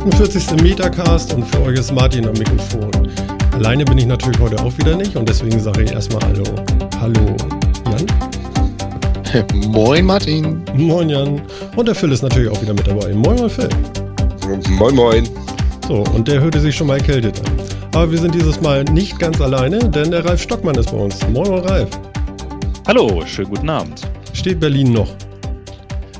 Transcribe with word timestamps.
48. 0.00 0.62
Metacast 0.62 1.34
und 1.34 1.44
für 1.44 1.60
euch 1.60 1.78
ist 1.78 1.92
Martin 1.92 2.26
am 2.26 2.32
Mikrofon. 2.32 2.90
Alleine 3.52 3.84
bin 3.84 3.98
ich 3.98 4.06
natürlich 4.06 4.38
heute 4.40 4.58
auch 4.58 4.76
wieder 4.78 4.96
nicht 4.96 5.14
und 5.14 5.28
deswegen 5.28 5.60
sage 5.60 5.82
ich 5.82 5.92
erstmal 5.92 6.22
Hallo. 6.22 6.44
Hallo, 6.98 7.36
Jan. 7.84 9.46
Moin, 9.70 10.06
Martin. 10.06 10.62
Moin, 10.74 11.10
Jan. 11.10 11.42
Und 11.76 11.86
der 11.86 11.94
Phil 11.94 12.10
ist 12.12 12.22
natürlich 12.22 12.48
auch 12.50 12.62
wieder 12.62 12.72
mit 12.72 12.86
dabei. 12.86 13.12
Moin, 13.12 13.36
moin, 13.36 13.50
Phil. 13.50 13.68
Moin, 14.70 14.94
moin. 14.94 15.28
So, 15.86 15.96
und 16.14 16.26
der 16.26 16.40
hörte 16.40 16.60
sich 16.60 16.74
schon 16.74 16.86
mal 16.86 16.96
erkältet 16.96 17.38
an. 17.40 17.52
Aber 17.92 18.10
wir 18.10 18.18
sind 18.18 18.34
dieses 18.34 18.58
Mal 18.62 18.84
nicht 18.84 19.18
ganz 19.18 19.38
alleine, 19.38 19.80
denn 19.80 20.10
der 20.10 20.24
Ralf 20.24 20.40
Stockmann 20.40 20.76
ist 20.76 20.92
bei 20.92 20.96
uns. 20.96 21.20
Moin, 21.28 21.46
moin, 21.46 21.60
Ralf. 21.60 21.90
Hallo, 22.86 23.22
schönen 23.26 23.50
guten 23.50 23.68
Abend. 23.68 24.00
Steht 24.32 24.60
Berlin 24.60 24.94
noch? 24.94 25.14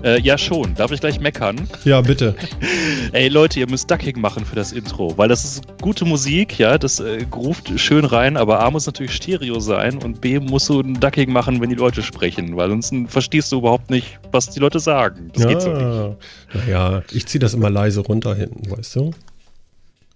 Äh, 0.02 0.20
ja, 0.20 0.38
schon. 0.38 0.74
Darf 0.74 0.90
ich 0.92 1.00
gleich 1.00 1.20
meckern? 1.20 1.68
Ja, 1.84 2.00
bitte. 2.00 2.34
Ey, 3.12 3.26
Leute, 3.28 3.58
ihr 3.58 3.68
müsst 3.68 3.90
Ducking 3.90 4.20
machen 4.20 4.44
für 4.44 4.54
das 4.54 4.70
Intro, 4.70 5.18
weil 5.18 5.28
das 5.28 5.44
ist 5.44 5.64
gute 5.80 6.04
Musik, 6.04 6.58
ja, 6.60 6.78
das 6.78 7.00
äh, 7.00 7.26
ruft 7.34 7.72
schön 7.80 8.04
rein, 8.04 8.36
aber 8.36 8.60
A 8.60 8.70
muss 8.70 8.86
natürlich 8.86 9.12
Stereo 9.12 9.58
sein 9.58 9.98
und 9.98 10.20
B 10.20 10.38
musst 10.38 10.68
du 10.68 10.80
ein 10.80 11.00
Ducking 11.00 11.32
machen, 11.32 11.60
wenn 11.60 11.70
die 11.70 11.74
Leute 11.74 12.02
sprechen, 12.02 12.56
weil 12.56 12.68
sonst 12.68 12.94
verstehst 13.08 13.50
du 13.50 13.58
überhaupt 13.58 13.90
nicht, 13.90 14.20
was 14.30 14.50
die 14.50 14.60
Leute 14.60 14.78
sagen. 14.78 15.30
Das 15.34 15.42
ja, 15.42 15.48
geht 15.48 15.62
so 15.62 15.72
nicht. 15.72 16.18
Naja, 16.54 17.02
ich 17.10 17.26
ziehe 17.26 17.40
das 17.40 17.54
immer 17.54 17.68
leise 17.68 18.00
runter 18.00 18.36
hinten, 18.36 18.70
weißt 18.70 18.94
du? 18.96 19.10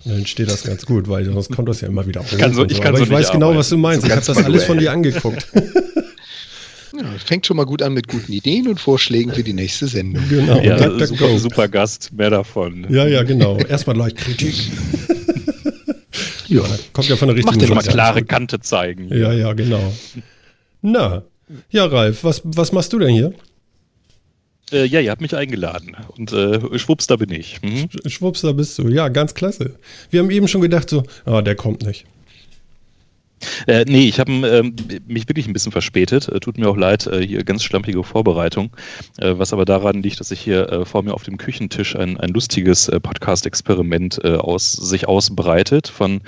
Dann 0.04 0.26
steht 0.26 0.50
das 0.50 0.62
ganz 0.62 0.86
gut, 0.86 1.08
weil 1.08 1.24
sonst 1.24 1.50
kommt 1.50 1.68
das 1.68 1.80
ja 1.80 1.88
immer 1.88 2.06
wieder 2.06 2.20
hoch. 2.20 2.30
Ich 2.30 2.38
kann 2.38 2.54
so, 2.54 2.64
ich 2.64 2.76
so. 2.76 2.78
kann 2.80 2.88
Aber 2.90 2.98
so 2.98 3.04
ich 3.04 3.10
weiß 3.10 3.32
genau, 3.32 3.46
arbeiten. 3.46 3.58
was 3.58 3.68
du 3.70 3.78
meinst. 3.78 4.02
So 4.02 4.06
ich 4.06 4.12
habe 4.12 4.24
das 4.24 4.36
alles 4.36 4.64
von 4.64 4.78
dir 4.78 4.92
angeguckt. 4.92 5.48
Ja, 6.96 7.04
fängt 7.24 7.46
schon 7.46 7.56
mal 7.56 7.64
gut 7.66 7.82
an 7.82 7.92
mit 7.94 8.08
guten 8.08 8.32
Ideen 8.32 8.68
und 8.68 8.80
Vorschlägen 8.80 9.32
für 9.32 9.42
die 9.42 9.52
nächste 9.52 9.88
Sendung. 9.88 10.22
genau. 10.28 10.60
Ja, 10.60 10.76
Duck, 10.76 10.98
duck, 10.98 11.08
super, 11.08 11.38
super 11.38 11.68
Gast, 11.68 12.12
mehr 12.12 12.30
davon. 12.30 12.86
Ja, 12.88 13.06
ja, 13.06 13.22
genau. 13.22 13.56
Erstmal 13.68 13.96
gleich 13.96 14.14
Kritik. 14.14 14.54
ja, 16.48 16.62
kommt 16.92 17.08
ja 17.08 17.16
von 17.16 17.28
der 17.28 17.36
Mach 17.36 17.52
richtigen 17.52 17.58
dir 17.66 17.74
mal 17.74 17.80
Seite. 17.82 17.94
klare 17.94 18.24
Kante 18.24 18.60
zeigen. 18.60 19.08
Ja, 19.08 19.32
ja, 19.32 19.52
genau. 19.54 19.92
Na, 20.82 21.22
ja, 21.70 21.86
Ralf, 21.86 22.24
was, 22.24 22.42
was 22.44 22.72
machst 22.72 22.92
du 22.92 22.98
denn 22.98 23.10
hier? 23.10 23.32
Äh, 24.72 24.86
ja, 24.86 25.00
ihr 25.00 25.10
habt 25.10 25.20
mich 25.20 25.34
eingeladen 25.36 25.96
und 26.16 26.32
äh, 26.32 26.78
schwupps, 26.78 27.06
da 27.06 27.16
bin 27.16 27.30
ich. 27.30 27.60
Mhm. 27.62 27.88
Schwupps, 28.06 28.40
da 28.40 28.52
bist 28.52 28.78
du. 28.78 28.88
Ja, 28.88 29.08
ganz 29.08 29.34
klasse. 29.34 29.74
Wir 30.10 30.20
haben 30.20 30.30
eben 30.30 30.48
schon 30.48 30.60
gedacht, 30.62 30.88
so, 30.88 31.02
ah, 31.26 31.42
der 31.42 31.54
kommt 31.54 31.84
nicht. 31.84 32.06
Äh, 33.66 33.84
nee, 33.86 34.08
ich 34.08 34.20
habe 34.20 34.32
ähm, 34.32 34.74
mich 35.06 35.28
wirklich 35.28 35.46
ein 35.46 35.52
bisschen 35.52 35.72
verspätet. 35.72 36.28
Äh, 36.28 36.40
tut 36.40 36.58
mir 36.58 36.68
auch 36.68 36.76
leid, 36.76 37.06
äh, 37.06 37.26
hier 37.26 37.44
ganz 37.44 37.62
schlampige 37.62 38.02
Vorbereitung. 38.04 38.70
Äh, 39.18 39.34
was 39.36 39.52
aber 39.52 39.64
daran 39.64 40.02
liegt, 40.02 40.20
dass 40.20 40.28
sich 40.28 40.40
hier 40.40 40.70
äh, 40.70 40.84
vor 40.84 41.02
mir 41.02 41.14
auf 41.14 41.22
dem 41.22 41.38
Küchentisch 41.38 41.96
ein, 41.96 42.18
ein 42.18 42.30
lustiges 42.30 42.88
äh, 42.88 43.00
Podcast-Experiment 43.00 44.24
aus, 44.24 44.72
sich 44.72 45.08
ausbreitet 45.08 45.88
von 45.88 46.20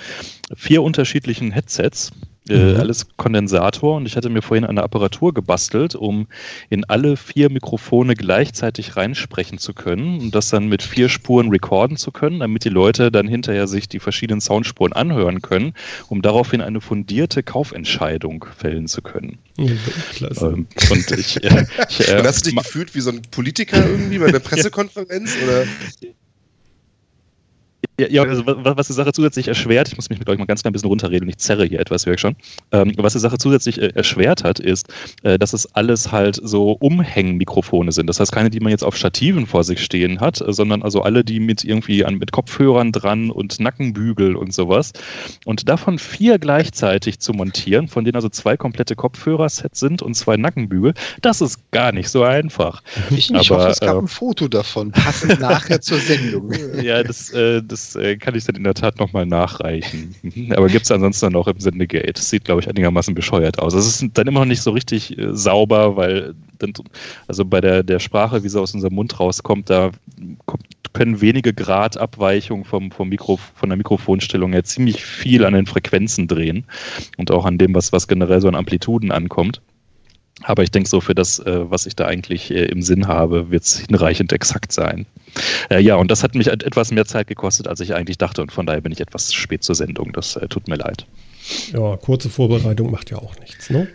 vier 0.55 0.83
unterschiedlichen 0.83 1.53
Headsets. 1.53 2.13
Äh, 2.49 2.75
Mhm. 2.75 2.81
Alles 2.81 3.07
Kondensator 3.17 3.97
und 3.97 4.07
ich 4.07 4.17
hatte 4.17 4.29
mir 4.29 4.43
vorhin 4.43 4.65
eine 4.65 4.83
Apparatur 4.83 5.35
gebastelt, 5.35 5.95
um 5.95 6.27
in 6.71 6.85
alle 6.85 7.17
vier 7.17 7.51
Mikrofone 7.51 8.15
gleichzeitig 8.15 8.97
reinsprechen 8.97 9.59
zu 9.59 9.75
können 9.75 10.21
und 10.21 10.35
das 10.35 10.51
dann 10.51 10.69
mit 10.69 10.83
vier 10.83 11.09
Spuren 11.09 11.51
recorden 11.51 11.97
zu 11.97 12.13
können, 12.13 12.41
damit 12.41 12.65
die 12.65 12.69
Leute 12.69 13.11
dann 13.11 13.29
hinterher 13.29 13.67
sich 13.67 13.89
die 13.89 13.99
verschiedenen 13.99 14.41
Soundspuren 14.41 14.93
anhören 14.93 15.43
können, 15.43 15.75
um 16.09 16.23
daraufhin 16.23 16.61
eine 16.61 16.81
fundierte 16.81 17.43
Kaufentscheidung 17.43 18.47
fällen 18.57 18.87
zu 18.87 19.03
können. 19.03 19.39
Mhm, 19.57 19.79
Klasse. 20.15 20.47
Ähm, 20.47 20.67
und 20.91 21.11
ich, 21.13 21.43
äh, 21.43 21.67
ich 21.89 22.09
äh, 22.09 22.19
Und 22.19 22.27
hast 22.27 22.47
du 22.47 22.51
dich 22.51 22.59
gefühlt 22.59 22.95
wie 22.95 23.01
so 23.01 23.11
ein 23.11 23.23
Politiker 23.31 23.85
irgendwie 23.85 24.19
bei 24.19 24.31
der 24.31 24.41
Pressekonferenz? 24.47 25.35
Oder? 25.45 25.65
Ja, 27.99 28.09
ja 28.09 28.23
also 28.23 28.47
wa- 28.47 28.77
was 28.77 28.89
die 28.89 28.93
Sache 28.93 29.13
zusätzlich 29.13 29.49
erschwert, 29.49 29.89
ich 29.89 29.97
muss 29.97 30.11
mich 30.11 30.19
mit 30.19 30.29
euch 30.29 30.39
mal 30.39 30.47
ganz 30.47 30.63
klein 30.63 30.73
bisschen 30.73 30.89
runterreden 30.89 31.25
und 31.25 31.31
ich 31.31 31.39
zerre 31.39 31.65
hier 31.65 31.81
etwas, 31.81 32.07
ich 32.07 32.21
schon. 32.21 32.37
Ähm, 32.73 32.93
was 32.97 33.15
die 33.15 33.19
Sache 33.19 33.39
zusätzlich 33.39 33.81
äh, 33.81 33.89
erschwert 33.95 34.45
hat, 34.45 34.59
ist, 34.61 34.89
äh, 35.23 35.39
dass 35.39 35.53
es 35.53 35.75
alles 35.75 36.13
halt 36.13 36.39
so 36.43 36.73
Umhängmikrofone 36.73 37.93
sind. 37.93 38.07
Das 38.09 38.21
heißt, 38.21 38.33
keine, 38.33 38.51
die 38.51 38.61
man 38.61 38.71
jetzt 38.71 38.85
auf 38.85 38.97
Stativen 38.97 39.47
vor 39.47 39.65
sich 39.65 39.83
stehen 39.83 40.21
hat, 40.21 40.41
äh, 40.41 40.53
sondern 40.53 40.83
also 40.83 41.03
alle, 41.03 41.25
die 41.25 41.41
mit 41.41 41.65
irgendwie 41.65 42.05
an, 42.05 42.17
mit 42.17 42.33
Kopfhörern 42.33 42.93
dran 42.93 43.31
und 43.31 43.59
Nackenbügel 43.61 44.37
und 44.37 44.53
sowas. 44.53 44.93
Und 45.45 45.69
davon 45.69 45.99
vier 45.99 46.39
gleichzeitig 46.39 47.19
zu 47.21 47.33
montieren, 47.33 47.89
von 47.89 48.05
denen 48.05 48.17
also 48.17 48.29
zwei 48.29 48.57
komplette 48.57 48.95
Kopfhörersets 48.97 49.81
sind 49.81 50.03
und 50.03 50.15
zwei 50.15 50.37
Nackenbügel, 50.37 50.95
das 51.23 51.41
ist 51.41 51.71
gar 51.71 51.93
nicht 51.93 52.09
so 52.11 52.23
einfach. 52.23 52.83
Ich, 53.11 53.31
ich 53.33 53.51
Aber, 53.51 53.61
hoffe, 53.61 53.71
es 53.71 53.81
gab 53.81 53.97
äh, 53.97 53.99
ein 54.01 54.09
Foto 54.09 54.49
davon, 54.49 54.93
passend 54.93 55.41
nachher 55.41 55.81
zur 55.81 55.99
Sendung. 55.99 56.53
Ja, 56.83 57.03
das, 57.03 57.31
äh, 57.33 57.63
das 57.87 58.03
äh, 58.03 58.17
kann 58.17 58.35
ich 58.35 58.45
dann 58.45 58.57
in 58.57 58.65
der 58.65 58.75
Tat 58.75 58.99
nochmal 58.99 59.27
nachreichen. 59.27 60.15
Aber 60.57 60.69
gibt 60.69 60.85
es 60.85 60.91
ansonsten 60.91 61.27
dann 61.27 61.37
auch 61.37 61.47
im 61.47 61.61
Sendegate. 61.61 62.13
Das 62.13 62.31
sieht, 62.31 62.45
glaube 62.45 62.61
ich, 62.61 62.69
einigermaßen 62.69 63.15
bescheuert 63.15 63.59
aus. 63.59 63.75
Es 63.75 63.87
ist 63.87 64.11
dann 64.15 64.27
immer 64.27 64.41
noch 64.41 64.47
nicht 64.47 64.63
so 64.63 64.71
richtig 64.71 65.17
äh, 65.19 65.35
sauber, 65.35 65.97
weil 65.97 66.35
dann, 66.59 66.73
also 67.29 67.45
bei 67.45 67.61
der, 67.61 67.83
der 67.83 67.99
Sprache, 67.99 68.43
wie 68.43 68.49
sie 68.49 68.61
aus 68.61 68.75
unserem 68.75 68.95
Mund 68.95 69.19
rauskommt, 69.21 69.71
da 69.71 69.91
kommt, 70.47 70.65
können 70.93 71.21
wenige 71.21 71.53
Grad 71.53 71.99
Abweichung 71.99 72.65
vom, 72.65 72.91
vom 72.91 73.11
Mikro, 73.11 73.39
von 73.55 73.69
der 73.69 73.77
Mikrofonstellung 73.77 74.53
her 74.53 74.65
ziemlich 74.65 75.05
viel 75.05 75.45
an 75.45 75.53
den 75.53 75.67
Frequenzen 75.67 76.27
drehen 76.27 76.65
und 77.19 77.31
auch 77.31 77.45
an 77.45 77.59
dem, 77.59 77.75
was, 77.75 77.93
was 77.93 78.09
generell 78.09 78.41
so 78.41 78.49
an 78.49 78.55
Amplituden 78.55 79.13
ankommt. 79.13 79.61
Aber 80.43 80.63
ich 80.63 80.71
denke 80.71 80.89
so, 80.89 81.01
für 81.01 81.15
das, 81.15 81.39
äh, 81.41 81.71
was 81.71 81.87
ich 81.87 81.97
da 81.97 82.07
eigentlich 82.07 82.51
äh, 82.51 82.67
im 82.67 82.83
Sinn 82.83 83.09
habe, 83.09 83.51
wird 83.51 83.65
es 83.65 83.79
hinreichend 83.79 84.33
exakt 84.33 84.71
sein. 84.71 85.07
Äh, 85.71 85.81
ja, 85.81 85.97
und 85.97 86.11
das 86.11 86.23
hat 86.23 86.35
mich 86.35 86.49
et- 86.49 86.63
etwas 86.63 86.91
mehr 86.91 87.07
Zeit 87.07 87.27
gekostet, 87.27 87.67
als 87.69 87.81
ich 87.81 87.95
eigentlich 87.95 88.19
dachte. 88.19 88.43
Und 88.43 88.53
von 88.53 88.67
daher 88.67 88.83
bin 88.83 88.93
ich 88.93 89.01
etwas 89.01 89.33
spät 89.33 89.63
zur 89.65 89.75
Sendung. 89.75 90.13
Das 90.13 90.37
äh, 90.37 90.47
tut 90.49 90.69
mir 90.69 90.77
leid. 90.77 91.07
Ja, 91.73 91.97
kurze 91.97 92.29
Vorbereitung 92.29 92.91
macht 92.91 93.11
ja 93.11 93.17
auch 93.19 93.39
nichts, 93.39 93.71
ne? 93.71 93.89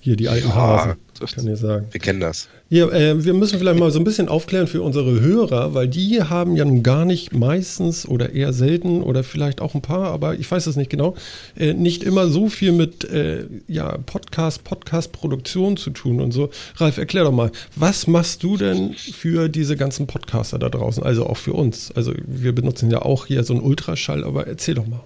Hier 0.00 0.16
die 0.16 0.28
alten 0.28 0.48
Ja, 0.48 0.54
Hasen, 0.54 0.94
das- 1.22 1.34
kann 1.34 1.52
ich 1.52 1.58
sagen. 1.58 1.86
Wir 1.90 2.00
kennen 2.00 2.20
das. 2.20 2.48
Ja, 2.68 2.88
äh, 2.88 3.22
wir 3.24 3.34
müssen 3.34 3.58
vielleicht 3.58 3.78
mal 3.78 3.90
so 3.90 3.98
ein 3.98 4.04
bisschen 4.04 4.28
aufklären 4.28 4.66
für 4.66 4.82
unsere 4.82 5.20
Hörer, 5.20 5.74
weil 5.74 5.88
die 5.88 6.22
haben 6.22 6.56
ja 6.56 6.64
nun 6.64 6.82
gar 6.82 7.04
nicht 7.04 7.34
meistens 7.34 8.06
oder 8.08 8.32
eher 8.32 8.52
selten 8.52 9.02
oder 9.02 9.24
vielleicht 9.24 9.60
auch 9.60 9.74
ein 9.74 9.82
paar, 9.82 10.10
aber 10.10 10.38
ich 10.38 10.50
weiß 10.50 10.66
es 10.66 10.76
nicht 10.76 10.90
genau, 10.90 11.14
äh, 11.58 11.74
nicht 11.74 12.02
immer 12.02 12.28
so 12.28 12.48
viel 12.48 12.72
mit 12.72 13.04
äh, 13.04 13.44
ja, 13.68 13.98
Podcast, 14.06 14.64
Podcast-Produktion 14.64 15.76
zu 15.76 15.90
tun 15.90 16.20
und 16.20 16.32
so. 16.32 16.50
Ralf, 16.76 16.96
erklär 16.98 17.24
doch 17.24 17.32
mal, 17.32 17.50
was 17.76 18.06
machst 18.06 18.42
du 18.42 18.56
denn 18.56 18.94
für 18.94 19.48
diese 19.48 19.76
ganzen 19.76 20.06
Podcaster 20.06 20.58
da 20.58 20.68
draußen, 20.70 21.02
also 21.02 21.26
auch 21.26 21.36
für 21.36 21.52
uns? 21.52 21.92
Also 21.92 22.12
wir 22.26 22.54
benutzen 22.54 22.90
ja 22.90 23.02
auch 23.02 23.26
hier 23.26 23.44
so 23.44 23.52
einen 23.54 23.62
Ultraschall, 23.62 24.24
aber 24.24 24.46
erzähl 24.46 24.74
doch 24.74 24.86
mal. 24.86 25.00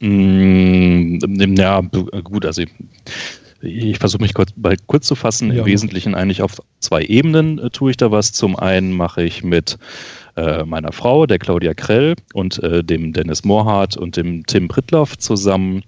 Mm, 0.00 1.18
ja, 1.56 1.80
gut, 2.22 2.46
also 2.46 2.62
ich, 3.60 3.98
versuche 3.98 4.22
mich 4.22 4.34
kurz, 4.34 4.52
bei, 4.56 4.76
kurz 4.86 5.06
zu 5.06 5.14
fassen. 5.14 5.52
Ja. 5.52 5.60
Im 5.60 5.66
Wesentlichen 5.66 6.14
eigentlich 6.14 6.42
auf 6.42 6.62
zwei 6.80 7.02
Ebenen 7.02 7.58
äh, 7.58 7.70
tue 7.70 7.90
ich 7.90 7.96
da 7.96 8.10
was. 8.10 8.32
Zum 8.32 8.56
einen 8.56 8.92
mache 8.92 9.22
ich 9.22 9.42
mit 9.42 9.78
äh, 10.38 10.64
meiner 10.64 10.92
Frau, 10.92 11.26
der 11.26 11.40
Claudia 11.40 11.74
Krell, 11.74 12.14
und 12.32 12.62
äh, 12.62 12.84
dem 12.84 13.12
Dennis 13.12 13.44
Mohrhardt 13.44 13.96
und 13.96 14.16
dem 14.16 14.46
Tim 14.46 14.68
Prittloff 14.68 15.18
zusammen. 15.18 15.82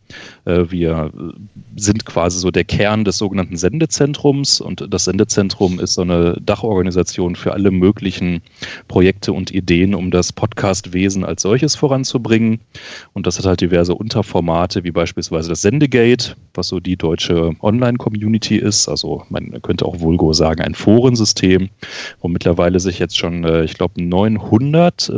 Äh, 0.44 0.64
wir 0.70 1.12
äh, 1.17 1.81
sind 1.81 2.05
quasi 2.05 2.41
so 2.41 2.50
der 2.50 2.64
Kern 2.64 3.05
des 3.05 3.19
sogenannten 3.19 3.56
Sendezentrums 3.56 4.61
und 4.61 4.93
das 4.93 5.05
Sendezentrum 5.05 5.79
ist 5.79 5.94
so 5.94 6.02
eine 6.02 6.37
Dachorganisation 6.41 7.37
für 7.37 7.52
alle 7.52 7.70
möglichen 7.70 8.43
Projekte 8.88 9.32
und 9.32 9.52
Ideen, 9.52 9.94
um 9.94 10.11
das 10.11 10.32
Podcastwesen 10.32 11.25
als 11.25 11.43
solches 11.43 11.76
voranzubringen. 11.76 12.58
Und 13.12 13.29
das 13.29 13.38
hat 13.38 13.46
halt 13.46 13.61
diverse 13.61 13.94
Unterformate, 13.94 14.82
wie 14.82 14.91
beispielsweise 14.91 15.50
das 15.50 15.62
Sendegate, 15.62 16.35
was 16.55 16.67
so 16.69 16.81
die 16.81 16.96
deutsche 16.96 17.53
Online-Community 17.61 18.56
ist. 18.56 18.88
Also 18.88 19.23
man 19.29 19.62
könnte 19.62 19.87
auch 19.87 20.00
vulgo 20.00 20.32
sagen, 20.32 20.61
ein 20.62 20.75
Forensystem, 20.75 21.70
wo 22.20 22.26
mittlerweile 22.26 22.81
sich 22.81 22.99
jetzt 22.99 23.17
schon, 23.17 23.44
äh, 23.44 23.62
ich 23.62 23.75
glaube, 23.75 24.03
900 24.03 24.39
äh, 25.08 25.12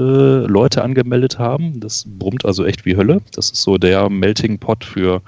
Leute 0.46 0.82
angemeldet 0.82 1.38
haben. 1.38 1.80
Das 1.80 2.04
brummt 2.06 2.44
also 2.44 2.64
echt 2.64 2.84
wie 2.84 2.96
Hölle. 2.96 3.20
Das 3.34 3.50
ist 3.50 3.62
so 3.62 3.78
der 3.78 4.08
Melting 4.08 4.58
Pot 4.58 4.84
für 4.84 5.22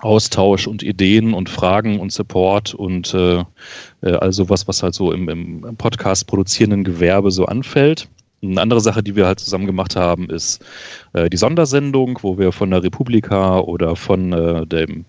Austausch 0.00 0.66
und 0.66 0.82
Ideen 0.82 1.32
und 1.32 1.48
Fragen 1.48 2.00
und 2.00 2.12
Support 2.12 2.74
und 2.74 3.14
äh, 3.14 3.44
äh, 4.02 4.12
also 4.12 4.48
was, 4.50 4.68
was 4.68 4.82
halt 4.82 4.94
so 4.94 5.10
im, 5.12 5.28
im 5.28 5.76
Podcast 5.76 6.26
produzierenden 6.26 6.84
Gewerbe 6.84 7.30
so 7.30 7.46
anfällt. 7.46 8.08
Eine 8.50 8.60
andere 8.60 8.80
Sache, 8.80 9.02
die 9.02 9.16
wir 9.16 9.26
halt 9.26 9.40
zusammen 9.40 9.66
gemacht 9.66 9.96
haben, 9.96 10.30
ist 10.30 10.64
äh, 11.12 11.28
die 11.28 11.36
Sondersendung, 11.36 12.18
wo 12.22 12.38
wir 12.38 12.52
von 12.52 12.70
der 12.70 12.82
Republika 12.82 13.58
oder 13.58 13.96
von 13.96 14.32
äh, 14.32 14.66
dem 14.66 15.04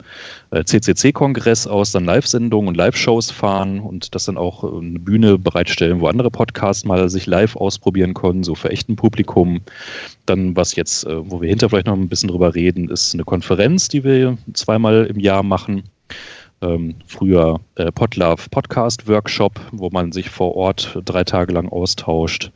äh, 0.51 0.63
CCC-Kongress 0.63 1.67
aus 1.67 1.91
dann 1.91 2.05
Live-Sendungen 2.05 2.69
und 2.69 2.77
Live-Shows 2.77 3.31
fahren 3.31 3.79
und 3.79 4.15
das 4.15 4.25
dann 4.25 4.37
auch 4.37 4.63
äh, 4.63 4.77
eine 4.77 4.99
Bühne 4.99 5.37
bereitstellen, 5.37 5.99
wo 5.99 6.07
andere 6.07 6.31
Podcasts 6.31 6.85
mal 6.85 7.09
sich 7.09 7.25
live 7.25 7.55
ausprobieren 7.55 8.13
können, 8.13 8.43
so 8.43 8.55
für 8.55 8.69
echten 8.69 8.95
Publikum. 8.95 9.61
Dann, 10.25 10.55
was 10.55 10.75
jetzt, 10.75 11.05
äh, 11.05 11.29
wo 11.29 11.41
wir 11.41 11.49
hinter 11.49 11.69
vielleicht 11.69 11.87
noch 11.87 11.95
ein 11.95 12.09
bisschen 12.09 12.29
drüber 12.29 12.55
reden, 12.55 12.89
ist 12.89 13.13
eine 13.13 13.23
Konferenz, 13.23 13.87
die 13.87 14.03
wir 14.03 14.37
zweimal 14.53 15.05
im 15.05 15.19
Jahr 15.19 15.43
machen 15.43 15.83
Ähm, 16.59 16.95
früher 17.05 17.59
äh, 17.75 17.91
Podlove 17.91 18.49
Podcast 18.49 19.07
Workshop, 19.07 19.59
wo 19.71 19.89
man 19.91 20.11
sich 20.11 20.29
vor 20.29 20.55
Ort 20.55 20.99
drei 21.05 21.23
Tage 21.23 21.53
lang 21.53 21.69
austauscht. 21.69 22.51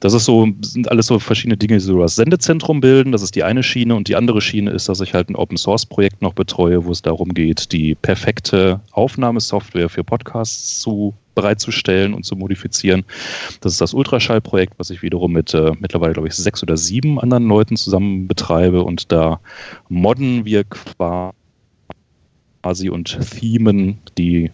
Das 0.00 0.12
ist 0.12 0.26
so, 0.26 0.48
sind 0.60 0.90
alles 0.90 1.06
so 1.06 1.18
verschiedene 1.18 1.56
Dinge, 1.56 1.74
die 1.74 1.80
so 1.80 1.98
das 2.00 2.16
Sendezentrum 2.16 2.80
bilden. 2.80 3.12
Das 3.12 3.22
ist 3.22 3.34
die 3.34 3.42
eine 3.42 3.62
Schiene 3.62 3.94
und 3.94 4.08
die 4.08 4.16
andere 4.16 4.42
Schiene 4.42 4.70
ist, 4.70 4.90
dass 4.90 5.00
ich 5.00 5.14
halt 5.14 5.30
ein 5.30 5.36
Open 5.36 5.56
Source 5.56 5.86
Projekt 5.86 6.20
noch 6.20 6.34
betreue, 6.34 6.84
wo 6.84 6.90
es 6.90 7.00
darum 7.00 7.32
geht, 7.32 7.72
die 7.72 7.94
perfekte 7.94 8.80
Aufnahmesoftware 8.92 9.88
für 9.88 10.04
Podcasts 10.04 10.80
zu 10.80 11.14
bereitzustellen 11.34 12.12
und 12.12 12.24
zu 12.24 12.36
modifizieren. 12.36 13.04
Das 13.62 13.72
ist 13.72 13.80
das 13.80 13.94
Ultraschall-Projekt, 13.94 14.74
was 14.78 14.90
ich 14.90 15.00
wiederum 15.00 15.32
mit 15.32 15.54
äh, 15.54 15.72
mittlerweile, 15.78 16.12
glaube 16.12 16.28
ich, 16.28 16.34
sechs 16.34 16.62
oder 16.62 16.76
sieben 16.76 17.18
anderen 17.18 17.46
Leuten 17.46 17.76
zusammen 17.76 18.28
betreibe 18.28 18.82
und 18.82 19.12
da 19.12 19.40
modden 19.88 20.44
wir 20.44 20.64
quasi 20.64 21.39
und 22.62 23.18
themen 23.30 23.98
die 24.18 24.50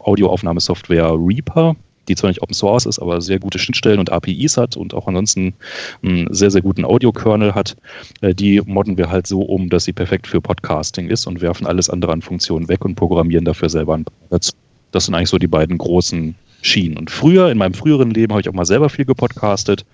Audioaufnahmesoftware 0.00 1.14
Reaper, 1.14 1.76
die 2.08 2.14
zwar 2.14 2.28
nicht 2.30 2.42
Open 2.42 2.54
Source 2.54 2.86
ist, 2.86 2.98
aber 2.98 3.20
sehr 3.20 3.38
gute 3.38 3.58
Schnittstellen 3.58 3.98
und 3.98 4.12
APIs 4.12 4.56
hat 4.56 4.76
und 4.76 4.92
auch 4.94 5.06
ansonsten 5.06 5.54
einen 6.02 6.32
sehr, 6.32 6.50
sehr 6.50 6.62
guten 6.62 6.84
Audio-Kernel 6.84 7.54
hat. 7.54 7.76
Äh, 8.20 8.34
die 8.34 8.60
modden 8.66 8.98
wir 8.98 9.10
halt 9.10 9.26
so 9.26 9.42
um, 9.42 9.70
dass 9.70 9.84
sie 9.84 9.92
perfekt 9.92 10.26
für 10.26 10.40
Podcasting 10.40 11.08
ist 11.08 11.26
und 11.26 11.40
werfen 11.40 11.66
alles 11.66 11.88
andere 11.88 12.12
an 12.12 12.22
Funktionen 12.22 12.68
weg 12.68 12.84
und 12.84 12.96
programmieren 12.96 13.44
dafür 13.44 13.68
selber 13.68 13.94
ein 13.94 14.04
dazu. 14.30 14.52
Das 14.92 15.06
sind 15.06 15.14
eigentlich 15.14 15.30
so 15.30 15.38
die 15.38 15.48
beiden 15.48 15.78
großen 15.78 16.34
Schienen. 16.62 16.96
Und 16.96 17.10
früher, 17.10 17.50
in 17.50 17.58
meinem 17.58 17.74
früheren 17.74 18.10
Leben, 18.10 18.32
habe 18.32 18.40
ich 18.40 18.48
auch 18.48 18.54
mal 18.54 18.64
selber 18.64 18.88
viel 18.88 19.04
gepodcastet. 19.04 19.84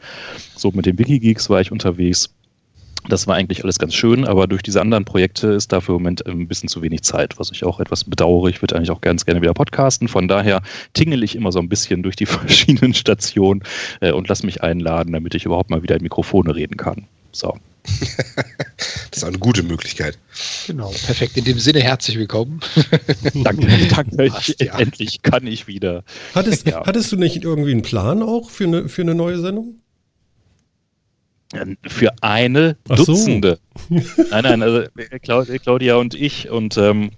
So 0.57 0.71
mit 0.73 0.87
den 0.87 0.99
Wikigeeks 0.99 1.49
war 1.51 1.61
ich 1.61 1.73
unterwegs. 1.73 2.31
Das 3.09 3.27
war 3.27 3.37
eigentlich 3.37 3.65
alles 3.65 3.79
ganz 3.79 3.95
schön, 3.95 4.25
aber 4.25 4.47
durch 4.47 4.63
diese 4.63 4.81
anderen 4.81 5.05
Projekte 5.05 5.49
ist 5.49 5.73
dafür 5.73 5.97
im 5.97 6.03
Moment 6.03 6.27
ein 6.27 6.49
bisschen 6.49 6.69
zu 6.69 6.83
wenig 6.83 7.03
Zeit, 7.03 7.39
was 7.39 7.51
ich 7.51 7.65
auch 7.65 7.81
etwas 7.81 8.05
bedauere. 8.05 8.49
Ich 8.49 8.63
würde 8.63 8.77
eigentlich 8.77 8.91
auch 8.91 9.01
ganz 9.01 9.25
gerne 9.25 9.41
wieder 9.41 9.55
podcasten. 9.55 10.09
Von 10.09 10.29
daher 10.29 10.63
tingel 10.93 11.23
ich 11.23 11.35
immer 11.35 11.53
so 11.53 11.59
ein 11.59 11.69
bisschen 11.69 12.03
durch 12.03 12.17
die 12.17 12.27
verschiedenen 12.27 12.95
Stationen 12.95 13.63
äh, 14.01 14.13
und 14.13 14.29
lasse 14.29 14.47
mich 14.47 14.63
einladen, 14.63 15.13
damit 15.13 15.35
ich 15.35 15.45
überhaupt 15.45 15.71
mal 15.71 15.83
wieder 15.83 15.97
in 15.97 16.03
Mikrofone 16.03 16.55
reden 16.55 16.77
kann. 16.77 17.07
So. 17.33 17.57
das 19.11 19.17
ist 19.17 19.25
eine 19.25 19.39
gute 19.39 19.63
Möglichkeit. 19.63 20.19
Genau, 20.67 20.91
perfekt. 20.91 21.37
In 21.37 21.45
dem 21.45 21.59
Sinne 21.59 21.81
herzlich 21.81 22.19
willkommen. 22.19 22.61
danke, 23.35 23.67
danke. 23.89 24.27
Ich, 24.27 24.57
ja. 24.61 24.79
Endlich 24.79 25.23
kann 25.23 25.47
ich 25.47 25.67
wieder. 25.67 26.05
Hattest, 26.35 26.67
ja. 26.67 26.85
hattest 26.87 27.11
du 27.13 27.17
nicht 27.17 27.43
irgendwie 27.43 27.73
einen 27.73 27.83
Plan 27.83 28.23
auch 28.23 28.51
für 28.51 28.65
eine, 28.65 28.89
für 28.89 29.03
eine 29.03 29.15
neue 29.15 29.39
Sendung? 29.39 29.81
Für 31.87 32.13
eine 32.21 32.77
so. 32.85 33.05
Dutzende. 33.07 33.59
nein, 33.89 34.45
nein, 34.45 34.63
also 34.63 34.85
Claudia 35.63 35.97
und 35.97 36.15
ich 36.15 36.49
und 36.49 36.77
ähm, 36.79 37.11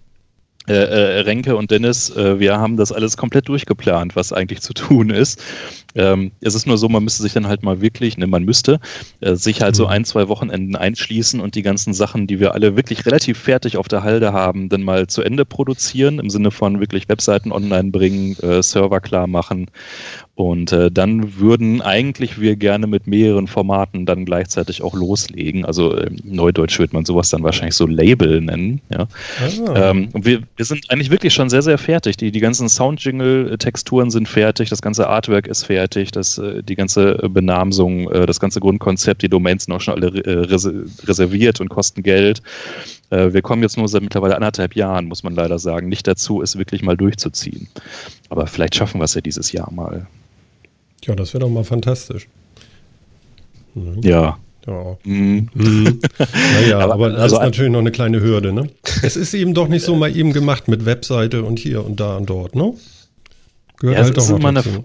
äh, 0.69 0.75
äh, 0.75 1.20
Renke 1.20 1.56
und 1.56 1.73
Dennis, 1.73 2.08
äh, 2.11 2.38
wir 2.38 2.56
haben 2.56 2.76
das 2.76 2.93
alles 2.93 3.17
komplett 3.17 3.49
durchgeplant, 3.49 4.14
was 4.14 4.32
eigentlich 4.32 4.61
zu 4.61 4.73
tun 4.73 5.11
ist. 5.11 5.43
Ähm, 5.94 6.33
es 6.41 6.55
ist 6.55 6.67
nur 6.67 6.79
so, 6.79 6.89
man 6.89 7.05
müsste 7.05 7.23
sich 7.23 7.33
dann 7.33 7.47
halt 7.47 7.62
mal 7.62 7.81
wirklich, 7.81 8.17
ne, 8.19 8.27
man 8.27 8.44
müsste 8.44 8.81
äh, 9.21 9.35
sich 9.35 9.62
halt 9.62 9.77
so 9.77 9.85
mhm. 9.85 9.91
ein, 9.91 10.05
zwei 10.05 10.29
Wochenenden 10.29 10.77
einschließen 10.77 11.41
und 11.41 11.55
die 11.55 11.62
ganzen 11.62 11.94
Sachen, 11.94 12.27
die 12.27 12.41
wir 12.41 12.55
alle 12.55 12.77
wirklich 12.77 13.05
relativ 13.06 13.39
fertig 13.39 13.77
auf 13.77 13.89
der 13.89 14.03
Halde 14.03 14.33
haben, 14.33 14.69
dann 14.69 14.83
mal 14.83 15.06
zu 15.06 15.23
Ende 15.23 15.44
produzieren, 15.44 16.19
im 16.19 16.31
Sinne 16.31 16.50
von 16.50 16.81
wirklich 16.81 17.09
Webseiten 17.09 17.53
online 17.53 17.91
bringen, 17.91 18.37
äh, 18.41 18.62
Server 18.62 19.00
klar 19.00 19.27
machen 19.27 19.67
und 20.35 20.73
äh, 20.73 20.91
dann 20.91 21.39
würden 21.39 21.83
eigentlich 21.83 22.41
wir 22.41 22.56
gerne 22.56 22.87
mit 22.87 23.06
mehreren 23.06 23.47
Formaten 23.47 24.06
dann 24.06 24.25
gleichzeitig 24.25 24.83
auch 24.83 24.95
loslegen. 24.95 25.67
Also 25.67 25.95
äh, 25.95 26.11
Neudeutsch 26.25 26.79
wird 26.79 26.95
man 26.95 27.05
sowas 27.05 27.29
dann 27.29 27.43
wahrscheinlich 27.43 27.75
so 27.75 27.87
Label 27.87 28.41
nennen. 28.41 28.81
Ja. 28.88 29.09
Ah. 29.67 29.91
Ähm, 29.91 30.09
wir, 30.15 30.41
wir 30.56 30.65
sind 30.65 30.91
eigentlich 30.91 31.11
wirklich 31.11 31.35
schon 31.35 31.50
sehr, 31.50 31.61
sehr 31.61 31.77
fertig. 31.77 32.17
Die, 32.17 32.33
die 32.33 32.41
ganzen 32.41 32.71
Soundjingle-Texturen 32.71 34.11
sind 34.11 34.27
fertig, 34.27 34.71
das 34.71 34.81
ganze 34.81 35.06
Artwork 35.06 35.47
ist 35.47 35.65
fertig, 35.65 35.81
das, 35.88 36.38
äh, 36.38 36.62
die 36.62 36.76
ganze 36.76 37.14
Benamsung, 37.29 38.11
äh, 38.11 38.26
das 38.26 38.40
ganze 38.40 38.61
Grundkonzept, 38.61 39.23
die 39.23 39.29
Domains 39.29 39.64
sind 39.64 39.75
auch 39.75 39.81
schon 39.81 39.94
alle 39.94 40.08
äh, 40.25 40.46
reserviert 41.06 41.61
und 41.61 41.69
kosten 41.69 42.02
Geld. 42.02 42.43
Äh, 43.11 43.32
wir 43.32 43.43
kommen 43.43 43.62
jetzt 43.62 43.76
nur 43.76 43.88
seit 43.88 44.02
mittlerweile 44.02 44.37
anderthalb 44.37 44.75
Jahren, 44.75 45.06
muss 45.06 45.23
man 45.23 45.34
leider 45.34 45.58
sagen, 45.58 45.88
nicht 45.88 46.06
dazu, 46.06 46.43
es 46.43 46.56
wirklich 46.56 46.82
mal 46.82 46.96
durchzuziehen. 46.96 47.69
Aber 48.29 48.46
vielleicht 48.46 48.75
schaffen 48.75 49.00
wir 49.00 49.05
es 49.05 49.14
ja 49.14 49.20
dieses 49.20 49.52
Jahr 49.52 49.73
mal. 49.73 50.06
Ja, 51.05 51.14
das 51.14 51.34
wäre 51.34 51.43
doch 51.43 51.50
mal 51.50 51.64
fantastisch. 51.64 52.28
Mhm. 53.75 54.00
Ja. 54.02 54.38
Ja. 54.67 54.96
Mhm. 55.05 55.49
Naja, 56.55 56.78
aber, 56.78 56.94
aber 56.94 57.11
das 57.11 57.20
also 57.20 57.37
ist 57.37 57.43
natürlich 57.43 57.73
noch 57.73 57.81
eine 57.81 57.90
kleine 57.90 58.20
Hürde, 58.20 58.52
ne? 58.52 58.69
Es 59.02 59.17
ist 59.17 59.35
eben 59.35 59.55
doch 59.55 59.69
nicht 59.69 59.85
so 59.85 59.96
mal 59.96 60.14
eben 60.17 60.32
gemacht 60.32 60.69
mit 60.69 60.85
Webseite 60.85 61.43
und 61.43 61.58
hier 61.58 61.85
und 61.85 61.99
da 61.99 62.17
und 62.17 62.31
dort, 62.31 62.55
ne? 62.55 62.75
Gehört 63.78 63.99
ja, 63.99 64.05
halt 64.05 64.17
doch 64.17 64.28
noch 64.28 64.52
dazu. 64.52 64.69
Eine, 64.69 64.85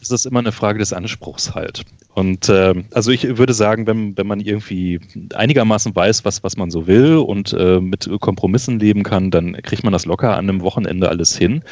es 0.00 0.10
ist 0.10 0.26
immer 0.26 0.40
eine 0.40 0.52
Frage 0.52 0.78
des 0.78 0.92
Anspruchs 0.92 1.54
halt. 1.54 1.84
Und 2.14 2.48
äh, 2.48 2.74
also 2.92 3.12
ich 3.12 3.38
würde 3.38 3.54
sagen, 3.54 3.86
wenn, 3.86 4.16
wenn 4.16 4.26
man 4.26 4.40
irgendwie 4.40 5.00
einigermaßen 5.34 5.94
weiß, 5.94 6.24
was, 6.24 6.42
was 6.42 6.56
man 6.56 6.70
so 6.70 6.86
will 6.86 7.16
und 7.16 7.52
äh, 7.52 7.80
mit 7.80 8.10
Kompromissen 8.20 8.80
leben 8.80 9.04
kann, 9.04 9.30
dann 9.30 9.52
kriegt 9.62 9.84
man 9.84 9.92
das 9.92 10.06
locker 10.06 10.36
an 10.36 10.48
einem 10.48 10.60
Wochenende 10.60 11.08
alles 11.08 11.36
hin. 11.36 11.62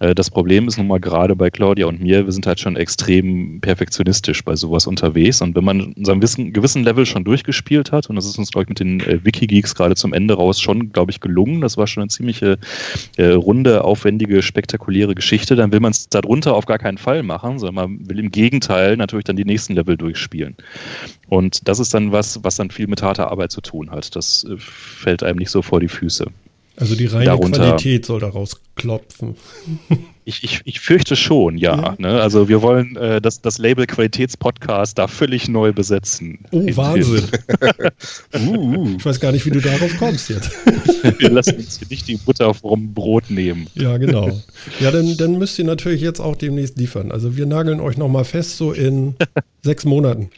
Äh, 0.00 0.14
das 0.14 0.30
Problem 0.30 0.66
ist 0.66 0.78
nun 0.78 0.88
mal 0.88 0.98
gerade 0.98 1.36
bei 1.36 1.50
Claudia 1.50 1.86
und 1.86 2.00
mir, 2.00 2.26
wir 2.26 2.32
sind 2.32 2.46
halt 2.46 2.58
schon 2.58 2.76
extrem 2.76 3.60
perfektionistisch 3.60 4.42
bei 4.44 4.56
sowas 4.56 4.86
unterwegs. 4.86 5.40
Und 5.40 5.54
wenn 5.54 5.64
man 5.64 5.94
so 6.02 6.12
einen 6.12 6.20
gewissen 6.20 6.82
Level 6.82 7.06
schon 7.06 7.24
durchgespielt 7.24 7.92
hat, 7.92 8.10
und 8.10 8.16
das 8.16 8.26
ist 8.26 8.38
uns, 8.38 8.50
glaube 8.50 8.64
ich, 8.64 8.68
mit 8.70 8.80
den 8.80 9.00
äh, 9.00 9.24
Wikigeeks 9.24 9.74
gerade 9.74 9.94
zum 9.94 10.12
Ende 10.12 10.34
raus 10.34 10.60
schon, 10.60 10.92
glaube 10.92 11.12
ich, 11.12 11.20
gelungen, 11.20 11.60
das 11.60 11.76
war 11.76 11.86
schon 11.86 12.02
eine 12.02 12.08
ziemliche 12.08 12.58
äh, 13.16 13.28
runde, 13.28 13.84
aufwendige, 13.84 14.42
spektakuläre 14.42 15.14
Geschichte, 15.14 15.54
dann 15.54 15.72
will 15.72 15.80
man 15.80 15.92
es 15.92 16.08
darunter 16.08 16.54
auf 16.54 16.66
gar 16.66 16.78
keinen 16.78 16.98
Fall 16.98 17.22
machen, 17.22 17.58
sondern 17.58 17.73
man 17.74 18.08
will 18.08 18.18
im 18.18 18.30
Gegenteil 18.30 18.96
natürlich 18.96 19.24
dann 19.24 19.36
die 19.36 19.44
nächsten 19.44 19.74
Level 19.74 19.96
durchspielen. 19.96 20.56
Und 21.28 21.68
das 21.68 21.78
ist 21.78 21.92
dann 21.92 22.12
was, 22.12 22.42
was 22.42 22.56
dann 22.56 22.70
viel 22.70 22.86
mit 22.86 23.02
harter 23.02 23.30
Arbeit 23.30 23.52
zu 23.52 23.60
tun 23.60 23.90
hat. 23.90 24.16
Das 24.16 24.44
äh, 24.44 24.56
fällt 24.58 25.22
einem 25.22 25.38
nicht 25.38 25.50
so 25.50 25.62
vor 25.62 25.80
die 25.80 25.88
Füße. 25.88 26.26
Also 26.76 26.96
die 26.96 27.06
reine 27.06 27.26
Darunter, 27.26 27.58
Qualität 27.58 28.06
soll 28.06 28.20
daraus 28.20 28.60
klopfen. 28.74 29.36
Ich, 30.26 30.42
ich, 30.42 30.62
ich 30.64 30.80
fürchte 30.80 31.16
schon, 31.16 31.58
ja. 31.58 31.94
Ne? 31.98 32.20
Also 32.20 32.48
wir 32.48 32.62
wollen 32.62 32.96
äh, 32.96 33.20
das, 33.20 33.42
das 33.42 33.58
Label 33.58 33.86
Qualitätspodcast 33.86 34.96
da 34.96 35.06
völlig 35.06 35.48
neu 35.48 35.72
besetzen. 35.72 36.38
Oh, 36.50 36.64
Wahnsinn. 36.76 37.24
uh. 38.34 38.96
Ich 38.96 39.04
weiß 39.04 39.20
gar 39.20 39.32
nicht, 39.32 39.44
wie 39.44 39.50
du 39.50 39.60
darauf 39.60 39.94
kommst 39.98 40.30
jetzt. 40.30 40.50
wir 41.18 41.30
lassen 41.30 41.56
uns 41.56 41.78
hier 41.78 41.88
nicht 41.88 42.08
die 42.08 42.16
Butter 42.16 42.54
vom 42.54 42.94
Brot 42.94 43.30
nehmen. 43.30 43.66
Ja, 43.74 43.98
genau. 43.98 44.40
Ja, 44.80 44.90
dann, 44.90 45.16
dann 45.18 45.38
müsst 45.38 45.58
ihr 45.58 45.66
natürlich 45.66 46.00
jetzt 46.00 46.20
auch 46.20 46.36
demnächst 46.36 46.78
liefern. 46.78 47.12
Also 47.12 47.36
wir 47.36 47.44
nageln 47.44 47.80
euch 47.80 47.98
nochmal 47.98 48.24
fest, 48.24 48.56
so 48.56 48.72
in 48.72 49.16
sechs 49.62 49.84
Monaten. 49.84 50.30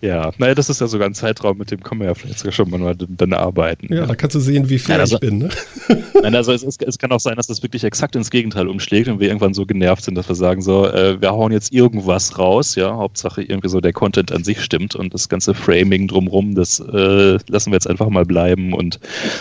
Ja, 0.00 0.32
naja, 0.38 0.54
das 0.54 0.68
ist 0.68 0.80
ja 0.80 0.86
sogar 0.86 1.08
ein 1.08 1.14
Zeitraum, 1.14 1.58
mit 1.58 1.70
dem 1.70 1.82
können 1.82 2.00
wir 2.00 2.08
ja 2.08 2.14
vielleicht 2.14 2.38
sogar 2.38 2.52
schon 2.52 2.70
mal 2.70 2.94
dann 2.96 3.32
arbeiten. 3.32 3.92
Ja, 3.92 4.00
ja. 4.00 4.06
da 4.06 4.14
kannst 4.14 4.36
du 4.36 4.40
sehen, 4.40 4.68
wie 4.68 4.78
fair 4.78 5.00
also, 5.00 5.16
ich 5.16 5.20
bin. 5.20 5.38
Ne? 5.38 5.48
Nein, 6.22 6.34
also 6.34 6.52
es, 6.52 6.62
es, 6.62 6.98
kann 6.98 7.12
auch 7.12 7.20
sein, 7.20 7.36
dass 7.36 7.46
das 7.46 7.62
wirklich 7.62 7.84
exakt 7.84 8.16
ins 8.16 8.30
Gegenteil 8.30 8.68
umschlägt 8.68 9.08
und 9.08 9.20
wir 9.20 9.28
irgendwann 9.28 9.54
so 9.54 9.66
genervt 9.66 10.04
sind, 10.04 10.14
dass 10.16 10.28
wir 10.28 10.34
sagen 10.34 10.62
so, 10.62 10.86
äh, 10.86 11.20
wir 11.20 11.30
hauen 11.30 11.52
jetzt 11.52 11.72
irgendwas 11.72 12.38
raus, 12.38 12.74
ja, 12.74 12.94
Hauptsache 12.94 13.42
irgendwie 13.42 13.68
so 13.68 13.80
der 13.80 13.92
Content 13.92 14.32
an 14.32 14.44
sich 14.44 14.62
stimmt 14.62 14.94
und 14.94 15.14
das 15.14 15.28
ganze 15.28 15.54
Framing 15.54 16.08
drumrum, 16.08 16.54
das 16.54 16.80
äh, 16.80 17.38
lassen 17.48 17.70
wir 17.70 17.76
jetzt 17.76 17.88
einfach 17.88 18.08
mal 18.08 18.24
bleiben 18.24 18.72
und 18.72 18.98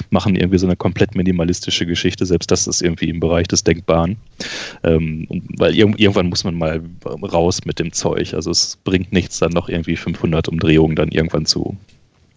machen 0.09 0.35
irgendwie 0.35 0.57
so 0.57 0.67
eine 0.67 0.75
komplett 0.75 1.15
minimalistische 1.15 1.85
Geschichte, 1.85 2.25
selbst 2.25 2.51
das 2.51 2.67
ist 2.67 2.81
irgendwie 2.81 3.09
im 3.09 3.19
Bereich 3.19 3.47
des 3.47 3.63
Denkbaren. 3.63 4.17
Ähm, 4.83 5.27
weil 5.57 5.75
ir 5.75 5.85
irgendwann 5.97 6.27
muss 6.27 6.43
man 6.43 6.55
mal 6.55 6.81
raus 7.21 7.65
mit 7.65 7.79
dem 7.79 7.91
Zeug, 7.93 8.33
also 8.33 8.51
es 8.51 8.77
bringt 8.83 9.13
nichts, 9.13 9.39
dann 9.39 9.51
noch 9.51 9.69
irgendwie 9.69 9.95
500 9.95 10.35
100 10.36 10.50
Umdrehungen 10.50 10.96
dann 10.96 11.10
irgendwann 11.10 11.46
zu, 11.46 11.77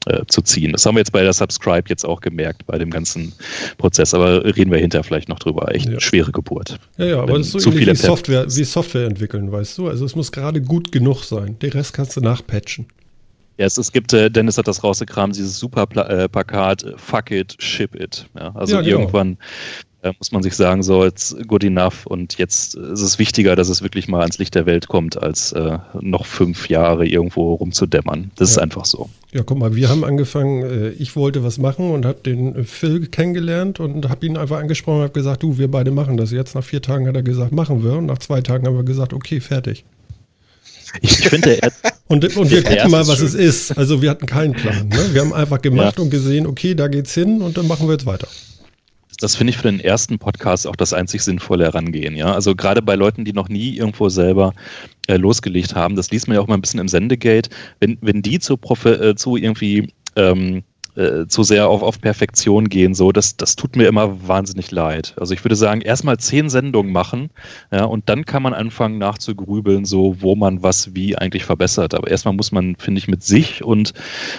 äh, 0.07 0.25
zu 0.27 0.43
ziehen. 0.43 0.73
Das 0.73 0.87
haben 0.87 0.95
wir 0.95 1.01
jetzt 1.01 1.13
bei 1.13 1.23
der 1.23 1.33
Subscribe 1.33 1.85
jetzt 1.89 2.05
auch 2.05 2.21
gemerkt, 2.21 2.67
bei 2.67 2.79
dem 2.79 2.91
ganzen 2.91 3.33
Prozess. 3.79 4.15
Aber 4.15 4.45
reden 4.45 4.71
wir 4.71 4.79
hinterher 4.79 5.05
vielleicht 5.05 5.29
noch 5.29 5.39
drüber. 5.39 5.75
Echt 5.75 5.89
ja. 5.89 6.01
schwere 6.01 6.33
Geburt. 6.33 6.79
Ja, 6.97 7.07
ja, 7.07 7.21
aber 7.21 7.39
das 7.39 7.55
ist 7.55 7.63
so 7.63 7.71
ähnlich 7.71 7.89
wie 7.89 7.95
Software, 7.95 8.47
wie 8.49 8.65
Software 8.65 9.07
entwickeln, 9.07 9.51
weißt 9.51 9.79
du? 9.79 9.89
Also 9.89 10.05
es 10.05 10.15
muss 10.15 10.33
gerade 10.33 10.61
gut 10.63 10.93
genug 10.93 11.25
sein. 11.25 11.59
Den 11.61 11.71
Rest 11.71 11.93
kannst 11.93 12.17
du 12.17 12.21
nachpatchen. 12.21 12.87
Ja, 13.59 13.67
es, 13.67 13.77
es 13.77 13.91
gibt, 13.91 14.13
äh, 14.13 14.31
Dennis 14.31 14.57
hat 14.57 14.69
das 14.69 14.85
rausgekramt, 14.85 15.35
dieses 15.35 15.59
super 15.59 15.89
äh, 16.09 16.29
Plakat, 16.29 16.95
fuck 16.97 17.33
it, 17.33 17.57
ship 17.59 17.93
it. 17.97 18.25
Ja, 18.39 18.55
also 18.55 18.77
ja, 18.77 18.83
genau. 18.83 19.01
irgendwann 19.01 19.37
äh, 20.03 20.13
muss 20.19 20.31
man 20.31 20.43
sich 20.43 20.55
sagen, 20.55 20.83
so 20.83 21.05
jetzt 21.05 21.37
good 21.49 21.65
enough 21.65 22.07
und 22.07 22.39
jetzt 22.39 22.75
ist 22.77 23.01
es 23.01 23.19
wichtiger, 23.19 23.57
dass 23.57 23.69
es 23.69 23.83
wirklich 23.83 24.07
mal 24.07 24.21
ans 24.21 24.39
Licht 24.39 24.55
der 24.55 24.65
Welt 24.67 24.89
kommt, 24.89 25.21
als 25.21 25.53
äh, 25.53 25.79
noch 26.01 26.27
fünf 26.27 26.69
Jahre 26.69 27.07
irgendwo 27.07 27.55
rumzudämmern. 27.55 28.31
Das 28.37 28.51
ja. 28.51 28.53
ist 28.53 28.59
einfach 28.59 28.85
so. 28.85 29.11
Ja, 29.33 29.43
guck 29.43 29.59
mal, 29.59 29.75
wir 29.75 29.89
haben 29.89 30.05
angefangen, 30.05 30.63
äh, 30.63 30.89
ich 30.91 31.17
wollte 31.17 31.43
was 31.43 31.59
machen 31.59 31.91
und 31.91 32.07
habe 32.07 32.21
den 32.25 32.65
Phil 32.65 33.07
kennengelernt 33.09 33.81
und 33.81 34.09
habe 34.09 34.25
ihn 34.25 34.37
einfach 34.37 34.59
angesprochen 34.59 34.99
und 34.99 35.03
habe 35.03 35.13
gesagt, 35.13 35.43
du, 35.43 35.59
wir 35.59 35.71
beide 35.71 35.91
machen 35.91 36.17
das 36.17 36.31
jetzt. 36.31 36.55
Nach 36.55 36.65
vier 36.65 36.81
Tagen 36.81 37.09
hat 37.09 37.17
er 37.17 37.23
gesagt, 37.23 37.53
machen 37.53 37.83
wir 37.83 37.95
und 37.95 38.07
nach 38.07 38.19
zwei 38.19 38.41
Tagen 38.41 38.67
haben 38.67 38.77
wir 38.77 38.85
gesagt, 38.85 39.13
okay, 39.13 39.41
fertig. 39.41 39.85
Ich 41.03 41.17
finde, 41.19 41.59
und, 42.07 42.37
und 42.37 42.51
wir 42.51 42.63
gucken 42.63 42.91
mal, 42.91 43.07
was 43.07 43.19
schön. 43.19 43.27
es 43.27 43.35
ist. 43.35 43.77
Also 43.77 44.01
wir 44.01 44.11
hatten 44.11 44.27
keinen 44.27 44.55
Plan. 44.55 44.89
Ne? 44.89 45.13
Wir 45.13 45.21
haben 45.23 45.35
einfach 45.35 45.61
gemacht 45.61 45.99
ja. 45.99 46.05
und 46.05 46.11
gesehen, 46.11 46.47
okay, 46.47 46.75
da 46.75 46.89
geht's 46.89 47.13
hin 47.13 47.43
und 47.43 47.59
dann 47.59 47.67
machen 47.67 47.89
wir 47.89 47.93
jetzt 47.93 48.07
weiter 48.07 48.29
das 49.21 49.37
finde 49.37 49.51
ich 49.51 49.57
für 49.57 49.71
den 49.71 49.81
ersten 49.81 50.19
Podcast 50.19 50.67
auch 50.67 50.77
das 50.77 50.93
einzig 50.93 51.23
sinnvolle 51.23 51.65
Herangehen. 51.65 52.17
Ja? 52.17 52.33
Also 52.33 52.55
gerade 52.55 52.83
bei 52.83 52.95
Leuten, 52.95 53.25
die 53.25 53.33
noch 53.33 53.49
nie 53.49 53.77
irgendwo 53.77 54.09
selber 54.09 54.53
äh, 55.09 55.17
losgelegt 55.17 55.75
haben, 55.75 55.97
das 55.97 56.11
liest 56.11 56.29
man 56.29 56.37
ja 56.37 56.41
auch 56.41 56.47
mal 56.47 56.55
ein 56.55 56.61
bisschen 56.61 56.81
im 56.81 56.89
Sendegate, 56.89 57.51
wenn, 57.81 57.99
wenn 58.01 58.23
die 58.23 58.39
zu, 58.39 58.57
Profe 58.57 59.11
äh, 59.11 59.15
zu 59.17 59.37
irgendwie 59.37 59.93
ähm, 60.17 60.63
äh, 60.99 61.29
zu 61.29 61.45
sehr 61.45 61.69
auf, 61.69 61.83
auf 61.83 62.01
Perfektion 62.01 62.69
gehen, 62.69 62.95
so, 62.95 63.13
das, 63.13 63.37
das 63.37 63.57
tut 63.57 63.77
mir 63.77 63.87
immer 63.87 64.27
wahnsinnig 64.27 64.71
leid. 64.71 65.15
Also 65.19 65.33
ich 65.33 65.45
würde 65.45 65.57
sagen, 65.57 65.81
erstmal 65.81 66.19
zehn 66.19 66.51
Sendungen 66.51 66.93
machen, 66.93 67.31
ja, 67.71 67.85
und 67.85 68.09
dann 68.09 68.25
kann 68.25 68.43
man 68.43 68.53
anfangen 68.53 68.99
nachzugrübeln, 68.99 69.85
so, 69.85 70.17
wo 70.21 70.35
man 70.35 70.63
was 70.63 70.95
wie 70.95 71.17
eigentlich 71.17 71.45
verbessert. 71.45 71.95
Aber 71.95 72.11
erstmal 72.11 72.35
muss 72.35 72.53
man, 72.53 72.75
finde 72.77 72.99
ich, 72.99 73.09
mit 73.09 73.23
sich 73.23 73.63
und 73.63 73.93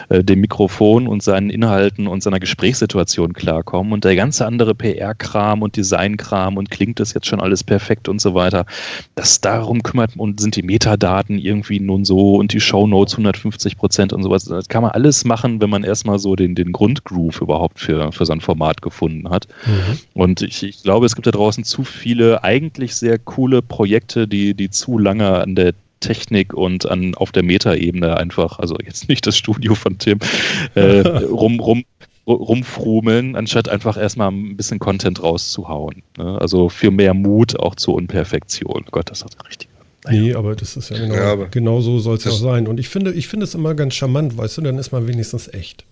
äh, 0.09 0.23
dem 0.23 0.41
Mikrofon 0.41 1.07
und 1.07 1.23
seinen 1.23 1.49
Inhalten 1.49 2.07
und 2.07 2.23
seiner 2.23 2.39
Gesprächssituation 2.39 3.33
klarkommen. 3.33 3.93
Und 3.93 4.03
der 4.03 4.15
ganze 4.15 4.45
andere 4.45 4.75
PR-Kram 4.75 5.61
und 5.61 5.77
Design-Kram 5.77 6.57
und 6.57 6.71
klingt 6.71 6.99
das 6.99 7.13
jetzt 7.13 7.27
schon 7.27 7.39
alles 7.39 7.63
perfekt 7.63 8.09
und 8.09 8.19
so 8.19 8.33
weiter, 8.33 8.65
das 9.15 9.39
darum 9.39 9.81
kümmert 9.81 10.17
und 10.17 10.39
sind 10.41 10.55
die 10.55 10.63
Metadaten 10.63 11.37
irgendwie 11.37 11.79
nun 11.79 12.03
so 12.03 12.35
und 12.35 12.51
die 12.51 12.59
Shownotes 12.59 13.13
150 13.13 13.77
Prozent 13.77 14.11
und 14.11 14.23
sowas. 14.23 14.43
Das 14.43 14.67
kann 14.67 14.81
man 14.81 14.91
alles 14.91 15.23
machen, 15.23 15.61
wenn 15.61 15.69
man 15.69 15.83
erstmal 15.83 16.19
so 16.19 16.35
den 16.35 16.48
den, 16.55 16.55
den 16.55 16.71
Grundgroove 16.71 17.41
überhaupt 17.41 17.79
für, 17.79 18.11
für 18.11 18.25
sein 18.25 18.41
Format 18.41 18.81
gefunden 18.81 19.29
hat. 19.29 19.47
Mhm. 19.65 19.99
Und 20.13 20.41
ich, 20.41 20.63
ich 20.63 20.83
glaube, 20.83 21.05
es 21.05 21.15
gibt 21.15 21.27
da 21.27 21.31
draußen 21.31 21.63
zu 21.63 21.83
viele 21.83 22.43
eigentlich 22.43 22.95
sehr 22.95 23.19
coole 23.19 23.61
Projekte, 23.61 24.27
die, 24.27 24.53
die 24.53 24.69
zu 24.69 24.97
lange 24.97 25.39
an 25.39 25.55
der 25.55 25.73
Technik 25.99 26.53
und 26.53 26.89
an, 26.89 27.15
auf 27.15 27.31
der 27.31 27.43
Metaebene 27.43 28.17
einfach, 28.17 28.59
also 28.59 28.75
jetzt 28.83 29.09
nicht 29.09 29.27
das 29.27 29.37
Studio 29.37 29.75
von 29.75 29.97
Tim, 29.97 30.19
äh, 30.75 31.01
rum, 31.25 31.59
rum, 31.59 31.83
rumfrumeln, 32.27 33.35
anstatt 33.35 33.69
einfach 33.69 33.97
erstmal 33.97 34.31
ein 34.31 34.55
bisschen 34.55 34.79
Content 34.79 35.21
rauszuhauen. 35.21 36.03
Ne? 36.17 36.37
Also 36.39 36.69
für 36.69 36.91
mehr 36.91 37.13
Mut 37.13 37.59
auch 37.59 37.75
zur 37.75 37.95
Unperfektion. 37.95 38.85
Gott, 38.91 39.09
das 39.09 39.23
hat 39.23 39.35
der 39.35 39.47
richtige. 39.47 39.69
Nee, 40.07 40.33
aber 40.33 40.55
das 40.55 40.77
ist 40.77 40.89
ja 40.89 40.97
genau, 40.97 41.15
ja, 41.15 41.35
genau 41.51 41.81
so 41.81 41.99
soll 41.99 42.15
es 42.15 42.23
ja 42.23 42.31
auch 42.31 42.37
sein. 42.37 42.67
Und 42.67 42.79
ich 42.79 42.89
finde, 42.89 43.11
ich 43.11 43.27
finde 43.27 43.43
es 43.43 43.53
immer 43.53 43.75
ganz 43.75 43.95
charmant, 43.95 44.37
weißt 44.37 44.57
du, 44.57 44.61
dann 44.61 44.77
ist 44.77 44.91
man 44.91 45.07
wenigstens 45.07 45.47
echt. 45.53 45.85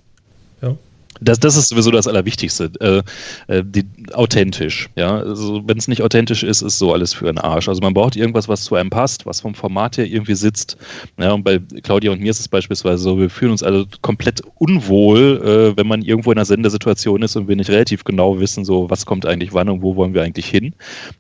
Ja. 0.62 0.78
Das, 1.22 1.40
das 1.40 1.56
ist 1.58 1.70
sowieso 1.70 1.92
das 1.92 2.08
Allerwichtigste. 2.08 2.72
Äh, 2.80 3.54
äh, 3.54 3.64
die, 3.66 3.86
authentisch. 4.14 4.90
Ja? 4.96 5.18
Also, 5.18 5.62
Wenn 5.66 5.78
es 5.78 5.88
nicht 5.88 6.02
authentisch 6.02 6.44
ist, 6.44 6.62
ist 6.62 6.80
so 6.80 6.94
alles 6.94 7.14
für 7.14 7.30
einen 7.30 7.38
Arsch. 7.38 7.68
Also 7.68 7.82
man 7.82 7.94
braucht 7.94 8.16
irgendwas, 8.16 8.48
was 8.48 8.64
zu 8.64 8.76
einem 8.76 8.90
passt, 8.90 9.26
was 9.26 9.42
vom 9.42 9.56
Format 9.56 9.98
her 9.98 10.06
irgendwie 10.06 10.36
sitzt. 10.36 10.78
Ja, 11.20 11.34
und 11.34 11.44
bei 11.44 11.60
Claudia 11.84 12.12
und 12.12 12.22
mir 12.22 12.32
ist 12.32 12.40
es 12.40 12.48
beispielsweise 12.48 13.02
so, 13.02 13.20
wir 13.20 13.30
fühlen 13.30 13.52
uns 13.52 13.64
alle 13.64 13.86
komplett 14.02 14.42
unwohl, 14.56 15.74
äh, 15.74 15.78
wenn 15.78 15.88
man 15.88 16.02
irgendwo 16.02 16.32
in 16.32 16.38
einer 16.38 16.46
Sendersituation 16.46 17.22
ist 17.22 17.36
und 17.36 17.48
wir 17.48 17.56
nicht 17.56 17.70
relativ 17.70 18.04
genau 18.04 18.40
wissen, 18.40 18.66
so 18.66 18.90
was 18.90 19.06
kommt 19.06 19.26
eigentlich 19.26 19.54
wann 19.54 19.70
und 19.70 19.82
wo 19.82 19.96
wollen 19.96 20.14
wir 20.14 20.24
eigentlich 20.24 20.48
hin. 20.48 20.74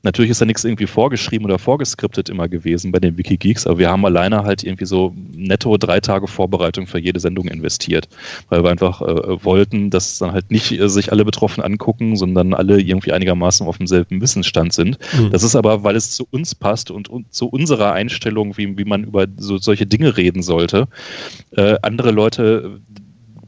Natürlich 0.03 0.31
ist 0.31 0.41
da 0.41 0.45
nichts 0.45 0.63
irgendwie 0.63 0.87
vorgeschrieben 0.87 1.45
oder 1.45 1.59
vorgeskriptet 1.59 2.29
immer 2.29 2.47
gewesen 2.47 2.91
bei 2.91 2.99
den 2.99 3.17
Wikigeeks, 3.17 3.67
aber 3.67 3.79
wir 3.79 3.89
haben 3.89 4.05
alleine 4.05 4.43
halt 4.43 4.63
irgendwie 4.63 4.85
so 4.85 5.13
netto 5.31 5.77
drei 5.77 5.99
Tage 5.99 6.27
Vorbereitung 6.27 6.87
für 6.87 6.99
jede 6.99 7.19
Sendung 7.19 7.47
investiert, 7.47 8.07
weil 8.49 8.63
wir 8.63 8.69
einfach 8.69 9.01
äh, 9.01 9.43
wollten, 9.43 9.86
dass 9.89 10.17
dann 10.17 10.31
halt 10.31 10.51
nicht 10.51 10.71
äh, 10.71 10.89
sich 10.89 11.11
alle 11.11 11.25
betroffen 11.25 11.63
angucken, 11.63 12.15
sondern 12.15 12.53
alle 12.53 12.81
irgendwie 12.81 13.13
einigermaßen 13.13 13.65
auf 13.67 13.77
demselben 13.77 14.21
Wissensstand 14.21 14.73
sind. 14.73 14.97
Mhm. 15.17 15.31
Das 15.31 15.43
ist 15.43 15.55
aber, 15.55 15.83
weil 15.83 15.95
es 15.95 16.11
zu 16.11 16.27
uns 16.29 16.55
passt 16.55 16.91
und, 16.91 17.09
und 17.09 17.33
zu 17.33 17.47
unserer 17.47 17.93
Einstellung, 17.93 18.57
wie, 18.57 18.77
wie 18.77 18.85
man 18.85 19.03
über 19.03 19.27
so, 19.37 19.57
solche 19.57 19.85
Dinge 19.85 20.17
reden 20.17 20.41
sollte. 20.41 20.87
Äh, 21.51 21.77
andere 21.81 22.11
Leute 22.11 22.81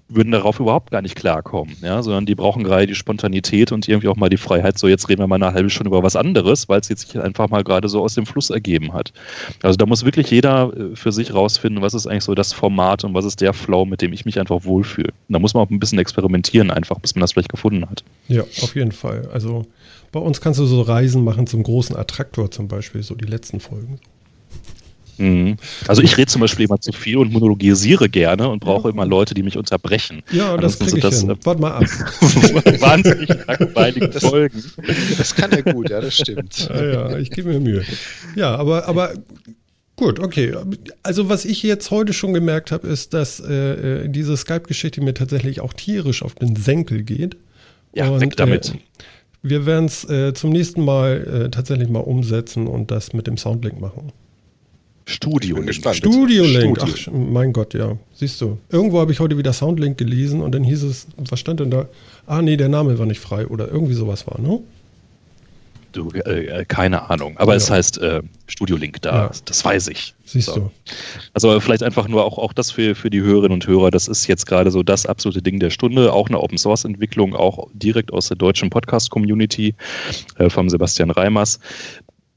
würden 0.09 0.31
darauf 0.31 0.59
überhaupt 0.59 0.91
gar 0.91 1.01
nicht 1.01 1.15
klarkommen, 1.15 1.75
ja, 1.81 2.01
sondern 2.01 2.25
die 2.25 2.35
brauchen 2.35 2.63
gerade 2.63 2.87
die 2.87 2.95
Spontanität 2.95 3.71
und 3.71 3.87
irgendwie 3.87 4.07
auch 4.07 4.15
mal 4.15 4.29
die 4.29 4.37
Freiheit, 4.37 4.77
so 4.77 4.87
jetzt 4.87 5.07
reden 5.07 5.21
wir 5.21 5.27
mal 5.27 5.35
eine 5.35 5.53
halbe 5.53 5.69
Stunde 5.69 5.89
über 5.89 6.03
was 6.03 6.15
anderes, 6.15 6.67
weil 6.67 6.79
es 6.79 6.89
jetzt 6.89 7.07
sich 7.07 7.19
einfach 7.19 7.49
mal 7.49 7.63
gerade 7.63 7.87
so 7.87 8.01
aus 8.01 8.15
dem 8.15 8.25
Fluss 8.25 8.49
ergeben 8.49 8.93
hat. 8.93 9.13
Also 9.61 9.77
da 9.77 9.85
muss 9.85 10.03
wirklich 10.03 10.31
jeder 10.31 10.73
äh, 10.75 10.95
für 10.95 11.11
sich 11.11 11.33
rausfinden, 11.33 11.81
was 11.83 11.93
ist 11.93 12.07
eigentlich 12.07 12.23
so 12.23 12.33
das 12.33 12.53
Format 12.53 13.03
und 13.03 13.13
was 13.13 13.25
ist 13.25 13.39
der 13.39 13.53
Flow, 13.53 13.85
mit 13.85 14.01
dem 14.01 14.11
ich 14.11 14.25
mich 14.25 14.39
einfach 14.39 14.63
wohlfühle. 14.63 15.13
Da 15.29 15.39
muss 15.39 15.53
man 15.53 15.65
auch 15.65 15.69
ein 15.69 15.79
bisschen 15.79 15.99
experimentieren 15.99 16.71
einfach, 16.71 16.99
bis 16.99 17.13
man 17.15 17.21
das 17.21 17.33
vielleicht 17.33 17.49
gefunden 17.49 17.87
hat. 17.89 18.03
Ja, 18.27 18.41
auf 18.41 18.75
jeden 18.75 18.91
Fall. 18.91 19.29
Also 19.31 19.65
bei 20.11 20.19
uns 20.19 20.41
kannst 20.41 20.59
du 20.59 20.65
so 20.65 20.81
Reisen 20.81 21.23
machen 21.23 21.45
zum 21.45 21.61
großen 21.61 21.95
Attraktor 21.95 22.49
zum 22.49 22.67
Beispiel, 22.67 23.03
so 23.03 23.13
die 23.13 23.25
letzten 23.25 23.59
Folgen. 23.59 23.99
Mhm. 25.19 25.57
Also 25.88 26.01
ich 26.01 26.17
rede 26.17 26.31
zum 26.31 26.41
Beispiel 26.41 26.65
immer 26.65 26.79
zu 26.79 26.91
viel 26.91 27.17
und 27.17 27.31
monologisiere 27.31 28.09
gerne 28.09 28.49
und 28.49 28.59
brauche 28.59 28.88
ja. 28.88 28.93
immer 28.93 29.05
Leute, 29.05 29.33
die 29.33 29.43
mich 29.43 29.57
unterbrechen. 29.57 30.23
Ja, 30.31 30.57
das 30.57 30.79
kriege 30.79 30.97
ich 30.97 31.03
das, 31.03 31.21
hin. 31.21 31.35
Warte 31.43 31.61
mal 31.61 31.71
ab. 31.71 31.83
wahnsinnig 32.79 33.29
langweilige 33.47 34.19
Folgen. 34.19 34.63
Das 35.17 35.35
kann 35.35 35.51
er 35.51 35.63
gut, 35.63 35.89
ja, 35.89 36.01
das 36.01 36.15
stimmt. 36.15 36.69
Ja, 36.79 37.09
ja 37.09 37.17
ich 37.17 37.31
gebe 37.31 37.49
mir 37.49 37.59
Mühe. 37.59 37.83
Ja, 38.35 38.55
aber, 38.55 38.88
aber 38.88 39.13
Gut, 39.95 40.19
okay. 40.21 40.55
Also 41.03 41.27
was 41.27 41.43
ich 41.43 41.61
jetzt 41.61 41.91
heute 41.91 42.13
schon 42.13 42.33
gemerkt 42.33 42.71
habe, 42.71 42.88
ist, 42.88 43.13
dass 43.13 43.41
äh, 43.41 44.03
äh 44.03 44.07
diese 44.07 44.38
Skype-Geschichte 44.38 45.01
mir 45.01 45.13
tatsächlich 45.13 45.59
auch 45.59 45.73
tierisch 45.73 46.23
auf 46.23 46.35
den 46.35 46.55
Senkel 46.55 47.03
geht. 47.03 47.35
Ja, 47.93 48.07
und, 48.07 48.21
weg 48.21 48.38
damit. 48.38 48.69
Äh, 48.69 48.77
wir 49.41 49.65
werden 49.65 49.85
es 49.85 50.09
äh, 50.09 50.33
zum 50.33 50.51
nächsten 50.51 50.85
Mal 50.85 51.45
äh, 51.47 51.49
tatsächlich 51.49 51.89
mal 51.89 51.99
umsetzen 51.99 52.67
und 52.67 52.91
das 52.91 53.11
mit 53.11 53.27
dem 53.27 53.35
Soundlink 53.35 53.81
machen. 53.81 54.13
Studio 55.09 55.57
Link. 55.57 55.95
Studio 55.95 56.43
Link. 56.43 56.77
Ach, 56.81 57.11
mein 57.11 57.51
Gott, 57.51 57.73
ja. 57.73 57.97
Siehst 58.13 58.39
du. 58.41 58.59
Irgendwo 58.69 58.99
habe 58.99 59.11
ich 59.11 59.19
heute 59.19 59.37
wieder 59.37 59.53
Soundlink 59.53 59.97
gelesen 59.97 60.41
und 60.41 60.53
dann 60.53 60.63
hieß 60.63 60.83
es, 60.83 61.07
was 61.17 61.39
stand 61.39 61.59
denn 61.59 61.71
da? 61.71 61.87
Ah, 62.27 62.43
nee, 62.43 62.57
der 62.57 62.69
Name 62.69 62.97
war 62.99 63.07
nicht 63.07 63.19
frei 63.19 63.47
oder 63.47 63.67
irgendwie 63.67 63.95
sowas 63.95 64.27
war, 64.27 64.39
ne? 64.39 64.59
Du, 65.91 66.11
äh, 66.11 66.63
keine 66.65 67.09
Ahnung. 67.09 67.35
Aber 67.37 67.53
ja. 67.53 67.57
es 67.57 67.71
heißt 67.71 67.97
äh, 67.97 68.21
Studio 68.45 68.77
Link 68.77 69.01
da. 69.01 69.23
Ja. 69.23 69.31
Das 69.45 69.65
weiß 69.65 69.87
ich. 69.87 70.13
Siehst 70.23 70.49
so. 70.49 70.55
du. 70.55 70.71
Also 71.33 71.59
vielleicht 71.59 71.81
einfach 71.81 72.07
nur 72.07 72.23
auch, 72.23 72.37
auch 72.37 72.53
das 72.53 72.69
für, 72.69 72.93
für 72.93 73.09
die 73.09 73.21
Hörerinnen 73.21 73.53
und 73.53 73.65
Hörer. 73.65 73.89
Das 73.89 74.07
ist 74.07 74.27
jetzt 74.27 74.45
gerade 74.45 74.69
so 74.69 74.83
das 74.83 75.07
absolute 75.07 75.41
Ding 75.41 75.59
der 75.59 75.71
Stunde. 75.71 76.13
Auch 76.13 76.27
eine 76.27 76.39
Open 76.39 76.59
Source 76.59 76.85
Entwicklung, 76.85 77.33
auch 77.33 77.67
direkt 77.73 78.13
aus 78.13 78.27
der 78.27 78.37
deutschen 78.37 78.69
Podcast 78.69 79.09
Community 79.09 79.73
äh, 80.37 80.51
vom 80.51 80.69
Sebastian 80.69 81.09
Reimers 81.09 81.59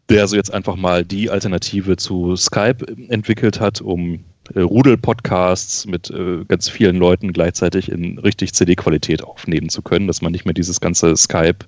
der 0.08 0.22
also 0.22 0.36
jetzt 0.36 0.52
einfach 0.52 0.76
mal 0.76 1.04
die 1.04 1.30
Alternative 1.30 1.96
zu 1.96 2.36
Skype 2.36 2.86
entwickelt 3.08 3.60
hat, 3.60 3.80
um 3.80 4.24
äh, 4.54 4.60
Rudel-Podcasts 4.60 5.86
mit 5.86 6.10
äh, 6.10 6.44
ganz 6.46 6.68
vielen 6.68 6.96
Leuten 6.96 7.32
gleichzeitig 7.32 7.90
in 7.90 8.18
richtig 8.18 8.52
CD-Qualität 8.52 9.22
aufnehmen 9.22 9.68
zu 9.68 9.82
können, 9.82 10.08
dass 10.08 10.20
man 10.20 10.32
nicht 10.32 10.44
mehr 10.44 10.54
dieses 10.54 10.80
ganze 10.80 11.16
Skype 11.16 11.58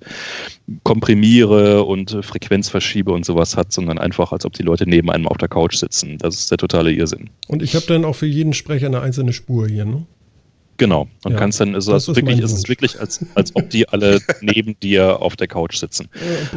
komprimiere 0.83 1.83
und 1.83 2.13
äh, 2.13 2.21
Frequenz 2.21 2.69
verschiebe 2.69 3.11
und 3.11 3.25
sowas 3.25 3.55
hat, 3.55 3.71
sondern 3.71 3.97
einfach, 3.97 4.31
als 4.31 4.45
ob 4.45 4.53
die 4.53 4.63
Leute 4.63 4.87
neben 4.87 5.09
einem 5.09 5.27
auf 5.27 5.37
der 5.37 5.47
Couch 5.47 5.77
sitzen. 5.77 6.17
Das 6.17 6.35
ist 6.35 6.51
der 6.51 6.57
totale 6.57 6.91
Irrsinn. 6.91 7.29
Und 7.47 7.63
ich 7.63 7.75
habe 7.75 7.85
dann 7.85 8.03
auch 8.03 8.15
für 8.15 8.27
jeden 8.27 8.53
Sprecher 8.53 8.87
eine 8.87 9.01
einzelne 9.01 9.31
Spur 9.31 9.67
hier, 9.67 9.85
ne? 9.85 10.05
Genau. 10.77 11.07
Und 11.23 11.31
ja, 11.31 11.37
kannst 11.37 11.61
dann, 11.61 11.73
also 11.73 11.93
das 11.93 12.09
ist 12.09 12.17
wirklich, 12.17 12.39
ist 12.39 12.51
es 12.51 12.67
wirklich, 12.67 12.99
als, 12.99 13.25
als 13.35 13.55
ob 13.55 13.69
die 13.69 13.87
alle 13.87 14.19
neben 14.41 14.77
dir 14.81 15.21
auf 15.21 15.37
der 15.37 15.47
Couch 15.47 15.77
sitzen. 15.77 16.09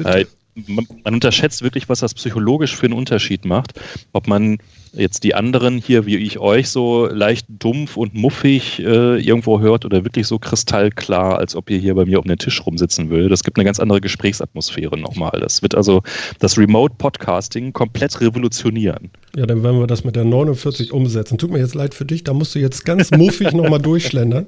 Ja, 0.03 0.17
äh, 0.17 0.27
man, 0.67 0.87
man 1.05 1.15
unterschätzt 1.15 1.63
wirklich, 1.63 1.89
was 1.89 2.01
das 2.01 2.15
psychologisch 2.15 2.77
für 2.77 2.87
einen 2.87 2.95
Unterschied 2.95 3.45
macht, 3.45 3.81
ob 4.13 4.27
man 4.27 4.59
jetzt 4.93 5.25
die 5.25 5.35
anderen 5.35 5.79
hier, 5.79 6.07
wie 6.07 6.17
ich 6.17 6.39
euch, 6.39 6.69
so 6.69 7.07
leicht 7.07 7.47
dumpf 7.49 7.97
und 7.97 8.15
muffig 8.15 8.79
äh, 8.81 9.19
irgendwo 9.19 9.61
hört 9.61 9.85
oder 9.85 10.05
wirklich 10.05 10.27
so 10.27 10.39
kristallklar, 10.39 11.39
als 11.39 11.55
ob 11.55 11.71
ihr 11.71 11.79
hier 11.79 11.95
bei 11.95 12.05
mir 12.05 12.19
um 12.19 12.27
den 12.27 12.39
Tisch 12.39 12.65
rumsitzen 12.65 13.11
will. 13.11 13.29
Das 13.29 13.43
gibt 13.43 13.59
eine 13.59 13.65
ganz 13.65 13.81
andere 13.81 14.01
Gesprächsatmosphäre 14.01 14.99
nochmal. 14.99 15.39
Das 15.41 15.63
wird 15.63 15.75
also 15.75 16.03
das 16.39 16.59
Remote-Podcasting 16.59 17.73
komplett 17.73 18.21
revolutionieren. 18.21 19.11
Ja, 19.37 19.47
dann 19.47 19.63
werden 19.63 19.79
wir 19.79 19.87
das 19.87 20.05
mit 20.05 20.17
der 20.17 20.25
49 20.25 20.93
umsetzen. 20.93 21.39
Tut 21.39 21.51
mir 21.51 21.59
jetzt 21.59 21.75
leid 21.75 21.95
für 21.95 22.05
dich, 22.05 22.25
da 22.25 22.33
musst 22.33 22.55
du 22.55 22.59
jetzt 22.59 22.85
ganz 22.85 23.11
muffig 23.11 23.53
nochmal 23.53 23.81
durchschlendern. 23.81 24.47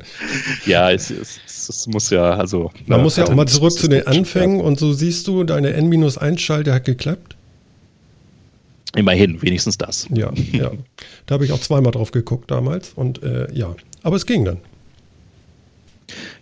Ja, 0.66 0.90
es, 0.90 1.10
es, 1.10 1.40
es, 1.70 1.86
muss 1.86 2.10
ja, 2.10 2.32
also. 2.32 2.64
Man 2.86 2.98
na, 2.98 2.98
muss 2.98 3.16
ja 3.16 3.24
auch 3.24 3.34
mal 3.34 3.46
zurück 3.46 3.72
zu 3.72 3.88
den 3.88 4.06
Anfängen 4.06 4.60
und 4.60 4.78
so 4.78 4.92
siehst 4.92 5.26
du, 5.26 5.44
deine 5.44 5.72
N-1-Schalter 5.72 6.74
hat 6.74 6.84
geklappt. 6.84 7.36
Immerhin, 8.96 9.40
wenigstens 9.40 9.78
das. 9.78 10.08
Ja, 10.12 10.32
ja. 10.52 10.72
Da 11.26 11.34
habe 11.34 11.44
ich 11.44 11.52
auch 11.52 11.60
zweimal 11.60 11.92
drauf 11.92 12.10
geguckt 12.10 12.50
damals 12.50 12.92
und 12.94 13.22
äh, 13.22 13.46
ja, 13.52 13.74
aber 14.02 14.16
es 14.16 14.26
ging 14.26 14.44
dann. 14.44 14.58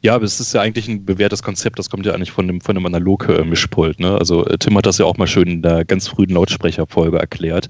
Ja, 0.00 0.14
aber 0.14 0.24
es 0.24 0.40
ist 0.40 0.54
ja 0.54 0.60
eigentlich 0.60 0.88
ein 0.88 1.04
bewährtes 1.04 1.42
Konzept, 1.42 1.78
das 1.78 1.90
kommt 1.90 2.06
ja 2.06 2.14
eigentlich 2.14 2.30
von 2.30 2.46
dem, 2.46 2.60
von 2.60 2.74
dem 2.74 2.86
Analog-Mischpult. 2.86 4.00
Ne? 4.00 4.16
Also 4.16 4.46
äh, 4.46 4.56
Tim 4.58 4.76
hat 4.76 4.86
das 4.86 4.98
ja 4.98 5.04
auch 5.04 5.16
mal 5.16 5.26
schön 5.26 5.48
in 5.48 5.62
der 5.62 5.84
ganz 5.84 6.08
frühen 6.08 6.30
Lautsprecherfolge 6.30 7.18
erklärt, 7.18 7.68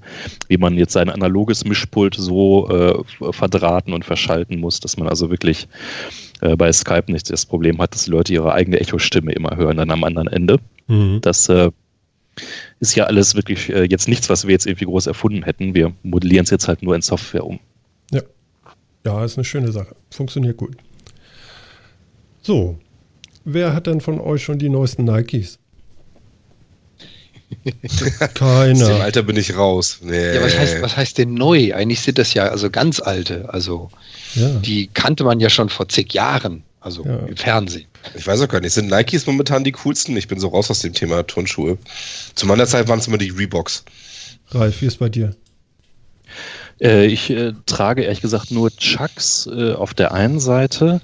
wie 0.49 0.59
man 0.59 0.77
jetzt 0.77 0.93
sein 0.93 1.09
analoges 1.09 1.65
Mischpult 1.65 2.15
so 2.15 2.69
äh, 2.69 3.33
verdrahten 3.33 3.93
und 3.93 4.05
verschalten 4.05 4.61
muss, 4.61 4.81
dass 4.81 4.97
man 4.97 5.09
also 5.09 5.31
wirklich 5.31 5.69
äh, 6.41 6.57
bei 6.57 6.73
Skype 6.73 7.11
nicht 7.11 7.31
das 7.31 7.47
Problem 7.47 7.79
hat, 7.79 7.95
dass 7.95 8.05
die 8.05 8.11
Leute 8.11 8.33
ihre 8.33 8.53
eigene 8.53 8.81
Echo-Stimme 8.81 9.33
immer 9.33 9.57
hören 9.57 9.77
dann 9.77 9.91
am 9.91 10.05
anderen 10.05 10.29
Ende. 10.29 10.59
Mhm. 10.87 11.21
Das 11.21 11.49
äh, 11.49 11.71
ist 12.81 12.95
ja 12.95 13.05
alles 13.05 13.35
wirklich 13.35 13.69
äh, 13.71 13.85
jetzt 13.85 14.09
nichts, 14.09 14.29
was 14.31 14.47
wir 14.47 14.53
jetzt 14.53 14.67
irgendwie 14.67 14.85
groß 14.85 15.07
erfunden 15.07 15.43
hätten. 15.43 15.75
Wir 15.75 15.93
modellieren 16.03 16.45
es 16.45 16.51
jetzt 16.51 16.69
halt 16.69 16.83
nur 16.83 16.95
in 16.95 17.03
Software 17.03 17.45
um. 17.45 17.59
Ja. 18.13 18.23
Ja, 19.05 19.25
ist 19.25 19.37
eine 19.37 19.45
schöne 19.45 19.73
Sache. 19.73 19.95
Funktioniert 20.11 20.57
gut. 20.57 20.77
So. 22.43 22.79
wer 23.45 23.75
hat 23.75 23.87
denn 23.87 24.01
von 24.01 24.21
euch 24.21 24.43
schon 24.43 24.59
die 24.59 24.69
neuesten 24.69 25.05
Nikes? 25.05 25.59
Aus 27.85 27.97
dem 27.97 28.35
Keiner. 28.35 29.01
Alter 29.01 29.23
bin 29.23 29.37
ich 29.37 29.57
raus. 29.57 29.99
Nee. 30.03 30.35
Ja, 30.35 30.43
was 30.43 30.57
heißt, 30.59 30.83
was 30.83 30.97
heißt 30.97 31.19
denn 31.19 31.35
neu? 31.35 31.75
Eigentlich 31.75 32.01
sind 32.01 32.19
das 32.19 32.35
ja 32.35 32.49
also 32.49 32.71
ganz 32.71 33.01
alte. 33.01 33.49
Also 33.53 33.91
Ja. 34.35 34.49
die 34.61 34.89
kannte 34.93 35.25
man 35.25 35.41
ja 35.41 35.49
schon 35.51 35.69
vor 35.69 35.89
zig 35.89 36.13
Jahren. 36.13 36.63
Also 36.81 37.05
Ja. 37.05 37.17
im 37.27 37.37
Fernsehen. 37.37 37.87
Ich 38.15 38.27
weiß 38.27 38.41
auch 38.43 38.49
gar 38.49 38.61
nicht. 38.61 38.73
Sind 38.73 38.91
Nikes 38.91 39.27
momentan 39.27 39.65
die 39.65 39.73
coolsten? 39.73 40.17
Ich 40.17 40.29
bin 40.29 40.39
so 40.39 40.49
raus 40.49 40.71
aus 40.71 40.81
dem 40.81 40.93
Thema 40.93 41.27
Turnschuhe. 41.27 41.77
Zu 42.35 42.47
meiner 42.47 42.67
Zeit 42.67 42.87
waren 42.89 42.99
es 43.01 43.07
immer 43.09 43.19
die 43.19 43.31
Reeboks. 43.31 43.85
Ralf, 44.51 44.81
wie 44.81 44.87
ist 44.87 44.99
bei 44.99 45.09
dir? 45.09 45.35
Äh, 46.81 47.07
ich 47.07 47.31
äh, 47.31 47.53
trage 47.67 48.03
ehrlich 48.03 48.21
gesagt 48.21 48.51
nur 48.51 48.71
Chucks 48.77 49.49
äh, 49.53 49.73
auf 49.73 49.95
der 49.95 50.13
einen 50.13 50.39
Seite 50.39 51.01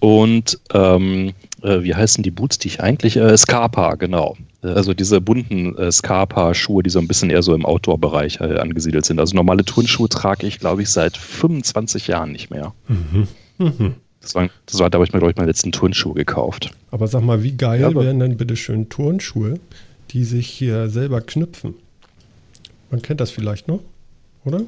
und 0.00 0.58
ähm, 0.72 1.32
äh, 1.64 1.82
wie 1.82 1.94
heißen 1.94 2.22
die 2.22 2.30
Boots, 2.30 2.58
die 2.58 2.68
ich 2.68 2.80
eigentlich, 2.80 3.16
äh, 3.16 3.36
Scarpa, 3.36 3.94
genau. 3.94 4.36
Äh, 4.62 4.68
Also 4.68 4.94
diese 4.94 5.20
bunten 5.20 5.76
äh, 5.76 5.90
Scarpa-Schuhe, 5.90 6.82
die 6.82 6.90
so 6.90 6.98
ein 6.98 7.08
bisschen 7.08 7.30
eher 7.30 7.42
so 7.42 7.54
im 7.54 7.64
Outdoor-Bereich 7.64 8.40
äh, 8.40 8.58
angesiedelt 8.58 9.04
sind. 9.04 9.18
Also 9.18 9.34
normale 9.34 9.64
Turnschuhe 9.64 10.08
trage 10.08 10.46
ich, 10.46 10.58
glaube 10.58 10.82
ich, 10.82 10.90
seit 10.90 11.16
25 11.16 12.06
Jahren 12.06 12.32
nicht 12.32 12.50
mehr. 12.50 12.74
Mhm. 12.88 13.94
Das 14.20 14.34
war, 14.34 14.48
das 14.66 14.78
war 14.78 14.90
da 14.90 14.96
habe 14.96 15.04
ich 15.04 15.12
mir, 15.12 15.18
glaube 15.18 15.32
ich, 15.32 15.36
meine 15.36 15.48
letzten 15.48 15.72
Turnschuhe 15.72 16.14
gekauft. 16.14 16.70
Aber 16.90 17.06
sag 17.08 17.22
mal, 17.22 17.42
wie 17.42 17.52
geil 17.56 17.80
Ja, 17.80 17.94
wären 17.94 18.20
denn 18.20 18.36
bitte 18.36 18.56
schön 18.56 18.88
Turnschuhe, 18.88 19.60
die 20.10 20.24
sich 20.24 20.48
hier 20.48 20.88
selber 20.88 21.20
knüpfen? 21.20 21.74
Man 22.90 23.02
kennt 23.02 23.20
das 23.20 23.30
vielleicht 23.30 23.68
noch, 23.68 23.80
oder? 24.44 24.62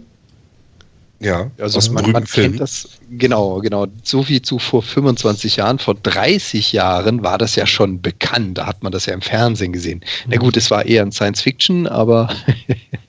Ja, 1.19 1.51
Also 1.59 1.79
aus 1.79 1.91
man, 1.91 2.11
man 2.11 2.27
Film. 2.27 2.53
kennt 2.53 2.61
das, 2.61 2.89
genau, 3.11 3.61
genau. 3.61 3.87
So 4.03 4.29
wie 4.29 4.43
zu 4.43 4.59
vor 4.59 4.83
25 4.83 5.57
Jahren, 5.57 5.79
vor 5.79 5.95
30 5.95 6.73
Jahren 6.73 7.23
war 7.23 7.39
das 7.39 7.57
ja 7.57 7.67
schon 7.67 8.03
bekannt. 8.03 8.59
Da 8.59 8.67
hat 8.67 8.83
man 8.83 8.93
das 8.93 9.07
ja 9.07 9.15
im 9.15 9.23
Fernsehen 9.23 9.73
gesehen. 9.73 10.03
Na 10.29 10.37
gut, 10.37 10.57
es 10.57 10.71
war 10.71 10.85
eher 10.85 11.03
ein 11.03 11.13
Science 11.13 11.41
Fiction, 11.41 11.87
aber 11.87 12.29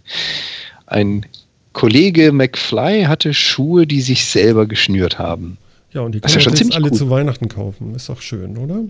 ein 0.85 1.25
Kollege 1.73 2.31
McFly 2.31 3.03
hatte 3.03 3.33
Schuhe, 3.33 3.85
die 3.85 4.01
sich 4.01 4.25
selber 4.25 4.65
geschnürt 4.67 5.19
haben. 5.19 5.57
Ja, 5.91 6.01
und 6.01 6.13
die 6.13 6.19
können 6.21 6.37
ist 6.37 6.45
ja 6.45 6.51
jetzt 6.51 6.73
alle 6.75 6.89
cool. 6.89 6.97
zu 6.97 7.09
Weihnachten 7.09 7.49
kaufen. 7.49 7.93
Ist 7.93 8.07
doch 8.09 8.21
schön, 8.21 8.57
oder? 8.57 8.81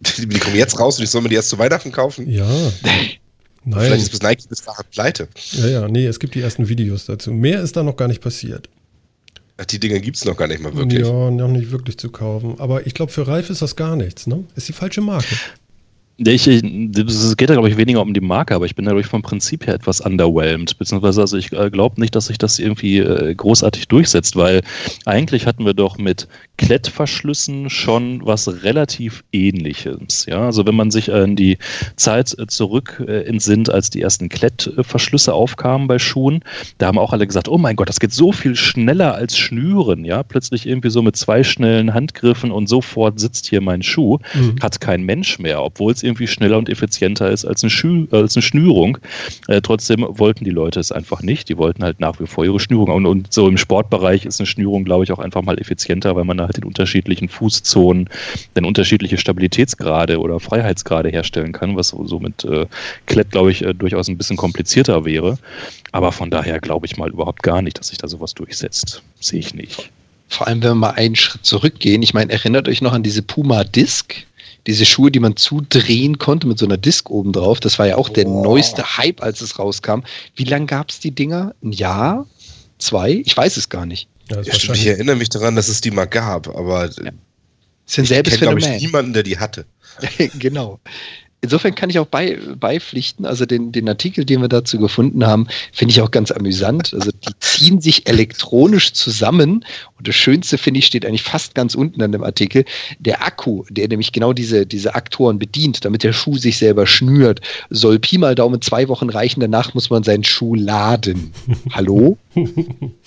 Die, 0.00 0.26
die 0.28 0.38
kommen 0.38 0.56
jetzt 0.56 0.78
raus 0.78 0.98
und 0.98 1.04
ich 1.04 1.10
soll 1.10 1.22
mir 1.22 1.28
die 1.28 1.34
erst 1.34 1.50
zu 1.50 1.58
Weihnachten 1.58 1.92
kaufen. 1.92 2.28
Ja. 2.28 2.46
Vielleicht 3.62 3.90
Nein. 3.90 4.00
ist 4.00 4.10
bis 4.10 4.22
Nike 4.22 4.48
bis 4.48 4.62
dahin 4.62 4.84
pleite. 4.90 5.28
Ja, 5.52 5.66
ja, 5.68 5.88
nee, 5.88 6.06
es 6.06 6.18
gibt 6.18 6.34
die 6.34 6.40
ersten 6.40 6.68
Videos 6.68 7.06
dazu. 7.06 7.32
Mehr 7.32 7.60
ist 7.60 7.76
da 7.76 7.82
noch 7.82 7.96
gar 7.96 8.08
nicht 8.08 8.22
passiert. 8.22 8.68
Ach, 9.58 9.66
Die 9.66 9.78
Dinger 9.78 9.98
gibt 10.00 10.16
es 10.16 10.24
noch 10.24 10.36
gar 10.36 10.48
nicht 10.48 10.62
mal 10.62 10.74
wirklich. 10.74 11.00
Ja, 11.06 11.30
noch 11.30 11.48
nicht 11.48 11.70
wirklich 11.70 11.98
zu 11.98 12.10
kaufen. 12.10 12.58
Aber 12.58 12.86
ich 12.86 12.94
glaube, 12.94 13.12
für 13.12 13.26
Ralf 13.26 13.50
ist 13.50 13.60
das 13.60 13.76
gar 13.76 13.96
nichts, 13.96 14.26
ne? 14.26 14.44
Ist 14.56 14.68
die 14.68 14.72
falsche 14.72 15.02
Marke. 15.02 15.34
Ich, 16.22 16.46
es 16.46 17.36
geht 17.36 17.48
da, 17.48 17.54
glaube 17.54 17.70
ich, 17.70 17.76
weniger 17.78 18.02
um 18.02 18.12
die 18.12 18.20
Marke, 18.20 18.54
aber 18.54 18.66
ich 18.66 18.74
bin 18.74 18.84
dadurch 18.84 19.06
vom 19.06 19.22
Prinzip 19.22 19.66
her 19.66 19.74
etwas 19.74 20.00
underwhelmed. 20.00 20.76
Beziehungsweise, 20.76 21.22
also 21.22 21.36
ich 21.36 21.52
äh, 21.52 21.70
glaube 21.70 21.98
nicht, 22.00 22.14
dass 22.14 22.26
sich 22.26 22.36
das 22.36 22.58
irgendwie 22.58 22.98
äh, 22.98 23.34
großartig 23.34 23.88
durchsetzt, 23.88 24.36
weil 24.36 24.60
eigentlich 25.06 25.46
hatten 25.46 25.64
wir 25.64 25.72
doch 25.72 25.96
mit 25.96 26.28
Klettverschlüssen 26.58 27.70
schon 27.70 28.20
was 28.24 28.62
relativ 28.62 29.24
ähnliches. 29.32 30.26
Ja, 30.26 30.44
also 30.44 30.66
wenn 30.66 30.74
man 30.74 30.90
sich 30.90 31.10
an 31.12 31.36
die 31.36 31.56
Zeit 31.96 32.38
äh, 32.38 32.46
zurück 32.46 33.02
äh, 33.06 33.22
entsinnt, 33.24 33.70
als 33.70 33.88
die 33.88 34.02
ersten 34.02 34.28
Klettverschlüsse 34.28 35.32
aufkamen 35.32 35.88
bei 35.88 35.98
Schuhen, 35.98 36.44
da 36.78 36.88
haben 36.88 36.98
auch 36.98 37.12
alle 37.14 37.26
gesagt, 37.26 37.48
oh 37.48 37.58
mein 37.58 37.76
Gott, 37.76 37.88
das 37.88 38.00
geht 38.00 38.12
so 38.12 38.30
viel 38.32 38.56
schneller 38.56 39.14
als 39.14 39.38
Schnüren. 39.38 40.04
Ja, 40.04 40.22
plötzlich 40.22 40.66
irgendwie 40.66 40.90
so 40.90 41.00
mit 41.00 41.16
zwei 41.16 41.42
schnellen 41.44 41.94
Handgriffen 41.94 42.50
und 42.50 42.68
sofort 42.68 43.18
sitzt 43.18 43.46
hier 43.48 43.60
mein 43.60 43.82
Schuh 43.82 44.18
Mhm. 44.34 44.56
hat 44.60 44.80
kein 44.80 45.02
Mensch 45.02 45.38
mehr, 45.38 45.62
obwohl 45.62 45.92
es 45.92 46.02
irgendwie 46.02 46.09
schneller 46.18 46.58
und 46.58 46.68
effizienter 46.68 47.30
ist 47.30 47.44
als 47.44 47.62
eine, 47.62 47.70
Schü 47.70 48.06
äh, 48.12 48.16
als 48.16 48.36
eine 48.36 48.42
Schnürung. 48.42 48.98
Äh, 49.48 49.60
trotzdem 49.60 50.06
wollten 50.08 50.44
die 50.44 50.50
Leute 50.50 50.80
es 50.80 50.92
einfach 50.92 51.22
nicht. 51.22 51.48
Die 51.48 51.58
wollten 51.58 51.82
halt 51.82 52.00
nach 52.00 52.20
wie 52.20 52.26
vor 52.26 52.44
ihre 52.44 52.60
Schnürung. 52.60 52.90
Und, 52.90 53.06
und 53.06 53.32
so 53.32 53.48
im 53.48 53.56
Sportbereich 53.56 54.26
ist 54.26 54.40
eine 54.40 54.46
Schnürung, 54.46 54.84
glaube 54.84 55.04
ich, 55.04 55.12
auch 55.12 55.18
einfach 55.18 55.42
mal 55.42 55.58
effizienter, 55.58 56.16
weil 56.16 56.24
man 56.24 56.36
da 56.36 56.44
halt 56.44 56.58
in 56.58 56.64
unterschiedlichen 56.64 57.28
Fußzonen 57.28 58.08
dann 58.54 58.64
unterschiedliche 58.64 59.18
Stabilitätsgrade 59.18 60.18
oder 60.18 60.40
Freiheitsgrade 60.40 61.08
herstellen 61.08 61.52
kann, 61.52 61.76
was 61.76 61.88
so 61.88 62.06
so 62.06 62.20
mit 62.20 62.44
äh, 62.44 62.66
Klett, 63.06 63.30
glaube 63.30 63.50
ich, 63.50 63.64
äh, 63.64 63.74
durchaus 63.74 64.08
ein 64.08 64.18
bisschen 64.18 64.36
komplizierter 64.36 65.04
wäre. 65.04 65.38
Aber 65.92 66.12
von 66.12 66.30
daher 66.30 66.60
glaube 66.60 66.86
ich 66.86 66.96
mal 66.96 67.10
überhaupt 67.10 67.42
gar 67.42 67.62
nicht, 67.62 67.78
dass 67.78 67.88
sich 67.88 67.98
da 67.98 68.08
sowas 68.08 68.34
durchsetzt. 68.34 69.02
Sehe 69.20 69.40
ich 69.40 69.54
nicht. 69.54 69.90
Vor 70.28 70.46
allem, 70.46 70.62
wenn 70.62 70.70
wir 70.70 70.74
mal 70.76 70.90
einen 70.90 71.16
Schritt 71.16 71.44
zurückgehen. 71.44 72.02
Ich 72.02 72.14
meine, 72.14 72.32
erinnert 72.32 72.68
euch 72.68 72.80
noch 72.82 72.92
an 72.92 73.02
diese 73.02 73.20
Puma 73.20 73.64
Disc? 73.64 74.14
Diese 74.70 74.86
Schuhe, 74.86 75.10
die 75.10 75.18
man 75.18 75.34
zudrehen 75.34 76.18
konnte 76.18 76.46
mit 76.46 76.56
so 76.56 76.64
einer 76.64 76.76
Disc 76.76 77.10
oben 77.10 77.32
drauf. 77.32 77.58
Das 77.58 77.80
war 77.80 77.88
ja 77.88 77.96
auch 77.96 78.08
der 78.08 78.24
Boah. 78.24 78.44
neueste 78.44 78.96
Hype, 78.98 79.20
als 79.20 79.40
es 79.40 79.58
rauskam. 79.58 80.02
Wie 80.36 80.44
lange 80.44 80.66
gab 80.66 80.90
es 80.90 81.00
die 81.00 81.10
Dinger? 81.10 81.56
Ein 81.60 81.72
Jahr? 81.72 82.24
Zwei? 82.78 83.22
Ich 83.26 83.36
weiß 83.36 83.56
es 83.56 83.68
gar 83.68 83.84
nicht. 83.84 84.08
Ja, 84.30 84.40
Ja, 84.40 84.54
stimmt, 84.54 84.78
ich 84.78 84.86
erinnere 84.86 85.16
mich 85.16 85.28
daran, 85.28 85.56
dass 85.56 85.66
es 85.66 85.80
die 85.80 85.90
mal 85.90 86.04
gab, 86.04 86.46
aber 86.46 86.86
Das 86.86 86.98
ist 86.98 87.98
ein 87.98 88.04
ich 88.04 88.08
kenne, 88.10 88.38
glaube 88.38 88.60
ich, 88.60 88.68
niemanden, 88.80 89.12
der 89.12 89.24
die 89.24 89.38
hatte. 89.38 89.66
genau. 90.38 90.78
Insofern 91.42 91.74
kann 91.74 91.88
ich 91.88 91.98
auch 91.98 92.06
bei, 92.06 92.38
beipflichten, 92.58 93.24
also 93.24 93.46
den, 93.46 93.72
den 93.72 93.88
Artikel, 93.88 94.24
den 94.24 94.42
wir 94.42 94.48
dazu 94.48 94.78
gefunden 94.78 95.26
haben, 95.26 95.46
finde 95.72 95.92
ich 95.92 96.00
auch 96.02 96.10
ganz 96.10 96.30
amüsant. 96.30 96.92
Also 96.92 97.10
die 97.10 97.32
ziehen 97.40 97.80
sich 97.80 98.06
elektronisch 98.08 98.92
zusammen 98.92 99.64
und 99.96 100.08
das 100.08 100.16
Schönste, 100.16 100.58
finde 100.58 100.78
ich, 100.78 100.86
steht 100.86 101.06
eigentlich 101.06 101.22
fast 101.22 101.54
ganz 101.54 101.74
unten 101.74 102.02
an 102.02 102.12
dem 102.12 102.24
Artikel. 102.24 102.64
Der 102.98 103.24
Akku, 103.24 103.64
der 103.70 103.88
nämlich 103.88 104.12
genau 104.12 104.32
diese, 104.32 104.66
diese 104.66 104.94
Aktoren 104.94 105.38
bedient, 105.38 105.84
damit 105.84 106.02
der 106.02 106.12
Schuh 106.12 106.36
sich 106.36 106.58
selber 106.58 106.86
schnürt, 106.86 107.40
soll 107.70 107.98
Pi 107.98 108.18
mal 108.18 108.34
Daumen 108.34 108.60
zwei 108.60 108.88
Wochen 108.88 109.08
reichen, 109.08 109.40
danach 109.40 109.72
muss 109.74 109.90
man 109.90 110.02
seinen 110.02 110.24
Schuh 110.24 110.54
laden. 110.54 111.32
Hallo? 111.72 112.18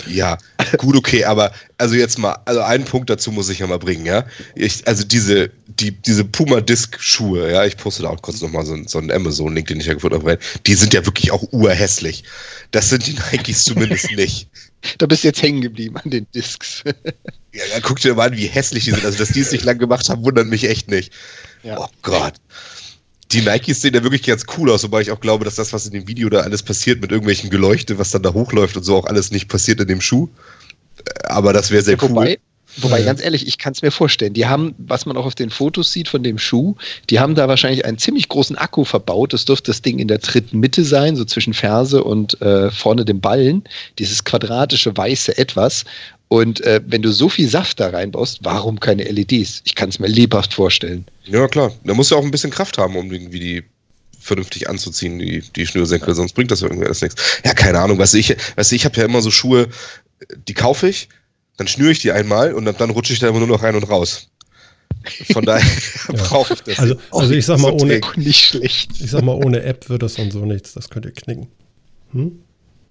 Ja, 0.07 0.37
gut, 0.77 0.97
okay, 0.97 1.23
aber 1.23 1.53
also 1.77 1.95
jetzt 1.95 2.19
mal, 2.19 2.37
also 2.45 2.61
einen 2.61 2.83
Punkt 2.83 3.09
dazu 3.09 3.31
muss 3.31 3.49
ich 3.49 3.59
ja 3.59 3.67
mal 3.67 3.79
bringen, 3.79 4.05
ja. 4.05 4.25
Ich, 4.53 4.85
also 4.85 5.05
diese, 5.05 5.49
die, 5.79 5.91
diese 5.91 6.25
Puma 6.25 6.59
Disc 6.61 6.97
Schuhe, 6.99 7.51
ja, 7.51 7.63
ich 7.63 7.77
poste 7.77 8.03
da 8.03 8.09
auch 8.09 8.21
kurz 8.23 8.41
nochmal 8.41 8.65
so, 8.65 8.73
einen- 8.73 8.87
so 8.87 8.97
einen 8.97 9.11
Amazon-Link, 9.11 9.67
den 9.67 9.79
ich 9.79 9.85
ja 9.85 9.93
gefunden 9.93 10.17
habe, 10.17 10.31
rein. 10.31 10.37
die 10.65 10.73
sind 10.73 10.93
ja 10.95 11.05
wirklich 11.05 11.29
auch 11.31 11.43
urhässlich. 11.51 12.23
Das 12.71 12.89
sind 12.89 13.05
die 13.05 13.15
Nikes 13.31 13.63
zumindest 13.65 14.11
nicht. 14.13 14.47
Da 14.97 15.05
bist 15.05 15.23
du 15.23 15.27
jetzt 15.27 15.41
hängen 15.43 15.61
geblieben 15.61 15.97
an 15.97 16.09
den 16.09 16.25
Discs. 16.33 16.83
Ja, 17.55 17.61
ja, 17.71 17.79
guck 17.83 17.99
dir 17.99 18.15
mal 18.15 18.29
an, 18.31 18.35
wie 18.35 18.47
hässlich 18.47 18.85
die 18.85 18.89
sind. 18.89 19.05
Also, 19.05 19.19
dass 19.19 19.29
die 19.29 19.41
es 19.41 19.51
nicht 19.51 19.63
lang 19.63 19.77
gemacht 19.77 20.09
haben, 20.09 20.25
wundert 20.25 20.47
mich 20.47 20.63
echt 20.67 20.89
nicht. 20.89 21.13
Ja. 21.61 21.79
Oh 21.79 21.87
Gott. 22.01 22.33
Die 23.31 23.41
Nikes 23.41 23.79
sehen 23.79 23.93
ja 23.93 24.01
wirklich 24.01 24.23
ganz 24.23 24.45
cool 24.57 24.71
aus, 24.71 24.81
wobei 24.81 25.01
ich 25.01 25.11
auch 25.11 25.19
glaube, 25.19 25.45
dass 25.45 25.53
das, 25.53 25.71
was 25.71 25.85
in 25.85 25.91
dem 25.91 26.07
Video 26.07 26.29
da 26.29 26.39
alles 26.39 26.63
passiert 26.63 26.99
mit 26.99 27.11
irgendwelchen 27.11 27.51
Geleuchte, 27.51 27.99
was 27.99 28.09
dann 28.09 28.23
da 28.23 28.33
hochläuft 28.33 28.75
und 28.75 28.81
so, 28.81 28.95
auch 28.97 29.05
alles 29.05 29.29
nicht 29.29 29.49
passiert 29.49 29.79
in 29.81 29.87
dem 29.87 30.01
Schuh. 30.01 30.29
Äh, 31.05 31.27
Aber 31.27 31.53
das 31.53 31.69
wäre 31.69 31.83
sehr 31.83 32.01
cool. 32.01 32.09
Wobei, 32.09 32.39
wobei 32.77 32.99
Ja, 32.99 33.05
ganz 33.05 33.21
ehrlich, 33.21 33.47
ich 33.47 33.57
kann 33.57 33.73
es 33.73 33.81
mir 33.81 33.91
vorstellen. 33.91 34.33
Die 34.33 34.47
haben, 34.47 34.75
was 34.77 35.05
man 35.05 35.17
auch 35.17 35.25
auf 35.25 35.35
den 35.35 35.49
Fotos 35.49 35.91
sieht 35.91 36.07
von 36.07 36.23
dem 36.23 36.37
Schuh, 36.37 36.75
die 37.09 37.19
haben 37.19 37.35
da 37.35 37.47
wahrscheinlich 37.47 37.85
einen 37.85 37.97
ziemlich 37.97 38.29
großen 38.29 38.57
Akku 38.57 38.83
verbaut. 38.83 39.33
Das 39.33 39.45
dürfte 39.45 39.71
das 39.71 39.81
Ding 39.81 39.99
in 39.99 40.07
der 40.07 40.19
dritten 40.19 40.59
Mitte 40.59 40.83
sein, 40.83 41.15
so 41.15 41.25
zwischen 41.25 41.53
Ferse 41.53 42.03
und 42.03 42.41
äh, 42.41 42.71
vorne 42.71 43.05
dem 43.05 43.21
Ballen. 43.21 43.63
Dieses 43.99 44.23
quadratische 44.23 44.95
weiße 44.95 45.37
Etwas. 45.37 45.85
Und 46.27 46.61
äh, 46.61 46.81
wenn 46.85 47.03
du 47.03 47.11
so 47.11 47.29
viel 47.29 47.47
Saft 47.47 47.79
da 47.79 47.89
reinbaust, 47.89 48.39
warum 48.41 48.79
keine 48.79 49.03
LEDs? 49.03 49.61
Ich 49.65 49.75
kann 49.75 49.89
es 49.89 49.99
mir 49.99 50.07
lebhaft 50.07 50.53
vorstellen. 50.53 51.05
Ja, 51.25 51.47
klar. 51.47 51.71
Da 51.83 51.93
musst 51.93 52.11
du 52.11 52.15
auch 52.15 52.23
ein 52.23 52.31
bisschen 52.31 52.49
Kraft 52.49 52.77
haben, 52.77 52.95
um 52.95 53.11
irgendwie 53.11 53.39
die 53.39 53.63
vernünftig 54.19 54.69
anzuziehen, 54.69 55.19
die, 55.19 55.43
die 55.55 55.67
Schnürsenkel, 55.67 56.15
sonst 56.15 56.33
bringt 56.33 56.49
das 56.49 56.61
irgendwie 56.61 56.85
alles 56.85 57.01
nichts. 57.01 57.21
Ja, 57.43 57.53
keine 57.53 57.79
Ahnung. 57.79 57.99
Weißt 57.99 58.13
du, 58.13 58.17
ich, 58.17 58.35
weißt 58.55 58.71
du, 58.71 58.75
ich 58.75 58.85
habe 58.85 58.97
ja 58.97 59.05
immer 59.05 59.21
so 59.21 59.29
Schuhe, 59.29 59.67
die 60.47 60.53
kaufe 60.53 60.87
ich, 60.87 61.09
dann 61.57 61.67
schnüre 61.67 61.91
ich 61.91 61.99
die 61.99 62.11
einmal 62.11 62.53
und 62.53 62.65
dann, 62.65 62.75
dann 62.77 62.89
rutsche 62.89 63.13
ich 63.13 63.19
da 63.19 63.27
immer 63.29 63.39
nur 63.39 63.47
noch 63.47 63.63
rein 63.63 63.75
und 63.75 63.83
raus. 63.89 64.27
Von 65.33 65.43
daher 65.45 65.65
Ja. 66.13 66.23
brauche 66.23 66.53
ich 66.53 66.61
das. 66.61 66.79
Also, 66.79 66.95
also 67.11 67.33
ich 67.33 67.45
sag 67.45 67.59
mal, 67.59 67.71
ohne. 67.71 67.99
Nicht 68.15 68.45
schlecht. 68.45 68.91
ich 69.01 69.11
sag 69.11 69.23
mal, 69.23 69.33
ohne 69.35 69.61
App 69.63 69.89
wird 69.89 70.01
das 70.03 70.17
und 70.17 70.31
so 70.31 70.45
nichts. 70.45 70.73
Das 70.73 70.89
könnt 70.89 71.05
ihr 71.05 71.11
knicken. 71.11 71.47
Hm? 72.11 72.31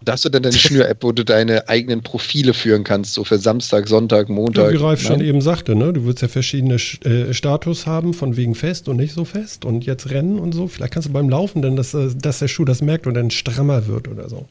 Da 0.05 0.12
hast 0.14 0.25
du 0.25 0.29
dann 0.31 0.42
deine 0.42 0.57
Schnür-App, 0.59 1.05
wo 1.05 1.12
du 1.12 1.25
deine 1.25 1.68
eigenen 1.68 2.03
Profile 2.03 2.55
führen 2.55 2.83
kannst, 2.83 3.14
so 3.14 3.22
für 3.22 3.38
Samstag, 3.38 3.87
Sonntag, 3.87 4.29
Ja, 4.29 4.35
Montag. 4.35 4.72
wie 4.72 4.77
Ralf 4.77 5.01
schon 5.01 5.20
eben 5.20 5.40
sagte, 5.40 5.77
ne? 5.77 5.92
du 5.92 6.05
willst 6.05 6.22
ja 6.22 6.29
verschiedene 6.29 6.79
Sch- 6.79 7.07
äh, 7.07 7.33
Status 7.33 7.87
haben, 7.87 8.12
von 8.12 8.37
wegen 8.37 8.57
fest 8.57 8.88
und 8.88 8.96
nicht 8.96 9.14
so 9.14 9.25
fest 9.25 9.64
und 9.64 9.85
jetzt 9.87 10.11
rennen 10.11 10.40
und 10.40 10.53
so. 10.55 10.66
Vielleicht 10.66 10.92
kannst 10.94 11.09
du 11.09 11.12
beim 11.12 11.29
Laufen 11.29 11.62
dann, 11.62 11.77
dass, 11.77 11.94
äh, 11.94 12.09
dass 12.16 12.40
der 12.40 12.48
Schuh 12.48 12.64
das 12.64 12.83
merkt 12.83 13.07
und 13.07 13.14
dann 13.14 13.31
strammer 13.31 13.87
wird 13.87 14.09
oder 14.09 14.29
so. 14.29 14.48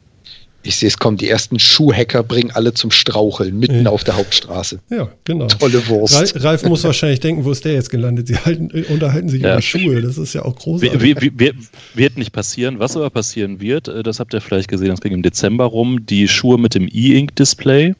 Ich 0.63 0.76
sehe 0.76 0.88
es 0.88 0.97
kommen, 0.97 1.17
die 1.17 1.28
ersten 1.28 1.58
Schuhhacker 1.60 2.21
bringen 2.24 2.52
alle 2.52 2.74
zum 2.74 2.91
Straucheln, 2.91 3.58
mitten 3.58 3.86
Ja. 3.86 3.89
auf 3.91 4.04
der 4.04 4.15
Hauptstraße. 4.17 4.80
Ja, 4.89 5.10
genau. 5.24 5.47
Tolle 5.47 5.88
Wurst. 5.88 6.15
Ralf, 6.15 6.34
Ralf 6.36 6.63
muss 6.65 6.84
wahrscheinlich 6.84 7.19
denken, 7.19 7.43
wo 7.45 7.52
ist 7.52 7.65
der 7.65 7.74
jetzt 7.74 7.89
gelandet? 7.89 8.28
Sie 8.28 8.38
halten, 8.38 8.69
unterhalten 8.89 9.30
sich 9.30 9.41
Ja. 9.41 9.54
über 9.54 9.62
Schuhe, 9.62 10.02
das 10.02 10.17
ist 10.17 10.34
ja 10.34 10.43
auch 10.45 10.56
großartig. 10.56 11.02
Wie, 11.02 11.15
wie, 11.21 11.32
wie, 11.39 11.54
wird 11.95 12.17
nicht 12.17 12.32
passieren. 12.32 12.78
Was 12.80 12.95
aber 12.95 13.10
passieren 13.10 13.60
wird, 13.60 13.88
äh, 13.88 14.04
das 14.04 14.19
habt 14.19 14.34
ihr 14.34 14.41
vielleicht 14.41 14.67
gesehen, 14.67 14.89
das 14.89 15.02
ging 15.02 15.13
im 15.13 15.24
Dezember 15.24 15.65
rum, 15.65 16.06
die 16.06 16.28
Schuhe 16.28 16.58
mit 16.60 16.76
dem 16.76 16.88
E-Ink-Display. 16.91 17.95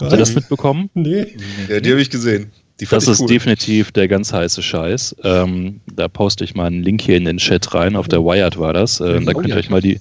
Habt 0.00 0.12
ihr 0.12 0.18
das 0.18 0.34
mitbekommen? 0.34 0.90
Nee, 0.94 1.26
Ja, 1.68 1.80
die 1.80 1.90
habe 1.90 2.00
ich 2.00 2.10
gesehen. 2.10 2.50
Das 2.90 3.08
ist 3.08 3.20
cool. 3.20 3.28
definitiv 3.28 3.90
der 3.92 4.06
ganz 4.06 4.32
heiße 4.32 4.62
Scheiß. 4.62 5.16
Ähm, 5.24 5.80
da 5.94 6.08
poste 6.08 6.44
ich 6.44 6.54
mal 6.54 6.66
einen 6.66 6.82
Link 6.82 7.00
hier 7.00 7.16
in 7.16 7.24
den 7.24 7.38
Chat 7.38 7.72
rein. 7.74 7.96
Auf 7.96 8.08
der 8.08 8.22
Wired 8.22 8.58
war 8.58 8.74
das. 8.74 9.00
Äh, 9.00 9.20
da 9.24 9.32
könnt 9.32 9.48
ihr 9.48 9.56
euch 9.56 9.70
mal 9.70 9.80
die, 9.80 9.98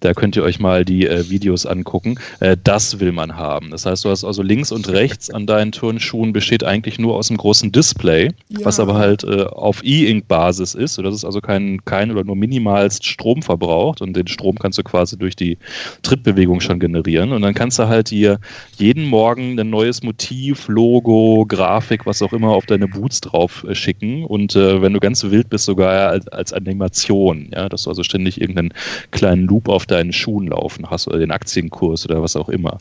da 0.00 0.12
könnt 0.12 0.36
ihr 0.36 0.42
euch 0.42 0.60
mal 0.60 0.84
die 0.84 1.06
äh, 1.06 1.30
Videos 1.30 1.64
angucken. 1.64 2.18
Äh, 2.40 2.58
das 2.62 3.00
will 3.00 3.12
man 3.12 3.36
haben. 3.36 3.70
Das 3.70 3.86
heißt, 3.86 4.04
du 4.04 4.10
hast 4.10 4.24
also 4.24 4.42
links 4.42 4.70
und 4.70 4.88
rechts 4.90 5.30
an 5.30 5.46
deinen 5.46 5.72
Turnschuhen 5.72 6.34
besteht 6.34 6.62
eigentlich 6.62 6.98
nur 6.98 7.14
aus 7.14 7.30
einem 7.30 7.38
großen 7.38 7.72
Display, 7.72 8.32
ja. 8.48 8.64
was 8.64 8.78
aber 8.78 8.94
halt 8.94 9.24
äh, 9.24 9.44
auf 9.44 9.82
E-Ink-Basis 9.82 10.74
ist, 10.74 10.94
sodass 10.94 11.14
es 11.14 11.24
also 11.24 11.40
keinen 11.40 11.84
kein 11.86 12.10
oder 12.10 12.24
nur 12.24 12.36
minimalst 12.36 13.06
Strom 13.06 13.40
verbraucht 13.42 14.02
und 14.02 14.14
den 14.14 14.26
Strom 14.26 14.58
kannst 14.58 14.78
du 14.78 14.82
quasi 14.82 15.16
durch 15.16 15.36
die 15.36 15.56
Trittbewegung 16.02 16.60
schon 16.60 16.80
generieren 16.80 17.32
und 17.32 17.40
dann 17.40 17.54
kannst 17.54 17.78
du 17.78 17.88
halt 17.88 18.10
hier 18.10 18.40
jeden 18.76 19.04
Morgen 19.04 19.58
ein 19.58 19.70
neues 19.70 20.02
Motiv, 20.02 20.68
Logo, 20.68 21.46
Grafik, 21.48 22.06
was 22.10 22.20
auch 22.22 22.32
immer 22.32 22.48
auf 22.48 22.66
deine 22.66 22.88
Boots 22.88 23.20
drauf 23.20 23.64
äh, 23.68 23.74
schicken 23.74 24.24
und 24.24 24.56
äh, 24.56 24.82
wenn 24.82 24.92
du 24.92 25.00
ganz 25.00 25.22
wild 25.22 25.48
bist, 25.48 25.64
sogar 25.64 26.10
als, 26.10 26.26
als 26.28 26.52
Animation, 26.52 27.50
ja, 27.54 27.68
dass 27.68 27.84
du 27.84 27.90
also 27.90 28.02
ständig 28.02 28.40
irgendeinen 28.40 28.74
kleinen 29.12 29.46
Loop 29.46 29.68
auf 29.68 29.86
deinen 29.86 30.12
Schuhen 30.12 30.48
laufen 30.48 30.90
hast 30.90 31.06
oder 31.06 31.18
den 31.18 31.30
Aktienkurs 31.30 32.04
oder 32.04 32.20
was 32.20 32.34
auch 32.34 32.48
immer. 32.48 32.78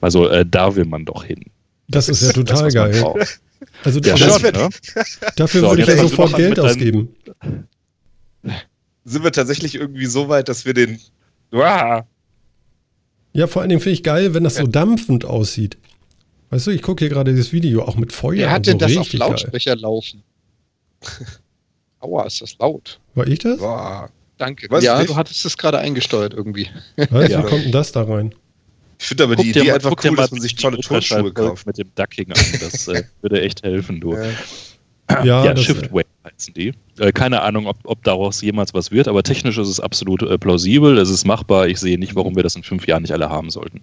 Also 0.00 0.28
äh, 0.28 0.44
da 0.44 0.74
will 0.74 0.84
man 0.84 1.04
doch 1.04 1.24
hin. 1.24 1.44
Das, 1.88 2.06
das 2.06 2.22
ist 2.22 2.28
ja 2.28 2.42
total 2.42 2.64
das, 2.64 2.74
geil. 2.74 3.26
Also 3.84 4.00
ja, 4.00 4.16
das, 4.16 4.40
schon, 4.40 4.42
ne? 4.42 4.68
dafür 5.36 5.60
so, 5.60 5.68
würde 5.70 5.82
ich 5.82 5.88
ja 5.88 5.96
sofort 5.96 6.34
Geld 6.34 6.58
ausgeben. 6.58 7.14
Sind 9.04 9.22
wir 9.22 9.30
tatsächlich 9.30 9.76
irgendwie 9.76 10.06
so 10.06 10.28
weit, 10.28 10.48
dass 10.48 10.64
wir 10.64 10.74
den. 10.74 10.98
Uah. 11.52 12.04
Ja, 13.32 13.46
vor 13.46 13.62
allen 13.62 13.68
Dingen 13.68 13.80
finde 13.80 13.94
ich 13.94 14.02
geil, 14.02 14.34
wenn 14.34 14.42
das 14.42 14.56
so 14.56 14.66
dampfend 14.66 15.24
aussieht. 15.24 15.78
Weißt 16.52 16.66
du, 16.66 16.70
ich 16.70 16.82
gucke 16.82 17.02
hier 17.02 17.08
gerade 17.08 17.30
dieses 17.30 17.50
Video 17.54 17.82
auch 17.82 17.96
mit 17.96 18.12
Feuer. 18.12 18.36
Wer 18.36 18.50
hat 18.50 18.66
denn 18.66 18.78
so 18.78 18.86
das 18.86 18.96
auf 18.98 19.12
Lautsprecher 19.14 19.70
geil. 19.70 19.80
laufen? 19.80 20.22
Aua, 22.00 22.26
ist 22.26 22.42
das 22.42 22.58
laut. 22.58 23.00
War 23.14 23.26
ich 23.26 23.38
das? 23.38 23.56
Boah. 23.56 24.10
Danke. 24.36 24.70
Weiß 24.70 24.84
ja, 24.84 25.02
du 25.02 25.16
hattest 25.16 25.46
es 25.46 25.56
gerade 25.56 25.78
eingesteuert 25.78 26.34
irgendwie. 26.34 26.68
Weißt, 26.96 27.32
ja. 27.32 27.42
Wie 27.42 27.48
kommt 27.48 27.64
denn 27.64 27.72
das 27.72 27.92
da 27.92 28.02
rein? 28.02 28.34
Ich 28.98 29.06
finde 29.06 29.24
aber 29.24 29.36
guck 29.36 29.44
die 29.44 29.50
Idee 29.50 29.64
mal, 29.64 29.74
einfach 29.76 29.94
cool, 30.04 30.14
dass 30.14 30.30
man 30.30 30.42
sich 30.42 30.54
tolle 30.54 30.76
Turnschuhe 30.76 31.32
kauft. 31.32 31.66
Mit 31.66 31.78
dem 31.78 31.88
Ducking 31.94 32.30
an. 32.30 32.44
Das 32.60 32.86
äh, 32.86 33.02
würde 33.22 33.40
echt 33.40 33.62
helfen, 33.62 33.98
du. 33.98 34.12
Ja, 34.12 35.24
ja, 35.24 35.44
ja 35.46 35.56
Shiftway 35.56 36.04
heißen 36.26 36.52
die. 36.52 36.74
Äh, 36.98 37.12
keine 37.12 37.40
Ahnung, 37.40 37.66
ob, 37.66 37.78
ob 37.84 38.04
daraus 38.04 38.42
jemals 38.42 38.74
was 38.74 38.90
wird, 38.90 39.08
aber 39.08 39.22
technisch 39.22 39.56
ist 39.56 39.68
es 39.68 39.80
absolut 39.80 40.22
äh, 40.22 40.36
plausibel, 40.36 40.98
es 40.98 41.08
ist 41.08 41.24
machbar. 41.24 41.68
Ich 41.68 41.80
sehe 41.80 41.98
nicht, 41.98 42.14
warum 42.14 42.36
wir 42.36 42.42
das 42.42 42.56
in 42.56 42.62
fünf 42.62 42.86
Jahren 42.86 43.00
nicht 43.02 43.12
alle 43.12 43.30
haben 43.30 43.48
sollten. 43.48 43.80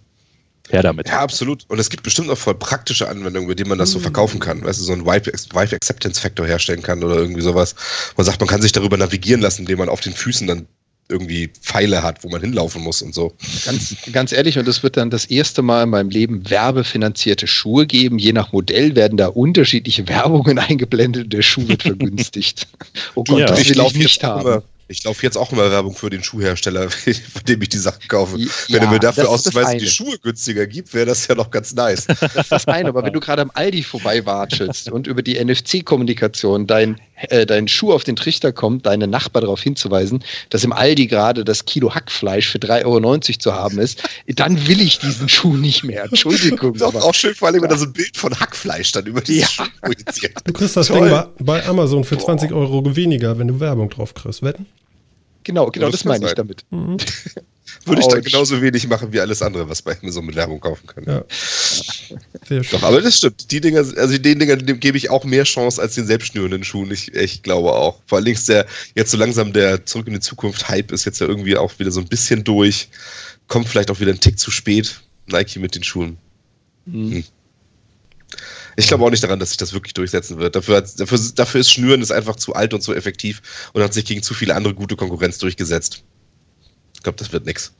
Her 0.69 0.83
damit. 0.83 1.07
Ja, 1.09 1.19
absolut. 1.19 1.65
Und 1.67 1.79
es 1.79 1.89
gibt 1.89 2.03
bestimmt 2.03 2.29
auch 2.29 2.37
voll 2.37 2.55
praktische 2.55 3.09
Anwendungen, 3.09 3.47
mit 3.47 3.59
denen 3.59 3.69
man 3.69 3.79
das 3.79 3.91
so 3.91 3.99
mhm. 3.99 4.03
verkaufen 4.03 4.39
kann. 4.39 4.63
Weißt 4.63 4.79
du, 4.79 4.83
so 4.83 4.93
ein 4.93 5.05
Wife, 5.05 5.31
Acceptance 5.73 6.21
Factor 6.21 6.45
herstellen 6.45 6.81
kann 6.81 7.03
oder 7.03 7.15
irgendwie 7.15 7.41
sowas. 7.41 7.75
Man 8.17 8.25
sagt, 8.25 8.39
man 8.39 8.47
kann 8.47 8.61
sich 8.61 8.71
darüber 8.71 8.97
navigieren 8.97 9.41
lassen, 9.41 9.61
indem 9.61 9.79
man 9.79 9.89
auf 9.89 10.01
den 10.01 10.13
Füßen 10.13 10.47
dann 10.47 10.67
irgendwie 11.09 11.47
Pfeile 11.47 12.03
hat, 12.03 12.23
wo 12.23 12.29
man 12.29 12.39
hinlaufen 12.39 12.83
muss 12.83 13.01
und 13.01 13.15
so. 13.15 13.33
Ganz, 13.65 13.95
ganz 14.11 14.31
ehrlich, 14.31 14.59
und 14.59 14.67
es 14.67 14.83
wird 14.83 14.95
dann 14.95 15.09
das 15.09 15.25
erste 15.25 15.63
Mal 15.63 15.83
in 15.83 15.89
meinem 15.89 16.09
Leben 16.09 16.47
werbefinanzierte 16.49 17.47
Schuhe 17.47 17.87
geben. 17.87 18.19
Je 18.19 18.31
nach 18.31 18.53
Modell 18.53 18.95
werden 18.95 19.17
da 19.17 19.27
unterschiedliche 19.27 20.07
Werbungen 20.07 20.59
eingeblendet 20.59 21.25
und 21.25 21.33
der 21.33 21.41
Schuh 21.41 21.67
wird 21.67 21.81
vergünstigt. 21.83 22.67
oh 23.15 23.23
Gott, 23.23 23.39
ja, 23.39 23.47
das 23.47 23.67
will 23.67 23.81
ich 23.81 23.95
nicht 23.95 24.23
haben. 24.23 24.41
Immer, 24.41 24.63
ich 24.89 25.03
laufe 25.03 25.23
jetzt 25.23 25.37
auch 25.37 25.51
immer 25.51 25.69
Werbung 25.69 25.93
für 25.93 26.09
den 26.09 26.23
Schuhhersteller, 26.23 26.89
von 26.89 27.43
dem 27.47 27.61
ich 27.61 27.69
die 27.69 27.77
Sachen 27.77 28.07
kaufe. 28.07 28.39
Ja, 28.39 28.47
wenn 28.69 28.81
er 28.81 28.89
mir 28.89 28.99
dafür 28.99 29.29
ausweist, 29.29 29.79
die 29.79 29.87
Schuhe 29.87 30.17
günstiger 30.17 30.65
gibt, 30.65 30.93
wäre 30.95 31.05
das 31.05 31.27
ja 31.27 31.35
noch 31.35 31.51
ganz 31.51 31.73
nice. 31.75 32.07
Das 32.07 32.35
ist 32.35 32.51
das 32.51 32.67
eine, 32.67 32.89
aber 32.89 33.03
wenn 33.03 33.13
du 33.13 33.19
gerade 33.19 33.43
am 33.43 33.51
Aldi 33.53 33.83
vorbeiwatschelst 33.83 34.91
und 34.91 35.05
über 35.05 35.21
die 35.21 35.43
NFC-Kommunikation 35.43 36.65
dein, 36.65 36.99
äh, 37.29 37.45
dein 37.45 37.67
Schuh 37.67 37.93
auf 37.93 38.03
den 38.03 38.15
Trichter 38.15 38.51
kommt, 38.51 38.87
deine 38.87 39.07
Nachbar 39.07 39.43
darauf 39.43 39.61
hinzuweisen, 39.61 40.23
dass 40.49 40.63
im 40.63 40.73
Aldi 40.73 41.05
gerade 41.05 41.45
das 41.45 41.65
Kilo 41.65 41.93
Hackfleisch 41.93 42.49
für 42.49 42.57
3,90 42.57 42.85
Euro 42.85 43.19
zu 43.19 43.53
haben 43.53 43.77
ist, 43.77 44.01
dann 44.27 44.67
will 44.67 44.81
ich 44.81 44.97
diesen 44.97 45.29
Schuh 45.29 45.55
nicht 45.55 45.83
mehr. 45.83 46.05
Entschuldigung. 46.05 46.73
Das 46.73 46.89
ist 46.89 46.95
auch, 46.95 47.09
auch 47.09 47.13
schön, 47.13 47.35
vor 47.35 47.49
allem, 47.49 47.61
wenn 47.61 47.69
da 47.69 47.77
so 47.77 47.85
ein 47.85 47.93
Bild 47.93 48.17
von 48.17 48.37
Hackfleisch 48.39 48.91
dann 48.91 49.05
über 49.05 49.21
die 49.21 49.39
ja. 49.39 49.47
Schuhe 49.47 49.67
projiziert. 49.81 50.33
Du 50.45 50.53
kriegst 50.53 50.75
das 50.75 50.87
Toll. 50.87 51.01
Ding 51.01 51.09
bei, 51.09 51.59
bei 51.59 51.65
Amazon 51.67 52.03
für 52.03 52.15
Boah. 52.15 52.25
20 52.25 52.53
Euro 52.53 52.95
weniger, 52.95 53.37
wenn 53.37 53.47
du 53.47 53.59
Werbung 53.59 53.91
drauf 53.91 54.15
kriegst. 54.15 54.41
Wetten? 54.41 54.65
Genau, 55.43 55.67
genau, 55.67 55.87
das, 55.87 56.01
das 56.01 56.05
meine 56.05 56.27
ich 56.27 56.33
damit. 56.33 56.65
Mhm. 56.69 56.97
Würde 57.85 58.01
ich 58.01 58.07
dann 58.07 58.21
genauso 58.21 58.61
wenig 58.61 58.87
machen 58.87 59.13
wie 59.13 59.19
alles 59.19 59.41
andere, 59.41 59.69
was 59.69 59.81
bei 59.81 59.97
Amazon 60.01 60.25
mit 60.25 60.35
Werbung 60.35 60.59
kaufen 60.59 60.87
kann. 60.87 61.03
Ja. 61.05 61.23
Sehr 62.47 62.63
schön. 62.63 62.79
Doch, 62.79 62.83
aber 62.83 63.01
das 63.01 63.17
stimmt. 63.17 63.51
Die 63.51 63.61
Dinger, 63.61 63.79
also 63.79 64.17
den 64.17 64.39
Dingern 64.39 64.65
dem 64.65 64.79
gebe 64.79 64.97
ich 64.97 65.09
auch 65.09 65.23
mehr 65.23 65.43
Chance 65.43 65.81
als 65.81 65.95
den 65.95 66.05
selbstschnürenden 66.05 66.63
Schuhen. 66.63 66.91
Ich, 66.91 67.13
ich 67.13 67.43
glaube 67.43 67.73
auch. 67.73 68.01
Vor 68.07 68.17
allem 68.17 68.27
ist 68.27 68.49
der 68.49 68.65
jetzt 68.95 69.11
so 69.11 69.17
langsam 69.17 69.53
der 69.53 69.85
Zurück 69.85 70.07
in 70.07 70.13
die 70.13 70.19
Zukunft 70.19 70.67
Hype 70.67 70.91
ist 70.91 71.05
jetzt 71.05 71.21
ja 71.21 71.27
irgendwie 71.27 71.57
auch 71.57 71.77
wieder 71.79 71.91
so 71.91 71.99
ein 71.99 72.07
bisschen 72.07 72.43
durch. 72.43 72.89
Kommt 73.47 73.67
vielleicht 73.67 73.91
auch 73.91 73.99
wieder 73.99 74.11
ein 74.11 74.19
Tick 74.19 74.39
zu 74.39 74.51
spät. 74.51 75.01
Nike 75.27 75.59
mit 75.59 75.75
den 75.75 75.83
Schuhen. 75.83 76.17
Mhm. 76.85 77.11
Hm. 77.11 77.23
Ich 78.79 78.87
glaube 78.87 79.03
auch 79.03 79.09
nicht 79.09 79.21
daran, 79.21 79.39
dass 79.39 79.49
sich 79.49 79.57
das 79.57 79.73
wirklich 79.73 79.93
durchsetzen 79.93 80.37
wird. 80.37 80.55
Dafür, 80.55 80.81
dafür, 80.81 81.19
dafür 81.35 81.59
ist 81.59 81.69
Schnüren 81.69 82.01
ist 82.01 82.11
einfach 82.11 82.37
zu 82.37 82.53
alt 82.53 82.73
und 82.73 82.81
zu 82.81 82.93
effektiv 82.93 83.41
und 83.73 83.83
hat 83.83 83.93
sich 83.93 84.05
gegen 84.05 84.23
zu 84.23 84.33
viele 84.33 84.55
andere 84.55 84.73
gute 84.73 84.95
Konkurrenz 84.95 85.37
durchgesetzt. 85.37 86.05
Ich 86.95 87.03
glaube, 87.03 87.17
das 87.17 87.33
wird 87.33 87.45
nichts. 87.45 87.73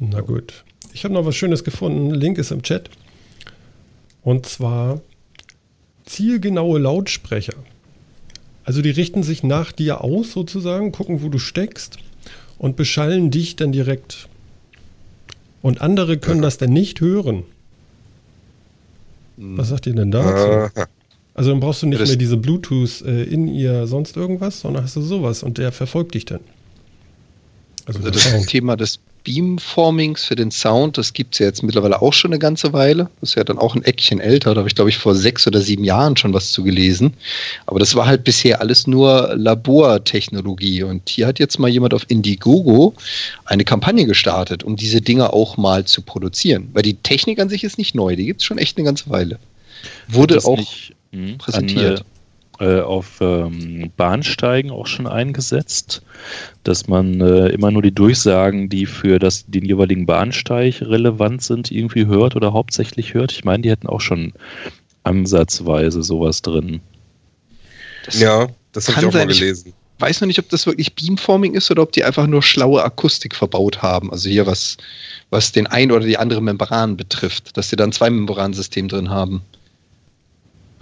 Na 0.00 0.22
gut. 0.22 0.64
Ich 0.92 1.04
habe 1.04 1.14
noch 1.14 1.24
was 1.24 1.36
Schönes 1.36 1.62
gefunden. 1.62 2.10
Link 2.10 2.36
ist 2.36 2.50
im 2.50 2.62
Chat. 2.62 2.90
Und 4.22 4.44
zwar 4.44 5.02
zielgenaue 6.04 6.80
Lautsprecher. 6.80 7.54
Also 8.64 8.82
die 8.82 8.90
richten 8.90 9.22
sich 9.22 9.44
nach 9.44 9.70
dir 9.70 10.00
aus 10.00 10.32
sozusagen, 10.32 10.90
gucken, 10.90 11.22
wo 11.22 11.28
du 11.28 11.38
steckst 11.38 11.98
und 12.58 12.74
beschallen 12.74 13.30
dich 13.30 13.54
dann 13.54 13.70
direkt. 13.70 14.28
Und 15.62 15.80
andere 15.80 16.18
können 16.18 16.40
ja. 16.40 16.46
das 16.46 16.58
dann 16.58 16.72
nicht 16.72 17.00
hören. 17.00 17.44
Was 19.36 19.68
sagt 19.68 19.86
ihr 19.86 19.94
denn 19.94 20.10
dazu? 20.10 20.70
Also 21.36 21.50
dann 21.50 21.58
brauchst 21.58 21.82
du 21.82 21.86
nicht 21.86 21.98
mehr 22.06 22.14
diese 22.14 22.36
Bluetooth 22.36 23.02
äh, 23.02 23.24
in 23.24 23.48
ihr 23.48 23.88
sonst 23.88 24.16
irgendwas, 24.16 24.60
sondern 24.60 24.84
hast 24.84 24.94
du 24.94 25.02
sowas 25.02 25.42
und 25.42 25.58
der 25.58 25.72
verfolgt 25.72 26.14
dich 26.14 26.26
dann. 26.26 26.38
Also, 27.86 27.98
also 27.98 28.10
das 28.12 28.46
Thema 28.46 28.76
des 28.76 29.00
Beamformings 29.24 30.24
für 30.24 30.36
den 30.36 30.50
Sound, 30.50 30.98
das 30.98 31.14
gibt 31.14 31.34
es 31.34 31.38
ja 31.38 31.46
jetzt 31.46 31.62
mittlerweile 31.62 32.00
auch 32.02 32.12
schon 32.12 32.30
eine 32.30 32.38
ganze 32.38 32.72
Weile. 32.74 33.08
Das 33.20 33.30
ist 33.30 33.36
ja 33.36 33.44
dann 33.44 33.58
auch 33.58 33.74
ein 33.74 33.82
Eckchen 33.82 34.20
älter. 34.20 34.54
Da 34.54 34.58
habe 34.58 34.68
ich, 34.68 34.74
glaube 34.74 34.90
ich, 34.90 34.98
vor 34.98 35.14
sechs 35.14 35.46
oder 35.46 35.60
sieben 35.60 35.82
Jahren 35.82 36.16
schon 36.16 36.34
was 36.34 36.52
zu 36.52 36.62
gelesen. 36.62 37.14
Aber 37.66 37.80
das 37.80 37.94
war 37.94 38.06
halt 38.06 38.22
bisher 38.22 38.60
alles 38.60 38.86
nur 38.86 39.34
Labortechnologie. 39.34 40.82
Und 40.82 41.08
hier 41.08 41.26
hat 41.26 41.38
jetzt 41.38 41.58
mal 41.58 41.68
jemand 41.68 41.94
auf 41.94 42.04
Indiegogo 42.08 42.94
eine 43.46 43.64
Kampagne 43.64 44.04
gestartet, 44.04 44.62
um 44.62 44.76
diese 44.76 45.00
Dinge 45.00 45.32
auch 45.32 45.56
mal 45.56 45.86
zu 45.86 46.02
produzieren. 46.02 46.68
Weil 46.74 46.82
die 46.82 46.94
Technik 46.94 47.40
an 47.40 47.48
sich 47.48 47.64
ist 47.64 47.78
nicht 47.78 47.94
neu, 47.94 48.16
die 48.16 48.26
gibt 48.26 48.42
es 48.42 48.46
schon 48.46 48.58
echt 48.58 48.76
eine 48.76 48.84
ganze 48.84 49.08
Weile. 49.08 49.38
Wurde 50.08 50.38
auch 50.44 50.58
nicht, 50.58 50.92
hm, 51.12 51.38
präsentiert. 51.38 52.00
An, 52.00 52.06
äh, 52.60 52.80
auf 52.80 53.18
ähm, 53.20 53.90
Bahnsteigen 53.96 54.70
auch 54.70 54.86
schon 54.86 55.06
eingesetzt, 55.06 56.02
dass 56.62 56.86
man 56.86 57.20
äh, 57.20 57.48
immer 57.48 57.70
nur 57.70 57.82
die 57.82 57.94
Durchsagen, 57.94 58.68
die 58.68 58.86
für 58.86 59.18
das, 59.18 59.44
den 59.46 59.64
jeweiligen 59.64 60.06
Bahnsteig 60.06 60.80
relevant 60.80 61.42
sind, 61.42 61.70
irgendwie 61.70 62.06
hört 62.06 62.36
oder 62.36 62.52
hauptsächlich 62.52 63.14
hört. 63.14 63.32
Ich 63.32 63.44
meine, 63.44 63.62
die 63.62 63.70
hätten 63.70 63.88
auch 63.88 64.00
schon 64.00 64.32
ansatzweise 65.02 66.02
sowas 66.02 66.42
drin. 66.42 66.80
Das 68.04 68.20
ja, 68.20 68.48
das 68.72 68.88
habe 68.88 69.00
ich 69.00 69.06
auch 69.06 69.12
mal 69.12 69.26
gelesen. 69.26 69.74
Ich 69.96 70.02
weiß 70.02 70.20
noch 70.20 70.26
nicht, 70.26 70.38
ob 70.38 70.48
das 70.48 70.66
wirklich 70.66 70.94
Beamforming 70.94 71.54
ist 71.54 71.70
oder 71.70 71.82
ob 71.82 71.92
die 71.92 72.04
einfach 72.04 72.26
nur 72.26 72.42
schlaue 72.42 72.82
Akustik 72.82 73.34
verbaut 73.34 73.80
haben. 73.82 74.10
Also 74.10 74.28
hier 74.28 74.46
was, 74.46 74.76
was 75.30 75.52
den 75.52 75.66
ein 75.66 75.92
oder 75.92 76.04
die 76.04 76.18
andere 76.18 76.42
Membran 76.42 76.96
betrifft, 76.96 77.56
dass 77.56 77.70
sie 77.70 77.76
dann 77.76 77.92
zwei 77.92 78.10
Membransystem 78.10 78.88
drin 78.88 79.10
haben. 79.10 79.42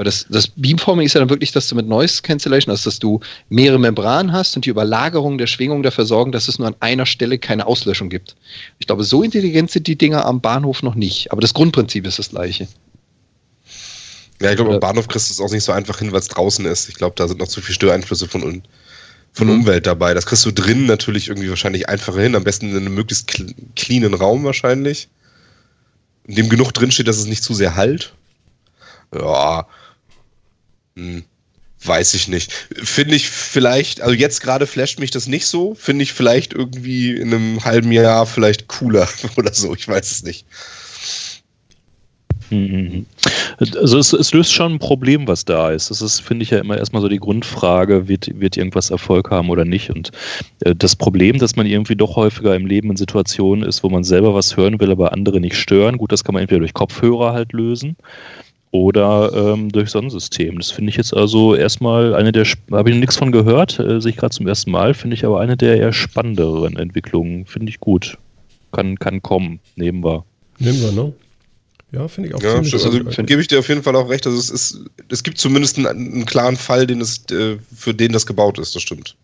Weil 0.02 0.06
das, 0.06 0.26
das 0.28 0.48
Beamforming 0.48 1.06
ist 1.06 1.12
ja 1.12 1.20
dann 1.20 1.30
wirklich, 1.30 1.52
dass 1.52 1.68
du 1.68 1.76
mit 1.76 1.86
Noise 1.86 2.22
Cancellation, 2.22 2.72
also 2.72 2.90
dass 2.90 2.98
du 2.98 3.20
mehrere 3.50 3.78
Membranen 3.78 4.32
hast 4.32 4.56
und 4.56 4.66
die 4.66 4.70
Überlagerung 4.70 5.38
der 5.38 5.46
Schwingung 5.46 5.84
dafür 5.84 6.06
sorgen, 6.06 6.32
dass 6.32 6.48
es 6.48 6.58
nur 6.58 6.66
an 6.66 6.74
einer 6.80 7.06
Stelle 7.06 7.38
keine 7.38 7.68
Auslöschung 7.68 8.08
gibt. 8.08 8.34
Ich 8.80 8.88
glaube, 8.88 9.04
so 9.04 9.22
intelligent 9.22 9.70
sind 9.70 9.86
die 9.86 9.94
Dinger 9.94 10.26
am 10.26 10.40
Bahnhof 10.40 10.82
noch 10.82 10.96
nicht. 10.96 11.30
Aber 11.30 11.40
das 11.40 11.54
Grundprinzip 11.54 12.04
ist 12.04 12.18
das 12.18 12.30
gleiche. 12.30 12.66
Ja, 14.40 14.50
ich 14.50 14.56
glaube, 14.56 14.74
am 14.74 14.80
Bahnhof 14.80 15.06
kriegst 15.06 15.30
du 15.30 15.34
es 15.34 15.40
auch 15.40 15.54
nicht 15.54 15.62
so 15.62 15.70
einfach 15.70 16.00
hin, 16.00 16.10
weil 16.10 16.18
es 16.18 16.26
draußen 16.26 16.66
ist. 16.66 16.88
Ich 16.88 16.96
glaube, 16.96 17.14
da 17.14 17.28
sind 17.28 17.38
noch 17.38 17.46
zu 17.46 17.60
viele 17.60 17.76
Störeinflüsse 17.76 18.26
von, 18.26 18.64
von 19.32 19.46
mhm. 19.46 19.52
Umwelt 19.52 19.86
dabei. 19.86 20.14
Das 20.14 20.26
kriegst 20.26 20.44
du 20.44 20.50
drin 20.50 20.86
natürlich 20.86 21.28
irgendwie 21.28 21.48
wahrscheinlich 21.48 21.88
einfacher 21.88 22.22
hin. 22.22 22.34
Am 22.34 22.42
besten 22.42 22.70
in 22.70 22.76
einem 22.76 22.96
möglichst 22.96 23.40
cleanen 23.76 24.14
Raum 24.14 24.42
wahrscheinlich. 24.42 25.08
In 26.26 26.34
dem 26.34 26.48
genug 26.48 26.72
drinsteht, 26.72 27.06
dass 27.06 27.18
es 27.18 27.26
nicht 27.26 27.44
zu 27.44 27.54
sehr 27.54 27.76
halt. 27.76 28.14
Ja, 29.14 29.64
hm, 30.96 31.24
weiß 31.84 32.14
ich 32.14 32.28
nicht. 32.28 32.52
Finde 32.52 33.14
ich 33.16 33.28
vielleicht, 33.28 34.00
also 34.00 34.14
jetzt 34.14 34.40
gerade 34.40 34.66
flasht 34.66 34.98
mich 34.98 35.10
das 35.10 35.26
nicht 35.26 35.46
so. 35.46 35.74
Finde 35.74 36.02
ich 36.02 36.12
vielleicht 36.12 36.52
irgendwie 36.52 37.12
in 37.12 37.34
einem 37.34 37.64
halben 37.64 37.92
Jahr 37.92 38.26
vielleicht 38.26 38.68
cooler 38.68 39.08
oder 39.36 39.52
so. 39.52 39.74
Ich 39.74 39.88
weiß 39.88 40.10
es 40.10 40.22
nicht. 40.22 40.46
Mhm. 42.50 43.06
Also 43.58 43.98
es, 43.98 44.12
es, 44.12 44.34
löst 44.34 44.52
schon 44.52 44.72
ein 44.72 44.78
Problem, 44.78 45.26
was 45.26 45.46
da 45.46 45.70
ist. 45.70 45.90
Das 45.90 46.02
ist, 46.02 46.20
finde 46.20 46.42
ich, 46.42 46.50
ja 46.50 46.58
immer 46.58 46.76
erstmal 46.76 47.00
so 47.00 47.08
die 47.08 47.18
Grundfrage, 47.18 48.08
wird, 48.08 48.38
wird 48.38 48.58
irgendwas 48.58 48.90
Erfolg 48.90 49.30
haben 49.30 49.48
oder 49.48 49.64
nicht. 49.64 49.90
Und 49.90 50.10
äh, 50.60 50.74
das 50.74 50.94
Problem, 50.94 51.38
dass 51.38 51.56
man 51.56 51.66
irgendwie 51.66 51.96
doch 51.96 52.16
häufiger 52.16 52.54
im 52.54 52.66
Leben 52.66 52.90
in 52.90 52.96
Situationen 52.96 53.66
ist, 53.66 53.82
wo 53.82 53.88
man 53.88 54.04
selber 54.04 54.34
was 54.34 54.56
hören 54.56 54.78
will, 54.80 54.90
aber 54.90 55.12
andere 55.12 55.40
nicht 55.40 55.56
stören. 55.56 55.96
Gut, 55.96 56.12
das 56.12 56.24
kann 56.24 56.34
man 56.34 56.42
entweder 56.42 56.60
durch 56.60 56.74
Kopfhörer 56.74 57.32
halt 57.32 57.52
lösen 57.54 57.96
oder 58.72 59.30
ähm, 59.34 59.70
durch 59.70 59.90
Sonnensystem. 59.90 60.58
Das 60.58 60.70
finde 60.70 60.90
ich 60.90 60.96
jetzt 60.96 61.14
also 61.14 61.54
erstmal 61.54 62.14
eine 62.14 62.32
der, 62.32 62.46
habe 62.70 62.90
ich 62.90 62.96
nichts 62.96 63.16
von 63.16 63.30
gehört, 63.30 63.78
äh, 63.78 64.00
sehe 64.00 64.10
ich 64.10 64.16
gerade 64.16 64.34
zum 64.34 64.48
ersten 64.48 64.70
Mal, 64.70 64.94
finde 64.94 65.14
ich 65.14 65.24
aber 65.24 65.40
eine 65.40 65.56
der 65.56 65.76
eher 65.76 65.92
spannenderen 65.92 66.76
Entwicklungen. 66.76 67.46
Finde 67.46 67.68
ich 67.68 67.78
gut. 67.78 68.18
Kann, 68.72 68.98
kann 68.98 69.20
kommen, 69.22 69.60
nehmen 69.76 70.02
wir. 70.02 70.24
Nehmen 70.58 70.80
wir, 70.80 70.92
ne? 70.92 71.12
Ja, 71.92 72.08
finde 72.08 72.30
ich 72.30 72.34
auch 72.34 72.42
ja, 72.42 72.54
Also 72.54 72.90
gebe 73.24 73.42
ich 73.42 73.48
dir 73.48 73.58
auf 73.58 73.68
jeden 73.68 73.82
Fall 73.82 73.94
auch 73.94 74.08
recht. 74.08 74.26
Also 74.26 74.38
es, 74.38 74.48
ist, 74.48 74.80
es 75.10 75.22
gibt 75.22 75.36
zumindest 75.36 75.76
einen, 75.76 75.86
einen 75.86 76.24
klaren 76.24 76.56
Fall, 76.56 76.86
den 76.86 77.02
es, 77.02 77.26
äh, 77.30 77.58
für 77.76 77.92
den 77.92 78.12
das 78.12 78.24
gebaut 78.24 78.58
ist, 78.58 78.74
das 78.74 78.80
stimmt. 78.80 79.14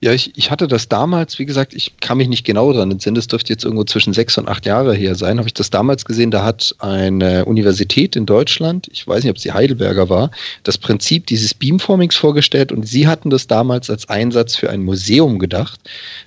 Ja, 0.00 0.12
ich, 0.12 0.36
ich 0.36 0.50
hatte 0.50 0.66
das 0.66 0.88
damals, 0.88 1.38
wie 1.38 1.44
gesagt, 1.44 1.74
ich 1.74 1.98
kann 2.00 2.16
mich 2.16 2.28
nicht 2.28 2.44
genau 2.44 2.72
daran 2.72 2.90
entsinnen, 2.90 3.16
das 3.16 3.26
dürfte 3.26 3.52
jetzt 3.52 3.64
irgendwo 3.64 3.84
zwischen 3.84 4.14
sechs 4.14 4.38
und 4.38 4.48
acht 4.48 4.64
Jahre 4.64 4.94
her 4.94 5.14
sein, 5.14 5.38
habe 5.38 5.48
ich 5.48 5.54
das 5.54 5.68
damals 5.68 6.06
gesehen, 6.06 6.30
da 6.30 6.42
hat 6.42 6.74
eine 6.78 7.44
Universität 7.44 8.16
in 8.16 8.24
Deutschland, 8.24 8.88
ich 8.90 9.06
weiß 9.06 9.22
nicht, 9.22 9.30
ob 9.30 9.36
es 9.36 9.42
die 9.42 9.52
Heidelberger 9.52 10.08
war, 10.08 10.30
das 10.62 10.78
Prinzip 10.78 11.26
dieses 11.26 11.52
Beamformings 11.52 12.16
vorgestellt 12.16 12.72
und 12.72 12.88
sie 12.88 13.06
hatten 13.06 13.28
das 13.28 13.46
damals 13.46 13.90
als 13.90 14.08
Einsatz 14.08 14.56
für 14.56 14.70
ein 14.70 14.84
Museum 14.84 15.38
gedacht, 15.38 15.80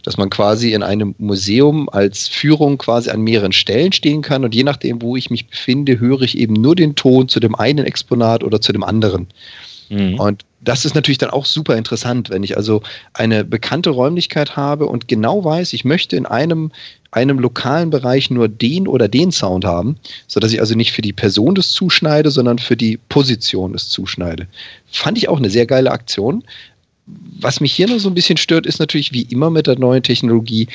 dass 0.04 0.17
man 0.17 0.30
quasi 0.30 0.73
in 0.73 0.84
einem 0.84 1.15
Museum 1.17 1.89
als 1.89 2.27
Führung 2.27 2.77
quasi 2.77 3.10
an 3.10 3.21
mehreren 3.21 3.54
Stellen 3.54 3.91
stehen 3.91 4.21
kann 4.21 4.45
und 4.45 4.54
je 4.54 4.63
nachdem, 4.63 5.01
wo 5.01 5.15
ich 5.15 5.32
mich 5.32 5.47
befinde, 5.47 5.99
höre 5.99 6.21
ich 6.21 6.38
eben 6.38 6.54
nur 6.54 6.75
den 6.75 6.95
Ton 6.95 7.27
zu 7.27 7.39
dem 7.39 7.56
einen 7.56 7.86
Exponat 7.86 8.43
oder 8.43 8.62
zu 8.62 8.71
dem 8.71 8.84
anderen. 8.84 9.27
Mhm. 9.91 10.19
Und 10.19 10.45
das 10.62 10.86
ist 10.86 10.95
natürlich 10.95 11.17
dann 11.17 11.32
auch 11.32 11.45
super 11.45 11.75
interessant, 11.75 12.30
wenn 12.30 12.43
ich 12.43 12.56
also 12.56 12.82
eine 13.13 13.43
bekannte 13.43 13.89
Räumlichkeit 13.89 14.56
habe 14.56 14.86
und 14.86 15.08
genau 15.08 15.43
weiß, 15.43 15.73
ich 15.73 15.86
möchte 15.86 16.15
in 16.15 16.25
einem, 16.25 16.71
einem 17.12 17.39
lokalen 17.39 17.89
Bereich 17.89 18.30
nur 18.30 18.47
den 18.47 18.88
oder 18.88 19.08
den 19.08 19.32
Sound 19.32 19.65
haben, 19.65 19.97
sodass 20.27 20.54
ich 20.54 20.60
also 20.60 20.75
nicht 20.75 20.91
für 20.91 21.01
die 21.01 21.13
Person 21.13 21.56
das 21.56 21.71
zuschneide, 21.71 22.32
sondern 22.32 22.58
für 22.60 22.77
die 22.77 22.97
Position 23.10 23.73
das 23.73 23.89
zuschneide. 23.89 24.47
Fand 24.91 25.17
ich 25.17 25.27
auch 25.27 25.38
eine 25.38 25.49
sehr 25.49 25.65
geile 25.65 25.91
Aktion. 25.91 26.43
Was 27.39 27.60
mich 27.60 27.73
hier 27.73 27.88
noch 27.88 27.99
so 27.99 28.10
ein 28.10 28.15
bisschen 28.15 28.38
stört, 28.38 28.65
ist 28.65 28.80
natürlich 28.80 29.12
wie 29.12 29.23
immer 29.23 29.49
mit 29.49 29.67
der 29.67 29.77
neuen 29.77 30.04
Technologie, 30.04 30.67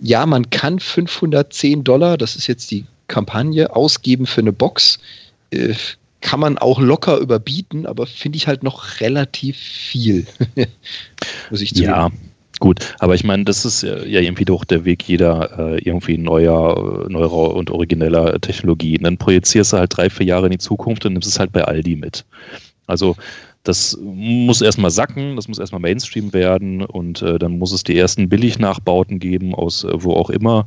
ja, 0.00 0.26
man 0.26 0.48
kann 0.50 0.78
510 0.78 1.82
Dollar, 1.82 2.16
das 2.16 2.36
ist 2.36 2.46
jetzt 2.46 2.70
die 2.70 2.84
Kampagne, 3.08 3.74
ausgeben 3.74 4.26
für 4.26 4.40
eine 4.40 4.52
Box. 4.52 4.98
Äh, 5.50 5.74
kann 6.20 6.40
man 6.40 6.58
auch 6.58 6.80
locker 6.80 7.18
überbieten, 7.18 7.86
aber 7.86 8.06
finde 8.06 8.36
ich 8.36 8.46
halt 8.46 8.62
noch 8.62 9.00
relativ 9.00 9.56
viel. 9.56 10.26
Muss 11.50 11.60
ich 11.60 11.74
zugeben. 11.74 11.92
Ja, 11.92 12.10
gut. 12.58 12.94
Aber 12.98 13.14
ich 13.14 13.24
meine, 13.24 13.44
das 13.44 13.64
ist 13.64 13.82
ja 13.82 14.20
irgendwie 14.20 14.44
doch 14.44 14.64
der 14.64 14.84
Weg 14.84 15.04
jeder 15.04 15.58
äh, 15.58 15.78
irgendwie 15.78 16.18
neuer, 16.18 17.06
neuer 17.08 17.54
und 17.54 17.70
origineller 17.70 18.40
Technologie. 18.40 18.98
Und 18.98 19.04
dann 19.04 19.18
projizierst 19.18 19.72
du 19.72 19.78
halt 19.78 19.96
drei, 19.96 20.10
vier 20.10 20.26
Jahre 20.26 20.46
in 20.46 20.52
die 20.52 20.58
Zukunft 20.58 21.06
und 21.06 21.12
nimmst 21.12 21.28
es 21.28 21.38
halt 21.38 21.52
bei 21.52 21.62
Aldi 21.62 21.96
mit. 21.96 22.24
Also 22.86 23.16
das 23.64 23.98
muss 24.00 24.62
erstmal 24.62 24.90
sacken, 24.90 25.36
das 25.36 25.48
muss 25.48 25.58
erstmal 25.58 25.80
Mainstream 25.80 26.32
werden 26.32 26.82
und 26.82 27.22
äh, 27.22 27.38
dann 27.38 27.58
muss 27.58 27.72
es 27.72 27.82
die 27.82 27.98
ersten 27.98 28.28
Billignachbauten 28.28 29.18
geben, 29.18 29.54
aus 29.54 29.84
äh, 29.84 29.90
wo 29.92 30.14
auch 30.14 30.30
immer. 30.30 30.66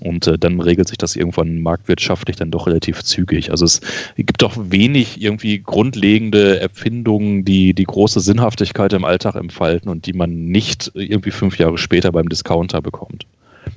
Und 0.00 0.26
äh, 0.26 0.38
dann 0.38 0.60
regelt 0.60 0.88
sich 0.88 0.98
das 0.98 1.14
irgendwann 1.14 1.60
marktwirtschaftlich 1.60 2.36
dann 2.36 2.50
doch 2.50 2.66
relativ 2.66 3.02
zügig. 3.04 3.50
Also 3.50 3.66
es 3.66 3.80
gibt 4.16 4.42
doch 4.42 4.56
wenig 4.58 5.20
irgendwie 5.20 5.60
grundlegende 5.60 6.58
Erfindungen, 6.60 7.44
die 7.44 7.74
die 7.74 7.84
große 7.84 8.20
Sinnhaftigkeit 8.20 8.92
im 8.94 9.04
Alltag 9.04 9.34
entfalten 9.34 9.90
und 9.90 10.06
die 10.06 10.14
man 10.14 10.46
nicht 10.46 10.90
irgendwie 10.94 11.30
fünf 11.30 11.58
Jahre 11.58 11.78
später 11.78 12.10
beim 12.10 12.28
Discounter 12.28 12.80
bekommt. 12.80 13.26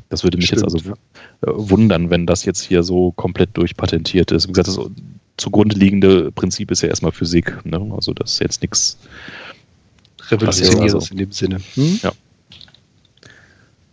Das 0.10 0.24
würde 0.24 0.38
mich 0.38 0.48
Stimmt, 0.48 0.63
jetzt 0.63 0.74
also. 0.74 0.91
Äh, 0.91 1.69
wundern, 1.69 2.10
wenn 2.10 2.26
das 2.26 2.46
jetzt 2.46 2.62
hier 2.62 2.84
so 2.84 3.12
komplett 3.12 3.56
durchpatentiert 3.58 4.32
ist. 4.32 4.48
Wie 4.48 4.54
gesagt, 4.54 4.67
das 4.67 4.80
zugrunde 5.38 5.76
liegende 5.76 6.32
Prinzip 6.32 6.72
ist 6.72 6.82
ja 6.82 6.89
erstmal 6.89 7.12
Physik. 7.12 7.65
Ne? 7.65 7.91
Also 7.96 8.13
das 8.13 8.34
ist 8.34 8.39
jetzt 8.39 8.62
nichts 8.62 8.98
Revolutionäres 10.30 10.93
also, 10.93 11.12
in 11.12 11.17
dem 11.17 11.32
Sinne. 11.32 11.60
Hm? 11.76 12.00
Ja. 12.02 12.12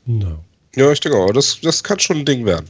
No. 0.06 0.44
Ja, 0.76 0.92
ich 0.92 1.00
denke 1.00 1.18
auch, 1.18 1.32
das, 1.32 1.60
das 1.60 1.82
kann 1.82 1.98
schon 1.98 2.18
ein 2.18 2.24
Ding 2.24 2.44
werden. 2.44 2.66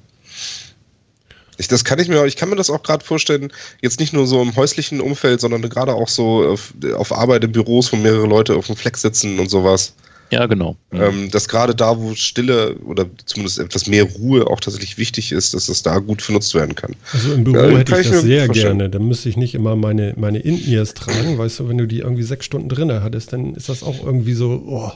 Ich, 1.58 1.68
das 1.68 1.84
kann 1.84 1.98
ich 1.98 2.08
mir, 2.08 2.24
ich 2.24 2.36
kann 2.36 2.48
mir 2.48 2.56
das 2.56 2.70
auch 2.70 2.82
gerade 2.82 3.04
vorstellen, 3.04 3.52
jetzt 3.82 4.00
nicht 4.00 4.14
nur 4.14 4.26
so 4.26 4.40
im 4.40 4.56
häuslichen 4.56 5.00
Umfeld, 5.00 5.42
sondern 5.42 5.60
gerade 5.60 5.92
auch 5.92 6.08
so 6.08 6.42
auf, 6.48 6.72
auf 6.94 7.12
Arbeit 7.12 7.44
in 7.44 7.52
Büros, 7.52 7.92
wo 7.92 7.96
mehrere 7.96 8.26
Leute 8.26 8.56
auf 8.56 8.66
dem 8.66 8.76
Fleck 8.76 8.96
sitzen 8.96 9.38
und 9.38 9.50
sowas. 9.50 9.94
Ja, 10.30 10.46
genau. 10.46 10.76
Mhm. 10.92 11.00
Ähm, 11.00 11.30
dass 11.30 11.48
gerade 11.48 11.74
da, 11.74 11.98
wo 11.98 12.14
Stille 12.14 12.76
oder 12.78 13.06
zumindest 13.26 13.58
etwas 13.58 13.86
mehr 13.86 14.04
Ruhe 14.04 14.46
auch 14.46 14.60
tatsächlich 14.60 14.96
wichtig 14.96 15.32
ist, 15.32 15.54
dass 15.54 15.66
das 15.66 15.82
da 15.82 15.98
gut 15.98 16.24
benutzt 16.24 16.54
werden 16.54 16.74
kann. 16.76 16.94
Also 17.12 17.32
im 17.32 17.44
Büro 17.44 17.56
ja, 17.56 17.78
hätte 17.78 18.00
ich 18.00 18.08
das 18.08 18.22
sehr 18.22 18.48
gerne. 18.48 18.88
Da 18.88 19.00
müsste 19.00 19.28
ich 19.28 19.36
nicht 19.36 19.54
immer 19.54 19.74
meine, 19.74 20.14
meine 20.16 20.38
In-Ears 20.38 20.94
tragen. 20.94 21.36
Weißt 21.36 21.58
du, 21.58 21.68
wenn 21.68 21.78
du 21.78 21.86
die 21.86 21.98
irgendwie 21.98 22.22
sechs 22.22 22.46
Stunden 22.46 22.68
drin 22.68 22.92
hattest, 22.92 23.32
dann 23.32 23.54
ist 23.54 23.68
das 23.68 23.82
auch 23.82 24.04
irgendwie 24.04 24.34
so 24.34 24.62
oh, 24.66 24.92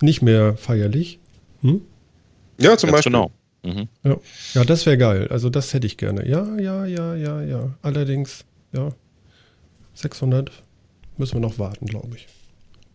nicht 0.00 0.22
mehr 0.22 0.56
feierlich. 0.56 1.18
Hm? 1.62 1.80
Ja, 2.58 2.76
zum 2.76 2.90
Ganz 2.90 3.04
Beispiel. 3.04 3.12
Genau. 3.12 3.32
Mhm. 3.64 3.88
Ja. 4.04 4.16
ja, 4.54 4.64
das 4.64 4.86
wäre 4.86 4.96
geil. 4.96 5.28
Also 5.28 5.50
das 5.50 5.74
hätte 5.74 5.86
ich 5.86 5.96
gerne. 5.96 6.28
Ja, 6.28 6.56
ja, 6.58 6.86
ja, 6.86 7.14
ja, 7.16 7.42
ja. 7.42 7.74
Allerdings, 7.82 8.44
ja, 8.72 8.92
600 9.94 10.52
müssen 11.16 11.34
wir 11.34 11.40
noch 11.40 11.58
warten, 11.58 11.86
glaube 11.86 12.16
ich. 12.16 12.28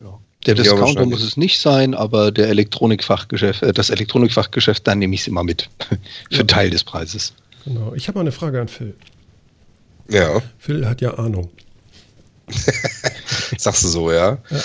Ja. 0.01 0.19
Der 0.45 0.55
Discounter 0.55 1.05
muss 1.05 1.23
es 1.23 1.37
nicht 1.37 1.59
sein, 1.59 1.93
aber 1.93 2.31
der 2.31 2.49
Elektronikfachgeschäft, 2.49 3.63
äh, 3.63 3.73
das 3.73 3.89
Elektronikfachgeschäft, 3.89 4.85
dann 4.87 4.99
nehme 4.99 5.15
ich 5.15 5.21
es 5.21 5.27
immer 5.27 5.43
mit. 5.43 5.69
Für 6.31 6.37
ja. 6.37 6.43
Teil 6.43 6.69
des 6.69 6.83
Preises. 6.83 7.33
Genau. 7.65 7.93
Ich 7.95 8.07
habe 8.07 8.17
mal 8.17 8.21
eine 8.21 8.31
Frage 8.31 8.59
an 8.59 8.67
Phil. 8.67 8.93
Ja. 10.09 10.41
Phil 10.57 10.87
hat 10.87 11.01
ja 11.01 11.13
Ahnung. 11.13 11.49
Sagst 13.57 13.83
du 13.83 13.87
so, 13.87 14.11
ja? 14.11 14.37
ja. 14.49 14.59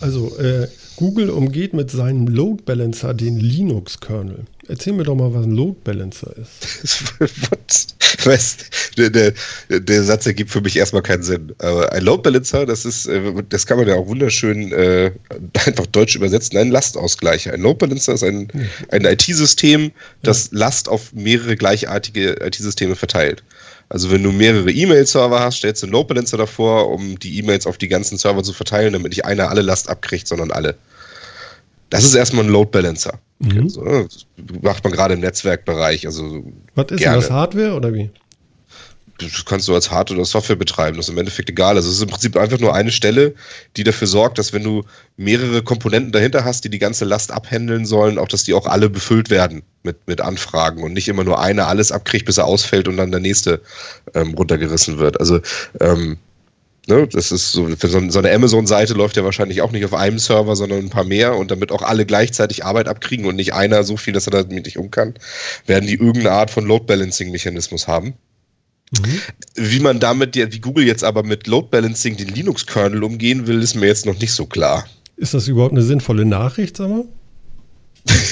Also, 0.00 0.36
äh, 0.38 0.66
Google 1.00 1.30
umgeht 1.30 1.72
mit 1.72 1.90
seinem 1.90 2.28
Load 2.28 2.64
Balancer 2.66 3.14
den 3.14 3.40
Linux-Kernel. 3.40 4.44
Erzähl 4.68 4.92
mir 4.92 5.04
doch 5.04 5.14
mal, 5.14 5.32
was 5.32 5.46
ein 5.46 5.52
Load 5.52 5.78
Balancer 5.82 6.30
ist. 6.36 7.14
was? 8.26 8.58
Der, 8.98 9.08
der, 9.08 9.32
der, 9.70 10.04
Satz 10.04 10.26
ergibt 10.26 10.50
für 10.50 10.60
mich 10.60 10.76
erstmal 10.76 11.00
keinen 11.00 11.22
Sinn. 11.22 11.54
Aber 11.56 11.90
ein 11.90 12.04
Load 12.04 12.20
Balancer, 12.20 12.66
das 12.66 12.84
ist, 12.84 13.06
äh, 13.06 13.32
das 13.48 13.64
kann 13.66 13.78
man 13.78 13.88
ja 13.88 13.94
auch 13.94 14.08
wunderschön 14.08 14.72
äh, 14.72 15.10
einfach 15.64 15.86
deutsch 15.86 16.16
übersetzen, 16.16 16.58
ein 16.58 16.70
Lastausgleicher. 16.70 17.54
Ein 17.54 17.62
Load 17.62 17.78
Balancer 17.78 18.12
ist 18.12 18.22
ein, 18.22 18.48
ein 18.90 19.06
IT-System, 19.06 19.92
das 20.22 20.50
Last 20.52 20.86
auf 20.86 21.14
mehrere 21.14 21.56
gleichartige 21.56 22.36
IT-Systeme 22.44 22.94
verteilt. 22.94 23.42
Also 23.90 24.10
wenn 24.12 24.22
du 24.22 24.30
mehrere 24.30 24.70
E-Mail-Server 24.70 25.40
hast, 25.40 25.56
stellst 25.56 25.82
du 25.82 25.86
einen 25.86 25.92
Load 25.92 26.06
Balancer 26.06 26.36
davor, 26.36 26.88
um 26.90 27.18
die 27.18 27.38
E-Mails 27.38 27.66
auf 27.66 27.76
die 27.76 27.88
ganzen 27.88 28.18
Server 28.18 28.42
zu 28.42 28.52
verteilen, 28.52 28.92
damit 28.92 29.10
nicht 29.10 29.24
einer 29.24 29.50
alle 29.50 29.62
Last 29.62 29.90
abkriegt, 29.90 30.28
sondern 30.28 30.52
alle. 30.52 30.76
Das 31.90 32.04
ist 32.04 32.14
erstmal 32.14 32.44
ein 32.44 32.50
Load 32.50 32.70
Balancer. 32.70 33.18
Mhm. 33.40 33.62
Also, 33.62 33.82
das 33.82 34.26
macht 34.62 34.84
man 34.84 34.92
gerade 34.92 35.14
im 35.14 35.20
Netzwerkbereich. 35.20 36.06
Also 36.06 36.44
Was 36.76 36.86
ist 36.92 36.98
gerne. 36.98 37.16
das, 37.16 37.32
Hardware 37.32 37.74
oder 37.74 37.92
wie? 37.92 38.10
Das 39.20 39.44
kannst 39.44 39.68
du 39.68 39.74
als 39.74 39.90
Hardware 39.90 40.18
oder 40.18 40.26
Software 40.26 40.56
betreiben. 40.56 40.96
Das 40.96 41.06
ist 41.06 41.12
im 41.12 41.18
Endeffekt 41.18 41.50
egal. 41.50 41.76
Also 41.76 41.88
es 41.88 41.96
ist 41.96 42.02
im 42.02 42.08
Prinzip 42.08 42.36
einfach 42.36 42.58
nur 42.58 42.74
eine 42.74 42.90
Stelle, 42.90 43.34
die 43.76 43.84
dafür 43.84 44.06
sorgt, 44.06 44.38
dass 44.38 44.52
wenn 44.52 44.64
du 44.64 44.84
mehrere 45.16 45.62
Komponenten 45.62 46.12
dahinter 46.12 46.44
hast, 46.44 46.64
die 46.64 46.70
die 46.70 46.78
ganze 46.78 47.04
Last 47.04 47.30
abhändeln 47.32 47.84
sollen, 47.86 48.18
auch 48.18 48.28
dass 48.28 48.44
die 48.44 48.54
auch 48.54 48.66
alle 48.66 48.88
befüllt 48.88 49.30
werden 49.30 49.62
mit, 49.82 49.96
mit 50.06 50.20
Anfragen 50.20 50.82
und 50.82 50.92
nicht 50.92 51.08
immer 51.08 51.24
nur 51.24 51.40
einer 51.40 51.68
alles 51.68 51.92
abkriegt, 51.92 52.26
bis 52.26 52.38
er 52.38 52.46
ausfällt 52.46 52.88
und 52.88 52.96
dann 52.96 53.10
der 53.10 53.20
nächste 53.20 53.60
ähm, 54.14 54.34
runtergerissen 54.34 54.98
wird. 54.98 55.20
Also 55.20 55.40
ähm, 55.80 56.18
Ne, 56.86 57.06
das 57.06 57.30
ist 57.30 57.52
so, 57.52 57.68
so, 57.76 58.18
eine 58.18 58.32
Amazon-Seite 58.32 58.94
läuft 58.94 59.16
ja 59.16 59.22
wahrscheinlich 59.22 59.60
auch 59.60 59.70
nicht 59.70 59.84
auf 59.84 59.94
einem 59.94 60.18
Server, 60.18 60.56
sondern 60.56 60.80
ein 60.80 60.90
paar 60.90 61.04
mehr 61.04 61.36
und 61.36 61.50
damit 61.50 61.70
auch 61.70 61.82
alle 61.82 62.06
gleichzeitig 62.06 62.64
Arbeit 62.64 62.88
abkriegen 62.88 63.26
und 63.26 63.36
nicht 63.36 63.52
einer 63.52 63.84
so 63.84 63.96
viel, 63.96 64.14
dass 64.14 64.26
er 64.26 64.32
damit 64.32 64.64
nicht 64.64 64.78
um 64.78 64.90
kann, 64.90 65.14
werden 65.66 65.86
die 65.86 65.94
irgendeine 65.94 66.32
Art 66.32 66.50
von 66.50 66.64
Load-Balancing-Mechanismus 66.66 67.86
haben. 67.86 68.14
Mhm. 68.90 69.20
Wie 69.54 69.80
man 69.80 70.00
damit, 70.00 70.34
wie 70.34 70.60
Google 70.60 70.84
jetzt 70.84 71.04
aber 71.04 71.22
mit 71.22 71.46
Load 71.46 71.68
Balancing 71.70 72.16
den 72.16 72.28
Linux-Kernel 72.28 73.04
umgehen 73.04 73.46
will, 73.46 73.62
ist 73.62 73.74
mir 73.74 73.86
jetzt 73.86 74.06
noch 74.06 74.18
nicht 74.18 74.32
so 74.32 74.46
klar. 74.46 74.86
Ist 75.16 75.34
das 75.34 75.48
überhaupt 75.48 75.72
eine 75.72 75.82
sinnvolle 75.82 76.24
Nachricht, 76.24 76.76
sag 76.76 76.88
mal? 76.88 77.04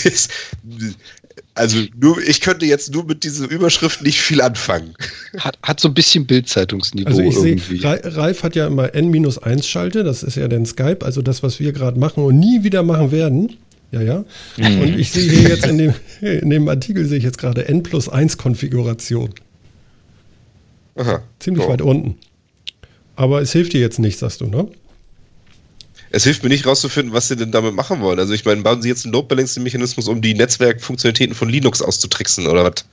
Also 1.58 1.78
nur, 2.00 2.22
ich 2.22 2.40
könnte 2.40 2.66
jetzt 2.66 2.94
nur 2.94 3.04
mit 3.04 3.24
dieser 3.24 3.50
Überschrift 3.50 4.00
nicht 4.02 4.20
viel 4.20 4.40
anfangen. 4.40 4.94
Hat, 5.38 5.58
hat 5.60 5.80
so 5.80 5.88
ein 5.88 5.94
bisschen 5.94 6.24
Bildzeitungsniveau 6.24 7.08
also 7.08 7.20
ich 7.20 7.34
irgendwie. 7.34 7.80
Sehe, 7.80 8.00
Ralf 8.04 8.44
hat 8.44 8.54
ja 8.54 8.68
immer 8.68 8.94
N-1 8.94 9.64
Schalte, 9.64 10.04
das 10.04 10.22
ist 10.22 10.36
ja 10.36 10.46
dann 10.46 10.66
Skype, 10.66 11.04
also 11.04 11.20
das, 11.20 11.42
was 11.42 11.58
wir 11.58 11.72
gerade 11.72 11.98
machen 11.98 12.22
und 12.22 12.38
nie 12.38 12.62
wieder 12.62 12.84
machen 12.84 13.10
werden. 13.10 13.56
Ja, 13.90 14.02
ja. 14.02 14.24
Mhm. 14.56 14.82
Und 14.82 14.98
ich 15.00 15.10
sehe 15.10 15.28
hier 15.28 15.48
jetzt 15.48 15.66
in 15.66 15.78
dem, 15.78 15.94
in 16.20 16.50
dem 16.50 16.68
Artikel 16.68 17.04
sehe 17.06 17.18
ich 17.18 17.24
jetzt 17.24 17.38
gerade 17.38 17.66
N 17.66 17.82
plus 17.82 18.08
1 18.08 18.36
Konfiguration. 18.38 19.30
Aha. 20.98 21.22
Ziemlich 21.38 21.64
So. 21.64 21.70
weit 21.70 21.82
unten. 21.82 22.18
Aber 23.16 23.40
es 23.40 23.52
hilft 23.52 23.72
dir 23.72 23.80
jetzt 23.80 23.98
nicht, 23.98 24.18
sagst 24.18 24.40
du, 24.40 24.46
ne? 24.46 24.68
Es 26.10 26.24
hilft 26.24 26.42
mir 26.42 26.48
nicht 26.48 26.66
rauszufinden, 26.66 27.12
was 27.12 27.28
sie 27.28 27.36
denn 27.36 27.52
damit 27.52 27.74
machen 27.74 28.00
wollen. 28.00 28.18
Also 28.18 28.32
ich 28.32 28.44
meine, 28.44 28.62
bauen 28.62 28.80
sie 28.80 28.88
jetzt 28.88 29.04
einen 29.04 29.12
Load 29.12 29.28
Balancing 29.28 29.62
Mechanismus, 29.62 30.08
um 30.08 30.22
die 30.22 30.34
Netzwerkfunktionalitäten 30.34 31.34
von 31.34 31.48
Linux 31.48 31.82
auszutricksen 31.82 32.46
oder 32.46 32.64
was? 32.64 32.84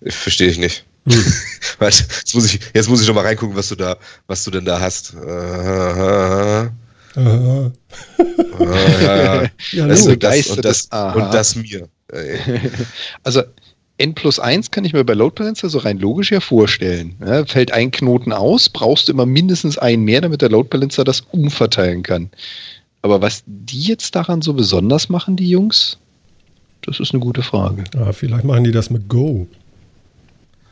Ich 0.00 0.14
Verstehe 0.14 0.48
ich 0.48 0.58
nicht. 0.58 0.84
Warte, 1.78 2.02
jetzt 2.02 2.34
muss 2.34 2.46
ich, 2.46 2.60
jetzt 2.74 2.88
muss 2.88 3.00
ich 3.02 3.06
noch 3.08 3.14
mal 3.14 3.24
reingucken, 3.24 3.54
was 3.56 3.68
du 3.68 3.76
da, 3.76 3.96
was 4.26 4.42
du 4.44 4.50
denn 4.50 4.64
da 4.64 4.80
hast. 4.80 5.14
Aha, 5.14 6.72
Aha. 7.14 7.72
aha, 8.58 9.00
ja, 9.00 9.16
ja. 9.42 9.50
Ja, 9.72 9.86
Das 9.86 10.06
und, 10.06 10.22
das, 10.22 10.46
und, 10.48 10.64
das, 10.64 10.88
und 10.90 11.34
das 11.34 11.54
mir. 11.56 11.88
Also 13.22 13.42
N 13.96 14.14
plus 14.14 14.40
1 14.40 14.72
kann 14.72 14.84
ich 14.84 14.92
mir 14.92 15.04
bei 15.04 15.14
Load 15.14 15.34
Balancer 15.36 15.68
so 15.68 15.78
rein 15.78 15.98
logisch 15.98 16.32
ja 16.32 16.40
vorstellen. 16.40 17.14
Ja, 17.24 17.44
fällt 17.46 17.72
ein 17.72 17.92
Knoten 17.92 18.32
aus, 18.32 18.68
brauchst 18.68 19.08
du 19.08 19.12
immer 19.12 19.26
mindestens 19.26 19.78
einen 19.78 20.04
mehr, 20.04 20.20
damit 20.20 20.42
der 20.42 20.50
Load 20.50 20.68
Balancer 20.68 21.04
das 21.04 21.20
umverteilen 21.30 22.02
kann. 22.02 22.30
Aber 23.02 23.22
was 23.22 23.44
die 23.46 23.82
jetzt 23.82 24.16
daran 24.16 24.42
so 24.42 24.54
besonders 24.54 25.08
machen, 25.08 25.36
die 25.36 25.48
Jungs, 25.48 25.98
das 26.82 26.98
ist 26.98 27.12
eine 27.12 27.20
gute 27.20 27.42
Frage. 27.42 27.84
Ja, 27.94 28.12
vielleicht 28.12 28.44
machen 28.44 28.64
die 28.64 28.72
das 28.72 28.90
mit 28.90 29.08
Go. 29.08 29.46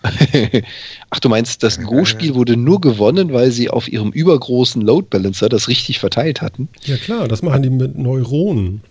Ach, 1.10 1.20
du 1.20 1.28
meinst, 1.28 1.62
das 1.62 1.80
Go-Spiel 1.80 2.34
wurde 2.34 2.56
nur 2.56 2.80
gewonnen, 2.80 3.32
weil 3.32 3.52
sie 3.52 3.70
auf 3.70 3.86
ihrem 3.86 4.10
übergroßen 4.10 4.82
Load 4.82 5.06
Balancer 5.10 5.48
das 5.48 5.68
richtig 5.68 6.00
verteilt 6.00 6.42
hatten? 6.42 6.68
Ja 6.84 6.96
klar, 6.96 7.28
das 7.28 7.42
machen 7.42 7.62
die 7.62 7.70
mit 7.70 7.96
Neuronen. 7.96 8.82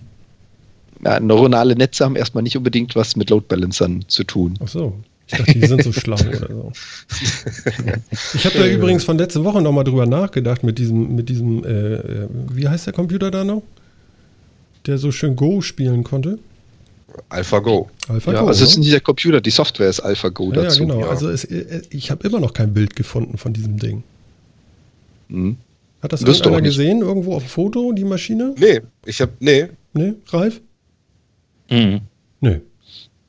Ja, 1.04 1.20
neuronale 1.20 1.76
Netze 1.76 2.06
haben 2.06 2.16
erstmal 2.16 2.44
nicht 2.44 2.58
unbedingt 2.58 2.96
was 2.96 3.16
mit 3.16 3.30
Load 3.30 3.46
Balancern 3.48 4.06
zu 4.08 4.24
tun. 4.24 4.58
Ach 4.64 4.68
so. 4.68 4.96
Ich 5.28 5.38
dachte, 5.38 5.54
die 5.54 5.66
sind 5.66 5.84
so 5.84 5.94
schlau 5.94 6.18
oder 6.18 6.48
so. 6.48 6.72
Ich 8.34 8.46
habe 8.46 8.58
da 8.58 8.68
übrigens 8.68 9.04
von 9.04 9.18
letzter 9.18 9.44
Woche 9.44 9.62
nochmal 9.62 9.84
drüber 9.84 10.06
nachgedacht 10.06 10.64
mit 10.64 10.78
diesem, 10.78 11.16
mit 11.16 11.30
diesem, 11.30 11.64
äh, 11.64 11.94
äh, 11.94 12.28
wie 12.54 12.68
heißt 12.68 12.88
der 12.88 12.94
Computer 12.94 13.32
da 13.32 13.44
noch? 13.44 13.64
Der 14.86 14.98
so 14.98 15.12
schön 15.12 15.36
Go 15.36 15.62
spielen 15.62 16.04
konnte. 16.04 16.40
AlphaGo. 17.30 17.90
AlphaGo. 18.08 18.38
Ja, 18.38 18.46
also 18.46 18.64
es 18.64 18.72
ist 18.72 18.78
ne? 18.78 18.82
nicht 18.82 18.94
der 18.94 19.02
Computer, 19.02 19.42
die 19.42 19.52
Software 19.52 19.90
ist 19.90 20.00
AlphaGo 20.02 20.52
ja, 20.52 20.56
ja, 20.58 20.64
dazu. 20.64 20.82
genau. 20.82 21.00
ja. 21.02 21.08
Also 21.08 21.30
es, 21.30 21.46
äh, 21.46 21.82
ich 21.90 22.12
habe 22.12 22.28
immer 22.28 22.40
noch 22.40 22.54
kein 22.54 22.74
Bild 22.74 22.96
gefunden 22.96 23.38
von 23.38 23.54
diesem 23.54 23.78
Ding. 23.78 24.04
Mhm. 25.30 25.58
Hat 26.02 26.14
das 26.14 26.24
irgendeiner 26.24 26.62
gesehen, 26.62 27.02
irgendwo 27.02 27.36
auf 27.36 27.44
dem 27.44 27.50
Foto, 27.50 27.92
die 27.94 28.04
Maschine? 28.04 28.56
Nee, 28.58 28.82
ich 29.06 29.22
hab, 29.22 29.30
nee. 29.40 29.68
Ne, 29.94 30.16
Ralf? 30.30 30.62
Mhm. 31.72 32.02
Nö. 32.42 32.60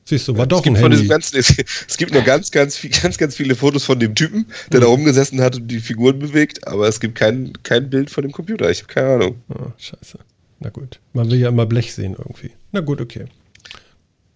Siehst 0.05 0.27
du, 0.27 0.35
war 0.35 0.43
es 0.43 0.49
doch 0.49 0.57
ein 0.59 0.63
gibt 0.73 0.77
von 0.79 0.91
Handy. 0.91 0.97
diesem 0.97 1.09
ganzen, 1.09 1.37
es, 1.37 1.55
es 1.87 1.97
gibt 1.97 2.13
nur 2.13 2.23
ganz, 2.23 2.51
ganz, 2.51 2.75
viel, 2.75 2.89
ganz, 2.89 3.17
ganz 3.17 3.35
viele 3.35 3.55
Fotos 3.55 3.85
von 3.85 3.99
dem 3.99 4.13
Typen, 4.15 4.45
der 4.71 4.81
da 4.81 4.87
rumgesessen 4.87 5.39
hat 5.41 5.55
und 5.55 5.67
die 5.69 5.79
Figuren 5.79 6.19
bewegt, 6.19 6.67
aber 6.67 6.87
es 6.89 6.99
gibt 6.99 7.15
kein, 7.15 7.53
kein 7.63 7.89
Bild 7.89 8.09
von 8.09 8.23
dem 8.23 8.31
Computer. 8.33 8.69
Ich 8.69 8.79
habe 8.83 8.93
keine 8.93 9.07
Ahnung. 9.13 9.35
Ah, 9.49 9.71
scheiße. 9.77 10.19
Na 10.59 10.69
gut. 10.69 10.99
Man 11.13 11.31
will 11.31 11.39
ja 11.39 11.47
immer 11.49 11.65
Blech 11.65 11.93
sehen 11.93 12.15
irgendwie. 12.17 12.51
Na 12.73 12.81
gut, 12.81 12.99
okay. 12.99 13.25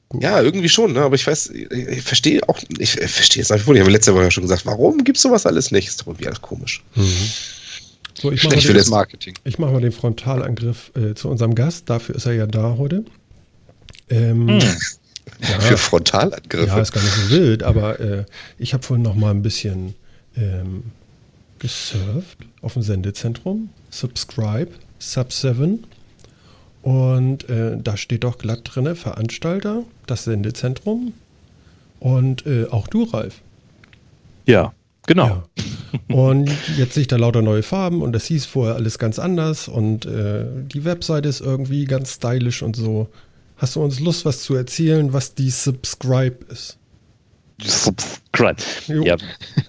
Gut. 0.10 0.24
Ja, 0.24 0.42
irgendwie 0.42 0.70
schon, 0.70 0.94
ne? 0.94 1.02
aber 1.02 1.16
ich 1.16 1.28
weiß, 1.28 1.50
ich, 1.50 1.70
ich 1.70 2.02
verstehe 2.02 2.48
auch, 2.48 2.58
ich 2.80 3.02
äh, 3.02 3.08
verstehe 3.10 3.44
es 3.44 3.50
nach 3.50 3.58
wie 3.58 3.62
vor 3.64 3.74
nicht. 3.74 3.82
Ich 3.82 3.86
habe 3.86 3.92
letzte 3.92 4.14
Woche 4.14 4.24
ja 4.24 4.32
schon 4.32 4.44
gesagt, 4.44 4.66
warum 4.66 5.04
gibt 5.04 5.18
es 5.18 5.24
sowas 5.24 5.46
alles 5.46 5.72
nicht? 5.72 5.90
Ist 5.90 6.00
doch 6.02 6.08
irgendwie 6.08 6.28
alles 6.28 6.42
komisch. 6.42 6.82
Mhm. 6.96 7.04
So, 8.14 8.32
ich 8.32 8.42
mache 8.44 8.56
mal, 8.56 8.62
Schlecht 8.62 8.68
für 8.68 8.74
den- 8.74 8.78
das- 8.78 8.90
Marketing. 8.90 9.34
ich 9.44 9.60
mach 9.60 9.70
mal 9.70 9.82
den 9.82 9.92
Frontalangriff 9.92 10.92
äh, 10.96 11.14
zu 11.14 11.28
unserem 11.30 11.56
Gast. 11.56 11.90
Dafür 11.90 12.16
ist 12.16 12.26
er 12.26 12.34
ja 12.34 12.48
da 12.48 12.76
heute. 12.78 13.04
Ähm, 14.10 14.48
Hm. 14.48 14.60
ja, 15.42 15.60
Für 15.60 15.78
Frontalangriffe. 15.78 16.68
ja, 16.68 16.80
ist 16.80 16.92
gar 16.94 17.02
nicht 17.04 17.14
so 17.14 17.30
wild, 17.30 17.64
aber 17.64 18.00
äh, 18.00 18.26
ich 18.58 18.74
habe 18.74 18.84
vorhin 18.84 19.04
noch 19.04 19.16
mal 19.16 19.32
ein 19.32 19.42
bisschen 19.42 19.96
ähm, 20.36 20.84
gesurft 21.60 22.38
auf 22.62 22.74
dem 22.74 22.82
Sendezentrum. 22.84 23.70
Subscribe, 23.90 24.70
Sub7. 25.02 25.80
Und 26.84 27.50
äh, 27.50 27.78
da 27.82 27.98
steht 27.98 28.24
doch 28.24 28.38
glatt 28.38 28.62
drinne 28.64 28.96
Veranstalter, 28.96 29.84
das 30.06 30.24
Sendezentrum 30.24 31.14
und 32.00 32.46
äh, 32.46 32.68
auch 32.70 32.88
du, 32.88 33.04
Ralf. 33.04 33.42
Ja, 34.46 34.74
genau. 35.06 35.44
Ja. 36.08 36.16
Und 36.16 36.50
jetzt 36.78 36.94
sehe 36.94 37.02
ich 37.02 37.08
da 37.08 37.18
lauter 37.18 37.42
neue 37.42 37.64
Farben 37.64 38.02
und 38.02 38.14
das 38.14 38.26
hieß 38.26 38.46
vorher 38.46 38.76
alles 38.76 39.00
ganz 39.00 39.20
anders 39.20 39.68
und 39.68 40.06
äh, 40.06 40.46
die 40.72 40.86
Webseite 40.86 41.28
ist 41.28 41.42
irgendwie 41.42 41.86
ganz 41.86 42.14
stylisch 42.14 42.62
und 42.62 42.76
so. 42.78 43.10
Hast 43.58 43.76
du 43.76 43.82
uns 43.84 44.00
Lust, 44.00 44.26
was 44.26 44.42
zu 44.44 44.56
erzählen, 44.56 45.14
was 45.14 45.34
die 45.34 45.50
Subscribe 45.50 46.38
ist? 46.50 46.78
Subscribe. 47.64 48.62
Jo. 48.88 49.04
Ja, 49.04 49.18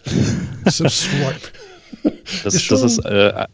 Subscribe. 0.67 1.41
das, 2.45 2.55
Ist 2.55 2.71
das 2.71 2.83
ist. 2.83 2.99
Äh, 3.05 3.47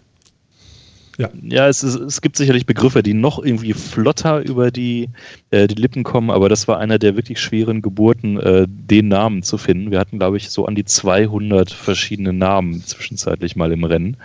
Ja. 1.16 1.31
ja, 1.44 1.68
es, 1.68 1.85
ist, 1.85 1.94
es 1.94 2.20
gibt 2.20 2.37
sicherlich 2.37 2.66
Begriffe, 2.66 3.05
die 3.05 3.14
noch 3.14 3.38
irgendwie 3.38 3.73
flotter 3.73 4.40
über 4.40 4.73
die, 4.73 5.11
äh, 5.53 5.68
die 5.68 5.77
Lippen 5.81 6.03
kommen, 6.03 6.31
aber 6.33 6.49
das 6.49 6.66
war 6.66 6.79
einer 6.81 6.99
der 6.99 7.14
wirklich 7.14 7.38
schweren 7.40 7.83
Geburten, 7.83 8.40
äh, 8.40 8.66
den 8.68 9.07
Namen 9.07 9.44
zu 9.44 9.57
finden. 9.57 9.92
Wir 9.92 10.01
hatten, 10.01 10.18
glaube 10.18 10.37
ich, 10.38 10.51
so 10.51 10.66
an 10.66 10.75
die 10.75 10.85
200 10.85 11.70
verschiedene 11.70 12.33
Namen 12.33 12.83
zwischenzeitlich 12.85 13.55
mal 13.55 13.70
im 13.70 13.85
Rennen. 13.85 14.16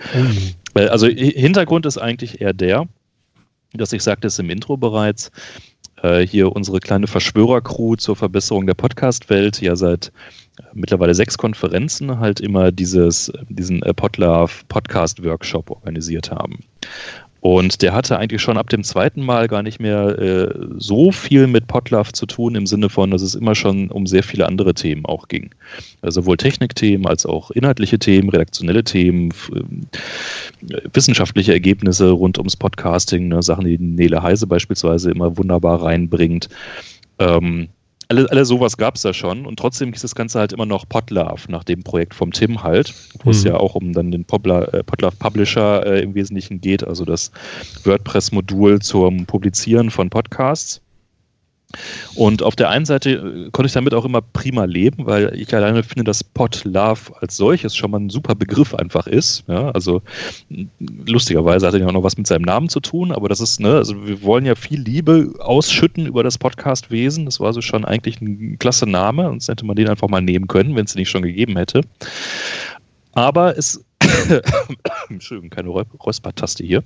Äh, 0.74 0.88
Also 0.88 1.06
Hi- 1.06 1.32
Hintergrund 1.36 1.86
ist 1.86 2.00
eigentlich 2.00 2.42
eher 2.42 2.54
der, 2.54 2.88
dass 3.74 3.94
ich 3.94 4.02
sagte 4.02 4.26
es 4.26 4.40
im 4.40 4.50
Intro 4.50 4.76
bereits, 4.76 5.30
äh, 6.04 6.26
hier 6.26 6.56
unsere 6.56 6.80
kleine 6.80 7.08
Verschwörercrew 7.08 7.96
zur 7.96 8.16
Verbesserung 8.16 8.66
der 8.66 8.74
Podcast-Welt 8.74 9.62
ja 9.62 9.76
seit 9.76 10.12
äh, 10.58 10.64
mittlerweile 10.74 11.14
sechs 11.14 11.38
Konferenzen 11.38 12.20
halt 12.20 12.40
immer 12.40 12.72
dieses, 12.72 13.32
diesen 13.50 13.84
äh, 13.84 13.94
Podlove 13.94 14.52
Podcast-Workshop 14.68 15.70
organisiert 15.72 16.32
haben. 16.32 16.60
Und 17.42 17.82
der 17.82 17.94
hatte 17.94 18.20
eigentlich 18.20 18.42
schon 18.42 18.58
ab 18.58 18.70
dem 18.70 18.84
zweiten 18.84 19.24
Mal 19.24 19.48
gar 19.48 19.64
nicht 19.64 19.80
mehr 19.80 20.20
äh, 20.20 20.54
so 20.78 21.12
viel 21.12 21.48
mit 21.48 21.68
Podlove 21.68 22.12
zu 22.12 22.26
tun, 22.26 22.56
im 22.56 22.66
Sinne 22.66 22.90
von, 22.90 23.12
dass 23.12 23.22
es 23.22 23.36
immer 23.36 23.56
schon 23.56 23.90
um 23.92 24.06
sehr 24.08 24.24
viele 24.24 24.46
andere 24.46 24.74
Themen 24.74 25.06
auch 25.06 25.30
ging. 25.30 25.50
Also 26.02 26.22
sowohl 26.22 26.36
Technikthemen 26.36 27.08
als 27.08 27.26
auch 27.26 27.52
inhaltliche 27.52 27.98
Themen, 27.98 28.30
redaktionelle 28.30 28.84
Themen, 28.84 29.32
äh, 29.32 30.82
wissenschaftliche 30.94 31.54
Ergebnisse 31.54 32.12
rund 32.12 32.38
ums 32.38 32.58
Podcasting, 32.58 33.30
ne, 33.30 33.42
Sachen, 33.42 33.66
die 33.66 33.78
Nele 33.78 34.22
Heise 34.22 34.46
beispielsweise 34.46 35.12
immer 35.12 35.38
wunderbar 35.38 35.82
reinbringt. 35.82 36.50
Ähm, 37.20 37.70
alle, 38.10 38.30
alle 38.32 38.44
sowas 38.44 38.76
gab 38.76 38.96
es 38.96 39.04
da 39.04 39.14
schon 39.14 39.46
und 39.46 39.60
trotzdem 39.60 39.94
hieß 39.94 40.02
das 40.02 40.16
Ganze 40.16 40.40
halt 40.40 40.52
immer 40.52 40.66
noch 40.66 40.90
Podlove, 40.90 41.50
nach 41.50 41.64
dem 41.64 41.84
Projekt 41.84 42.16
vom 42.16 42.32
Tim 42.32 42.64
halt, 42.64 42.94
wo 43.24 43.30
es 43.30 43.44
Mhm. 43.44 43.52
ja 43.52 43.58
auch 43.58 43.76
um 43.76 43.94
dann 43.94 44.12
den 44.12 44.22
äh, 44.22 44.84
Podlove 44.84 45.16
Publisher 45.20 45.86
äh, 45.86 46.02
im 46.02 46.16
Wesentlichen 46.16 46.60
geht, 46.60 46.84
also 46.84 47.06
das 47.06 47.32
WordPress-Modul 47.84 48.80
zum 48.80 49.26
Publizieren 49.28 49.92
von 49.92 50.10
Podcasts. 50.10 50.82
Und 52.16 52.42
auf 52.42 52.56
der 52.56 52.70
einen 52.70 52.86
Seite 52.86 53.12
äh, 53.12 53.50
konnte 53.52 53.68
ich 53.68 53.74
damit 53.74 53.94
auch 53.94 54.06
immer 54.06 54.22
prima 54.22 54.66
leben, 54.66 55.06
weil 55.06 55.36
ich 55.40 55.54
alleine 55.54 55.84
finde, 55.84 56.04
dass 56.04 56.24
Podlove 56.24 57.14
als 57.22 57.38
solches 57.38 57.76
schon 57.76 57.92
mal 57.92 58.00
ein 58.00 58.10
super 58.10 58.34
Begriff 58.34 58.74
einfach 58.74 59.06
ist. 59.06 59.44
Ja, 59.48 59.70
also 59.72 60.02
m, 60.50 60.70
lustigerweise 61.06 61.68
hat 61.68 61.76
er 61.76 61.82
ja 61.82 61.88
auch 61.88 61.92
noch 61.92 62.04
was 62.04 62.18
mit 62.18 62.26
seinem 62.26 62.42
Namen 62.42 62.70
zu 62.70 62.80
tun, 62.80 63.12
aber 63.12 63.30
das 63.30 63.40
ist, 63.40 63.60
ne, 63.60 63.76
also 63.76 64.06
wir 64.06 64.24
wollen 64.24 64.46
ja 64.46 64.56
viel 64.56 64.82
Liebe 64.82 65.34
ausschütten 65.40 66.08
über 66.08 66.24
das 66.24 66.38
Podcast-Wesen. 66.40 67.26
Das 67.26 67.40
war 67.40 67.48
also 67.48 67.62
schon 67.62 67.86
eigentlich 67.86 68.20
ein 68.20 68.58
klasse 68.58 68.88
Name, 68.88 69.24
sonst 69.24 69.48
hätte 69.48 69.66
man 69.66 69.76
den 69.76 69.90
einfach 69.90 70.08
mal 70.08 70.22
nehmen 70.22 70.48
können, 70.48 70.76
wenn 70.76 70.86
es 70.86 70.94
den 70.94 71.02
nicht 71.02 71.10
schon 71.10 71.22
gegeben 71.22 71.56
hätte. 71.56 71.82
Aber 73.14 73.58
es 73.58 73.84
Entschuldigung, 75.10 75.50
keine 75.50 75.70
Räu- 75.70 75.86
Räuspertaste 76.04 76.64
hier. 76.64 76.84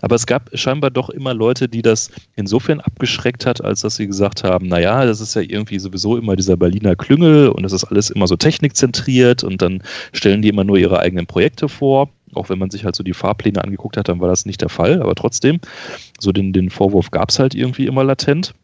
Aber 0.00 0.14
es 0.14 0.26
gab 0.26 0.50
scheinbar 0.54 0.90
doch 0.90 1.10
immer 1.10 1.34
Leute, 1.34 1.68
die 1.68 1.82
das 1.82 2.10
insofern 2.34 2.80
abgeschreckt 2.80 3.46
hat, 3.46 3.62
als 3.62 3.80
dass 3.80 3.96
sie 3.96 4.06
gesagt 4.06 4.44
haben, 4.44 4.68
naja, 4.68 5.04
das 5.04 5.20
ist 5.20 5.34
ja 5.34 5.42
irgendwie 5.42 5.78
sowieso 5.78 6.16
immer 6.16 6.36
dieser 6.36 6.56
Berliner 6.56 6.96
Klüngel 6.96 7.48
und 7.48 7.62
das 7.62 7.72
ist 7.72 7.84
alles 7.84 8.10
immer 8.10 8.26
so 8.26 8.36
technikzentriert 8.36 9.44
und 9.44 9.62
dann 9.62 9.82
stellen 10.12 10.42
die 10.42 10.48
immer 10.48 10.64
nur 10.64 10.78
ihre 10.78 10.98
eigenen 11.00 11.26
Projekte 11.26 11.68
vor. 11.68 12.10
Auch 12.34 12.48
wenn 12.48 12.58
man 12.58 12.70
sich 12.70 12.84
halt 12.84 12.96
so 12.96 13.02
die 13.04 13.14
Fahrpläne 13.14 13.62
angeguckt 13.62 13.96
hat, 13.96 14.08
dann 14.08 14.20
war 14.20 14.28
das 14.28 14.46
nicht 14.46 14.60
der 14.60 14.68
Fall, 14.68 15.00
aber 15.00 15.14
trotzdem, 15.14 15.60
so 16.18 16.32
den, 16.32 16.52
den 16.52 16.70
Vorwurf 16.70 17.10
gab 17.10 17.30
es 17.30 17.38
halt 17.38 17.54
irgendwie 17.54 17.86
immer 17.86 18.04
latent 18.04 18.54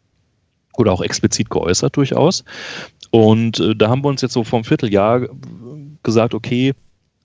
oder 0.75 0.91
auch 0.91 1.01
explizit 1.01 1.49
geäußert 1.49 1.95
durchaus. 1.95 2.43
Und 3.11 3.59
äh, 3.59 3.75
da 3.75 3.89
haben 3.89 4.03
wir 4.03 4.09
uns 4.09 4.21
jetzt 4.21 4.33
so 4.33 4.43
vom 4.43 4.63
Vierteljahr 4.63 5.23
äh, 5.23 5.29
gesagt, 6.01 6.33
okay, 6.33 6.73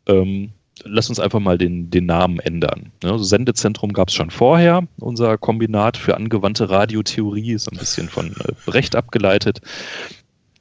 ähm, 0.06 0.50
lass 0.84 1.08
uns 1.08 1.20
einfach 1.20 1.40
mal 1.40 1.58
den, 1.58 1.90
den 1.90 2.06
Namen 2.06 2.38
ändern. 2.38 2.92
Ne? 3.02 3.12
Also 3.12 3.24
Sendezentrum 3.24 3.92
gab 3.92 4.08
es 4.08 4.14
schon 4.14 4.30
vorher, 4.30 4.86
unser 4.98 5.38
Kombinat 5.38 5.96
für 5.96 6.16
angewandte 6.16 6.70
Radiotheorie, 6.70 7.52
ist 7.52 7.70
ein 7.72 7.78
bisschen 7.78 8.08
von 8.08 8.28
äh, 8.28 8.52
Brecht 8.66 8.96
abgeleitet, 8.96 9.60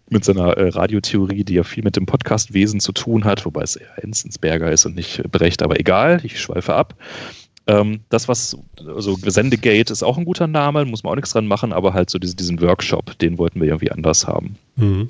mit 0.09 0.24
seiner 0.24 0.57
äh, 0.57 0.70
Radiotheorie, 0.70 1.43
die 1.43 1.55
ja 1.55 1.63
viel 1.63 1.84
mit 1.84 1.95
dem 1.95 2.05
Podcastwesen 2.05 2.80
zu 2.80 2.93
tun 2.93 3.26
hat, 3.26 3.45
wobei 3.45 3.63
es 3.63 3.76
eher 3.76 4.03
Enzensberger 4.03 4.72
ist 4.72 4.86
und 4.86 4.95
nicht 4.95 5.22
Brecht, 5.32 5.61
aber 5.61 5.80
egal, 5.80 6.22
ich 6.24 6.39
schweife 6.39 6.74
ab. 6.74 6.95
Ähm, 7.68 7.99
das, 8.09 8.30
was, 8.30 8.57
also 8.86 9.18
Sendegate 9.22 9.91
ist 9.91 10.03
auch 10.03 10.18
ein 10.18 10.24
guter 10.24 10.47
Name, 10.47 10.86
muss 10.86 11.03
man 11.03 11.11
auch 11.11 11.15
nichts 11.15 11.32
dran 11.32 11.47
machen, 11.47 11.74
aber 11.74 11.93
halt 11.93 12.09
so 12.09 12.18
diese, 12.18 12.36
diesen 12.36 12.61
Workshop, 12.61 13.18
den 13.20 13.38
wollten 13.38 13.59
wir 13.59 13.68
irgendwie 13.68 13.91
anders 13.91 14.26
haben. 14.26 14.55
Mhm. 14.78 15.09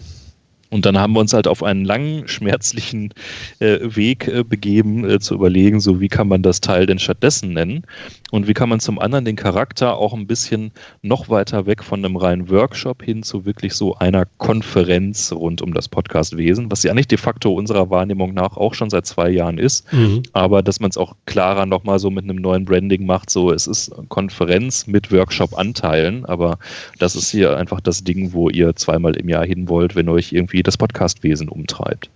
Und 0.70 0.86
dann 0.86 0.98
haben 0.98 1.14
wir 1.14 1.20
uns 1.20 1.34
halt 1.34 1.48
auf 1.48 1.64
einen 1.64 1.86
langen, 1.86 2.28
schmerzlichen 2.28 3.14
äh, 3.60 3.80
Weg 3.82 4.28
äh, 4.28 4.44
begeben, 4.44 5.10
äh, 5.10 5.20
zu 5.20 5.36
überlegen, 5.36 5.80
so 5.80 6.02
wie 6.02 6.10
kann 6.10 6.28
man 6.28 6.42
das 6.42 6.62
Teil 6.62 6.86
denn 6.86 7.00
stattdessen 7.00 7.54
nennen 7.54 7.84
und 8.32 8.48
wie 8.48 8.54
kann 8.54 8.70
man 8.70 8.80
zum 8.80 9.00
anderen 9.00 9.26
den 9.26 9.36
Charakter 9.36 9.98
auch 9.98 10.14
ein 10.14 10.28
bisschen 10.28 10.72
noch 11.02 11.30
weiter 11.30 11.66
weg 11.66 11.84
von 11.84 12.04
einem 12.04 12.18
reinen 12.18 12.50
Workshop 12.50 13.04
hin 13.04 13.24
zu 13.24 13.46
wirklich 13.46 13.74
so 13.74 13.96
einer 13.96 14.26
Konferenz 14.38 15.32
rund 15.32 15.62
um 15.62 15.74
das 15.74 15.88
Podcastwesen, 15.88 16.70
was 16.70 16.84
ja 16.84 16.94
nicht 16.94 17.12
de 17.12 17.18
facto 17.18 17.54
unserer 17.54 17.90
Wahrnehmung 17.90 18.34
nach 18.34 18.58
auch 18.58 18.74
schon 18.74 18.90
seit 18.90 19.06
zwei 19.06 19.30
Jahren 19.30 19.58
ist, 19.58 19.92
mhm. 19.94 20.24
aber 20.34 20.62
dass 20.62 20.80
man 20.80 20.90
es 20.90 20.98
auch 20.98 21.16
klarer 21.26 21.66
nochmal 21.66 22.00
so 22.00 22.10
mit 22.10 22.26
einem 22.26 22.38
neuen 22.38 22.66
Branding 22.66 23.06
macht, 23.06 23.30
so 23.30 23.52
es 23.52 23.68
ist 23.68 23.92
Konferenz 24.10 24.88
mit 24.88 25.12
Workshop-Anteilen, 25.12 26.26
aber 26.26 26.60
das 27.00 27.16
ist 27.16 27.30
hier 27.30 27.58
einfach 27.58 27.80
das 27.80 28.04
Ding, 28.04 28.34
wo 28.34 28.50
ihr 28.50 28.76
zweimal 28.76 29.16
im 29.16 29.30
Jahr 29.30 29.46
hin 29.46 29.70
wollt, 29.70 29.96
wenn 29.96 30.10
euch 30.10 30.34
irgendwie 30.34 30.57
irgendwie 30.58 30.64
das 30.64 30.78
Podcastwesen 30.78 31.50
umtreibt. 31.50 32.10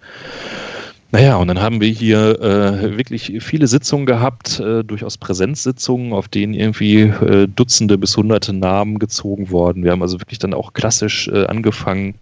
Naja, 1.13 1.35
und 1.35 1.49
dann 1.49 1.59
haben 1.59 1.81
wir 1.81 1.89
hier 1.89 2.39
äh, 2.39 2.97
wirklich 2.97 3.33
viele 3.41 3.67
Sitzungen 3.67 4.05
gehabt, 4.05 4.61
äh, 4.61 4.83
durchaus 4.83 5.17
Präsenzsitzungen, 5.17 6.13
auf 6.13 6.29
denen 6.29 6.53
irgendwie 6.53 7.01
äh, 7.01 7.47
Dutzende 7.53 7.97
bis 7.97 8.15
Hunderte 8.15 8.53
Namen 8.53 8.97
gezogen 8.97 9.51
worden. 9.51 9.83
Wir 9.83 9.91
haben 9.91 10.01
also 10.01 10.21
wirklich 10.21 10.39
dann 10.39 10.53
auch 10.53 10.71
klassisch 10.71 11.27
äh, 11.27 11.47
angefangen, 11.47 12.15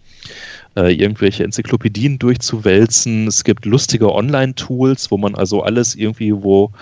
äh, 0.76 0.92
irgendwelche 0.92 1.44
Enzyklopädien 1.44 2.18
durchzuwälzen. 2.18 3.28
Es 3.28 3.44
gibt 3.44 3.64
lustige 3.64 4.12
Online-Tools, 4.12 5.12
wo 5.12 5.18
man 5.18 5.36
also 5.36 5.62
alles 5.62 5.94
irgendwie, 5.94 6.32
wo 6.34 6.72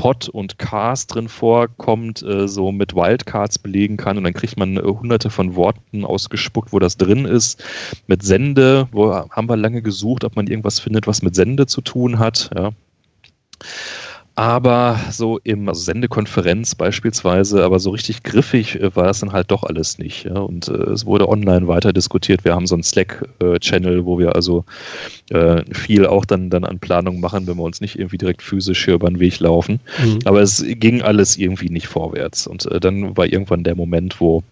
Pod 0.00 0.30
und 0.30 0.58
Cast 0.58 1.14
drin 1.14 1.28
vorkommt, 1.28 2.22
äh, 2.22 2.48
so 2.48 2.72
mit 2.72 2.94
Wildcards 2.94 3.58
belegen 3.58 3.98
kann 3.98 4.16
und 4.16 4.24
dann 4.24 4.32
kriegt 4.32 4.56
man 4.56 4.78
äh, 4.78 4.80
hunderte 4.80 5.28
von 5.28 5.56
Worten 5.56 6.06
ausgespuckt, 6.06 6.72
wo 6.72 6.78
das 6.78 6.96
drin 6.96 7.26
ist. 7.26 7.62
Mit 8.06 8.22
Sende, 8.22 8.88
wo 8.92 9.12
haben 9.12 9.50
wir 9.50 9.58
lange 9.58 9.82
gesucht, 9.82 10.24
ob 10.24 10.36
man 10.36 10.46
irgendwas 10.46 10.80
findet, 10.80 11.06
was 11.06 11.20
mit 11.20 11.34
Sende 11.34 11.66
zu 11.66 11.82
tun 11.82 12.18
hat. 12.18 12.48
Ja. 12.56 12.70
Aber 14.40 14.98
so 15.10 15.38
im 15.44 15.68
also 15.68 15.82
Sendekonferenz 15.82 16.74
beispielsweise, 16.74 17.62
aber 17.62 17.78
so 17.78 17.90
richtig 17.90 18.22
griffig 18.22 18.80
äh, 18.80 18.96
war 18.96 19.10
es 19.10 19.20
dann 19.20 19.32
halt 19.32 19.50
doch 19.50 19.64
alles 19.64 19.98
nicht. 19.98 20.24
Ja? 20.24 20.38
Und 20.38 20.68
äh, 20.68 20.92
es 20.92 21.04
wurde 21.04 21.28
online 21.28 21.68
weiter 21.68 21.92
diskutiert. 21.92 22.42
Wir 22.46 22.54
haben 22.54 22.66
so 22.66 22.74
einen 22.74 22.82
Slack-Channel, 22.82 23.98
äh, 23.98 24.04
wo 24.06 24.18
wir 24.18 24.34
also 24.34 24.64
äh, 25.28 25.62
viel 25.74 26.06
auch 26.06 26.24
dann, 26.24 26.48
dann 26.48 26.64
an 26.64 26.78
Planung 26.78 27.20
machen, 27.20 27.46
wenn 27.46 27.58
wir 27.58 27.64
uns 27.64 27.82
nicht 27.82 27.98
irgendwie 27.98 28.16
direkt 28.16 28.40
physisch 28.40 28.82
hier 28.82 28.94
über 28.94 29.10
den 29.10 29.20
Weg 29.20 29.40
laufen. 29.40 29.78
Mhm. 30.02 30.20
Aber 30.24 30.40
es 30.40 30.64
ging 30.66 31.02
alles 31.02 31.36
irgendwie 31.36 31.68
nicht 31.68 31.88
vorwärts. 31.88 32.46
Und 32.46 32.64
äh, 32.64 32.80
dann 32.80 33.14
war 33.18 33.26
irgendwann 33.26 33.62
der 33.62 33.76
Moment, 33.76 34.22
wo 34.22 34.42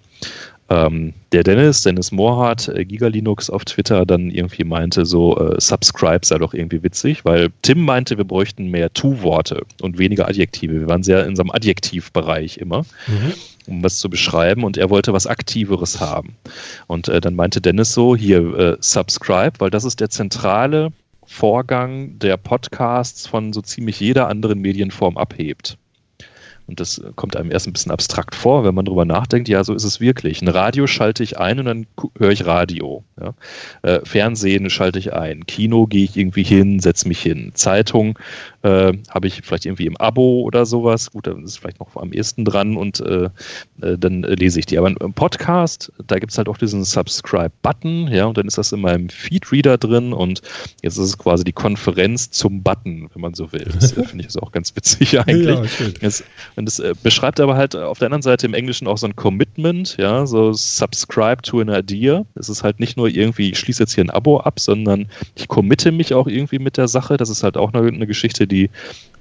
ähm, 0.70 1.14
der 1.32 1.44
Dennis, 1.44 1.82
Dennis 1.82 2.12
Mohrhardt, 2.12 2.68
äh, 2.68 2.84
Giga 2.84 3.08
Linux 3.08 3.48
auf 3.48 3.64
Twitter 3.64 4.04
dann 4.04 4.30
irgendwie 4.30 4.64
meinte, 4.64 5.06
so 5.06 5.38
äh, 5.38 5.60
Subscribe 5.60 6.24
sei 6.24 6.38
doch 6.38 6.52
irgendwie 6.52 6.82
witzig, 6.82 7.24
weil 7.24 7.48
Tim 7.62 7.84
meinte, 7.84 8.18
wir 8.18 8.24
bräuchten 8.24 8.70
mehr 8.70 8.92
Tu-Worte 8.92 9.62
und 9.80 9.98
weniger 9.98 10.28
Adjektive. 10.28 10.80
Wir 10.80 10.88
waren 10.88 11.02
sehr 11.02 11.26
in 11.26 11.36
so 11.36 11.42
einem 11.42 11.50
Adjektivbereich 11.50 12.58
immer. 12.58 12.84
Mhm 13.06 13.32
um 13.68 13.84
was 13.84 13.98
zu 13.98 14.08
beschreiben 14.08 14.64
und 14.64 14.78
er 14.78 14.88
wollte 14.88 15.12
was 15.12 15.26
Aktiveres 15.26 16.00
haben. 16.00 16.36
Und 16.86 17.08
äh, 17.08 17.20
dann 17.20 17.34
meinte 17.34 17.60
Dennis 17.60 17.92
so, 17.92 18.16
hier, 18.16 18.38
äh, 18.58 18.76
subscribe, 18.80 19.52
weil 19.58 19.68
das 19.68 19.84
ist 19.84 20.00
der 20.00 20.08
zentrale 20.08 20.90
Vorgang, 21.24 22.18
der 22.18 22.38
Podcasts 22.38 23.26
von 23.26 23.52
so 23.52 23.60
ziemlich 23.60 24.00
jeder 24.00 24.28
anderen 24.28 24.60
Medienform 24.60 25.18
abhebt. 25.18 25.76
Und 26.68 26.80
das 26.80 27.02
kommt 27.16 27.34
einem 27.34 27.50
erst 27.50 27.66
ein 27.66 27.72
bisschen 27.72 27.92
abstrakt 27.92 28.34
vor, 28.34 28.62
wenn 28.62 28.74
man 28.74 28.84
darüber 28.84 29.06
nachdenkt, 29.06 29.48
ja, 29.48 29.64
so 29.64 29.72
ist 29.72 29.84
es 29.84 30.00
wirklich. 30.00 30.42
Ein 30.42 30.48
Radio 30.48 30.86
schalte 30.86 31.22
ich 31.22 31.38
ein 31.38 31.58
und 31.58 31.64
dann 31.64 31.86
höre 32.18 32.30
ich 32.30 32.44
Radio. 32.44 33.04
Ja. 33.18 33.34
Äh, 33.80 34.00
Fernsehen 34.04 34.68
schalte 34.68 34.98
ich 34.98 35.14
ein. 35.14 35.46
Kino 35.46 35.86
gehe 35.86 36.04
ich 36.04 36.16
irgendwie 36.18 36.42
hin, 36.42 36.78
setze 36.78 37.08
mich 37.08 37.22
hin. 37.22 37.52
Zeitung 37.54 38.18
äh, 38.62 38.92
habe 39.08 39.26
ich 39.26 39.40
vielleicht 39.42 39.66
irgendwie 39.66 39.86
im 39.86 39.96
Abo 39.96 40.42
oder 40.42 40.66
sowas. 40.66 41.12
Gut, 41.12 41.26
dann 41.26 41.44
ist 41.44 41.50
es 41.50 41.56
vielleicht 41.58 41.80
noch 41.80 41.94
am 41.96 42.12
ehesten 42.12 42.44
dran 42.44 42.76
und 42.76 43.00
äh, 43.00 43.30
äh 43.80 43.96
dann 43.98 44.22
lese 44.22 44.58
ich 44.58 44.66
die. 44.66 44.78
Aber 44.78 44.88
im 44.88 45.12
Podcast, 45.12 45.92
da 46.06 46.18
gibt 46.18 46.32
es 46.32 46.38
halt 46.38 46.48
auch 46.48 46.58
diesen 46.58 46.84
Subscribe-Button, 46.84 48.08
ja, 48.08 48.26
und 48.26 48.36
dann 48.36 48.46
ist 48.46 48.58
das 48.58 48.72
in 48.72 48.80
meinem 48.80 49.08
Feed-Reader 49.08 49.78
drin 49.78 50.12
und 50.12 50.42
jetzt 50.82 50.98
ist 50.98 51.04
es 51.04 51.18
quasi 51.18 51.44
die 51.44 51.52
Konferenz 51.52 52.30
zum 52.30 52.62
Button, 52.62 53.08
wenn 53.12 53.22
man 53.22 53.34
so 53.34 53.52
will. 53.52 53.66
Das 53.72 53.96
äh, 53.96 54.04
finde 54.04 54.26
ich 54.28 54.42
auch 54.42 54.52
ganz 54.52 54.74
witzig 54.74 55.20
eigentlich. 55.26 55.78
Ja, 55.78 55.88
das, 56.00 56.24
und 56.56 56.66
das 56.66 56.82
beschreibt 57.02 57.40
aber 57.40 57.56
halt 57.56 57.76
auf 57.76 57.98
der 57.98 58.06
anderen 58.06 58.22
Seite 58.22 58.46
im 58.46 58.54
Englischen 58.54 58.88
auch 58.88 58.98
so 58.98 59.06
ein 59.06 59.16
Commitment, 59.16 59.96
ja, 59.98 60.26
so 60.26 60.52
subscribe 60.52 61.42
to 61.42 61.60
an 61.60 61.68
idea. 61.68 62.24
Es 62.34 62.48
ist 62.48 62.64
halt 62.64 62.80
nicht 62.80 62.96
nur 62.96 63.08
irgendwie, 63.08 63.50
ich 63.50 63.58
schließe 63.58 63.82
jetzt 63.82 63.94
hier 63.94 64.04
ein 64.04 64.10
Abo 64.10 64.40
ab, 64.40 64.58
sondern 64.58 65.06
ich 65.36 65.48
committe 65.48 65.92
mich 65.92 66.14
auch 66.14 66.26
irgendwie 66.26 66.58
mit 66.58 66.76
der 66.76 66.88
Sache. 66.88 67.16
Das 67.16 67.30
ist 67.30 67.42
halt 67.42 67.56
auch 67.56 67.72
eine, 67.72 67.86
eine 67.86 68.06
Geschichte, 68.06 68.46
die 68.48 68.57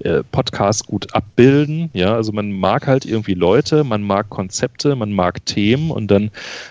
äh, 0.00 0.22
Podcasts 0.30 0.84
gut 0.84 1.12
abbilden. 1.14 1.90
Ja, 1.92 2.14
also 2.14 2.32
man 2.32 2.52
mag 2.52 2.86
halt 2.86 3.04
irgendwie 3.04 3.34
Leute, 3.34 3.82
man 3.84 4.02
mag 4.02 4.30
Konzepte, 4.30 4.94
man 4.94 5.12
mag 5.12 5.44
Themen 5.46 5.90
und 5.90 6.08
dann 6.10 6.30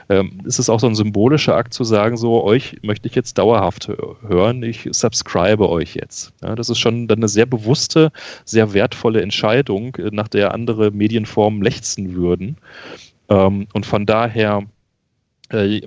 ähm, 0.09 0.39
ist 0.45 0.59
es 0.59 0.69
auch 0.69 0.79
so 0.79 0.87
ein 0.87 0.95
symbolischer 0.95 1.55
Akt 1.55 1.73
zu 1.73 1.83
sagen, 1.83 2.15
so 2.17 2.43
euch 2.43 2.77
möchte 2.83 3.07
ich 3.07 3.15
jetzt 3.15 3.37
dauerhaft 3.37 3.89
hören, 4.27 4.63
ich 4.63 4.87
subscribe 4.91 5.67
euch 5.67 5.95
jetzt. 5.95 6.31
Ja, 6.41 6.55
das 6.55 6.69
ist 6.69 6.79
schon 6.79 7.07
dann 7.07 7.19
eine 7.19 7.27
sehr 7.27 7.45
bewusste, 7.45 8.11
sehr 8.45 8.73
wertvolle 8.73 9.21
Entscheidung, 9.21 9.95
äh, 9.95 10.09
nach 10.11 10.27
der 10.27 10.53
andere 10.53 10.91
Medienformen 10.91 11.61
lechzen 11.61 12.15
würden. 12.15 12.57
Ähm, 13.29 13.67
und 13.73 13.85
von 13.85 14.05
daher 14.05 14.63
äh, 15.49 15.81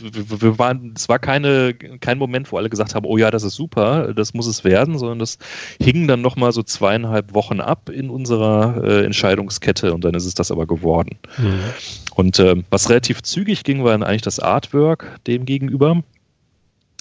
wir 0.00 0.58
waren, 0.58 0.94
es 0.96 1.08
war 1.08 1.18
keine, 1.18 1.74
kein 1.74 2.18
Moment, 2.18 2.50
wo 2.52 2.56
alle 2.56 2.70
gesagt 2.70 2.94
haben, 2.94 3.06
oh 3.06 3.16
ja, 3.16 3.30
das 3.30 3.42
ist 3.42 3.54
super, 3.54 4.12
das 4.14 4.34
muss 4.34 4.46
es 4.46 4.64
werden, 4.64 4.98
sondern 4.98 5.18
das 5.18 5.38
hing 5.80 6.06
dann 6.06 6.22
nochmal 6.22 6.52
so 6.52 6.62
zweieinhalb 6.62 7.34
Wochen 7.34 7.60
ab 7.60 7.88
in 7.88 8.10
unserer 8.10 8.82
äh, 8.84 9.04
Entscheidungskette 9.04 9.92
und 9.94 10.04
dann 10.04 10.14
ist 10.14 10.26
es 10.26 10.34
das 10.34 10.50
aber 10.50 10.66
geworden. 10.66 11.16
Mhm. 11.38 11.60
Und 12.14 12.38
äh, 12.38 12.56
was 12.70 12.88
relativ 12.88 13.22
zügig 13.22 13.64
ging, 13.64 13.84
war 13.84 13.92
dann 13.92 14.02
eigentlich 14.02 14.22
das 14.22 14.38
Artwork 14.38 15.20
dem 15.26 15.44
gegenüber. 15.44 16.02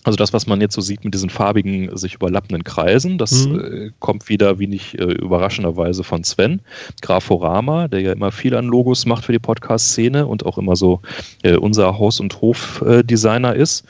Also 0.06 0.18
das, 0.18 0.34
was 0.34 0.46
man 0.46 0.62
jetzt 0.62 0.76
so 0.76 0.82
sieht 0.82 1.04
mit 1.04 1.16
diesen 1.16 1.32
farbigen, 1.32 1.98
sich 1.98 2.14
überlappenden 2.14 2.64
Kreisen, 2.64 3.18
das 3.18 3.48
mhm. 3.48 3.60
äh, 3.60 3.92
kommt 4.00 4.30
wieder, 4.30 4.60
wie 4.60 4.68
nicht 4.68 5.00
äh, 5.00 5.04
überraschenderweise, 5.04 6.04
von 6.04 6.24
Sven 6.24 6.62
Graforama, 7.02 7.88
der 7.88 8.02
ja 8.02 8.12
immer 8.14 8.32
viel 8.32 8.56
an 8.56 8.66
Logos 8.66 9.08
macht 9.08 9.26
für 9.26 9.32
die 9.32 9.40
Podcast-Szene 9.40 10.28
und 10.28 10.46
auch 10.46 10.60
immer 10.60 10.76
so 10.76 11.02
äh, 11.42 11.56
unser 11.56 11.98
Haus- 11.98 12.20
und 12.20 12.40
Hofdesigner 12.40 13.56
ist 13.56 13.86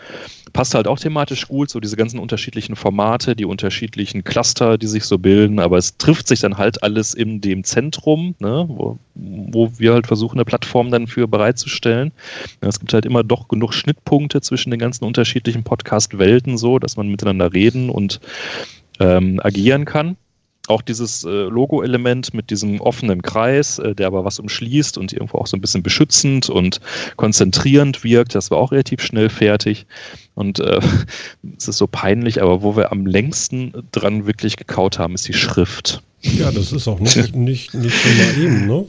passt 0.53 0.75
halt 0.75 0.87
auch 0.87 0.99
thematisch 0.99 1.47
gut, 1.47 1.69
so 1.69 1.79
diese 1.79 1.95
ganzen 1.95 2.19
unterschiedlichen 2.19 2.75
Formate, 2.75 3.35
die 3.35 3.45
unterschiedlichen 3.45 4.23
Cluster, 4.23 4.77
die 4.77 4.87
sich 4.87 5.03
so 5.03 5.17
bilden, 5.17 5.59
aber 5.59 5.77
es 5.77 5.97
trifft 5.97 6.27
sich 6.27 6.39
dann 6.39 6.57
halt 6.57 6.83
alles 6.83 7.13
in 7.13 7.41
dem 7.41 7.63
Zentrum, 7.63 8.35
ne, 8.39 8.65
wo, 8.67 8.97
wo 9.13 9.71
wir 9.77 9.93
halt 9.93 10.07
versuchen, 10.07 10.37
eine 10.37 10.45
Plattform 10.45 10.91
dann 10.91 11.07
für 11.07 11.27
bereitzustellen. 11.27 12.11
Ja, 12.61 12.69
es 12.69 12.79
gibt 12.79 12.93
halt 12.93 13.05
immer 13.05 13.23
doch 13.23 13.47
genug 13.47 13.73
Schnittpunkte 13.73 14.41
zwischen 14.41 14.71
den 14.71 14.79
ganzen 14.79 15.05
unterschiedlichen 15.05 15.63
Podcast-Welten, 15.63 16.57
so, 16.57 16.79
dass 16.79 16.97
man 16.97 17.07
miteinander 17.07 17.53
reden 17.53 17.89
und 17.89 18.19
ähm, 18.99 19.39
agieren 19.43 19.85
kann 19.85 20.17
auch 20.67 20.81
dieses 20.81 21.23
äh, 21.23 21.29
Logo-Element 21.29 22.33
mit 22.33 22.49
diesem 22.49 22.81
offenen 22.81 23.21
Kreis, 23.21 23.79
äh, 23.79 23.95
der 23.95 24.07
aber 24.07 24.25
was 24.25 24.39
umschließt 24.39 24.97
und 24.97 25.13
irgendwo 25.13 25.37
auch 25.37 25.47
so 25.47 25.57
ein 25.57 25.61
bisschen 25.61 25.83
beschützend 25.83 26.49
und 26.49 26.79
konzentrierend 27.15 28.03
wirkt, 28.03 28.35
das 28.35 28.51
war 28.51 28.57
auch 28.57 28.71
relativ 28.71 29.01
schnell 29.01 29.29
fertig. 29.29 29.85
Und 30.33 30.59
äh, 30.59 30.79
es 31.57 31.67
ist 31.67 31.77
so 31.77 31.87
peinlich, 31.87 32.41
aber 32.41 32.61
wo 32.61 32.75
wir 32.75 32.91
am 32.91 33.05
längsten 33.05 33.73
dran 33.91 34.25
wirklich 34.25 34.57
gekaut 34.57 34.99
haben, 34.99 35.15
ist 35.15 35.27
die 35.27 35.33
Schrift. 35.33 36.01
Ja, 36.21 36.51
das 36.51 36.71
ist 36.71 36.87
auch 36.87 36.99
nicht, 36.99 37.15
nicht, 37.35 37.73
nicht 37.73 37.95
so 37.95 38.09
mal 38.09 38.43
eben, 38.43 38.67
ne? 38.67 38.85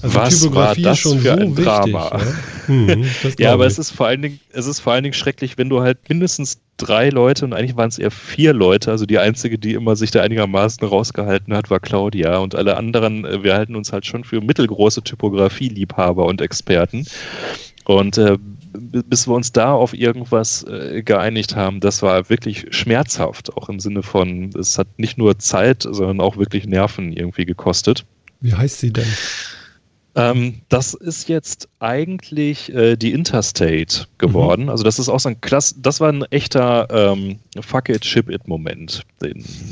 Also 0.00 0.18
Was 0.18 0.40
Typografie 0.40 0.84
war 0.84 0.90
das 0.90 1.00
für 1.00 1.08
so 1.08 1.30
ein 1.30 1.54
Drama? 1.56 2.12
Wichtig, 2.12 2.34
ja, 2.68 2.94
hm, 2.94 3.04
ja 3.38 3.52
aber 3.52 3.66
es 3.66 3.78
ist, 3.78 3.90
vor 3.90 4.06
allen 4.06 4.22
Dingen, 4.22 4.40
es 4.52 4.66
ist 4.66 4.78
vor 4.78 4.92
allen 4.92 5.02
Dingen 5.02 5.14
schrecklich, 5.14 5.58
wenn 5.58 5.68
du 5.68 5.80
halt 5.80 5.98
mindestens 6.08 6.58
drei 6.78 7.10
Leute 7.10 7.44
und 7.44 7.52
eigentlich 7.52 7.76
waren 7.76 7.88
es 7.88 7.98
eher 7.98 8.10
vier 8.10 8.54
Leute, 8.54 8.90
also 8.90 9.04
die 9.04 9.18
einzige, 9.18 9.58
die 9.58 9.74
immer 9.74 9.96
sich 9.96 10.10
da 10.10 10.22
einigermaßen 10.22 10.86
rausgehalten 10.86 11.54
hat, 11.54 11.70
war 11.70 11.80
Claudia 11.80 12.38
und 12.38 12.54
alle 12.54 12.76
anderen, 12.76 13.24
äh, 13.24 13.42
wir 13.42 13.54
halten 13.54 13.76
uns 13.76 13.92
halt 13.92 14.06
schon 14.06 14.24
für 14.24 14.40
mittelgroße 14.40 15.02
Typografie-Liebhaber 15.02 16.24
und 16.24 16.40
Experten. 16.40 17.06
Und 17.84 18.18
äh, 18.18 18.38
bis 18.72 19.26
wir 19.26 19.34
uns 19.34 19.52
da 19.52 19.72
auf 19.72 19.94
irgendwas 19.94 20.62
äh, 20.64 21.02
geeinigt 21.02 21.56
haben, 21.56 21.80
das 21.80 22.02
war 22.02 22.28
wirklich 22.28 22.66
schmerzhaft, 22.70 23.56
auch 23.56 23.68
im 23.68 23.80
Sinne 23.80 24.02
von, 24.02 24.50
es 24.58 24.78
hat 24.78 24.86
nicht 24.98 25.18
nur 25.18 25.38
Zeit, 25.38 25.82
sondern 25.82 26.20
auch 26.20 26.36
wirklich 26.36 26.66
Nerven 26.66 27.12
irgendwie 27.12 27.44
gekostet. 27.44 28.04
Wie 28.40 28.54
heißt 28.54 28.78
sie 28.78 28.92
denn? 28.92 29.06
Ähm, 30.14 30.62
das 30.68 30.94
ist 30.94 31.28
jetzt 31.28 31.68
eigentlich 31.80 32.74
äh, 32.74 32.96
die 32.96 33.12
Interstate 33.12 34.06
geworden. 34.16 34.64
Mhm. 34.64 34.68
Also 34.70 34.82
das 34.82 34.98
ist 34.98 35.08
auch 35.08 35.20
so 35.20 35.28
ein 35.28 35.40
Klass, 35.40 35.74
das 35.78 36.00
war 36.00 36.10
ein 36.10 36.24
echter 36.30 36.88
ähm, 36.90 37.38
Fuck 37.60 37.90
it, 37.90 38.04
ship 38.04 38.28
it 38.30 38.48
Moment. 38.48 39.04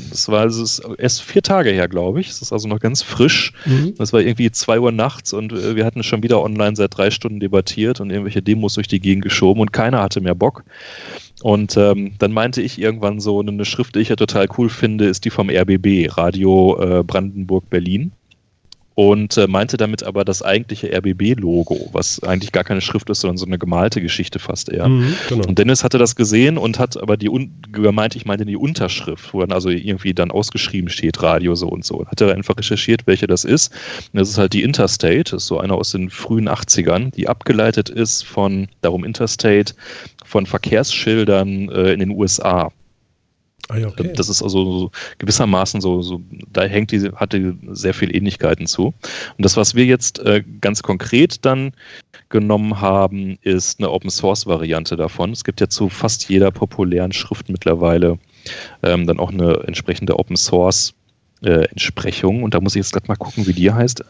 Das 0.09 0.29
war 0.29 0.41
also 0.41 0.63
ist 0.63 0.81
erst 0.97 1.23
vier 1.23 1.41
Tage 1.41 1.71
her, 1.71 1.87
glaube 1.87 2.21
ich. 2.21 2.29
Es 2.29 2.41
ist 2.41 2.53
also 2.53 2.67
noch 2.67 2.79
ganz 2.79 3.01
frisch. 3.01 3.51
Mhm. 3.65 3.95
Das 3.97 4.13
war 4.13 4.21
irgendwie 4.21 4.51
zwei 4.51 4.79
Uhr 4.79 4.91
nachts 4.91 5.33
und 5.33 5.51
äh, 5.53 5.75
wir 5.75 5.85
hatten 5.85 6.03
schon 6.03 6.23
wieder 6.23 6.41
online 6.41 6.75
seit 6.75 6.95
drei 6.95 7.11
Stunden 7.11 7.39
debattiert 7.39 7.99
und 7.99 8.09
irgendwelche 8.09 8.41
Demos 8.41 8.75
durch 8.75 8.87
die 8.87 8.99
Gegend 8.99 9.23
geschoben 9.23 9.59
und 9.59 9.73
keiner 9.73 10.01
hatte 10.01 10.21
mehr 10.21 10.35
Bock. 10.35 10.63
Und 11.41 11.77
ähm, 11.77 12.13
dann 12.19 12.31
meinte 12.31 12.61
ich 12.61 12.79
irgendwann 12.79 13.19
so, 13.19 13.39
eine 13.41 13.65
Schrift, 13.65 13.95
die 13.95 13.99
ich 13.99 14.09
ja 14.09 14.15
total 14.15 14.47
cool 14.57 14.69
finde, 14.69 15.05
ist 15.05 15.25
die 15.25 15.29
vom 15.29 15.49
RBB, 15.49 16.17
Radio 16.17 16.79
äh, 16.79 17.03
Brandenburg 17.03 17.69
Berlin 17.69 18.11
und 18.97 19.37
äh, 19.37 19.45
meinte 19.45 19.77
damit 19.77 20.01
aber 20.01 20.25
das 20.25 20.41
eigentliche 20.41 20.91
RBB-Logo, 20.91 21.91
was 21.91 22.23
eigentlich 22.23 22.51
gar 22.51 22.63
keine 22.63 22.81
Schrift 22.81 23.11
ist, 23.11 23.19
sondern 23.21 23.37
so 23.37 23.45
eine 23.45 23.59
gemalte 23.59 24.01
Geschichte 24.01 24.39
fast 24.39 24.69
eher. 24.69 24.89
Mhm, 24.89 25.13
genau. 25.29 25.47
Und 25.47 25.59
Dennis 25.59 25.83
hatte 25.83 25.99
das 25.99 26.15
gesehen 26.15 26.57
und 26.57 26.79
hat 26.79 26.99
aber 26.99 27.15
die, 27.15 27.29
meinte 27.91 28.17
ich 28.17 28.25
meinte 28.25 28.43
die 28.43 28.57
Unterschrift, 28.57 29.35
wo 29.35 29.41
dann 29.41 29.51
also 29.51 29.69
irgendwie 29.69 30.15
dann 30.15 30.31
ausgeschrieben 30.31 30.89
steht, 30.89 31.21
Radio 31.21 31.53
so 31.53 31.67
und 31.67 31.85
so. 31.85 32.07
Hat 32.07 32.21
er 32.21 32.33
einfach 32.33 32.57
recherchiert, 32.57 33.05
welche 33.05 33.27
das 33.27 33.43
ist. 33.43 33.71
Und 34.13 34.19
das 34.19 34.29
ist 34.29 34.39
halt 34.39 34.53
die 34.53 34.63
Interstate, 34.63 35.25
das 35.25 35.43
ist 35.43 35.47
so 35.47 35.59
eine 35.59 35.75
aus 35.75 35.91
den 35.91 36.09
frühen 36.09 36.49
80ern, 36.49 37.11
die 37.11 37.27
abgeleitet 37.27 37.89
ist 37.89 38.23
von, 38.23 38.67
darum 38.81 39.03
Interstate, 39.03 39.75
von 40.25 40.47
Verkehrsschildern 40.47 41.69
äh, 41.69 41.93
in 41.93 41.99
den 41.99 42.09
USA. 42.09 42.71
Ah, 43.69 43.77
ja, 43.77 43.87
okay. 43.87 44.13
Das 44.15 44.29
ist 44.29 44.41
also 44.41 44.79
so 44.79 44.91
gewissermaßen 45.17 45.81
so, 45.81 46.01
so, 46.01 46.21
da 46.53 46.63
hängt 46.63 46.91
die, 46.91 47.11
hatte 47.15 47.55
sehr 47.71 47.93
viel 47.93 48.15
Ähnlichkeiten 48.15 48.65
zu. 48.65 48.87
Und 48.87 49.45
das, 49.45 49.57
was 49.57 49.75
wir 49.75 49.85
jetzt 49.85 50.19
äh, 50.19 50.43
ganz 50.61 50.83
konkret 50.83 51.43
dann 51.43 51.73
genommen 52.29 52.79
haben, 52.79 53.37
ist 53.41 53.79
eine 53.79 53.91
Open 53.91 54.09
Source 54.09 54.45
Variante 54.45 54.95
davon. 54.95 55.31
Es 55.31 55.43
gibt 55.43 55.59
ja 55.59 55.67
zu 55.67 55.89
fast 55.89 56.29
jeder 56.29 56.51
populären 56.51 57.11
Schrift 57.11 57.49
mittlerweile 57.49 58.17
ähm, 58.83 59.05
dann 59.05 59.19
auch 59.19 59.31
eine 59.31 59.63
entsprechende 59.65 60.17
Open 60.17 60.37
Source 60.37 60.93
äh, 61.43 61.65
Entsprechung. 61.65 62.43
Und 62.43 62.53
da 62.53 62.61
muss 62.61 62.75
ich 62.75 62.79
jetzt 62.79 62.93
gerade 62.93 63.07
mal 63.07 63.15
gucken, 63.15 63.47
wie 63.47 63.53
die 63.53 63.71
heißt. 63.71 64.03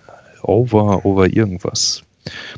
Over, 0.43 1.03
over 1.03 1.27
irgendwas. 1.27 2.03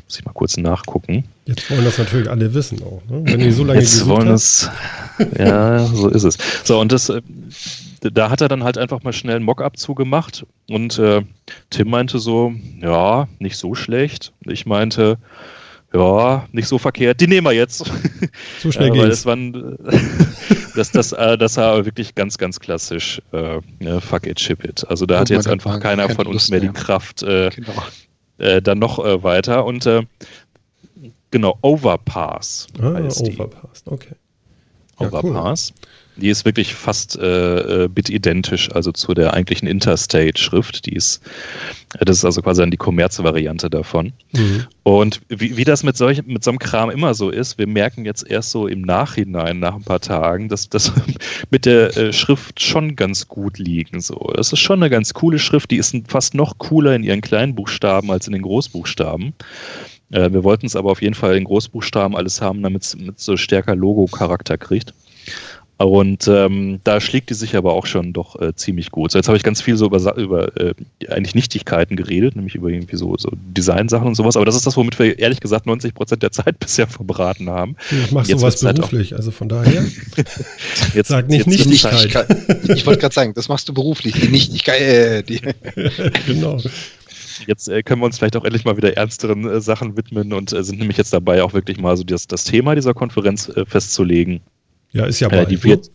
Muss 0.04 0.18
ich 0.18 0.24
mal 0.24 0.32
kurz 0.32 0.56
nachgucken. 0.56 1.24
Jetzt 1.46 1.70
wollen 1.70 1.84
das 1.84 1.98
natürlich 1.98 2.30
alle 2.30 2.52
wissen 2.54 2.82
auch. 2.82 3.02
Ne? 3.08 3.22
Wenn 3.24 3.40
ihr 3.40 3.52
so 3.52 3.64
lange 3.64 3.80
Jetzt 3.80 4.06
wollen 4.06 4.28
es. 4.28 4.68
Ja, 5.38 5.84
so 5.84 6.08
ist 6.08 6.24
es. 6.24 6.38
So, 6.64 6.80
und 6.80 6.92
das, 6.92 7.10
äh, 7.10 7.20
da 8.00 8.30
hat 8.30 8.40
er 8.40 8.48
dann 8.48 8.64
halt 8.64 8.78
einfach 8.78 9.02
mal 9.02 9.12
schnell 9.12 9.36
ein 9.36 9.42
Mockup 9.42 9.76
zugemacht 9.76 10.46
und 10.68 10.98
äh, 10.98 11.22
Tim 11.68 11.90
meinte 11.90 12.18
so, 12.18 12.54
ja, 12.80 13.28
nicht 13.38 13.58
so 13.58 13.74
schlecht. 13.74 14.32
Ich 14.46 14.64
meinte, 14.64 15.18
ja, 15.92 16.48
nicht 16.52 16.68
so 16.68 16.78
verkehrt, 16.78 17.20
die 17.20 17.26
nehmen 17.26 17.46
wir 17.46 17.52
jetzt. 17.52 17.84
So 18.60 18.70
schnell 18.70 18.88
äh, 18.88 18.92
geht's. 18.92 19.08
Das, 19.08 19.26
waren, 19.26 19.76
das, 20.76 20.92
das, 20.92 21.12
äh, 21.12 21.36
das 21.36 21.56
war 21.56 21.84
wirklich 21.84 22.14
ganz, 22.14 22.38
ganz 22.38 22.60
klassisch, 22.60 23.20
äh, 23.32 23.60
ne, 23.80 24.00
fuck 24.00 24.26
it, 24.26 24.38
ship 24.38 24.64
it. 24.64 24.86
Also 24.88 25.06
da 25.06 25.20
hat 25.20 25.30
jetzt 25.30 25.48
einfach 25.48 25.80
keiner 25.80 26.08
von 26.10 26.26
uns 26.26 26.50
mehr, 26.50 26.60
mehr 26.60 26.70
die 26.70 26.78
Kraft, 26.78 27.22
äh, 27.22 27.50
genau 27.50 27.72
äh, 28.40 28.62
dann 28.62 28.78
noch 28.78 28.98
äh, 28.98 29.22
weiter 29.22 29.64
und 29.64 29.86
äh, 29.86 30.02
genau, 31.30 31.58
Overpass 31.62 32.66
ah, 32.80 32.98
Overpass, 32.98 33.84
die. 33.84 33.92
okay. 33.92 34.14
Ja, 34.98 35.06
Overpass. 35.06 35.72
Cool. 35.74 35.88
Die 36.20 36.28
ist 36.28 36.44
wirklich 36.44 36.74
fast 36.74 37.18
äh, 37.18 37.84
äh, 37.84 37.88
bitidentisch, 37.88 38.70
also 38.72 38.92
zu 38.92 39.14
der 39.14 39.34
eigentlichen 39.34 39.66
Interstate-Schrift. 39.66 40.86
Die 40.86 40.94
ist, 40.94 41.22
äh, 41.98 42.04
das 42.04 42.18
ist 42.18 42.24
also 42.24 42.42
quasi 42.42 42.62
dann 42.62 42.70
die 42.70 42.76
Kommerzvariante 42.76 43.70
davon. 43.70 44.12
Mhm. 44.32 44.66
Und 44.82 45.20
wie, 45.28 45.56
wie 45.56 45.64
das 45.64 45.82
mit, 45.82 45.96
solch, 45.96 46.24
mit 46.26 46.44
so 46.44 46.50
einem 46.50 46.58
Kram 46.58 46.90
immer 46.90 47.14
so 47.14 47.30
ist, 47.30 47.58
wir 47.58 47.66
merken 47.66 48.04
jetzt 48.04 48.28
erst 48.28 48.50
so 48.50 48.66
im 48.66 48.82
Nachhinein, 48.82 49.58
nach 49.58 49.74
ein 49.74 49.82
paar 49.82 50.00
Tagen, 50.00 50.48
dass 50.48 50.68
das 50.68 50.92
mit 51.50 51.66
der 51.66 51.96
äh, 51.96 52.12
Schrift 52.12 52.62
schon 52.62 52.96
ganz 52.96 53.26
gut 53.26 53.58
liegen. 53.58 54.00
So. 54.00 54.32
Das 54.36 54.52
ist 54.52 54.60
schon 54.60 54.82
eine 54.82 54.90
ganz 54.90 55.14
coole 55.14 55.38
Schrift, 55.38 55.70
die 55.70 55.76
ist 55.76 55.96
fast 56.06 56.34
noch 56.34 56.58
cooler 56.58 56.94
in 56.94 57.02
ihren 57.02 57.20
kleinen 57.20 57.54
Buchstaben 57.54 58.10
als 58.10 58.26
in 58.26 58.32
den 58.32 58.42
Großbuchstaben. 58.42 59.34
Äh, 60.10 60.32
wir 60.32 60.44
wollten 60.44 60.66
es 60.66 60.76
aber 60.76 60.90
auf 60.90 61.02
jeden 61.02 61.14
Fall 61.14 61.36
in 61.36 61.44
Großbuchstaben 61.44 62.16
alles 62.16 62.40
haben, 62.40 62.62
damit 62.62 62.82
es 62.82 62.96
so 63.16 63.36
stärker 63.36 63.74
Logo-Charakter 63.74 64.58
kriegt. 64.58 64.94
Und 65.86 66.28
ähm, 66.28 66.80
da 66.84 67.00
schlägt 67.00 67.30
die 67.30 67.34
sich 67.34 67.56
aber 67.56 67.72
auch 67.72 67.86
schon 67.86 68.12
doch 68.12 68.38
äh, 68.38 68.54
ziemlich 68.54 68.90
gut. 68.90 69.10
So, 69.10 69.18
jetzt 69.18 69.28
habe 69.28 69.38
ich 69.38 69.42
ganz 69.42 69.62
viel 69.62 69.78
so 69.78 69.86
über, 69.86 70.14
über 70.16 70.60
äh, 70.60 70.74
eigentlich 71.08 71.34
Nichtigkeiten 71.34 71.96
geredet, 71.96 72.36
nämlich 72.36 72.54
über 72.54 72.68
irgendwie 72.68 72.96
so, 72.96 73.16
so 73.16 73.30
Designsachen 73.32 74.06
und 74.06 74.14
sowas. 74.14 74.36
Aber 74.36 74.44
das 74.44 74.56
ist 74.56 74.66
das, 74.66 74.76
womit 74.76 74.98
wir 74.98 75.18
ehrlich 75.18 75.40
gesagt 75.40 75.64
90 75.64 75.94
Prozent 75.94 76.22
der 76.22 76.32
Zeit 76.32 76.58
bisher 76.60 76.86
verbraten 76.86 77.48
haben. 77.48 77.76
Ich 77.90 78.12
mache 78.12 78.26
sowas 78.26 78.60
beruflich, 78.60 79.16
also 79.16 79.30
von 79.30 79.48
daher. 79.48 79.86
jetzt, 80.94 81.08
Sag 81.08 81.28
nicht 81.28 81.46
jetzt 81.46 81.66
Nichtigkeit. 81.66 82.28
Ich 82.68 82.84
wollte 82.84 83.00
gerade 83.00 83.14
sagen, 83.14 83.32
das 83.32 83.48
machst 83.48 83.66
du 83.66 83.72
beruflich, 83.72 84.12
die 84.20 84.28
Nichtigkeit. 84.28 84.82
Äh, 84.82 85.22
die. 85.22 85.40
genau 86.26 86.58
jetzt 87.46 87.68
äh, 87.68 87.82
können 87.82 88.02
wir 88.02 88.04
uns 88.04 88.18
vielleicht 88.18 88.36
auch 88.36 88.44
endlich 88.44 88.66
mal 88.66 88.76
wieder 88.76 88.98
ernsteren 88.98 89.48
äh, 89.48 89.60
Sachen 89.62 89.96
widmen 89.96 90.34
und 90.34 90.52
äh, 90.52 90.62
sind 90.62 90.78
nämlich 90.78 90.98
jetzt 90.98 91.14
dabei, 91.14 91.42
auch 91.42 91.54
wirklich 91.54 91.78
mal 91.78 91.96
so 91.96 92.04
das, 92.04 92.26
das 92.26 92.44
Thema 92.44 92.74
dieser 92.74 92.92
Konferenz 92.92 93.48
äh, 93.48 93.64
festzulegen. 93.64 94.42
Ja, 94.92 95.06
ist 95.06 95.20
ja 95.20 95.28
äh, 95.28 95.46
die 95.46 95.62
wird, 95.62 95.90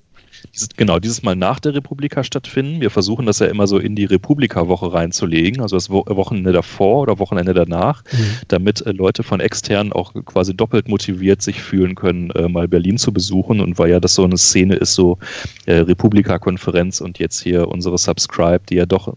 dieses, 0.54 0.70
genau, 0.70 1.00
dieses 1.00 1.24
Mal 1.24 1.36
nach 1.36 1.60
der 1.60 1.74
Republika 1.74 2.24
stattfinden. 2.24 2.82
Wir 2.82 2.90
versuchen 2.90 3.26
das 3.26 3.40
ja 3.40 3.48
immer 3.48 3.68
so 3.68 3.78
in 3.78 3.96
die 3.96 4.06
Republika-Woche 4.06 4.94
reinzulegen, 4.94 5.62
also 5.62 5.76
das 5.76 5.90
Wochenende 5.90 6.52
davor 6.52 7.02
oder 7.02 7.20
Wochenende 7.20 7.54
danach, 7.54 8.04
mhm. 8.12 8.38
damit 8.48 8.86
äh, 8.86 8.92
Leute 8.92 9.24
von 9.24 9.40
extern 9.40 9.92
auch 9.92 10.14
quasi 10.26 10.56
doppelt 10.56 10.88
motiviert 10.88 11.42
sich 11.42 11.62
fühlen 11.62 11.96
können, 11.96 12.32
äh, 12.32 12.48
mal 12.48 12.68
Berlin 12.68 12.98
zu 12.98 13.12
besuchen. 13.12 13.60
Und 13.60 13.78
weil 13.78 13.90
ja 13.90 14.00
das 14.00 14.16
so 14.16 14.24
eine 14.24 14.38
Szene 14.38 14.76
ist, 14.76 14.94
so 14.94 15.18
äh, 15.66 15.76
Republika-Konferenz 15.76 17.02
und 17.02 17.20
jetzt 17.20 17.42
hier 17.42 17.68
unsere 17.68 17.98
Subscribe, 17.98 18.62
die 18.70 18.76
ja 18.76 18.86
doch 18.86 19.16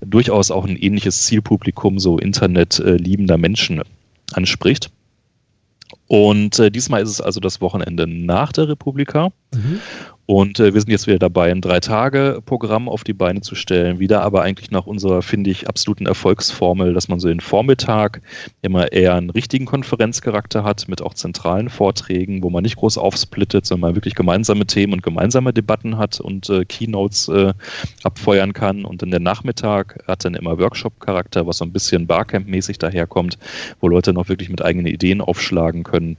durchaus 0.00 0.50
auch 0.50 0.66
ein 0.66 0.76
ähnliches 0.76 1.24
Zielpublikum, 1.24 1.98
so 1.98 2.18
Internet 2.18 2.78
äh, 2.80 2.96
liebender 2.96 3.38
Menschen 3.38 3.82
anspricht. 4.32 4.90
Und 6.06 6.58
äh, 6.58 6.70
diesmal 6.70 7.02
ist 7.02 7.10
es 7.10 7.20
also 7.20 7.40
das 7.40 7.60
Wochenende 7.60 8.06
nach 8.06 8.52
der 8.52 8.68
Republika. 8.68 9.30
Mhm. 9.54 9.80
Und 10.26 10.58
äh, 10.58 10.72
wir 10.72 10.80
sind 10.80 10.90
jetzt 10.90 11.06
wieder 11.06 11.18
dabei, 11.18 11.50
ein 11.50 11.60
Drei-Tage-Programm 11.60 12.88
auf 12.88 13.04
die 13.04 13.12
Beine 13.12 13.42
zu 13.42 13.54
stellen. 13.54 13.98
Wieder 13.98 14.22
aber 14.22 14.42
eigentlich 14.42 14.70
nach 14.70 14.86
unserer, 14.86 15.20
finde 15.20 15.50
ich, 15.50 15.68
absoluten 15.68 16.06
Erfolgsformel, 16.06 16.94
dass 16.94 17.08
man 17.08 17.20
so 17.20 17.28
den 17.28 17.40
Vormittag 17.40 18.22
immer 18.62 18.90
eher 18.90 19.14
einen 19.14 19.28
richtigen 19.28 19.66
Konferenzcharakter 19.66 20.64
hat, 20.64 20.88
mit 20.88 21.02
auch 21.02 21.12
zentralen 21.12 21.68
Vorträgen, 21.68 22.42
wo 22.42 22.48
man 22.48 22.62
nicht 22.62 22.76
groß 22.76 22.96
aufsplittet, 22.96 23.66
sondern 23.66 23.90
man 23.90 23.96
wirklich 23.96 24.14
gemeinsame 24.14 24.66
Themen 24.66 24.94
und 24.94 25.02
gemeinsame 25.02 25.52
Debatten 25.52 25.98
hat 25.98 26.20
und 26.20 26.48
äh, 26.48 26.64
Keynotes 26.64 27.28
äh, 27.28 27.52
abfeuern 28.02 28.54
kann. 28.54 28.86
Und 28.86 29.02
dann 29.02 29.10
der 29.10 29.20
Nachmittag 29.20 30.02
hat 30.06 30.24
dann 30.24 30.34
immer 30.34 30.58
Workshop-Charakter, 30.58 31.46
was 31.46 31.58
so 31.58 31.66
ein 31.66 31.72
bisschen 31.72 32.06
Barcamp-mäßig 32.06 32.78
daherkommt, 32.78 33.38
wo 33.80 33.88
Leute 33.88 34.14
noch 34.14 34.30
wirklich 34.30 34.48
mit 34.48 34.64
eigenen 34.64 34.86
Ideen 34.86 35.20
aufschlagen 35.20 35.82
können. 35.82 36.16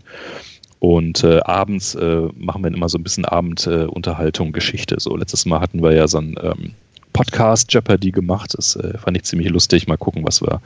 Und 0.80 1.24
äh, 1.24 1.40
abends 1.40 1.96
äh, 1.96 2.28
machen 2.36 2.64
wir 2.64 2.74
immer 2.74 2.90
so 2.90 2.98
ein 2.98 3.04
bisschen 3.04 3.26
Abendunterhaltung, 3.26 4.52
Geschichte. 4.52 4.98
So 5.00 5.16
letztes 5.16 5.46
Mal 5.46 5.60
hatten 5.60 5.82
wir 5.82 5.94
ja 5.94 6.08
so 6.08 6.20
ein 6.20 6.36
ähm, 6.42 6.74
Podcast 7.16 7.72
Jeopardy 7.72 8.12
gemacht. 8.12 8.54
Das 8.58 8.76
äh, 8.76 8.98
fand 8.98 9.16
ich 9.16 9.24
ziemlich 9.24 9.50
lustig. 9.50 9.88
Mal 9.88 9.96
gucken, 9.96 10.26
was 10.26 10.42
wir 10.42 10.60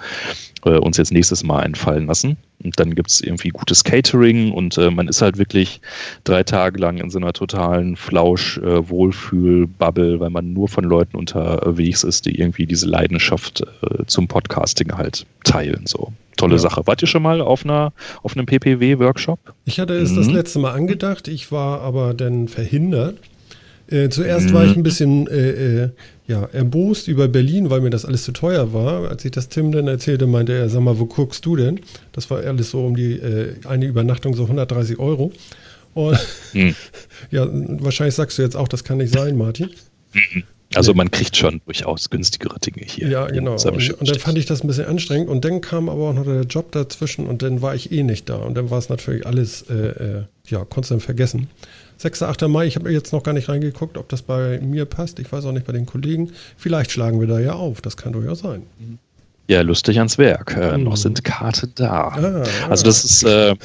äh, 0.65 0.79
uns 0.79 0.97
jetzt 0.97 1.11
nächstes 1.11 1.43
Mal 1.43 1.59
einfallen 1.59 2.07
lassen. 2.07 2.37
Und 2.63 2.79
dann 2.79 2.95
gibt 2.95 3.11
es 3.11 3.21
irgendwie 3.21 3.49
gutes 3.49 3.83
Catering 3.83 4.51
und 4.51 4.75
äh, 4.79 4.89
man 4.89 5.07
ist 5.07 5.21
halt 5.21 5.37
wirklich 5.37 5.79
drei 6.23 6.41
Tage 6.41 6.79
lang 6.79 6.97
in 6.97 7.11
so 7.11 7.19
einer 7.19 7.33
totalen 7.33 7.95
Flausch-Wohlfühl-Bubble, 7.95 10.19
weil 10.19 10.31
man 10.31 10.53
nur 10.53 10.67
von 10.67 10.85
Leuten 10.85 11.17
unterwegs 11.17 12.03
ist, 12.03 12.25
die 12.25 12.39
irgendwie 12.39 12.65
diese 12.65 12.87
Leidenschaft 12.87 13.63
zum 14.07 14.27
Podcasting 14.27 14.97
halt 14.97 15.27
teilen. 15.43 15.85
So 15.85 16.13
tolle 16.35 16.53
ja. 16.53 16.59
Sache. 16.59 16.81
Wart 16.85 17.03
ihr 17.03 17.07
schon 17.07 17.21
mal 17.21 17.41
auf, 17.41 17.63
einer, 17.63 17.93
auf 18.23 18.35
einem 18.35 18.47
PPW-Workshop? 18.47 19.39
Ich 19.65 19.79
hatte 19.79 19.93
es 19.93 20.09
mhm. 20.11 20.15
das 20.15 20.25
letzte 20.27 20.57
Mal 20.57 20.71
angedacht, 20.71 21.27
ich 21.27 21.51
war 21.51 21.81
aber 21.81 22.15
dann 22.15 22.47
verhindert. 22.47 23.19
Äh, 23.89 24.09
zuerst 24.09 24.49
mhm. 24.49 24.53
war 24.53 24.65
ich 24.65 24.75
ein 24.75 24.83
bisschen 24.83 25.27
äh, 25.27 25.83
äh, 25.83 25.89
ja, 26.27 26.47
erbost 26.51 27.07
über 27.07 27.27
Berlin, 27.27 27.69
weil 27.69 27.81
mir 27.81 27.89
das 27.89 28.05
alles 28.05 28.23
zu 28.23 28.31
teuer 28.31 28.71
war. 28.73 29.09
Als 29.09 29.25
ich 29.25 29.31
das 29.31 29.49
Tim 29.49 29.71
dann 29.71 29.87
erzählte, 29.87 30.27
meinte 30.27 30.53
er, 30.53 30.69
sag 30.69 30.81
mal, 30.81 30.99
wo 30.99 31.05
guckst 31.05 31.45
du 31.45 31.55
denn? 31.55 31.79
Das 32.11 32.29
war 32.29 32.39
alles 32.39 32.69
so 32.69 32.85
um 32.85 32.95
die 32.95 33.13
äh, 33.13 33.55
eine 33.67 33.85
Übernachtung 33.85 34.35
so 34.35 34.43
130 34.43 34.99
Euro. 34.99 35.31
Und 35.95 36.19
mhm. 36.53 36.75
ja, 37.31 37.47
wahrscheinlich 37.51 38.15
sagst 38.15 38.37
du 38.37 38.43
jetzt 38.43 38.55
auch, 38.55 38.67
das 38.67 38.83
kann 38.83 38.97
nicht 38.97 39.13
sein, 39.13 39.37
Martin. 39.37 39.69
Mhm. 40.13 40.43
Also 40.75 40.93
man 40.93 41.09
kriegt 41.09 41.35
schon 41.35 41.61
durchaus 41.65 42.11
günstigere 42.11 42.59
Dinge 42.59 42.85
hier. 42.85 43.07
Ja, 43.07 43.25
genau. 43.25 43.53
Und, 43.53 43.93
und, 43.93 44.07
dann 44.07 44.19
fand 44.19 44.37
ich 44.37 44.45
das 44.45 44.63
ein 44.63 44.67
bisschen 44.67 44.85
anstrengend 44.85 45.27
und 45.27 45.43
dann 45.43 45.61
kam 45.61 45.89
aber 45.89 46.09
auch 46.09 46.13
noch 46.13 46.25
der 46.25 46.43
Job 46.43 46.71
dazwischen 46.71 47.25
und 47.25 47.41
dann 47.41 47.63
war 47.63 47.73
ich 47.73 47.91
eh 47.91 48.03
nicht 48.03 48.29
da 48.29 48.35
und 48.35 48.53
dann 48.53 48.69
war 48.69 48.77
es 48.77 48.87
natürlich 48.87 49.25
alles, 49.25 49.63
äh, 49.63 49.73
äh, 49.73 50.23
ja, 50.45 50.63
konntest 50.65 50.91
dann 50.91 50.99
vergessen. 50.99 51.47
6. 52.01 52.23
8. 52.23 52.47
Mai, 52.47 52.65
ich 52.65 52.75
habe 52.77 52.91
jetzt 52.91 53.13
noch 53.13 53.23
gar 53.23 53.33
nicht 53.33 53.49
reingeguckt, 53.49 53.97
ob 53.97 54.07
das 54.09 54.21
bei 54.21 54.59
mir 54.61 54.85
passt. 54.85 55.19
Ich 55.19 55.31
weiß 55.31 55.45
auch 55.45 55.51
nicht 55.51 55.65
bei 55.67 55.73
den 55.73 55.85
Kollegen. 55.85 56.31
Vielleicht 56.57 56.91
schlagen 56.91 57.19
wir 57.19 57.27
da 57.27 57.39
ja 57.39 57.53
auf, 57.53 57.81
das 57.81 57.97
kann 57.97 58.13
durchaus 58.13 58.39
sein. 58.39 58.63
Mhm. 58.79 58.97
Ja, 59.49 59.61
lustig 59.61 59.97
ans 59.97 60.17
Werk. 60.19 60.55
Äh, 60.55 60.77
Mhm. 60.77 60.83
Noch 60.83 60.95
sind 60.95 61.23
Karten 61.23 61.71
da. 61.75 62.09
Ah, 62.09 62.43
Also 62.69 62.85
das 62.85 63.03
ist, 63.03 63.23
äh, 63.23 63.55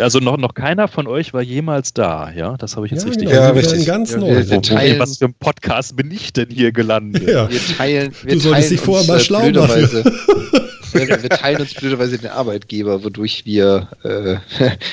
also 0.00 0.18
noch, 0.18 0.36
noch 0.36 0.52
keiner 0.52 0.86
von 0.86 1.06
euch 1.06 1.32
war 1.32 1.40
jemals 1.40 1.94
da, 1.94 2.30
ja? 2.30 2.56
Das 2.58 2.76
habe 2.76 2.84
ich 2.86 2.92
jetzt 2.92 3.04
ja, 3.04 3.08
richtig 3.08 3.28
genau, 3.30 3.40
Ja, 3.40 3.54
werden 3.54 3.58
richtig. 3.70 3.86
ganz 3.86 4.12
Ja, 4.12 4.18
neu. 4.18 4.36
wir- 4.36 4.50
Wo, 4.50 4.56
wo, 4.56 4.60
teilen- 4.60 4.98
was 4.98 5.16
für 5.16 5.24
ein 5.24 5.34
Podcast 5.34 5.96
bin 5.96 6.10
ich 6.10 6.34
denn 6.34 6.50
hier 6.50 6.72
gelandet? 6.72 7.26
Ja. 7.26 7.50
Wir 7.50 7.58
teilen, 7.76 8.12
wir 8.22 8.34
Du 8.34 8.38
solltest 8.40 8.68
teilen 8.68 8.70
dich 8.70 8.80
vorher 8.80 9.06
mal 9.08 9.16
äh, 9.16 9.20
schlau 9.20 9.50
machen. 9.50 10.59
Blöderweise, 10.92 11.22
wir, 11.22 11.30
wir 11.30 11.30
teilen 11.30 11.60
uns 11.60 11.74
blöderweise 11.74 12.18
den 12.18 12.30
Arbeitgeber, 12.30 13.04
wodurch 13.04 13.44
wir 13.46 13.88
äh, 14.04 14.36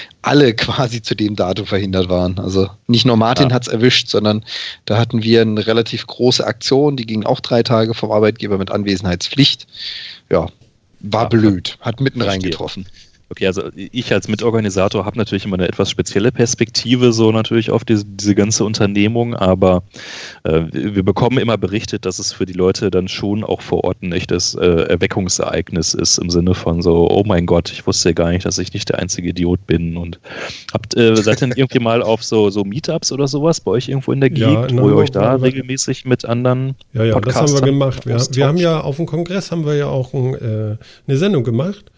alle 0.22 0.54
quasi 0.54 1.02
zu 1.02 1.16
dem 1.16 1.36
Datum 1.36 1.66
verhindert 1.66 2.10
waren. 2.10 2.40
Also 2.40 2.70
nicht 2.88 3.06
nur 3.06 3.18
Martin 3.18 3.50
Ja. 3.50 3.56
hat's 3.56 3.68
erwischt, 3.68 4.10
sondern 4.10 4.44
da 4.86 4.98
hatten 4.98 5.24
wir 5.24 5.42
eine 5.42 5.66
relativ 5.68 6.06
große 6.08 6.46
Aktion, 6.46 6.98
die 6.98 7.06
ging 7.06 7.26
auch 7.26 7.40
drei 7.40 7.64
Tage 7.64 7.94
vom 7.94 8.12
Arbeitgeber 8.12 8.58
mit 8.58 8.72
Anwesenheitspflicht. 8.72 9.68
Ja, 10.30 10.48
war 11.00 11.24
Ja, 11.24 11.30
blöd, 11.30 11.78
hat 11.82 12.02
mitten 12.02 12.20
verstehe. 12.22 12.34
reingetroffen. 12.44 12.88
Okay, 13.30 13.46
also 13.46 13.64
ich 13.76 14.14
als 14.14 14.30
Mitorganisator 14.30 15.06
habe 15.06 15.18
natürlich 15.18 15.44
immer 15.44 15.58
eine 15.58 15.68
etwas 15.68 15.92
spezielle 15.92 16.32
Perspektive 16.32 17.12
so 17.12 17.32
natürlich 17.34 17.72
auf 17.72 17.84
diese, 17.84 18.06
diese 18.06 18.36
ganze 18.36 18.64
Unternehmung, 18.64 19.36
aber 19.36 19.84
äh, 20.44 20.62
wir 20.72 21.04
bekommen 21.04 21.38
immer 21.38 21.58
berichtet, 21.58 22.06
dass 22.06 22.20
es 22.20 22.32
für 22.32 22.46
die 22.46 22.54
Leute 22.54 22.90
dann 22.90 23.10
schon 23.10 23.44
auch 23.44 23.62
vor 23.62 23.84
Ort 23.84 24.02
ein 24.02 24.14
echtes 24.14 24.56
äh, 24.56 24.66
Erweckungsereignis 24.66 25.94
ist 25.94 26.20
im 26.20 26.30
Sinne 26.30 26.54
von 26.54 26.82
so, 26.82 27.10
oh 27.10 27.24
mein 27.26 27.46
Gott, 27.46 27.70
ich 27.70 27.86
wusste 27.86 28.10
ja 28.10 28.14
gar 28.14 28.30
nicht, 28.30 28.46
dass 28.46 28.58
ich 28.60 28.74
nicht 28.74 28.88
der 28.88 29.00
einzige 29.00 29.30
Idiot 29.30 29.68
bin 29.68 29.98
und 29.98 30.20
habt 30.72 30.96
äh, 30.96 31.16
seid 31.18 31.42
ihr 31.42 31.48
denn 31.48 31.58
irgendwie 31.58 31.80
mal 31.80 32.02
auf 32.02 32.24
so, 32.24 32.50
so 32.50 32.64
Meetups 32.64 33.12
oder 33.12 33.28
sowas 33.28 33.60
bei 33.60 33.72
euch 33.72 33.90
irgendwo 33.90 34.14
in 34.14 34.22
der 34.22 34.32
Ja, 34.32 34.48
Gegend, 34.48 34.72
in 34.72 34.82
wo 34.82 34.90
ihr 34.90 34.96
euch 34.96 35.12
da 35.12 35.36
regelmäßig 35.36 36.06
mit 36.06 36.24
anderen 36.24 36.76
Ja, 36.94 37.04
ja, 37.04 37.20
das 37.20 37.36
haben 37.36 37.48
wir 37.48 37.60
Podcastern 37.60 37.66
gemacht. 37.66 38.06
Wir, 38.06 38.16
wir 38.32 38.48
haben 38.48 38.58
ja 38.58 38.80
auf 38.80 38.96
dem 38.96 39.06
Kongress 39.06 39.52
haben 39.52 39.66
wir 39.66 39.76
ja 39.76 39.88
auch 39.88 40.14
ein, 40.14 40.34
äh, 40.36 40.78
eine 41.08 41.18
Sendung 41.18 41.44
gemacht. 41.44 41.92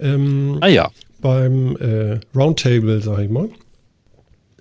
Ähm, 0.00 0.58
Ah 0.60 0.68
ja, 0.68 0.90
beim 1.20 1.76
äh, 1.76 2.20
Roundtable, 2.36 3.00
sag 3.02 3.20
ich 3.20 3.30
mal. 3.30 3.48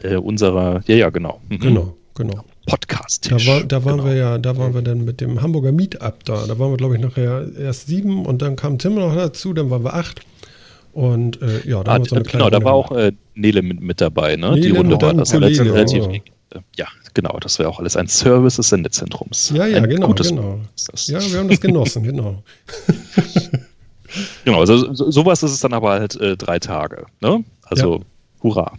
äh, 0.01 0.15
unserer, 0.15 0.81
ja, 0.87 0.95
ja, 0.95 1.09
genau. 1.09 1.39
Mhm. 1.49 1.59
Genau, 1.59 1.97
genau. 2.15 2.43
Podcast. 2.67 3.31
Da, 3.31 3.35
war, 3.45 3.63
da 3.63 3.85
waren 3.85 3.97
genau. 3.97 4.09
wir 4.09 4.15
ja, 4.15 4.37
da 4.37 4.57
waren 4.57 4.73
wir 4.73 4.81
dann 4.81 5.05
mit 5.05 5.21
dem 5.21 5.41
Hamburger 5.41 5.71
Meetup 5.71 6.23
da. 6.25 6.45
Da 6.47 6.59
waren 6.59 6.71
wir, 6.71 6.77
glaube 6.77 6.95
ich, 6.95 7.01
nachher 7.01 7.47
erst 7.57 7.87
sieben 7.87 8.25
und 8.25 8.41
dann 8.41 8.55
kam 8.57 8.77
Tim 8.77 8.95
noch 8.95 9.15
dazu, 9.15 9.53
dann 9.53 9.69
waren 9.69 9.83
wir 9.85 9.93
acht. 9.93 10.21
Und 10.91 11.41
äh, 11.41 11.61
ja, 11.65 11.83
da 11.83 11.91
Ah, 11.91 11.93
haben 11.95 12.03
wir 12.03 12.09
so 12.09 12.15
eine 12.15 12.25
kleine 12.25 12.45
genau, 12.45 12.49
da 12.59 12.65
war 12.65 12.73
auch 12.73 12.91
äh, 12.91 13.11
Nele 13.35 13.61
mit, 13.61 13.79
mit 13.81 14.01
dabei, 14.01 14.35
ne? 14.35 14.49
Nele 14.51 14.61
Die 14.61 14.69
Runde 14.71 14.95
und 14.95 15.01
war 15.01 15.13
das 15.13 15.31
Kollege, 15.31 15.63
relativ, 15.73 16.03
ja. 16.05 16.11
äh, 16.11 16.59
ja, 16.75 16.87
genau, 17.13 17.37
das 17.39 17.59
wäre 17.59 17.69
auch 17.69 17.79
alles 17.79 17.95
ein 17.95 18.07
Service 18.07 18.55
des 18.57 18.69
Sendezentrums. 18.69 19.51
Ja, 19.55 19.65
ja, 19.67 19.77
ein 19.77 19.87
genau, 19.87 20.11
genau. 20.13 20.59
Ja, 21.05 21.21
wir 21.21 21.39
haben 21.39 21.49
das 21.49 21.61
genossen, 21.61 22.03
genau. 22.03 22.43
Genau, 24.45 24.59
also 24.59 24.93
so, 24.93 25.11
sowas 25.11 25.43
ist 25.43 25.51
es 25.51 25.59
dann 25.59 25.73
aber 25.73 25.91
halt 25.91 26.15
äh, 26.19 26.37
drei 26.37 26.59
Tage, 26.59 27.05
ne? 27.21 27.43
Also, 27.63 28.03
hurra. 28.41 28.73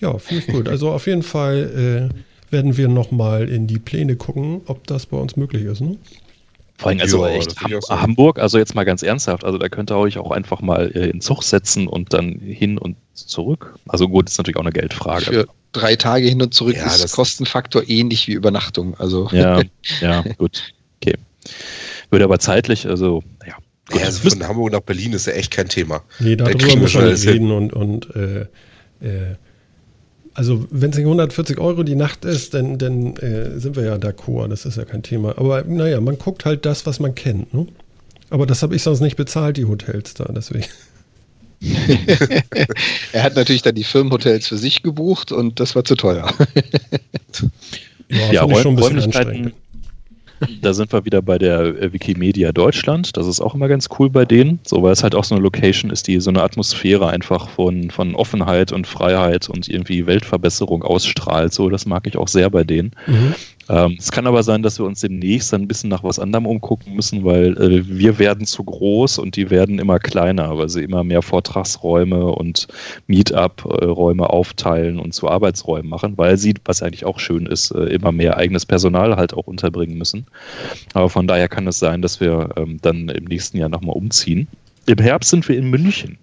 Ja, 0.00 0.18
finde 0.18 0.44
ich 0.46 0.52
gut. 0.52 0.68
Also 0.68 0.90
auf 0.90 1.06
jeden 1.06 1.22
Fall 1.22 2.10
äh, 2.12 2.52
werden 2.52 2.76
wir 2.76 2.88
nochmal 2.88 3.48
in 3.48 3.66
die 3.66 3.78
Pläne 3.78 4.16
gucken, 4.16 4.62
ob 4.66 4.86
das 4.86 5.06
bei 5.06 5.16
uns 5.16 5.36
möglich 5.36 5.64
ist. 5.64 5.80
Ne? 5.80 5.96
Vor 6.76 6.88
allem, 6.90 7.00
also 7.00 7.24
Ja, 7.24 7.32
echt, 7.32 7.56
auch 7.64 7.82
so. 7.82 8.00
Hamburg, 8.00 8.38
also 8.38 8.58
jetzt 8.58 8.74
mal 8.74 8.84
ganz 8.84 9.02
ernsthaft, 9.02 9.44
also 9.44 9.58
da 9.58 9.68
könnt 9.68 9.90
ihr 9.90 9.96
euch 9.96 10.18
auch 10.18 10.30
einfach 10.32 10.60
mal 10.60 10.90
äh, 10.94 11.08
in 11.08 11.20
Zug 11.20 11.42
setzen 11.42 11.86
und 11.86 12.12
dann 12.12 12.32
hin 12.40 12.76
und 12.78 12.96
zurück. 13.14 13.78
Also 13.88 14.08
gut, 14.08 14.28
ist 14.28 14.38
natürlich 14.38 14.56
auch 14.56 14.62
eine 14.62 14.72
Geldfrage. 14.72 15.24
Für 15.24 15.48
drei 15.72 15.96
Tage 15.96 16.28
hin 16.28 16.42
und 16.42 16.52
zurück 16.52 16.76
Ja, 16.76 16.86
ist 16.86 17.02
das- 17.02 17.12
Kostenfaktor 17.12 17.88
ähnlich 17.88 18.26
wie 18.28 18.32
Übernachtung. 18.32 18.94
Also 18.98 19.28
Ja, 19.32 19.60
ja, 20.00 20.22
gut. 20.36 20.74
Okay. 21.00 21.14
Würde 22.10 22.24
aber 22.24 22.38
zeitlich, 22.40 22.86
also, 22.88 23.22
ja. 23.46 23.54
Gut, 23.90 24.00
Ja, 24.00 24.06
also 24.06 24.28
von 24.30 24.46
Hamburg 24.46 24.72
nach 24.72 24.80
Berlin 24.80 25.12
ist 25.12 25.26
ja 25.26 25.34
echt 25.34 25.50
kein 25.50 25.68
Thema. 25.68 26.02
Nee, 26.20 26.36
Da 26.36 26.44
darüber 26.44 26.58
kriegen 26.58 26.74
wir 26.76 26.82
muss 26.82 26.90
schon 26.92 27.02
man 27.04 27.12
nicht 27.12 27.22
hin. 27.22 27.32
reden. 27.32 27.50
Und, 27.52 27.72
und 27.72 28.16
äh, 28.16 28.40
äh, 29.00 29.36
also 30.32 30.66
wenn 30.70 30.90
es 30.90 30.96
nicht 30.96 31.04
140 31.06 31.58
Euro 31.58 31.82
die 31.84 31.94
Nacht 31.94 32.24
ist, 32.24 32.54
dann, 32.54 32.78
dann 32.78 33.16
äh, 33.18 33.60
sind 33.60 33.76
wir 33.76 33.84
ja 33.84 33.94
d'accord, 33.96 34.48
das 34.48 34.64
ist 34.64 34.76
ja 34.76 34.84
kein 34.84 35.02
Thema. 35.02 35.36
Aber 35.38 35.62
naja, 35.64 36.00
man 36.00 36.18
guckt 36.18 36.44
halt 36.44 36.64
das, 36.66 36.86
was 36.86 36.98
man 36.98 37.14
kennt. 37.14 37.52
Ne? 37.54 37.66
Aber 38.30 38.46
das 38.46 38.62
habe 38.62 38.74
ich 38.74 38.82
sonst 38.82 39.00
nicht 39.00 39.16
bezahlt, 39.16 39.58
die 39.58 39.66
Hotels 39.66 40.14
da, 40.14 40.24
deswegen. 40.34 40.64
er 43.12 43.22
hat 43.22 43.36
natürlich 43.36 43.62
dann 43.62 43.74
die 43.74 43.84
Firmenhotels 43.84 44.48
für 44.48 44.58
sich 44.58 44.82
gebucht 44.82 45.32
und 45.32 45.60
das 45.60 45.74
war 45.76 45.84
zu 45.84 45.94
teuer. 45.94 46.32
Ja, 48.08 48.32
Ja, 48.32 48.40
fand 48.40 48.52
ich 48.52 48.58
Räum- 48.58 48.62
schon 48.62 48.72
ein 48.72 48.76
bisschen 48.76 48.82
Räumlichkeiten, 48.98 49.28
anstrengend. 49.30 49.54
Da 50.62 50.74
sind 50.74 50.92
wir 50.92 51.04
wieder 51.04 51.22
bei 51.22 51.38
der 51.38 51.60
äh, 51.60 51.92
Wikimedia 51.92 52.52
Deutschland. 52.52 53.16
Das 53.16 53.26
ist 53.26 53.40
auch 53.40 53.54
immer 53.54 53.68
ganz 53.68 53.88
cool 53.98 54.10
bei 54.10 54.24
denen, 54.24 54.60
so 54.64 54.82
weil 54.82 54.92
es 54.92 55.02
halt 55.02 55.14
auch 55.14 55.24
so 55.24 55.34
eine 55.34 55.42
Location 55.42 55.90
ist, 55.90 56.06
die 56.08 56.20
so 56.20 56.30
eine 56.30 56.42
Atmosphäre 56.42 57.08
einfach 57.08 57.48
von, 57.48 57.90
von 57.90 58.14
Offenheit 58.14 58.72
und 58.72 58.86
Freiheit 58.86 59.48
und 59.48 59.68
irgendwie 59.68 60.06
Weltverbesserung 60.06 60.82
ausstrahlt. 60.82 61.52
So, 61.52 61.68
das 61.68 61.86
mag 61.86 62.06
ich 62.06 62.16
auch 62.16 62.28
sehr 62.28 62.50
bei 62.50 62.64
denen. 62.64 62.92
Mhm. 63.06 63.34
Ähm, 63.68 63.96
es 63.98 64.10
kann 64.10 64.26
aber 64.26 64.42
sein, 64.42 64.62
dass 64.62 64.78
wir 64.78 64.86
uns 64.86 65.00
demnächst 65.00 65.54
ein 65.54 65.66
bisschen 65.66 65.90
nach 65.90 66.02
was 66.04 66.18
anderem 66.18 66.46
umgucken 66.46 66.94
müssen, 66.94 67.24
weil 67.24 67.56
äh, 67.58 67.86
wir 67.86 68.18
werden 68.18 68.46
zu 68.46 68.62
groß 68.64 69.18
und 69.18 69.36
die 69.36 69.50
werden 69.50 69.78
immer 69.78 69.98
kleiner, 69.98 70.56
weil 70.58 70.68
sie 70.68 70.82
immer 70.82 71.04
mehr 71.04 71.22
Vortragsräume 71.22 72.26
und 72.26 72.68
Meetup-Räume 73.06 74.28
aufteilen 74.28 74.98
und 74.98 75.14
zu 75.14 75.28
Arbeitsräumen 75.28 75.88
machen, 75.88 76.18
weil 76.18 76.36
sie, 76.36 76.54
was 76.64 76.82
eigentlich 76.82 77.06
auch 77.06 77.18
schön 77.18 77.46
ist, 77.46 77.70
äh, 77.70 77.84
immer 77.84 78.12
mehr 78.12 78.36
eigenes 78.36 78.66
Personal 78.66 79.16
halt 79.16 79.34
auch 79.34 79.46
unterbringen 79.46 79.96
müssen. 79.96 80.26
Aber 80.92 81.08
von 81.08 81.26
daher 81.26 81.48
kann 81.48 81.66
es 81.66 81.78
sein, 81.78 82.02
dass 82.02 82.20
wir 82.20 82.50
ähm, 82.56 82.78
dann 82.82 83.08
im 83.08 83.24
nächsten 83.24 83.58
Jahr 83.58 83.68
nochmal 83.68 83.96
umziehen. 83.96 84.48
Im 84.86 84.98
Herbst 84.98 85.30
sind 85.30 85.48
wir 85.48 85.56
in 85.56 85.70
München. 85.70 86.18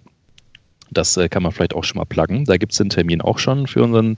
Das 0.92 1.16
äh, 1.16 1.28
kann 1.28 1.42
man 1.42 1.52
vielleicht 1.52 1.74
auch 1.74 1.84
schon 1.84 1.98
mal 1.98 2.04
pluggen. 2.04 2.44
Da 2.44 2.56
gibt 2.56 2.72
es 2.72 2.78
den 2.78 2.90
Termin 2.90 3.20
auch 3.20 3.38
schon 3.38 3.66
für, 3.66 3.82
unseren, 3.82 4.16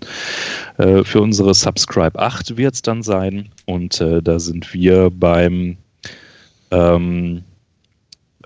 äh, 0.79 1.05
für 1.05 1.21
unsere 1.21 1.55
Subscribe 1.55 2.19
8 2.19 2.57
wird 2.57 2.75
es 2.75 2.83
dann 2.83 3.03
sein. 3.03 3.51
Und 3.67 4.01
äh, 4.01 4.23
da 4.23 4.39
sind 4.39 4.73
wir 4.75 5.11
beim 5.11 5.77
ähm, 6.71 7.43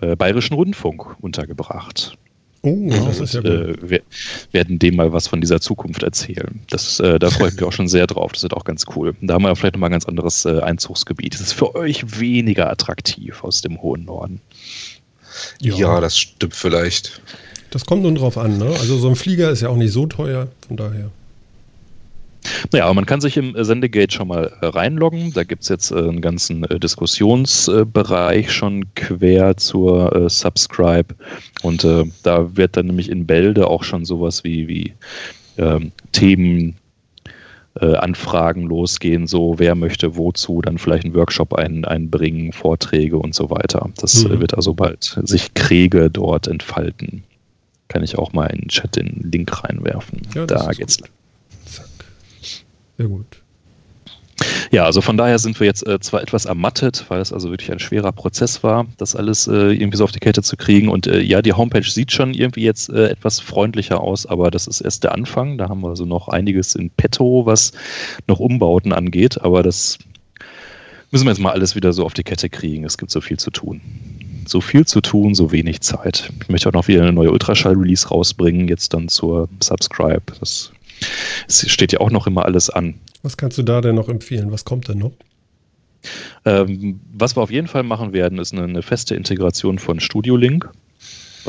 äh, 0.00 0.16
Bayerischen 0.16 0.54
Rundfunk 0.54 1.16
untergebracht. 1.20 2.16
Oh, 2.62 2.88
das 2.90 3.20
ist 3.20 3.34
ja 3.34 3.40
und, 3.40 3.46
gut. 3.46 3.82
äh, 3.82 3.90
wir 3.90 4.02
werden 4.52 4.78
dem 4.78 4.96
mal 4.96 5.12
was 5.12 5.28
von 5.28 5.40
dieser 5.40 5.60
Zukunft 5.60 6.02
erzählen. 6.02 6.60
Das, 6.70 6.98
äh, 7.00 7.18
da 7.18 7.30
freue 7.30 7.48
ich 7.48 7.54
mich 7.54 7.64
auch 7.64 7.72
schon 7.72 7.88
sehr 7.88 8.06
drauf. 8.06 8.32
Das 8.32 8.42
wird 8.42 8.54
auch 8.54 8.64
ganz 8.64 8.84
cool. 8.96 9.14
Da 9.20 9.34
haben 9.34 9.42
wir 9.42 9.54
vielleicht 9.54 9.74
nochmal 9.74 9.90
ein 9.90 9.92
ganz 9.92 10.06
anderes 10.06 10.44
äh, 10.44 10.60
Einzugsgebiet. 10.60 11.34
Das 11.34 11.40
ist 11.40 11.52
für 11.52 11.74
euch 11.74 12.18
weniger 12.18 12.68
attraktiv 12.68 13.44
aus 13.44 13.60
dem 13.60 13.80
hohen 13.80 14.04
Norden. 14.04 14.40
Ja, 15.60 16.00
das 16.00 16.18
stimmt 16.18 16.54
vielleicht. 16.54 17.22
Das 17.70 17.84
kommt 17.86 18.02
nun 18.02 18.14
drauf 18.14 18.38
an. 18.38 18.58
Ne? 18.58 18.66
Also 18.66 18.96
so 18.96 19.08
ein 19.08 19.16
Flieger 19.16 19.50
ist 19.50 19.60
ja 19.60 19.68
auch 19.68 19.76
nicht 19.76 19.92
so 19.92 20.06
teuer, 20.06 20.48
von 20.66 20.76
daher. 20.76 21.10
Naja, 22.72 22.84
aber 22.84 22.94
man 22.94 23.06
kann 23.06 23.20
sich 23.20 23.36
im 23.36 23.54
äh, 23.56 23.64
Sendegate 23.64 24.14
schon 24.14 24.28
mal 24.28 24.52
äh, 24.60 24.66
reinloggen. 24.66 25.32
Da 25.32 25.44
gibt 25.44 25.64
es 25.64 25.68
jetzt 25.68 25.90
äh, 25.90 25.96
einen 25.96 26.20
ganzen 26.20 26.62
Diskussionsbereich 26.62 28.50
schon 28.50 28.84
quer 28.94 29.56
zur 29.56 30.14
äh, 30.14 30.30
Subscribe. 30.30 31.14
Und 31.62 31.84
äh, 31.84 32.04
da 32.22 32.56
wird 32.56 32.76
dann 32.76 32.86
nämlich 32.86 33.10
in 33.10 33.26
Bälde 33.26 33.66
auch 33.66 33.84
schon 33.84 34.04
sowas 34.04 34.44
wie, 34.44 34.68
wie 34.68 34.92
ähm, 35.58 35.92
Themen. 36.12 36.76
Anfragen 37.80 38.64
losgehen, 38.64 39.28
so 39.28 39.54
wer 39.58 39.76
möchte 39.76 40.16
wozu, 40.16 40.60
dann 40.62 40.78
vielleicht 40.78 41.04
einen 41.04 41.14
Workshop 41.14 41.54
ein, 41.54 41.84
einbringen, 41.84 42.52
Vorträge 42.52 43.16
und 43.18 43.36
so 43.36 43.50
weiter. 43.50 43.88
Das 43.98 44.24
Mhm. 44.24 44.40
wird 44.40 44.54
also 44.54 44.74
bald 44.74 45.16
sich 45.22 45.54
Kriege 45.54 46.10
dort 46.10 46.48
entfalten. 46.48 47.22
Kann 47.88 48.02
ich 48.02 48.18
auch 48.18 48.32
mal 48.32 48.46
in 48.46 48.60
den 48.60 48.68
Chat 48.68 48.96
den 48.96 49.30
Link 49.32 49.64
reinwerfen. 49.64 50.22
Ja, 50.34 50.46
da 50.46 50.70
geht's 50.70 50.98
gut. 50.98 51.10
Zack. 51.64 51.86
Sehr 52.96 53.08
gut. 53.08 53.42
Ja, 54.70 54.84
also 54.84 55.00
von 55.00 55.16
daher 55.16 55.38
sind 55.38 55.58
wir 55.58 55.66
jetzt 55.66 55.86
äh, 55.86 55.98
zwar 56.00 56.22
etwas 56.22 56.44
ermattet, 56.44 57.04
weil 57.08 57.20
es 57.20 57.32
also 57.32 57.50
wirklich 57.50 57.72
ein 57.72 57.78
schwerer 57.78 58.12
Prozess 58.12 58.62
war, 58.62 58.86
das 58.96 59.16
alles 59.16 59.46
äh, 59.48 59.72
irgendwie 59.72 59.96
so 59.96 60.04
auf 60.04 60.12
die 60.12 60.20
Kette 60.20 60.42
zu 60.42 60.56
kriegen. 60.56 60.88
Und 60.88 61.06
äh, 61.06 61.20
ja, 61.20 61.42
die 61.42 61.52
Homepage 61.52 61.88
sieht 61.88 62.12
schon 62.12 62.34
irgendwie 62.34 62.62
jetzt 62.62 62.90
äh, 62.90 63.08
etwas 63.08 63.40
freundlicher 63.40 64.00
aus, 64.00 64.26
aber 64.26 64.50
das 64.50 64.66
ist 64.66 64.80
erst 64.80 65.04
der 65.04 65.12
Anfang. 65.12 65.58
Da 65.58 65.68
haben 65.68 65.80
wir 65.80 65.88
also 65.88 66.04
noch 66.04 66.28
einiges 66.28 66.74
in 66.74 66.90
petto, 66.90 67.46
was 67.46 67.72
noch 68.26 68.38
Umbauten 68.38 68.92
angeht. 68.92 69.40
Aber 69.40 69.62
das 69.62 69.98
müssen 71.10 71.24
wir 71.24 71.30
jetzt 71.30 71.40
mal 71.40 71.52
alles 71.52 71.74
wieder 71.74 71.92
so 71.92 72.04
auf 72.04 72.14
die 72.14 72.24
Kette 72.24 72.48
kriegen. 72.48 72.84
Es 72.84 72.98
gibt 72.98 73.10
so 73.10 73.20
viel 73.20 73.38
zu 73.38 73.50
tun. 73.50 73.80
So 74.48 74.60
viel 74.62 74.86
zu 74.86 75.00
tun, 75.02 75.34
so 75.34 75.52
wenig 75.52 75.80
Zeit. 75.82 76.30
Ich 76.42 76.48
möchte 76.48 76.68
auch 76.70 76.72
noch 76.72 76.88
wieder 76.88 77.02
eine 77.02 77.12
neue 77.12 77.30
Ultraschall-Release 77.30 78.08
rausbringen, 78.08 78.66
jetzt 78.68 78.94
dann 78.94 79.08
zur 79.08 79.48
Subscribe. 79.62 80.22
Das 80.40 80.72
steht 81.50 81.92
ja 81.92 82.00
auch 82.00 82.10
noch 82.10 82.26
immer 82.26 82.44
alles 82.46 82.70
an. 82.70 82.94
Was 83.22 83.36
kannst 83.36 83.58
du 83.58 83.62
da 83.62 83.80
denn 83.82 83.94
noch 83.94 84.08
empfehlen? 84.08 84.50
Was 84.50 84.64
kommt 84.64 84.88
denn 84.88 84.98
noch? 84.98 85.12
Ähm, 86.46 87.00
was 87.12 87.36
wir 87.36 87.42
auf 87.42 87.50
jeden 87.50 87.66
Fall 87.66 87.82
machen 87.82 88.12
werden, 88.12 88.38
ist 88.38 88.52
eine, 88.54 88.64
eine 88.64 88.82
feste 88.82 89.14
Integration 89.14 89.78
von 89.78 90.00
Studio 90.00 90.36
Link, 90.36 90.70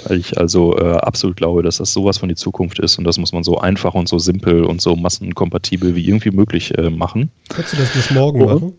weil 0.03 0.17
ich 0.17 0.37
also 0.37 0.77
äh, 0.77 0.95
absolut 0.97 1.37
glaube, 1.37 1.63
dass 1.63 1.77
das 1.77 1.93
sowas 1.93 2.17
von 2.17 2.27
die 2.27 2.35
Zukunft 2.35 2.79
ist 2.79 2.97
und 2.97 3.05
das 3.05 3.17
muss 3.17 3.31
man 3.31 3.43
so 3.43 3.59
einfach 3.59 3.93
und 3.93 4.09
so 4.09 4.19
simpel 4.19 4.63
und 4.65 4.81
so 4.81 4.95
massenkompatibel 4.95 5.95
wie 5.95 6.05
irgendwie 6.05 6.31
möglich 6.31 6.77
äh, 6.77 6.89
machen. 6.89 7.31
Kannst 7.47 7.73
du 7.73 7.77
das 7.77 7.91
bis 7.93 8.11
morgen 8.11 8.41
Oh. 8.41 8.45
machen? 8.45 8.73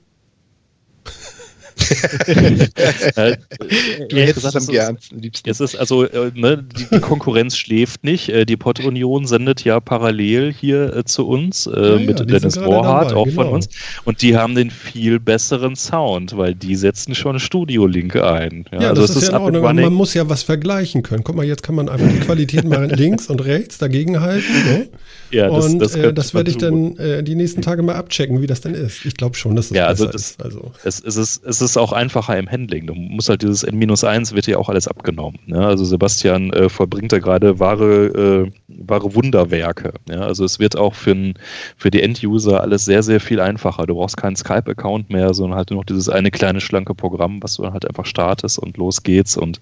Du 4.08 4.16
hättest 4.16 4.46
es 4.46 4.56
am 4.56 4.66
gern, 4.66 4.98
liebsten. 5.10 5.48
Es 5.48 5.60
ist 5.60 5.76
also, 5.76 6.04
äh, 6.04 6.30
ne, 6.34 6.62
die 6.62 7.00
Konkurrenz 7.00 7.56
schläft 7.56 8.04
nicht. 8.04 8.28
Äh, 8.28 8.44
die 8.44 8.56
Pod-Union 8.56 9.26
sendet 9.26 9.64
ja 9.64 9.80
parallel 9.80 10.52
hier 10.52 10.96
äh, 10.96 11.04
zu 11.04 11.26
uns 11.26 11.66
äh, 11.66 11.70
ja, 11.70 11.98
mit 11.98 12.20
ja, 12.20 12.24
Dennis 12.26 12.58
Mohrhardt, 12.58 13.12
auch 13.12 13.24
genau. 13.24 13.42
von 13.42 13.52
uns. 13.54 13.68
Und 14.04 14.22
die 14.22 14.36
haben 14.36 14.54
den 14.54 14.70
viel 14.70 15.18
besseren 15.20 15.76
Sound, 15.76 16.36
weil 16.36 16.54
die 16.54 16.76
setzen 16.76 17.14
schon 17.14 17.38
Studio-Link 17.38 18.16
ein. 18.16 18.64
Ja, 18.72 18.82
ja 18.82 18.88
also 18.90 19.02
das 19.02 19.10
ist, 19.10 19.22
ist 19.22 19.32
ja 19.32 19.36
in 19.36 19.56
Ordnung. 19.56 19.62
Man 19.62 19.94
muss 19.94 20.14
ja 20.14 20.28
was 20.28 20.42
vergleichen 20.42 21.02
können. 21.02 21.24
Guck 21.24 21.36
mal, 21.36 21.44
jetzt 21.44 21.62
kann 21.62 21.74
man 21.74 21.88
einfach 21.88 22.08
die 22.08 22.20
Qualität 22.20 22.64
mal 22.64 22.86
links 22.94 23.28
und 23.28 23.44
rechts 23.44 23.78
dagegen 23.78 24.20
halten. 24.20 24.52
Ne? 24.64 24.88
Ja, 25.30 25.48
das, 25.48 25.66
und 25.66 25.78
das, 25.78 25.94
äh, 25.94 26.12
das 26.12 26.34
werde 26.34 26.50
ich 26.50 26.58
dann 26.58 26.96
äh, 26.96 27.22
die 27.22 27.34
nächsten 27.34 27.62
Tage 27.62 27.82
mal 27.82 27.94
abchecken, 27.94 28.42
wie 28.42 28.46
das 28.46 28.60
denn 28.60 28.74
ist. 28.74 29.04
Ich 29.04 29.16
glaube 29.16 29.36
schon, 29.36 29.56
dass 29.56 29.68
das 29.68 29.76
ja, 29.76 29.86
also 29.86 30.06
das, 30.06 30.14
ist. 30.14 30.42
Also. 30.42 30.72
Es, 30.84 31.00
es, 31.00 31.16
ist, 31.16 31.44
es 31.44 31.60
ist 31.60 31.69
auch 31.76 31.92
einfacher 31.92 32.38
im 32.38 32.50
Handling. 32.50 32.86
Du 32.86 32.94
musst 32.94 33.28
halt 33.28 33.42
dieses 33.42 33.62
N-1 33.62 34.34
wird 34.34 34.46
ja 34.46 34.58
auch 34.58 34.68
alles 34.68 34.88
abgenommen. 34.88 35.38
Ne? 35.46 35.64
Also 35.64 35.84
Sebastian 35.84 36.52
äh, 36.52 36.68
vollbringt 36.68 37.12
da 37.12 37.18
gerade 37.18 37.58
wahre, 37.58 38.46
äh, 38.46 38.50
wahre 38.68 39.14
Wunderwerke. 39.14 39.94
Ja? 40.08 40.20
Also 40.20 40.44
es 40.44 40.58
wird 40.58 40.76
auch 40.76 40.94
für, 40.94 41.12
n, 41.12 41.34
für 41.76 41.90
die 41.90 42.02
End-User 42.02 42.60
alles 42.60 42.84
sehr, 42.84 43.02
sehr 43.02 43.20
viel 43.20 43.40
einfacher. 43.40 43.86
Du 43.86 43.94
brauchst 43.94 44.16
keinen 44.16 44.36
Skype-Account 44.36 45.10
mehr, 45.10 45.34
sondern 45.34 45.58
halt 45.58 45.70
nur 45.70 45.80
noch 45.80 45.86
dieses 45.86 46.08
eine 46.08 46.30
kleine 46.30 46.60
schlanke 46.60 46.94
Programm, 46.94 47.42
was 47.42 47.54
du 47.56 47.62
dann 47.62 47.72
halt 47.72 47.86
einfach 47.86 48.06
startest 48.06 48.58
und 48.58 48.76
los 48.76 49.02
geht's. 49.02 49.36
Und 49.36 49.60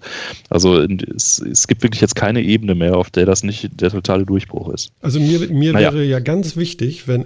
also 0.49 0.81
es, 0.81 1.39
es 1.39 1.67
gibt 1.67 1.83
wirklich 1.83 2.01
jetzt 2.01 2.15
keine 2.15 2.41
Ebene 2.41 2.75
mehr, 2.75 2.97
auf 2.97 3.09
der 3.09 3.25
das 3.25 3.43
nicht 3.43 3.69
der 3.81 3.91
totale 3.91 4.25
Durchbruch 4.25 4.69
ist. 4.69 4.91
Also 5.01 5.19
mir, 5.19 5.39
mir 5.49 5.73
naja. 5.73 5.93
wäre 5.93 6.05
ja 6.05 6.19
ganz 6.19 6.55
wichtig, 6.55 7.07
wenn, 7.07 7.25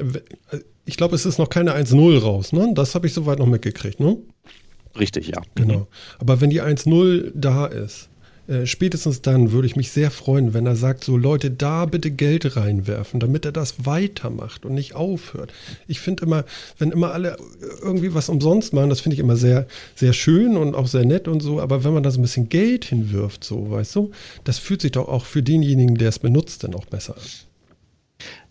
ich 0.85 0.97
glaube, 0.97 1.15
es 1.15 1.25
ist 1.25 1.37
noch 1.37 1.49
keine 1.49 1.75
1-0 1.75 2.19
raus, 2.19 2.51
ne? 2.51 2.71
Das 2.73 2.95
habe 2.95 3.07
ich 3.07 3.13
soweit 3.13 3.39
noch 3.39 3.45
mitgekriegt, 3.45 3.99
ne? 3.99 4.17
Richtig, 4.99 5.27
ja. 5.27 5.41
Genau. 5.55 5.87
Aber 6.19 6.41
wenn 6.41 6.49
die 6.49 6.61
1-0 6.61 7.31
da 7.33 7.65
ist, 7.65 8.09
äh, 8.47 8.65
spätestens 8.65 9.21
dann 9.21 9.53
würde 9.53 9.67
ich 9.67 9.77
mich 9.77 9.91
sehr 9.91 10.11
freuen, 10.11 10.53
wenn 10.53 10.65
er 10.65 10.75
sagt, 10.75 11.03
so 11.03 11.15
Leute, 11.15 11.49
da 11.49 11.85
bitte 11.85 12.11
Geld 12.11 12.57
reinwerfen, 12.57 13.21
damit 13.21 13.45
er 13.45 13.53
das 13.53 13.85
weitermacht 13.85 14.65
und 14.65 14.73
nicht 14.73 14.95
aufhört. 14.95 15.53
Ich 15.87 16.01
finde 16.01 16.23
immer, 16.23 16.43
wenn 16.77 16.91
immer 16.91 17.13
alle 17.13 17.37
irgendwie 17.81 18.13
was 18.13 18.27
umsonst 18.27 18.73
machen, 18.73 18.89
das 18.89 18.99
finde 18.99 19.13
ich 19.13 19.21
immer 19.21 19.37
sehr, 19.37 19.65
sehr 19.95 20.11
schön 20.11 20.57
und 20.57 20.75
auch 20.75 20.87
sehr 20.87 21.05
nett 21.05 21.29
und 21.29 21.41
so, 21.41 21.61
aber 21.61 21.85
wenn 21.85 21.93
man 21.93 22.03
da 22.03 22.11
so 22.11 22.19
ein 22.19 22.23
bisschen 22.23 22.49
Geld 22.49 22.83
hinwirft, 22.85 23.45
so, 23.45 23.71
weißt 23.71 23.95
du, 23.95 24.11
das 24.43 24.57
fühlt 24.59 24.81
sich 24.81 24.91
doch 24.91 25.07
auch 25.07 25.25
für 25.25 25.41
denjenigen, 25.41 25.95
der 25.95 26.09
es 26.09 26.19
benutzt, 26.19 26.65
dann 26.65 26.75
auch 26.75 26.85
besser 26.85 27.15
an. 27.15 27.23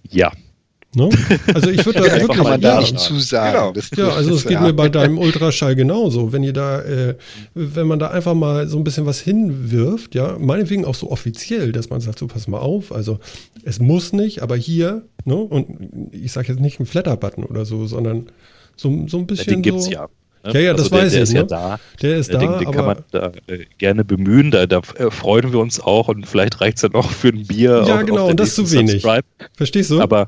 Ja, 0.08 0.32
Ne? 0.94 1.08
Also 1.54 1.70
ich 1.70 1.84
würde 1.86 2.00
da 2.02 2.06
ja, 2.06 2.20
wirklich 2.20 2.42
man 2.42 2.60
da 2.60 2.80
nicht 2.80 2.98
zusagen. 2.98 3.82
Genau. 3.90 4.08
Ja, 4.08 4.14
also 4.14 4.34
es 4.34 4.44
geht 4.44 4.60
mir 4.60 4.74
bei 4.74 4.88
deinem 4.88 5.18
Ultraschall 5.18 5.74
genauso. 5.74 6.32
Wenn 6.32 6.42
ihr 6.42 6.52
da, 6.52 6.82
äh, 6.82 7.16
wenn 7.54 7.86
man 7.86 7.98
da 7.98 8.08
einfach 8.08 8.34
mal 8.34 8.68
so 8.68 8.76
ein 8.76 8.84
bisschen 8.84 9.06
was 9.06 9.20
hinwirft, 9.20 10.14
ja, 10.14 10.36
meinetwegen 10.38 10.84
auch 10.84 10.94
so 10.94 11.10
offiziell, 11.10 11.72
dass 11.72 11.88
man 11.88 12.00
sagt, 12.00 12.18
so 12.18 12.26
pass 12.26 12.46
mal 12.46 12.58
auf, 12.58 12.92
also 12.92 13.18
es 13.64 13.80
muss 13.80 14.12
nicht, 14.12 14.42
aber 14.42 14.56
hier, 14.56 15.02
ne, 15.24 15.36
und 15.36 16.10
ich 16.12 16.32
sage 16.32 16.48
jetzt 16.48 16.60
nicht 16.60 16.78
ein 16.78 16.86
Flatter-Button 16.86 17.44
oder 17.44 17.64
so, 17.64 17.86
sondern 17.86 18.26
so, 18.76 19.06
so 19.06 19.18
ein 19.18 19.26
bisschen. 19.26 19.48
Ja, 19.48 19.56
den 19.56 19.62
gibt's 19.62 19.84
so, 19.86 19.92
ja. 19.92 20.08
Ne? 20.44 20.54
Ja, 20.54 20.60
ja, 20.60 20.72
das 20.72 20.92
also 20.92 20.96
weiß 20.96 21.02
der, 21.02 21.10
der 21.10 21.18
ich. 21.18 21.22
Ist 21.22 21.32
ne? 21.32 21.38
ja 21.38 21.44
da. 21.44 21.80
Der 22.02 22.16
ist 22.16 22.34
da. 22.34 22.38
Den, 22.38 22.58
den 22.58 22.70
kann 22.72 22.84
man 22.84 22.98
da, 23.12 23.32
äh, 23.46 23.64
gerne 23.78 24.04
bemühen. 24.04 24.50
Da, 24.50 24.66
da 24.66 24.80
äh, 24.96 25.10
freuen 25.10 25.52
wir 25.52 25.60
uns 25.60 25.78
auch 25.78 26.08
und 26.08 26.26
vielleicht 26.26 26.60
reicht 26.60 26.78
es 26.78 26.82
dann 26.82 26.94
auch 26.94 27.10
für 27.10 27.28
ein 27.28 27.46
Bier. 27.46 27.84
Ja, 27.86 28.00
auf, 28.00 28.06
genau, 28.06 28.24
auf 28.24 28.30
und 28.30 28.40
das 28.40 28.48
ist 28.48 28.56
zu 28.56 28.72
wenig. 28.72 29.02
Subscribe. 29.02 29.24
Verstehst 29.54 29.90
du? 29.90 30.00
Aber 30.00 30.26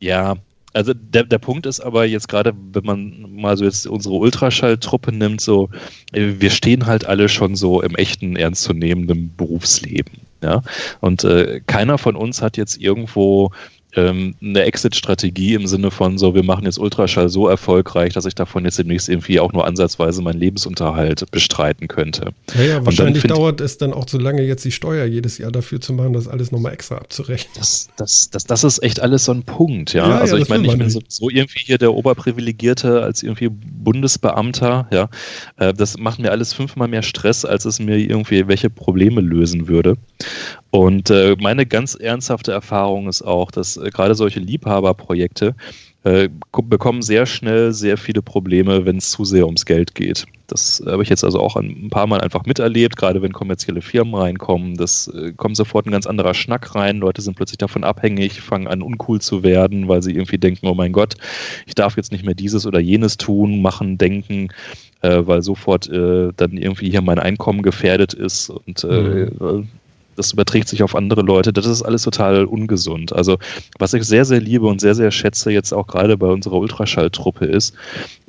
ja, 0.00 0.36
also 0.74 0.92
der, 0.94 1.24
der 1.24 1.38
Punkt 1.38 1.66
ist 1.66 1.80
aber 1.80 2.04
jetzt 2.04 2.28
gerade, 2.28 2.54
wenn 2.72 2.84
man 2.84 3.34
mal 3.34 3.56
so 3.56 3.64
jetzt 3.64 3.86
unsere 3.86 4.14
Ultraschalltruppe 4.14 5.12
nimmt, 5.12 5.40
so, 5.40 5.70
äh, 6.12 6.34
wir 6.38 6.50
stehen 6.50 6.86
halt 6.86 7.04
alle 7.04 7.28
schon 7.28 7.56
so 7.56 7.82
im 7.82 7.94
echten, 7.96 8.36
ernstzunehmenden 8.36 9.34
Berufsleben. 9.36 10.20
Ja? 10.42 10.62
Und 11.00 11.24
äh, 11.24 11.60
keiner 11.66 11.98
von 11.98 12.16
uns 12.16 12.42
hat 12.42 12.56
jetzt 12.56 12.80
irgendwo 12.80 13.50
ähm, 13.96 14.34
eine 14.42 14.62
Exit-Strategie 14.62 15.54
im 15.54 15.66
Sinne 15.66 15.90
von 15.90 16.18
so, 16.18 16.34
wir 16.34 16.42
machen 16.42 16.64
jetzt 16.64 16.78
Ultraschall 16.78 17.28
so 17.28 17.48
erfolgreich, 17.48 18.12
dass 18.12 18.26
ich 18.26 18.34
davon 18.34 18.64
jetzt 18.64 18.78
demnächst 18.78 19.08
irgendwie 19.08 19.40
auch 19.40 19.52
nur 19.52 19.66
ansatzweise 19.66 20.20
meinen 20.20 20.38
Lebensunterhalt 20.38 21.30
bestreiten 21.30 21.88
könnte. 21.88 22.32
Ja, 22.54 22.64
ja 22.64 22.86
wahrscheinlich 22.86 23.22
dauert 23.24 23.60
es 23.60 23.78
dann 23.78 23.92
auch 23.92 24.04
zu 24.04 24.18
lange, 24.18 24.42
jetzt 24.42 24.64
die 24.64 24.72
Steuer 24.72 25.06
jedes 25.06 25.38
Jahr 25.38 25.50
dafür 25.50 25.80
zu 25.80 25.92
machen, 25.94 26.12
das 26.12 26.28
alles 26.28 26.52
nochmal 26.52 26.74
extra 26.74 26.96
abzurechnen. 26.96 27.52
Das, 27.56 27.88
das, 27.96 28.30
das, 28.30 28.44
das 28.44 28.64
ist 28.64 28.82
echt 28.82 29.00
alles 29.00 29.24
so 29.24 29.32
ein 29.32 29.42
Punkt, 29.42 29.94
ja. 29.94 30.08
ja 30.08 30.18
also 30.18 30.36
ja, 30.36 30.42
ich 30.42 30.48
meine, 30.48 30.66
ich 30.66 30.76
bin 30.76 30.90
so, 30.90 31.00
so, 31.08 31.30
irgendwie 31.30 31.60
hier 31.60 31.78
der 31.78 31.94
Oberprivilegierte 31.94 33.02
als 33.02 33.22
irgendwie 33.22 33.48
Bundesbeamter, 33.48 34.86
ja. 34.92 35.08
Äh, 35.56 35.72
das 35.72 35.96
macht 35.96 36.18
mir 36.18 36.30
alles 36.30 36.52
fünfmal 36.52 36.88
mehr 36.88 37.02
Stress, 37.02 37.44
als 37.44 37.64
es 37.64 37.78
mir 37.78 37.96
irgendwie 37.96 38.46
welche 38.48 38.68
Probleme 38.68 39.20
lösen 39.20 39.66
würde. 39.68 39.96
Und 40.70 41.10
äh, 41.10 41.34
meine 41.40 41.64
ganz 41.64 41.94
ernsthafte 41.94 42.52
Erfahrung 42.52 43.08
ist 43.08 43.22
auch, 43.22 43.50
dass 43.50 43.76
äh, 43.76 43.90
gerade 43.90 44.14
solche 44.14 44.40
Liebhaberprojekte 44.40 45.54
äh, 46.04 46.28
bekommen 46.52 47.02
sehr 47.02 47.26
schnell 47.26 47.72
sehr 47.72 47.96
viele 47.96 48.22
Probleme, 48.22 48.84
wenn 48.84 48.98
es 48.98 49.10
zu 49.10 49.24
sehr 49.24 49.46
ums 49.46 49.64
Geld 49.64 49.94
geht. 49.94 50.26
Das 50.46 50.82
habe 50.86 51.02
ich 51.02 51.08
jetzt 51.08 51.24
also 51.24 51.40
auch 51.40 51.56
ein 51.56 51.90
paar 51.90 52.06
Mal 52.06 52.20
einfach 52.20 52.46
miterlebt, 52.46 52.96
gerade 52.96 53.20
wenn 53.20 53.32
kommerzielle 53.32 53.80
Firmen 53.80 54.14
reinkommen. 54.14 54.76
Das 54.76 55.08
äh, 55.08 55.32
kommt 55.32 55.56
sofort 55.56 55.86
ein 55.86 55.90
ganz 55.90 56.06
anderer 56.06 56.34
Schnack 56.34 56.74
rein. 56.74 56.98
Leute 56.98 57.22
sind 57.22 57.36
plötzlich 57.36 57.58
davon 57.58 57.82
abhängig, 57.82 58.40
fangen 58.40 58.68
an 58.68 58.82
uncool 58.82 59.20
zu 59.20 59.42
werden, 59.42 59.88
weil 59.88 60.02
sie 60.02 60.12
irgendwie 60.12 60.38
denken, 60.38 60.66
oh 60.66 60.74
mein 60.74 60.92
Gott, 60.92 61.14
ich 61.66 61.74
darf 61.74 61.96
jetzt 61.96 62.12
nicht 62.12 62.24
mehr 62.24 62.34
dieses 62.34 62.66
oder 62.66 62.78
jenes 62.78 63.16
tun, 63.16 63.60
machen, 63.62 63.98
denken, 63.98 64.48
äh, 65.00 65.22
weil 65.24 65.42
sofort 65.42 65.88
äh, 65.88 66.30
dann 66.36 66.56
irgendwie 66.58 66.90
hier 66.90 67.02
mein 67.02 67.18
Einkommen 67.18 67.62
gefährdet 67.62 68.12
ist 68.14 68.50
und 68.50 68.84
äh, 68.84 69.30
mhm 69.40 69.68
das 70.18 70.32
überträgt 70.32 70.68
sich 70.68 70.82
auf 70.82 70.96
andere 70.96 71.22
Leute. 71.22 71.52
Das 71.52 71.64
ist 71.64 71.82
alles 71.82 72.02
total 72.02 72.44
ungesund. 72.44 73.12
Also, 73.12 73.38
was 73.78 73.94
ich 73.94 74.02
sehr, 74.02 74.24
sehr 74.24 74.40
liebe 74.40 74.66
und 74.66 74.80
sehr, 74.80 74.94
sehr 74.94 75.10
schätze, 75.10 75.52
jetzt 75.52 75.72
auch 75.72 75.86
gerade 75.86 76.16
bei 76.16 76.26
unserer 76.26 76.56
Ultraschalltruppe 76.56 77.46
ist, 77.46 77.74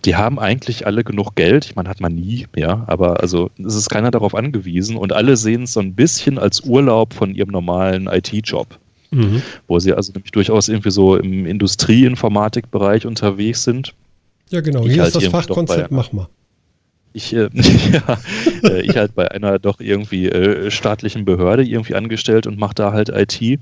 die 0.06 0.16
haben 0.16 0.40
eigentlich 0.40 0.86
alle 0.86 1.04
genug 1.04 1.36
Geld. 1.36 1.66
Ich 1.66 1.76
meine, 1.76 1.90
hat 1.90 2.00
man 2.00 2.14
nie, 2.14 2.48
ja, 2.56 2.84
aber 2.88 3.22
also 3.22 3.50
es 3.58 3.76
ist 3.76 3.90
keiner 3.90 4.12
darauf 4.12 4.36
angewiesen 4.36 4.96
und 4.96 5.12
alle 5.12 5.36
sehen 5.36 5.64
es 5.64 5.74
so 5.74 5.80
ein 5.80 5.96
bisschen 5.96 6.38
als 6.38 6.62
Urlaub 6.62 7.14
von 7.14 7.34
ihrem 7.34 7.50
normalen 7.50 8.08
IT-Job. 8.08 8.68
Mhm. 9.12 9.42
Wo 9.68 9.80
sie 9.80 9.94
also 9.94 10.14
nämlich 10.14 10.32
durchaus 10.32 10.70
irgendwie 10.70 10.92
so 10.92 11.16
im 11.16 11.48
Industrieinformatikbereich 11.48 13.08
unterwegs 13.08 13.64
sind. 13.64 13.96
Ja, 14.50 14.62
genau. 14.62 14.86
Ich 14.86 14.94
Hier 14.94 15.02
halt 15.02 15.16
ist 15.16 15.24
das 15.24 15.32
Fachkonzept, 15.32 15.92
mach 15.92 16.12
mal 16.12 16.28
ich, 17.14 17.34
äh, 17.34 17.50
ja, 17.54 18.18
äh, 18.64 18.82
ich 18.82 18.96
halt 18.96 19.16
bei 19.16 19.32
einer 19.32 19.60
doch 19.60 19.80
irgendwie 19.80 20.28
äh, 20.28 20.70
staatlichen 20.70 21.26
Behörde 21.26 21.64
irgendwie 21.64 21.96
angestellt 21.96 22.48
und 22.48 22.60
mache 22.60 22.76
da 22.76 22.92
halt 22.92 23.10
IT. 23.10 23.60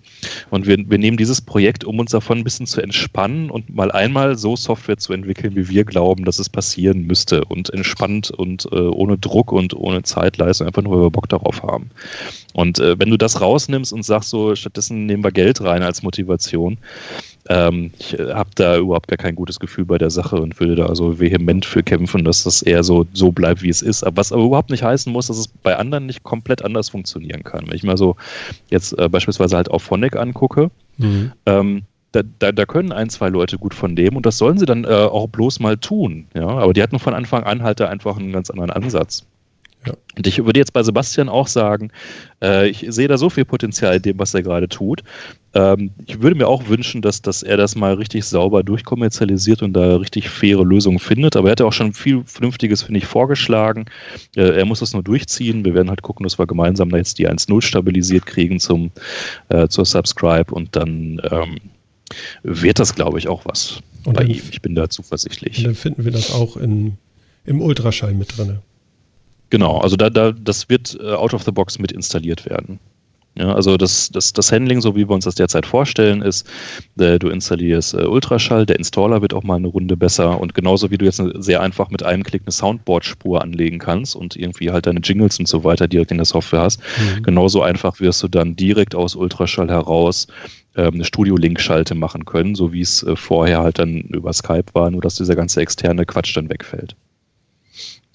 Und 0.49 0.67
wir, 0.67 0.77
wir 0.77 0.97
nehmen 0.97 1.17
dieses 1.17 1.41
Projekt, 1.41 1.83
um 1.83 1.99
uns 1.99 2.11
davon 2.11 2.39
ein 2.39 2.43
bisschen 2.43 2.67
zu 2.67 2.81
entspannen 2.81 3.49
und 3.49 3.73
mal 3.73 3.91
einmal 3.91 4.37
so 4.37 4.55
Software 4.55 4.97
zu 4.97 5.13
entwickeln, 5.13 5.55
wie 5.55 5.69
wir 5.69 5.85
glauben, 5.85 6.25
dass 6.25 6.39
es 6.39 6.49
passieren 6.49 7.03
müsste. 7.03 7.45
Und 7.45 7.69
entspannt 7.69 8.31
und 8.31 8.67
äh, 8.71 8.75
ohne 8.75 9.17
Druck 9.17 9.51
und 9.51 9.73
ohne 9.73 10.03
Zeitleistung, 10.03 10.67
einfach 10.67 10.83
nur, 10.83 10.97
weil 10.97 11.05
wir 11.05 11.11
Bock 11.11 11.29
darauf 11.29 11.63
haben. 11.63 11.89
Und 12.53 12.79
äh, 12.79 12.99
wenn 12.99 13.09
du 13.09 13.17
das 13.17 13.39
rausnimmst 13.39 13.93
und 13.93 14.03
sagst 14.03 14.29
so, 14.29 14.55
stattdessen 14.55 15.05
nehmen 15.05 15.23
wir 15.23 15.31
Geld 15.31 15.61
rein 15.61 15.83
als 15.83 16.03
Motivation, 16.03 16.77
ähm, 17.49 17.91
ich 17.97 18.17
äh, 18.17 18.33
habe 18.33 18.49
da 18.55 18.77
überhaupt 18.77 19.07
gar 19.07 19.17
kein 19.17 19.35
gutes 19.35 19.59
Gefühl 19.59 19.85
bei 19.85 19.97
der 19.97 20.09
Sache 20.09 20.35
und 20.37 20.59
würde 20.59 20.75
da 20.75 20.85
also 20.87 21.19
vehement 21.19 21.65
für 21.65 21.83
kämpfen, 21.83 22.23
dass 22.23 22.43
das 22.43 22.61
eher 22.61 22.83
so, 22.83 23.05
so 23.13 23.31
bleibt, 23.31 23.61
wie 23.61 23.69
es 23.69 23.81
ist. 23.81 24.03
Aber 24.03 24.17
was 24.17 24.31
aber 24.31 24.43
überhaupt 24.43 24.69
nicht 24.69 24.83
heißen 24.83 25.11
muss, 25.11 25.27
dass 25.27 25.37
es 25.37 25.47
bei 25.47 25.75
anderen 25.75 26.05
nicht 26.05 26.23
komplett 26.23 26.63
anders 26.63 26.89
funktionieren 26.89 27.43
kann. 27.43 27.67
Wenn 27.67 27.75
ich 27.75 27.83
mal 27.83 27.97
so 27.97 28.15
jetzt 28.69 28.97
äh, 28.97 29.09
beispielsweise 29.09 29.55
halt 29.55 29.69
auf 29.71 29.83
Phonic 29.83 30.15
angucke, 30.15 30.69
mhm. 30.97 31.31
ähm, 31.45 31.83
da, 32.11 32.21
da, 32.39 32.51
da, 32.51 32.65
können 32.65 32.91
ein, 32.91 33.09
zwei 33.09 33.29
Leute 33.29 33.57
gut 33.57 33.73
von 33.73 33.95
dem 33.95 34.15
und 34.15 34.25
das 34.25 34.37
sollen 34.37 34.57
sie 34.57 34.65
dann 34.65 34.85
äh, 34.85 34.87
auch 34.87 35.27
bloß 35.27 35.59
mal 35.59 35.77
tun. 35.77 36.27
Ja? 36.33 36.47
Aber 36.47 36.73
die 36.73 36.81
hatten 36.81 36.99
von 36.99 37.13
Anfang 37.13 37.43
an 37.43 37.63
halt 37.63 37.79
da 37.79 37.87
einfach 37.87 38.17
einen 38.17 38.31
ganz 38.31 38.49
anderen 38.49 38.71
Ansatz. 38.71 39.25
Ja. 39.87 39.93
Und 40.17 40.27
ich 40.27 40.43
würde 40.43 40.59
jetzt 40.59 40.73
bei 40.73 40.83
Sebastian 40.83 41.29
auch 41.29 41.47
sagen, 41.47 41.91
äh, 42.41 42.69
ich 42.69 42.85
sehe 42.89 43.07
da 43.07 43.17
so 43.17 43.29
viel 43.29 43.45
Potenzial 43.45 43.95
in 43.95 44.01
dem, 44.01 44.19
was 44.19 44.33
er 44.33 44.43
gerade 44.43 44.67
tut. 44.67 45.03
Ähm, 45.53 45.91
ich 46.05 46.21
würde 46.21 46.35
mir 46.35 46.47
auch 46.47 46.67
wünschen, 46.67 47.01
dass, 47.01 47.21
dass 47.21 47.43
er 47.43 47.57
das 47.57 47.75
mal 47.75 47.93
richtig 47.93 48.25
sauber 48.25 48.63
durchkommerzialisiert 48.63 49.61
und 49.61 49.73
da 49.73 49.97
richtig 49.97 50.29
faire 50.29 50.63
Lösungen 50.63 50.99
findet. 50.99 51.35
Aber 51.35 51.49
er 51.49 51.51
hat 51.51 51.59
ja 51.59 51.65
auch 51.65 51.73
schon 51.73 51.93
viel 51.93 52.23
Vernünftiges, 52.25 52.83
finde 52.83 52.99
ich, 52.99 53.05
vorgeschlagen. 53.05 53.85
Äh, 54.35 54.57
er 54.57 54.65
muss 54.65 54.79
das 54.79 54.93
nur 54.93 55.03
durchziehen. 55.03 55.65
Wir 55.65 55.73
werden 55.73 55.89
halt 55.89 56.01
gucken, 56.01 56.23
dass 56.23 56.37
wir 56.37 56.47
gemeinsam 56.47 56.89
da 56.89 56.97
jetzt 56.97 57.19
die 57.19 57.29
1.0 57.29 57.61
stabilisiert 57.61 58.25
kriegen 58.25 58.59
zum, 58.59 58.91
äh, 59.49 59.67
zur 59.67 59.85
Subscribe 59.85 60.53
und 60.53 60.75
dann 60.75 61.21
ähm, 61.31 61.57
wird 62.43 62.79
das, 62.79 62.95
glaube 62.95 63.19
ich, 63.19 63.27
auch 63.27 63.45
was 63.45 63.81
und 64.05 64.15
bei 64.15 64.23
ihm. 64.23 64.41
Ich 64.51 64.61
bin 64.61 64.75
da 64.75 64.89
zuversichtlich. 64.89 65.57
Und 65.59 65.63
dann 65.65 65.75
finden 65.75 66.05
wir 66.05 66.11
das 66.11 66.31
auch 66.31 66.57
in, 66.57 66.97
im 67.45 67.61
Ultraschall 67.61 68.13
mit 68.13 68.37
drin. 68.37 68.59
Genau, 69.49 69.79
also 69.79 69.95
da, 69.95 70.09
da, 70.09 70.31
das 70.31 70.69
wird 70.69 70.97
äh, 71.01 71.13
out 71.13 71.33
of 71.33 71.43
the 71.43 71.51
box 71.51 71.79
mit 71.79 71.91
installiert 71.91 72.45
werden. 72.45 72.79
Ja, 73.37 73.53
also 73.53 73.77
das, 73.77 74.09
das, 74.09 74.33
das 74.33 74.51
Handling, 74.51 74.81
so 74.81 74.95
wie 74.95 75.07
wir 75.07 75.13
uns 75.13 75.25
das 75.25 75.35
derzeit 75.35 75.67
vorstellen, 75.67 76.23
ist, 76.23 76.47
äh, 76.97 77.19
du 77.19 77.29
installierst 77.29 77.93
äh, 77.93 78.07
Ultraschall, 78.07 78.65
der 78.65 78.77
Installer 78.77 79.21
wird 79.21 79.35
auch 79.35 79.43
mal 79.43 79.57
eine 79.57 79.67
Runde 79.67 79.95
besser 79.95 80.41
und 80.41 80.55
genauso 80.55 80.89
wie 80.89 80.97
du 80.97 81.05
jetzt 81.05 81.21
sehr 81.35 81.61
einfach 81.61 81.91
mit 81.91 82.01
einem 82.01 82.23
Klick 82.23 82.41
eine 82.45 82.51
Soundboard-Spur 82.51 83.39
anlegen 83.39 83.77
kannst 83.77 84.15
und 84.15 84.35
irgendwie 84.35 84.71
halt 84.71 84.87
deine 84.87 85.01
Jingles 85.01 85.37
und 85.37 85.47
so 85.47 85.63
weiter 85.63 85.87
direkt 85.87 86.09
in 86.09 86.17
der 86.17 86.25
Software 86.25 86.61
hast, 86.61 86.79
mhm. 86.79 87.21
genauso 87.21 87.61
einfach 87.61 87.99
wirst 87.99 88.23
du 88.23 88.27
dann 88.27 88.55
direkt 88.55 88.95
aus 88.95 89.15
Ultraschall 89.15 89.69
heraus 89.69 90.25
ähm, 90.75 90.95
eine 90.95 91.05
Studio-Link-Schalte 91.05 91.93
machen 91.93 92.25
können, 92.25 92.55
so 92.55 92.73
wie 92.73 92.81
es 92.81 93.03
äh, 93.03 93.15
vorher 93.15 93.61
halt 93.61 93.77
dann 93.77 93.99
über 94.01 94.33
Skype 94.33 94.73
war, 94.73 94.89
nur 94.89 95.01
dass 95.01 95.13
dieser 95.13 95.35
ganze 95.35 95.61
externe 95.61 96.05
Quatsch 96.05 96.35
dann 96.35 96.49
wegfällt. 96.49 96.95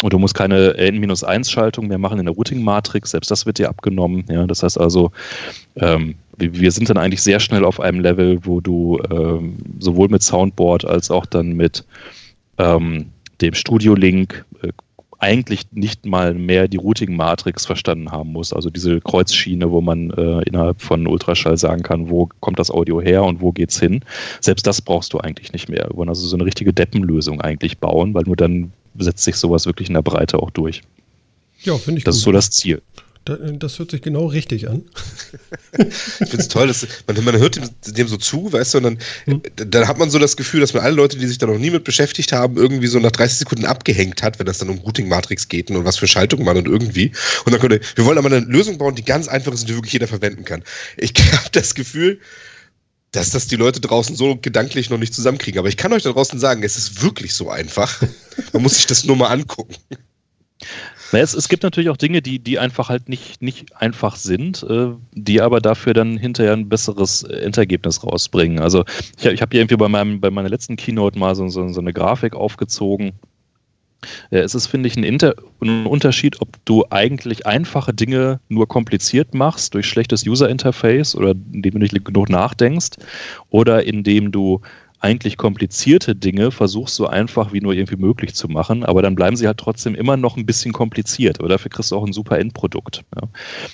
Und 0.02 0.12
du 0.12 0.18
musst 0.18 0.34
keine 0.34 0.74
N-1-Schaltung 0.76 1.86
mehr 1.86 1.98
machen 1.98 2.18
in 2.18 2.26
der 2.26 2.34
Routing-Matrix, 2.34 3.12
selbst 3.12 3.30
das 3.30 3.46
wird 3.46 3.58
dir 3.58 3.68
abgenommen. 3.68 4.24
Ja, 4.28 4.46
das 4.46 4.62
heißt 4.62 4.78
also, 4.78 5.12
ähm, 5.76 6.16
wir 6.38 6.72
sind 6.72 6.90
dann 6.90 6.98
eigentlich 6.98 7.22
sehr 7.22 7.40
schnell 7.40 7.64
auf 7.64 7.80
einem 7.80 8.00
Level, 8.00 8.40
wo 8.44 8.60
du 8.60 9.00
ähm, 9.10 9.56
sowohl 9.78 10.08
mit 10.08 10.22
Soundboard 10.22 10.84
als 10.84 11.10
auch 11.10 11.26
dann 11.26 11.52
mit 11.52 11.84
ähm, 12.58 13.06
dem 13.40 13.54
Studio-Link 13.54 14.44
äh, 14.62 14.72
eigentlich 15.18 15.70
nicht 15.70 16.04
mal 16.04 16.34
mehr 16.34 16.66
die 16.66 16.78
Routing-Matrix 16.78 17.64
verstanden 17.64 18.10
haben 18.10 18.32
muss. 18.32 18.52
Also 18.52 18.70
diese 18.70 19.00
Kreuzschiene, 19.00 19.70
wo 19.70 19.80
man 19.80 20.10
äh, 20.10 20.42
innerhalb 20.42 20.82
von 20.82 21.06
Ultraschall 21.06 21.56
sagen 21.56 21.84
kann, 21.84 22.10
wo 22.10 22.28
kommt 22.40 22.58
das 22.58 22.72
Audio 22.72 23.00
her 23.00 23.22
und 23.22 23.40
wo 23.40 23.52
geht's 23.52 23.78
hin. 23.78 24.00
Selbst 24.40 24.66
das 24.66 24.82
brauchst 24.82 25.12
du 25.12 25.18
eigentlich 25.18 25.52
nicht 25.52 25.68
mehr. 25.68 25.86
Wir 25.88 25.96
wollen 25.96 26.08
also 26.08 26.26
so 26.26 26.36
eine 26.36 26.44
richtige 26.44 26.72
Deppenlösung 26.72 27.40
eigentlich 27.40 27.78
bauen, 27.78 28.14
weil 28.14 28.24
nur 28.24 28.34
dann 28.34 28.72
setzt 28.98 29.24
sich 29.24 29.36
sowas 29.36 29.66
wirklich 29.66 29.88
in 29.88 29.94
der 29.94 30.02
Breite 30.02 30.38
auch 30.38 30.50
durch. 30.50 30.82
Ja, 31.62 31.78
finde 31.78 31.98
ich 31.98 32.04
Das 32.04 32.14
gut. 32.14 32.18
ist 32.18 32.24
so 32.24 32.32
das 32.32 32.50
Ziel. 32.50 32.82
Das 33.24 33.78
hört 33.78 33.92
sich 33.92 34.02
genau 34.02 34.26
richtig 34.26 34.68
an. 34.68 34.82
ich 35.78 35.94
finde 35.94 36.38
es 36.38 36.48
toll, 36.48 36.66
dass 36.66 36.84
man, 37.06 37.24
man 37.24 37.38
hört 37.38 37.54
dem, 37.54 37.70
dem, 37.94 38.08
so 38.08 38.16
zu, 38.16 38.52
weißt 38.52 38.74
du, 38.74 38.78
und 38.78 38.84
dann, 38.84 38.98
hm. 39.26 39.42
dann 39.54 39.86
hat 39.86 39.96
man 39.96 40.10
so 40.10 40.18
das 40.18 40.36
Gefühl, 40.36 40.60
dass 40.60 40.74
man 40.74 40.82
alle 40.82 40.96
Leute, 40.96 41.16
die 41.16 41.26
sich 41.28 41.38
da 41.38 41.46
noch 41.46 41.58
nie 41.58 41.70
mit 41.70 41.84
beschäftigt 41.84 42.32
haben, 42.32 42.56
irgendwie 42.56 42.88
so 42.88 42.98
nach 42.98 43.12
30 43.12 43.38
Sekunden 43.38 43.64
abgehängt 43.64 44.24
hat, 44.24 44.40
wenn 44.40 44.46
das 44.46 44.58
dann 44.58 44.70
um 44.70 44.78
Routing-Matrix 44.78 45.48
geht 45.48 45.70
und 45.70 45.84
was 45.84 45.98
für 45.98 46.08
Schaltungen 46.08 46.44
man 46.44 46.56
und 46.56 46.66
irgendwie. 46.66 47.12
Und 47.44 47.52
dann 47.52 47.60
könnte, 47.60 47.80
wir 47.94 48.04
wollen 48.04 48.18
aber 48.18 48.26
eine 48.26 48.40
Lösung 48.40 48.76
bauen, 48.78 48.96
die 48.96 49.04
ganz 49.04 49.28
einfach 49.28 49.52
ist 49.52 49.60
und 49.60 49.68
die 49.68 49.74
wirklich 49.76 49.92
jeder 49.92 50.08
verwenden 50.08 50.44
kann. 50.44 50.64
Ich 50.96 51.12
habe 51.32 51.50
das 51.52 51.76
Gefühl, 51.76 52.18
dass 53.12 53.30
das 53.30 53.46
die 53.46 53.56
Leute 53.56 53.80
draußen 53.80 54.16
so 54.16 54.36
gedanklich 54.36 54.90
noch 54.90 54.98
nicht 54.98 55.14
zusammenkriegen. 55.14 55.58
Aber 55.58 55.68
ich 55.68 55.76
kann 55.76 55.92
euch 55.92 56.02
da 56.02 56.10
draußen 56.10 56.38
sagen, 56.38 56.62
es 56.62 56.76
ist 56.76 57.02
wirklich 57.02 57.34
so 57.34 57.50
einfach. 57.50 58.02
Man 58.52 58.62
muss 58.62 58.76
sich 58.76 58.86
das 58.86 59.04
nur 59.04 59.16
mal 59.16 59.28
angucken. 59.28 59.74
Es, 61.12 61.34
es, 61.34 61.48
gibt 61.50 61.62
natürlich 61.62 61.90
auch 61.90 61.98
Dinge, 61.98 62.22
die, 62.22 62.38
die 62.38 62.58
einfach 62.58 62.88
halt 62.88 63.10
nicht, 63.10 63.42
nicht 63.42 63.76
einfach 63.76 64.16
sind, 64.16 64.62
äh, 64.62 64.92
die 65.12 65.42
aber 65.42 65.60
dafür 65.60 65.92
dann 65.92 66.16
hinterher 66.16 66.54
ein 66.54 66.70
besseres 66.70 67.22
Endergebnis 67.24 68.02
rausbringen. 68.02 68.60
Also 68.60 68.84
ich, 69.18 69.26
ich 69.26 69.42
habe 69.42 69.50
hier 69.50 69.60
irgendwie 69.60 69.76
bei, 69.76 69.88
meinem, 69.88 70.20
bei 70.20 70.30
meiner 70.30 70.48
letzten 70.48 70.76
Keynote 70.76 71.18
mal 71.18 71.34
so, 71.34 71.46
so, 71.48 71.68
so 71.68 71.80
eine 71.80 71.92
Grafik 71.92 72.34
aufgezogen. 72.34 73.12
Äh, 74.30 74.38
es 74.38 74.54
ist, 74.54 74.66
finde 74.66 74.88
ich, 74.88 74.96
ein, 74.96 75.04
Inter 75.04 75.34
ein 75.60 75.86
Unterschied, 75.86 76.40
ob 76.40 76.48
du 76.64 76.84
eigentlich 76.90 77.46
einfache 77.46 77.94
Dinge 77.94 78.40
nur 78.48 78.68
kompliziert 78.68 79.34
machst 79.34 79.74
durch 79.74 79.86
schlechtes 79.86 80.26
User-Interface 80.26 81.14
oder 81.14 81.34
indem 81.52 81.74
du 81.74 81.78
nicht 81.78 82.04
genug 82.04 82.28
nachdenkst 82.28 82.96
oder 83.50 83.84
indem 83.84 84.32
du 84.32 84.60
eigentlich 85.02 85.36
komplizierte 85.36 86.14
Dinge 86.14 86.52
versuchst 86.52 86.94
so 86.94 87.08
einfach 87.08 87.52
wie 87.52 87.60
nur 87.60 87.72
irgendwie 87.72 87.96
möglich 87.96 88.34
zu 88.34 88.46
machen, 88.46 88.84
aber 88.84 89.02
dann 89.02 89.16
bleiben 89.16 89.36
sie 89.36 89.48
halt 89.48 89.58
trotzdem 89.58 89.96
immer 89.96 90.16
noch 90.16 90.36
ein 90.36 90.46
bisschen 90.46 90.72
kompliziert. 90.72 91.40
Aber 91.40 91.48
dafür 91.48 91.72
kriegst 91.72 91.90
du 91.90 91.96
auch 91.96 92.06
ein 92.06 92.12
super 92.12 92.38
Endprodukt. 92.38 93.02
Ja. 93.16 93.28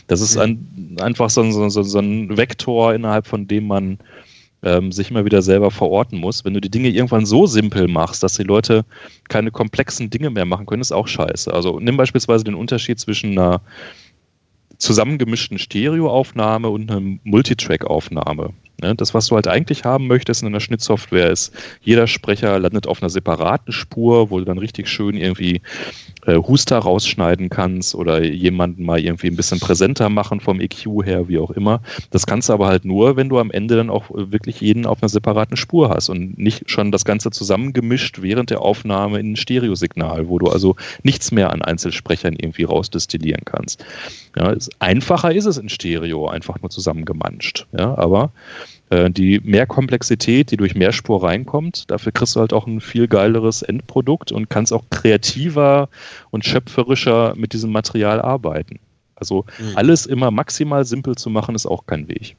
Das 0.07 0.23
ist 0.23 0.39
ein, 0.39 0.97
einfach 1.01 1.29
so, 1.29 1.69
so, 1.69 1.83
so, 1.83 1.99
ein 1.99 2.35
Vektor, 2.39 2.95
innerhalb 2.95 3.27
von 3.27 3.47
dem 3.47 3.67
man 3.67 3.99
ähm, 4.63 4.93
sich 4.93 5.11
immer 5.11 5.25
wieder 5.25 5.43
selber 5.43 5.71
verorten 5.71 6.19
muss. 6.19 6.45
Wenn 6.45 6.55
du 6.55 6.61
die 6.61 6.71
Dinge 6.71 6.89
irgendwann 6.89 7.27
so 7.27 7.47
simpel 7.47 7.89
machst, 7.89 8.23
dass 8.23 8.35
die 8.37 8.43
Leute 8.43 8.85
keine 9.29 9.51
komplexen 9.51 10.11
Dinge 10.11 10.31
mehr 10.31 10.45
machen 10.45 10.67
können, 10.67 10.83
ist 10.83 10.93
auch 10.93 11.09
scheiße. 11.09 11.53
Also 11.53 11.79
nimm 11.81 11.97
beispielsweise 11.97 12.45
den 12.45 12.55
Unterschied 12.55 12.99
zwischen 12.99 13.33
einer 13.33 13.61
zusammengemischten 14.79 15.59
Stereoaufnahme 15.59 16.69
und 16.69 16.91
einer 16.91 17.19
Multitrack-Aufnahme. 17.25 18.53
Ne, 18.81 18.95
das, 18.95 19.13
was 19.13 19.27
du 19.27 19.35
halt 19.35 19.49
eigentlich 19.49 19.85
haben 19.85 20.07
möchtest 20.07 20.43
in 20.43 20.49
einer 20.49 20.61
Schnittsoftware, 20.61 21.31
ist, 21.33 21.53
jeder 21.81 22.07
Sprecher 22.07 22.61
landet 22.61 22.87
auf 22.87 23.03
einer 23.03 23.11
separaten 23.11 23.73
Spur, 23.73 24.31
wo 24.31 24.39
du 24.39 24.45
dann 24.45 24.59
richtig 24.59 24.87
schön 24.87 25.17
irgendwie 25.17 25.63
äh, 26.27 26.37
Huster 26.37 26.79
rausschneiden 26.79 27.51
kannst 27.51 27.97
oder 27.97 28.23
jemanden 28.23 28.85
mal 28.85 29.01
irgendwie 29.01 29.27
ein 29.27 29.35
bisschen 29.35 29.59
präsenter 29.59 30.11
machen 30.11 30.39
vom 30.39 30.61
EQ 30.61 31.05
her, 31.05 31.27
wie 31.27 31.41
auch 31.41 31.51
immer. 31.51 31.81
Das 32.11 32.25
kannst 32.25 32.51
du 32.51 32.53
aber 32.53 32.69
halt 32.69 32.85
nur, 32.85 33.17
wenn 33.17 33.29
du 33.29 33.41
am 33.41 33.51
Ende 33.51 33.75
dann 33.75 33.91
auch 33.91 34.11
wirklich 34.13 34.61
jeden 34.61 34.87
auf 34.87 35.03
einer 35.03 35.09
separaten 35.09 35.57
Spur 35.57 35.91
hast 35.91 36.09
und 36.09 36.39
nicht 36.39 36.71
schon 36.71 36.93
das 36.93 37.05
Ganze 37.05 37.33
zusammengemischt 37.33 38.23
während 38.23 38.51
der 38.51 38.63
Aufnahme 38.63 39.19
in 39.19 39.33
ein 39.33 39.37
Stereosignal, 39.37 40.29
wo 40.29 40.39
du 40.39 40.47
also 40.47 40.77
nichts 41.03 41.33
mehr 41.33 41.51
an 41.53 41.63
Einzelsprechern 41.63 42.37
irgendwie 42.39 42.63
rausdestillieren 42.63 43.45
kannst. 43.45 43.85
Ja, 44.37 44.53
ist, 44.53 44.71
einfacher 44.79 45.35
ist 45.35 45.47
es 45.47 45.59
in 45.59 45.69
Stereo, 45.69 46.29
einfach 46.29 46.61
nur 46.63 46.71
zusammengemanscht. 46.71 47.67
Ja, 47.77 47.99
aber 47.99 48.25
äh, 48.25 48.68
die 48.91 49.41
mehr 49.45 49.67
Komplexität, 49.67 50.51
die 50.51 50.57
durch 50.57 50.75
Mehrspur 50.75 51.23
reinkommt, 51.23 51.91
dafür 51.91 52.13
kriegst 52.13 52.37
du 52.37 52.41
halt 52.41 52.53
auch 52.53 52.67
ein 52.67 52.81
viel 52.81 53.07
geileres 53.07 53.63
Endprodukt 53.63 54.33
und 54.33 54.49
kannst 54.49 54.73
auch 54.73 54.85
kreativer 54.91 55.89
und 56.31 56.47
schöpferischer 56.47 57.35
mit 57.37 57.53
diesem 57.53 57.71
Material 57.71 58.23
arbeiten. 58.23 58.81
Also 59.15 59.45
mhm. 59.59 59.77
alles 59.77 60.07
immer 60.07 60.31
maximal 60.31 60.85
simpel 60.85 61.17
zu 61.17 61.29
machen, 61.29 61.55
ist 61.55 61.67
auch 61.67 61.87
kein 61.87 62.09
Weg. 62.09 62.37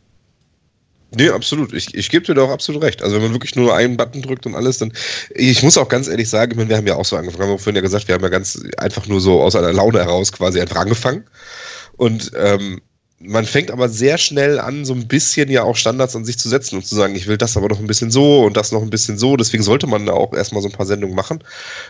Nee, 1.15 1.29
absolut. 1.29 1.73
Ich, 1.73 1.93
ich 1.95 2.09
gebe 2.09 2.25
dir 2.25 2.35
da 2.35 2.43
auch 2.43 2.51
absolut 2.51 2.83
recht. 2.83 3.01
Also 3.01 3.15
wenn 3.15 3.23
man 3.23 3.33
wirklich 3.33 3.55
nur 3.55 3.75
einen 3.75 3.97
Button 3.97 4.21
drückt 4.21 4.45
und 4.45 4.55
alles, 4.55 4.77
dann. 4.77 4.93
Ich 5.31 5.63
muss 5.63 5.77
auch 5.77 5.89
ganz 5.89 6.07
ehrlich 6.07 6.29
sagen, 6.29 6.51
ich 6.51 6.57
meine, 6.57 6.69
wir 6.69 6.77
haben 6.77 6.85
ja 6.85 6.95
auch 6.95 7.05
so 7.05 7.17
angefangen, 7.17 7.43
haben 7.43 7.51
wir 7.51 7.57
vorhin 7.57 7.75
ja 7.75 7.81
gesagt, 7.81 8.07
wir 8.07 8.15
haben 8.15 8.23
ja 8.23 8.29
ganz 8.29 8.61
einfach 8.77 9.07
nur 9.07 9.19
so 9.19 9.41
aus 9.41 9.55
einer 9.55 9.73
Laune 9.73 9.99
heraus 9.99 10.31
quasi 10.31 10.61
einfach 10.61 10.77
angefangen. 10.77 11.23
Und 11.97 12.31
ähm, 12.37 12.79
man 13.21 13.45
fängt 13.45 13.71
aber 13.71 13.89
sehr 13.89 14.17
schnell 14.17 14.59
an, 14.59 14.85
so 14.85 14.93
ein 14.93 15.07
bisschen 15.07 15.49
ja 15.49 15.63
auch 15.63 15.75
Standards 15.75 16.15
an 16.15 16.23
sich 16.23 16.39
zu 16.39 16.47
setzen 16.47 16.77
und 16.77 16.85
zu 16.85 16.95
sagen, 16.95 17.15
ich 17.15 17.27
will 17.27 17.37
das 17.37 17.57
aber 17.57 17.67
noch 17.67 17.79
ein 17.79 17.87
bisschen 17.87 18.11
so 18.11 18.45
und 18.45 18.55
das 18.55 18.71
noch 18.71 18.81
ein 18.81 18.89
bisschen 18.89 19.17
so. 19.17 19.35
Deswegen 19.35 19.63
sollte 19.63 19.87
man 19.87 20.05
da 20.05 20.13
auch 20.13 20.33
erstmal 20.33 20.61
so 20.61 20.69
ein 20.69 20.73
paar 20.73 20.85
Sendungen 20.85 21.15
machen, 21.15 21.43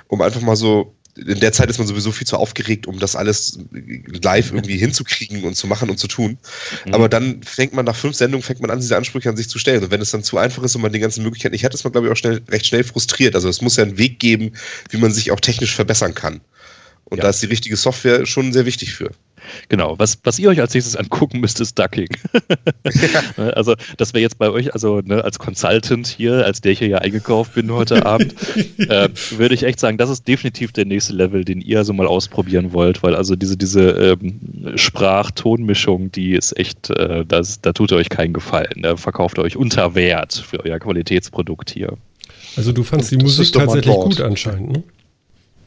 um 0.07 0.21
einfach 0.21 0.41
mal 0.41 0.55
so. 0.55 0.95
In 1.15 1.39
der 1.39 1.51
Zeit 1.51 1.69
ist 1.69 1.79
man 1.79 1.87
sowieso 1.87 2.11
viel 2.11 2.27
zu 2.27 2.37
aufgeregt, 2.37 2.87
um 2.87 2.97
das 2.99 3.15
alles 3.15 3.59
live 4.23 4.53
irgendwie 4.53 4.77
hinzukriegen 4.77 5.43
und 5.43 5.55
zu 5.55 5.67
machen 5.67 5.89
und 5.89 5.97
zu 5.97 6.07
tun. 6.07 6.37
Mhm. 6.85 6.93
Aber 6.93 7.09
dann 7.09 7.43
fängt 7.43 7.73
man 7.73 7.83
nach 7.83 7.95
fünf 7.95 8.15
Sendungen, 8.15 8.43
fängt 8.43 8.61
man 8.61 8.69
an, 8.69 8.79
diese 8.79 8.95
Ansprüche 8.95 9.27
an 9.29 9.35
sich 9.35 9.49
zu 9.49 9.59
stellen. 9.59 9.83
Und 9.83 9.91
wenn 9.91 10.01
es 10.01 10.11
dann 10.11 10.23
zu 10.23 10.37
einfach 10.37 10.63
ist 10.63 10.75
und 10.75 10.81
man 10.81 10.93
die 10.93 10.99
ganzen 10.99 11.23
Möglichkeiten 11.23 11.53
nicht 11.53 11.65
hat, 11.65 11.73
ist 11.73 11.83
man, 11.83 11.91
glaube 11.91 12.07
ich, 12.07 12.13
auch 12.13 12.17
schnell, 12.17 12.41
recht 12.49 12.67
schnell 12.67 12.83
frustriert. 12.83 13.35
Also 13.35 13.49
es 13.49 13.61
muss 13.61 13.75
ja 13.75 13.83
einen 13.83 13.97
Weg 13.97 14.19
geben, 14.19 14.53
wie 14.91 14.97
man 14.97 15.11
sich 15.11 15.31
auch 15.31 15.39
technisch 15.39 15.75
verbessern 15.75 16.13
kann. 16.13 16.41
Und 17.05 17.17
ja. 17.17 17.23
da 17.23 17.29
ist 17.29 17.41
die 17.41 17.47
richtige 17.47 17.75
Software 17.75 18.25
schon 18.25 18.53
sehr 18.53 18.65
wichtig 18.65 18.93
für. 18.93 19.11
Genau, 19.69 19.97
was, 19.97 20.19
was 20.23 20.39
ihr 20.39 20.49
euch 20.49 20.59
als 20.59 20.73
nächstes 20.73 20.95
angucken 20.95 21.39
müsst, 21.39 21.59
ist 21.59 21.77
Ducking. 21.77 22.09
Ne, 23.37 23.53
also, 23.55 23.75
das 23.97 24.13
wäre 24.13 24.21
jetzt 24.21 24.37
bei 24.37 24.49
euch, 24.49 24.73
also 24.73 25.01
ne, 25.01 25.23
als 25.23 25.39
Consultant 25.39 26.07
hier, 26.07 26.45
als 26.45 26.61
der 26.61 26.73
ich 26.73 26.79
hier 26.79 26.87
ja 26.87 26.97
eingekauft 26.99 27.55
bin 27.55 27.71
heute 27.71 28.05
Abend, 28.05 28.35
äh, 28.77 29.09
würde 29.37 29.55
ich 29.55 29.63
echt 29.63 29.79
sagen, 29.79 29.97
das 29.97 30.09
ist 30.09 30.27
definitiv 30.27 30.71
der 30.71 30.85
nächste 30.85 31.13
Level, 31.13 31.43
den 31.45 31.61
ihr 31.61 31.83
so 31.83 31.93
mal 31.93 32.07
ausprobieren 32.07 32.73
wollt, 32.73 33.03
weil 33.03 33.15
also 33.15 33.35
diese, 33.35 33.57
diese 33.57 33.89
ähm, 33.89 34.39
Sprach-Ton-Mischung, 34.75 36.11
die 36.11 36.33
ist 36.33 36.57
echt, 36.57 36.89
äh, 36.89 37.25
das, 37.25 37.61
da 37.61 37.73
tut 37.73 37.91
ihr 37.91 37.97
euch 37.97 38.09
keinen 38.09 38.33
Gefallen. 38.33 38.81
Da 38.81 38.97
verkauft 38.97 39.37
ihr 39.37 39.43
euch 39.43 39.57
unter 39.57 39.95
Wert 39.95 40.33
für 40.33 40.63
euer 40.63 40.79
Qualitätsprodukt 40.79 41.71
hier. 41.71 41.97
Also 42.55 42.71
du 42.71 42.83
fandst 42.83 43.11
die 43.11 43.17
Musik 43.17 43.53
tatsächlich 43.53 43.95
gut 43.95 44.21
anscheinend, 44.21 44.71
ne? 44.71 44.83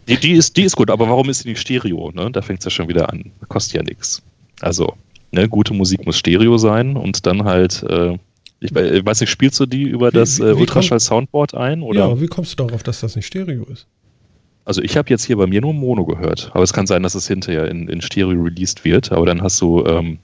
Die, 0.08 0.16
die, 0.16 0.32
ist, 0.32 0.56
die 0.56 0.62
ist 0.62 0.76
gut, 0.76 0.90
aber 0.90 1.08
warum 1.08 1.28
ist 1.30 1.40
sie 1.40 1.50
nicht 1.50 1.60
Stereo? 1.60 2.10
Ne? 2.12 2.30
Da 2.30 2.42
fängt 2.42 2.60
es 2.60 2.64
ja 2.64 2.70
schon 2.70 2.88
wieder 2.88 3.10
an. 3.10 3.30
Kostet 3.48 3.74
ja 3.74 3.82
nichts. 3.82 4.22
Also, 4.60 4.94
ne, 5.30 5.48
gute 5.48 5.74
Musik 5.74 6.04
muss 6.04 6.18
Stereo 6.18 6.58
sein 6.58 6.96
und 6.96 7.26
dann 7.26 7.44
halt, 7.44 7.82
äh, 7.84 8.18
ich, 8.60 8.74
weiß 8.74 9.20
nicht, 9.20 9.30
spielst 9.30 9.58
du 9.60 9.66
die 9.66 9.82
über 9.82 10.12
wie, 10.12 10.16
das 10.16 10.38
äh, 10.38 10.52
Ultraschall-Soundboard 10.52 11.54
ein? 11.54 11.82
Oder? 11.82 12.00
Ja, 12.08 12.20
wie 12.20 12.26
kommst 12.26 12.58
du 12.58 12.64
darauf, 12.64 12.82
dass 12.82 13.00
das 13.00 13.16
nicht 13.16 13.26
Stereo 13.26 13.64
ist? 13.64 13.86
Also 14.64 14.80
ich 14.82 14.96
habe 14.96 15.10
jetzt 15.10 15.24
hier 15.24 15.36
bei 15.36 15.46
mir 15.46 15.60
nur 15.60 15.74
Mono 15.74 16.04
gehört, 16.04 16.50
aber 16.54 16.62
es 16.62 16.72
kann 16.72 16.86
sein, 16.86 17.02
dass 17.02 17.16
es 17.16 17.26
hinterher 17.26 17.68
in, 17.68 17.88
in 17.88 18.00
Stereo 18.00 18.40
released 18.40 18.84
wird, 18.84 19.10
aber 19.10 19.26
dann 19.26 19.42
hast 19.42 19.60
du 19.60 19.84
ähm, 19.86 20.18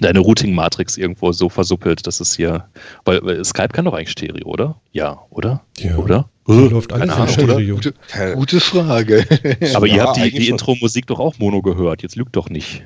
deine 0.00 0.20
Routing-Matrix 0.20 0.96
irgendwo 0.96 1.32
so 1.32 1.48
versuppelt, 1.48 2.06
dass 2.06 2.20
es 2.20 2.36
hier. 2.36 2.66
Weil, 3.04 3.20
weil, 3.22 3.44
Skype 3.44 3.68
kann 3.68 3.84
doch 3.84 3.94
eigentlich 3.94 4.10
Stereo, 4.10 4.46
oder? 4.46 4.80
Ja, 4.92 5.18
oder? 5.30 5.62
Ja. 5.78 5.96
Oder? 5.96 6.28
Hier 6.46 6.70
läuft 6.70 6.92
alles 6.92 7.14
in 7.16 7.28
Stereo. 7.28 7.74
Gute, 7.76 7.94
gute, 8.34 8.60
Frage. 8.60 9.26
Aber 9.74 9.86
ja, 9.86 9.94
ihr 9.94 10.02
habt 10.02 10.16
die, 10.16 10.30
die 10.30 10.48
Intro-Musik 10.48 11.06
doch 11.06 11.18
auch 11.18 11.38
Mono 11.38 11.60
gehört. 11.60 12.02
Jetzt 12.02 12.16
lügt 12.16 12.36
doch 12.36 12.48
nicht. 12.48 12.84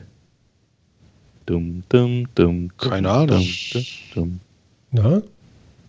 Dum, 1.47 1.83
dum, 1.89 2.29
dum, 2.35 2.71
Keine 2.77 3.11
Ahnung. 3.11 3.47
Na? 4.91 5.23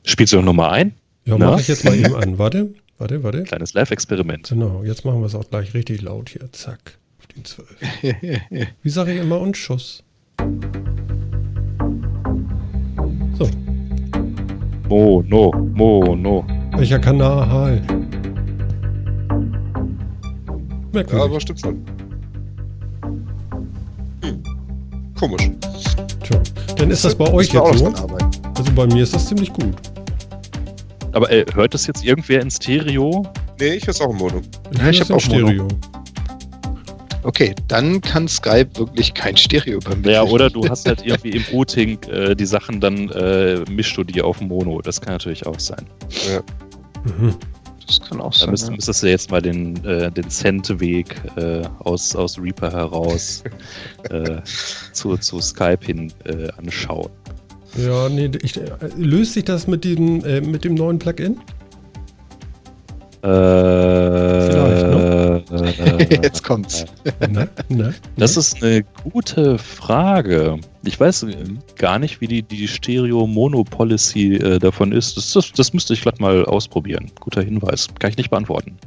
Spielst 0.04 0.34
du 0.34 0.38
noch 0.38 0.46
nochmal 0.46 0.72
ein? 0.72 0.94
Ja, 1.26 1.38
mach 1.38 1.60
ich 1.60 1.68
jetzt 1.68 1.86
mal 1.86 1.96
eben 1.96 2.16
an. 2.16 2.38
Warte, 2.38 2.74
warte, 2.98 3.24
warte. 3.24 3.44
Kleines 3.44 3.74
Live-Experiment. 3.74 4.50
Genau, 4.50 4.84
jetzt 4.84 5.06
machen 5.06 5.20
wir 5.22 5.26
es 5.26 5.36
auch 5.36 5.50
gleich 5.50 5.74
richtig 5.74 6.02
laut 6.02 6.30
hier. 6.30 6.52
Zack. 6.52 6.98
Auf 7.20 7.28
die 7.28 7.44
12. 7.44 7.68
Wie 8.84 8.90
sage 8.90 9.14
ich 9.14 9.22
immer? 9.22 9.40
Und 9.40 9.58
Schuss. 9.58 10.04
So. 13.38 13.50
Mono, 14.90 15.52
Mono. 15.74 16.46
Welcher 16.76 17.00
Kanal? 17.00 17.82
Merkwürdig. 20.92 21.14
Ja, 21.14 21.24
aber 21.24 21.40
stimmt 21.40 21.60
schon. 21.60 21.86
Hm. 24.24 24.44
Komisch. 25.20 25.52
Tja, 26.24 26.40
dann 26.78 26.92
ist 26.92 27.04
das 27.04 27.16
bei 27.16 27.32
euch 27.32 27.52
jetzt 27.52 27.78
so. 27.80 27.88
Also 27.88 28.72
bei 28.76 28.88
mir 28.88 29.04
ist 29.04 29.14
das 29.14 29.28
ziemlich 29.28 29.52
gut. 29.54 29.74
Aber 31.14 31.32
ey, 31.32 31.46
hört 31.54 31.74
das 31.74 31.88
jetzt 31.88 32.04
irgendwer 32.04 32.42
in 32.42 32.50
Stereo? 32.50 33.24
Nee, 33.60 33.76
ich 33.76 33.84
höre 33.86 33.92
es 33.92 34.02
auch 34.02 34.10
im 34.10 34.18
Mono. 34.18 34.42
Ja, 34.78 34.90
ich, 34.90 35.00
ich 35.00 35.02
habe 35.02 35.16
auch 35.16 35.20
Stereo. 35.20 35.64
Mono. 35.64 35.68
Okay, 37.24 37.56
dann 37.68 38.02
kann 38.02 38.28
Skype 38.28 38.70
wirklich 38.76 39.14
kein 39.14 39.38
Stereo 39.38 39.78
übermitteln. 39.78 40.14
Ja, 40.14 40.24
oder 40.24 40.50
du 40.50 40.68
hast 40.68 40.88
halt 40.88 41.06
irgendwie 41.06 41.32
im 41.32 41.44
Routing 41.54 41.98
äh, 42.04 42.36
die 42.36 42.46
Sachen, 42.46 42.82
dann 42.82 43.10
äh, 43.12 43.64
mischst 43.70 43.96
du 43.96 44.04
die 44.04 44.22
auf 44.22 44.42
Mono. 44.42 44.82
Das 44.82 45.00
kann 45.00 45.14
natürlich 45.14 45.46
auch 45.46 45.60
sein. 45.60 45.86
Mhm. 47.06 47.36
Das 47.88 48.02
kann 48.02 48.22
auch 48.22 48.34
Da 48.34 48.40
sein. 48.40 48.50
müsst, 48.52 48.68
ja. 48.68 48.76
müsstest 48.76 49.04
du 49.04 49.08
jetzt 49.08 49.32
mal 49.32 49.42
den, 49.42 49.84
äh, 49.86 50.12
den 50.12 50.30
Cent-Weg 50.30 51.16
äh, 51.38 51.62
aus, 51.80 52.16
aus 52.16 52.38
Reaper 52.40 52.72
heraus 52.72 53.44
äh, 54.10 54.42
zu, 54.92 55.18
zu 55.18 55.40
Skype 55.40 55.86
hin 55.86 56.12
äh, 56.26 56.50
anschauen. 56.58 57.10
Ja, 57.78 58.08
nee, 58.10 58.30
ich, 58.42 58.60
löst 58.98 59.34
sich 59.34 59.46
das 59.46 59.68
mit 59.68 59.84
dem, 59.84 60.24
äh, 60.26 60.42
mit 60.42 60.64
dem 60.64 60.76
neuen 60.76 61.00
Plugin? 61.00 61.40
Äh, 63.24 63.28
ne? 63.28 65.13
Äh, 65.52 66.20
Jetzt 66.22 66.44
kommt's. 66.44 66.86
Na, 67.30 67.48
na, 67.70 67.94
Das 68.18 68.38
ist 68.38 68.64
eine 68.64 68.84
gute 69.12 69.58
Frage. 69.58 70.58
Ich 70.84 71.00
weiß 71.00 71.24
äh, 71.24 71.36
gar 71.78 72.00
nicht, 72.00 72.22
wie 72.22 72.28
die, 72.28 72.44
die 72.44 72.68
Stereo-Mono-Policy 72.68 74.36
äh, 74.36 74.60
davon 74.60 74.92
ist. 74.92 75.18
Das, 75.18 75.32
das, 75.34 75.52
das 75.52 75.74
müsste 75.74 75.94
ich 75.94 76.02
vielleicht 76.02 76.20
mal 76.22 76.46
ausprobieren. 76.46 77.12
Guter 77.20 77.42
Hinweis. 77.42 77.88
Kann 78.00 78.12
ich 78.12 78.18
nicht 78.18 78.30
beantworten. 78.30 78.78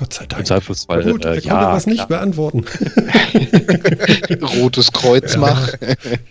Gott 0.00 0.14
sei 0.14 0.24
Dank. 0.24 0.46
Zweifelsfall. 0.46 1.02
Gut, 1.02 1.26
er 1.26 1.32
äh, 1.32 1.34
konnte 1.34 1.48
ja, 1.48 1.72
was 1.72 1.86
nicht 1.86 1.96
klar. 2.06 2.20
beantworten. 2.20 2.64
Rotes 4.62 4.90
Kreuz 4.92 5.34
Ja. 5.34 5.40
mach. 5.40 5.72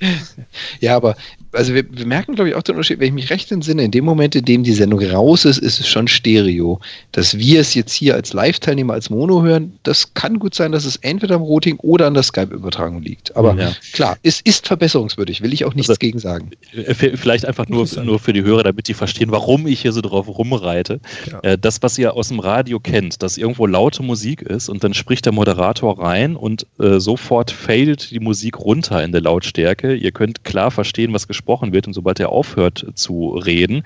ja, 0.80 0.96
aber 0.96 1.16
also 1.52 1.74
wir, 1.74 1.84
wir 1.92 2.06
merken, 2.06 2.36
glaube 2.36 2.50
ich, 2.50 2.56
auch 2.56 2.62
den 2.62 2.76
Unterschied, 2.76 3.00
wenn 3.00 3.08
ich 3.08 3.14
mich 3.14 3.30
recht 3.30 3.52
entsinne, 3.52 3.84
in 3.84 3.92
dem 3.92 4.06
Moment, 4.06 4.36
in 4.36 4.46
dem 4.46 4.64
die 4.64 4.74
Sendung 4.74 5.02
raus 5.02 5.46
ist, 5.46 5.58
ist 5.58 5.80
es 5.80 5.88
schon 5.88 6.08
Stereo. 6.08 6.80
Dass 7.12 7.38
wir 7.38 7.60
es 7.60 7.74
jetzt 7.74 7.92
hier 7.94 8.14
als 8.16 8.34
Live-Teilnehmer 8.34 8.94
als 8.94 9.10
Mono 9.10 9.42
hören, 9.42 9.74
das 9.84 10.14
kann 10.14 10.38
gut 10.40 10.54
sein, 10.54 10.72
dass 10.72 10.86
es 10.86 10.98
entweder 10.98 11.36
am 11.36 11.42
Routing 11.42 11.78
oder 11.78 12.08
an 12.08 12.14
der 12.14 12.24
Skype-Übertragung 12.24 13.02
liegt. 13.02 13.36
Aber 13.36 13.56
Ja. 13.60 13.72
klar, 13.94 14.18
es 14.22 14.42
ist 14.42 14.68
verbesserungswürdig, 14.68 15.42
will 15.42 15.54
ich 15.54 15.66
auch 15.66 15.74
nichts 15.74 15.90
Also- 15.90 16.00
gegen 16.00 16.20
sagen. 16.20 16.52
Äh, 16.76 16.94
Vielleicht 16.94 17.46
einfach 17.46 17.68
nur, 17.68 17.88
nur 18.04 18.20
für 18.20 18.34
die 18.34 18.44
Hörer, 18.44 18.64
damit 18.64 18.88
die 18.88 18.94
verstehen, 18.94 19.32
warum 19.32 19.66
ich 19.66 19.82
hier 19.82 19.92
so 19.92 20.02
drauf 20.02 20.28
rumreite. 20.28 21.00
Ja. 21.32 21.40
Äh, 21.42 21.58
Das, 21.58 21.82
was 21.82 21.98
ihr 21.98 22.14
aus 22.14 22.28
dem 22.28 22.40
Radio 22.40 22.80
kennt, 22.80 23.22
dass 23.24 23.38
irgendwo 23.38 23.66
laute 23.66 24.04
Musik 24.04 24.42
ist 24.44 24.70
und 24.70 24.84
dann 24.84 24.94
spricht 24.94 25.26
der 25.26 25.34
Moderator 25.34 26.00
rein 26.00 26.36
und 26.36 26.68
äh, 26.80 27.00
sofort 27.00 27.52
fadet 27.52 28.12
die 28.12 28.20
Musik 28.20 28.60
runter 28.60 29.04
in 29.04 29.12
der 29.12 29.22
Lautstärke. 29.22 29.96
Ihr 29.96 30.12
könnt 30.12 30.44
klar 30.44 30.70
verstehen, 30.72 31.12
was 31.12 31.28
gesprochen 31.28 31.39
wird 31.48 31.88
und 31.88 31.94
sobald 31.94 32.20
er 32.20 32.30
aufhört 32.30 32.86
zu 32.96 33.30
reden, 33.30 33.84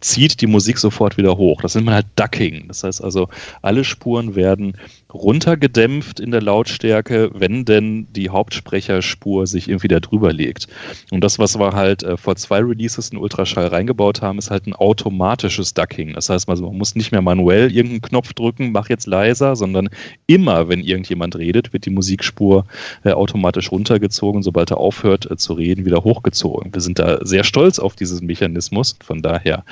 zieht 0.00 0.40
die 0.40 0.46
Musik 0.46 0.78
sofort 0.78 1.16
wieder 1.16 1.36
hoch. 1.36 1.60
Das 1.60 1.74
nennt 1.74 1.86
man 1.86 1.94
halt 1.94 2.06
Ducking. 2.16 2.68
Das 2.68 2.84
heißt 2.84 3.02
also, 3.02 3.28
alle 3.62 3.84
Spuren 3.84 4.34
werden 4.34 4.76
runtergedämpft 5.14 6.20
in 6.20 6.30
der 6.30 6.42
Lautstärke, 6.42 7.30
wenn 7.32 7.64
denn 7.64 8.08
die 8.12 8.30
Hauptsprecherspur 8.30 9.46
sich 9.46 9.68
irgendwie 9.68 9.88
da 9.88 10.00
drüber 10.00 10.32
legt. 10.32 10.66
Und 11.10 11.22
das, 11.22 11.38
was 11.38 11.58
wir 11.58 11.72
halt 11.72 12.02
äh, 12.02 12.16
vor 12.16 12.36
zwei 12.36 12.58
Releases 12.58 13.10
in 13.10 13.18
Ultraschall 13.18 13.68
reingebaut 13.68 14.22
haben, 14.22 14.38
ist 14.38 14.50
halt 14.50 14.66
ein 14.66 14.74
automatisches 14.74 15.74
Ducking. 15.74 16.14
Das 16.14 16.28
heißt, 16.28 16.48
man 16.48 16.58
muss 16.58 16.94
nicht 16.94 17.12
mehr 17.12 17.22
manuell 17.22 17.70
irgendeinen 17.72 18.02
Knopf 18.02 18.32
drücken, 18.32 18.72
mach 18.72 18.88
jetzt 18.88 19.06
leiser, 19.06 19.56
sondern 19.56 19.88
immer, 20.26 20.68
wenn 20.68 20.80
irgendjemand 20.80 21.36
redet, 21.36 21.72
wird 21.72 21.86
die 21.86 21.90
Musikspur 21.90 22.66
äh, 23.04 23.12
automatisch 23.12 23.70
runtergezogen, 23.70 24.42
sobald 24.42 24.72
er 24.72 24.78
aufhört 24.78 25.30
äh, 25.30 25.36
zu 25.36 25.52
reden, 25.52 25.84
wieder 25.84 26.02
hochgezogen. 26.02 26.74
Wir 26.74 26.80
sind 26.80 26.98
da 26.98 27.24
sehr 27.24 27.44
stolz 27.44 27.78
auf 27.78 27.94
diesen 27.94 28.26
Mechanismus. 28.26 28.96
Von 29.04 29.22
daher 29.22 29.64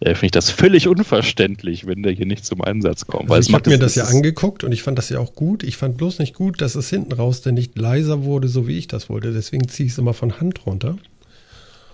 äh, 0.00 0.14
finde 0.14 0.26
ich 0.26 0.32
das 0.32 0.50
völlig 0.50 0.88
unverständlich, 0.88 1.86
wenn 1.86 2.02
der 2.02 2.12
hier 2.12 2.26
nicht 2.26 2.44
zum 2.44 2.62
Einsatz 2.62 3.06
kommt. 3.06 3.30
Also 3.30 3.48
ich 3.48 3.54
habe 3.54 3.70
mir 3.70 3.78
das 3.78 3.94
ja 3.94 4.04
angeguckt 4.04 4.64
und 4.64 4.72
ich 4.72 4.82
fand 4.82 4.89
das 4.96 5.08
ja 5.08 5.18
auch 5.18 5.34
gut. 5.34 5.62
Ich 5.62 5.76
fand 5.76 5.96
bloß 5.96 6.18
nicht 6.18 6.34
gut, 6.34 6.60
dass 6.60 6.74
es 6.74 6.90
hinten 6.90 7.12
raus 7.12 7.42
denn 7.42 7.54
nicht 7.54 7.78
leiser 7.78 8.24
wurde, 8.24 8.48
so 8.48 8.66
wie 8.66 8.78
ich 8.78 8.88
das 8.88 9.08
wollte. 9.08 9.32
Deswegen 9.32 9.68
ziehe 9.68 9.86
ich 9.86 9.92
es 9.92 9.98
immer 9.98 10.14
von 10.14 10.40
Hand 10.40 10.66
runter. 10.66 10.96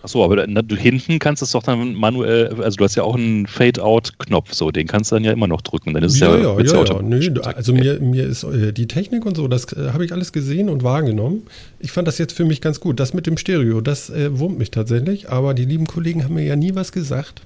Achso, 0.07 0.25
aber 0.25 0.47
na, 0.47 0.63
du 0.63 0.77
hinten 0.77 1.19
kannst 1.19 1.43
es 1.43 1.51
doch 1.51 1.65
dann 1.65 1.95
manuell, 1.95 2.63
also 2.63 2.77
du 2.77 2.85
hast 2.85 2.95
ja 2.95 3.03
auch 3.03 3.17
einen 3.17 3.49
Fade-Out-Knopf, 3.49 4.53
so, 4.53 4.71
den 4.71 4.87
kannst 4.87 5.11
du 5.11 5.17
dann 5.17 5.25
ja 5.25 5.33
immer 5.33 5.49
noch 5.49 5.63
drücken. 5.63 5.95
Dann 5.95 6.05
ist 6.05 6.15
es 6.15 6.21
ja, 6.21 6.37
ja, 6.37 6.61
ja, 6.61 6.65
ja, 6.65 6.85
ja. 6.85 7.03
Nö, 7.03 7.41
also 7.43 7.73
mir, 7.73 7.99
mir 7.99 8.25
ist 8.25 8.45
äh, 8.45 8.73
die 8.73 8.87
Technik 8.87 9.27
und 9.27 9.37
so, 9.37 9.49
das 9.49 9.73
äh, 9.73 9.91
habe 9.93 10.05
ich 10.05 10.13
alles 10.13 10.33
gesehen 10.33 10.69
und 10.69 10.85
wahrgenommen. 10.85 11.43
Ich 11.81 11.91
fand 11.91 12.07
das 12.07 12.19
jetzt 12.19 12.35
für 12.35 12.45
mich 12.45 12.61
ganz 12.61 12.79
gut. 12.79 13.01
Das 13.01 13.15
mit 13.15 13.27
dem 13.27 13.37
Stereo, 13.37 13.81
das 13.81 14.09
äh, 14.09 14.39
wurmt 14.39 14.59
mich 14.61 14.71
tatsächlich, 14.71 15.29
aber 15.29 15.55
die 15.55 15.65
lieben 15.65 15.89
Kollegen 15.89 16.23
haben 16.23 16.35
mir 16.35 16.45
ja 16.45 16.55
nie 16.55 16.77
was 16.77 16.93
gesagt. 16.93 17.43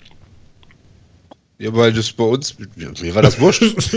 Ja, 1.60 1.74
weil 1.74 1.92
das 1.92 2.10
bei 2.10 2.24
uns, 2.24 2.56
mir 2.76 3.14
war 3.14 3.20
das 3.20 3.38
wurscht. 3.38 3.62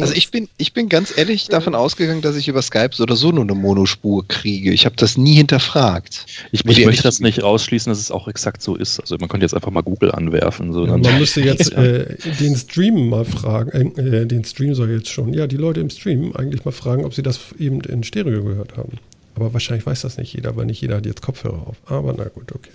Also 0.00 0.14
ich 0.14 0.30
bin, 0.30 0.48
ich 0.58 0.72
bin 0.72 0.88
ganz 0.88 1.16
ehrlich 1.16 1.48
davon 1.48 1.74
ausgegangen, 1.74 2.22
dass 2.22 2.36
ich 2.36 2.46
über 2.46 2.62
Skype 2.62 2.90
so 2.92 3.02
oder 3.02 3.16
so 3.16 3.32
nur 3.32 3.42
eine 3.42 3.54
Monospur 3.54 4.26
kriege. 4.28 4.72
Ich 4.72 4.86
habe 4.86 4.94
das 4.96 5.18
nie 5.18 5.34
hinterfragt. 5.34 6.26
Ich, 6.52 6.64
ich 6.64 6.86
möchte 6.86 7.02
das 7.02 7.18
nicht 7.18 7.42
ausschließen, 7.42 7.90
dass 7.90 7.98
es 7.98 8.12
auch 8.12 8.28
exakt 8.28 8.62
so 8.62 8.76
ist. 8.76 9.00
Also 9.00 9.16
man 9.18 9.28
könnte 9.28 9.44
jetzt 9.44 9.54
einfach 9.54 9.72
mal 9.72 9.82
Google 9.82 10.12
anwerfen. 10.12 10.72
So, 10.72 10.86
Ja, 10.86 10.96
man 10.96 11.18
müsste 11.18 11.40
jetzt 11.40 11.72
äh, 11.72 12.16
den 12.38 12.54
Stream 12.54 13.08
mal 13.08 13.24
fragen, 13.24 13.96
äh, 13.96 14.24
den 14.26 14.44
Stream 14.44 14.74
soll 14.74 14.90
jetzt 14.90 15.08
schon, 15.08 15.34
ja, 15.34 15.48
die 15.48 15.56
Leute 15.56 15.80
im 15.80 15.90
Stream 15.90 16.32
eigentlich 16.36 16.64
mal 16.64 16.70
fragen, 16.70 17.04
ob 17.04 17.12
sie 17.12 17.22
das 17.22 17.40
eben 17.58 17.80
in 17.80 18.04
Stereo 18.04 18.44
gehört 18.44 18.76
haben. 18.76 18.98
Aber 19.34 19.52
wahrscheinlich 19.52 19.84
weiß 19.84 20.02
das 20.02 20.16
nicht 20.16 20.32
jeder, 20.34 20.54
weil 20.54 20.66
nicht 20.66 20.80
jeder 20.80 20.96
hat 20.98 21.06
jetzt 21.06 21.22
Kopfhörer 21.22 21.66
auf. 21.66 21.76
Aber 21.86 22.14
na 22.16 22.24
gut, 22.24 22.52
okay. 22.52 22.70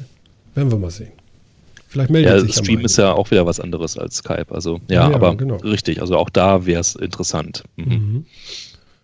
Werden 0.55 0.71
wir 0.71 0.77
mal 0.77 0.91
sehen. 0.91 1.11
Vielleicht 1.95 2.11
meldet 2.11 2.33
ja, 2.33 2.39
sich 2.41 2.55
Stream 2.55 2.79
mal 2.79 2.85
ist 2.87 2.97
ja 2.97 3.13
auch 3.13 3.31
wieder 3.31 3.45
was 3.45 3.61
anderes 3.61 3.97
als 3.97 4.17
Skype. 4.17 4.47
Also 4.49 4.81
ja, 4.89 5.09
Ja, 5.09 5.15
aber 5.15 5.33
genau. 5.37 5.55
richtig. 5.55 6.01
Also 6.01 6.17
auch 6.17 6.29
da 6.29 6.65
wäre 6.65 6.81
es 6.81 6.93
interessant. 6.95 7.63
Mhm. 7.77 7.85
Mhm. 7.85 8.25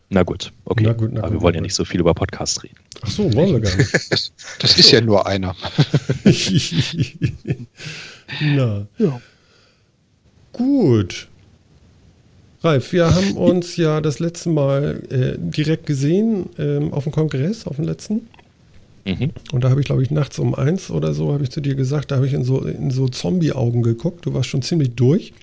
Na 0.10 0.24
gut, 0.24 0.52
okay. 0.66 0.84
Na 0.84 0.92
gut, 0.92 1.14
na 1.14 1.22
aber 1.22 1.30
gut, 1.30 1.38
wir 1.38 1.42
wollen 1.42 1.54
ja 1.54 1.62
gut. 1.62 1.68
nicht 1.68 1.76
so 1.76 1.86
viel 1.86 2.02
über 2.02 2.14
Podcasts 2.14 2.62
reden. 2.62 2.76
Ach 3.02 3.10
so, 3.10 3.34
wollen 3.34 3.54
wir 3.54 3.60
gar 3.62 3.78
nicht. 3.78 3.94
Das 4.60 4.78
ist 4.78 4.92
ja 4.92 5.00
nur 5.00 5.26
einer. 5.26 5.56
na. 8.42 8.88
Gut. 10.52 11.30
Ralf, 12.62 12.92
wir 12.92 13.16
haben 13.16 13.38
uns 13.38 13.78
ja 13.78 14.02
das 14.02 14.20
letzte 14.20 14.50
Mal 14.50 15.02
äh, 15.10 15.38
direkt 15.40 15.86
gesehen 15.86 16.50
ähm, 16.60 16.92
auf 16.92 17.06
dem 17.06 17.14
Kongress, 17.14 17.66
auf 17.66 17.78
dem 17.78 17.86
letzten. 17.86 18.28
Mhm. 19.06 19.32
Und 19.52 19.64
da 19.64 19.70
habe 19.70 19.82
ich, 19.82 19.88
glaube 19.88 20.04
ich, 20.04 20.12
nachts 20.12 20.40
um 20.40 20.54
eins 20.56 20.92
oder 20.92 21.14
so, 21.14 21.34
habe 21.34 21.44
ich 21.44 21.52
zu 21.52 21.62
dir 21.62 21.76
gesagt, 21.76 22.12
da 22.12 22.18
habe 22.18 22.28
ich 22.28 22.34
in 22.34 22.44
so, 22.44 22.62
in 22.62 22.92
so 22.92 23.08
Zombie-Augen 23.08 23.82
geguckt. 23.84 24.26
Du 24.26 24.34
warst 24.34 24.50
schon 24.50 24.62
ziemlich 24.62 24.96
durch. 24.96 25.34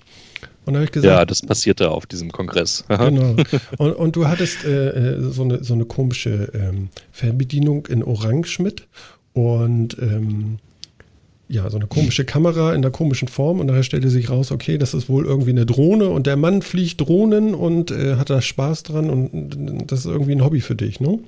Und 0.64 0.74
da 0.74 0.80
habe 0.80 0.84
ich 0.84 0.94
Ja, 1.02 1.24
gesagt, 1.24 1.30
das 1.30 1.42
passierte 1.42 1.90
auf 1.90 2.06
diesem 2.06 2.30
Kongress. 2.30 2.84
Genau. 2.88 3.36
Und, 3.78 3.92
und 3.92 4.16
du 4.16 4.28
hattest 4.28 4.64
äh, 4.64 5.16
äh, 5.16 5.20
so, 5.30 5.42
eine, 5.42 5.64
so 5.64 5.74
eine 5.74 5.86
komische 5.86 6.52
ähm, 6.54 6.90
Fernbedienung 7.10 7.86
in 7.86 8.04
Orange 8.04 8.60
mit 8.60 8.86
und 9.32 9.96
ähm, 10.00 10.58
ja, 11.48 11.70
so 11.70 11.78
eine 11.78 11.86
komische 11.86 12.26
Kamera 12.26 12.74
in 12.74 12.82
der 12.82 12.90
komischen 12.90 13.28
Form. 13.28 13.60
Und 13.60 13.68
daher 13.68 13.82
stellte 13.82 14.10
sich 14.10 14.28
raus, 14.28 14.52
okay, 14.52 14.76
das 14.76 14.92
ist 14.92 15.08
wohl 15.08 15.24
irgendwie 15.24 15.50
eine 15.50 15.64
Drohne 15.64 16.10
und 16.10 16.26
der 16.26 16.36
Mann 16.36 16.60
fliegt 16.60 17.00
Drohnen 17.00 17.54
und 17.54 17.90
äh, 17.90 18.16
hat 18.16 18.28
da 18.28 18.42
Spaß 18.42 18.82
dran 18.82 19.08
und 19.08 19.90
das 19.90 20.00
ist 20.00 20.06
irgendwie 20.06 20.32
ein 20.32 20.44
Hobby 20.44 20.60
für 20.60 20.74
dich, 20.74 21.00
ne? 21.00 21.18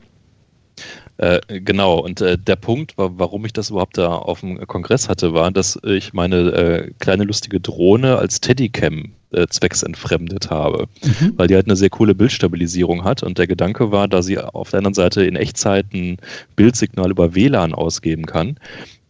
Äh, 1.18 1.41
genau, 1.61 1.99
und 1.99 2.22
äh, 2.22 2.39
der 2.39 2.57
Punkt, 2.57 2.97
wa 2.97 3.11
warum 3.14 3.45
ich 3.45 3.53
das 3.53 3.68
überhaupt 3.68 3.99
da 3.99 4.09
auf 4.09 4.41
dem 4.41 4.66
Kongress 4.66 5.09
hatte, 5.09 5.35
war, 5.35 5.51
dass 5.51 5.78
ich 5.85 6.14
meine 6.14 6.37
äh, 6.37 6.91
kleine 6.99 7.24
lustige 7.24 7.61
Drohne 7.61 8.16
als 8.16 8.37
Steadicam 8.37 9.12
äh, 9.33 9.47
zwecksentfremdet 9.47 10.49
habe, 10.51 10.89
weil 11.37 11.47
die 11.47 11.55
halt 11.55 11.66
eine 11.66 11.76
sehr 11.76 11.91
coole 11.91 12.14
Bildstabilisierung 12.14 13.05
hat 13.05 13.22
und 13.22 13.37
der 13.37 13.47
Gedanke 13.47 13.93
war, 13.93 14.09
da 14.09 14.22
sie 14.22 14.39
auf 14.39 14.70
der 14.70 14.78
anderen 14.78 14.95
Seite 14.95 15.22
in 15.22 15.37
Echtzeit 15.37 15.93
ein 15.93 16.16
Bildsignal 16.57 17.11
über 17.11 17.35
WLAN 17.35 17.74
ausgeben 17.74 18.24
kann, 18.24 18.57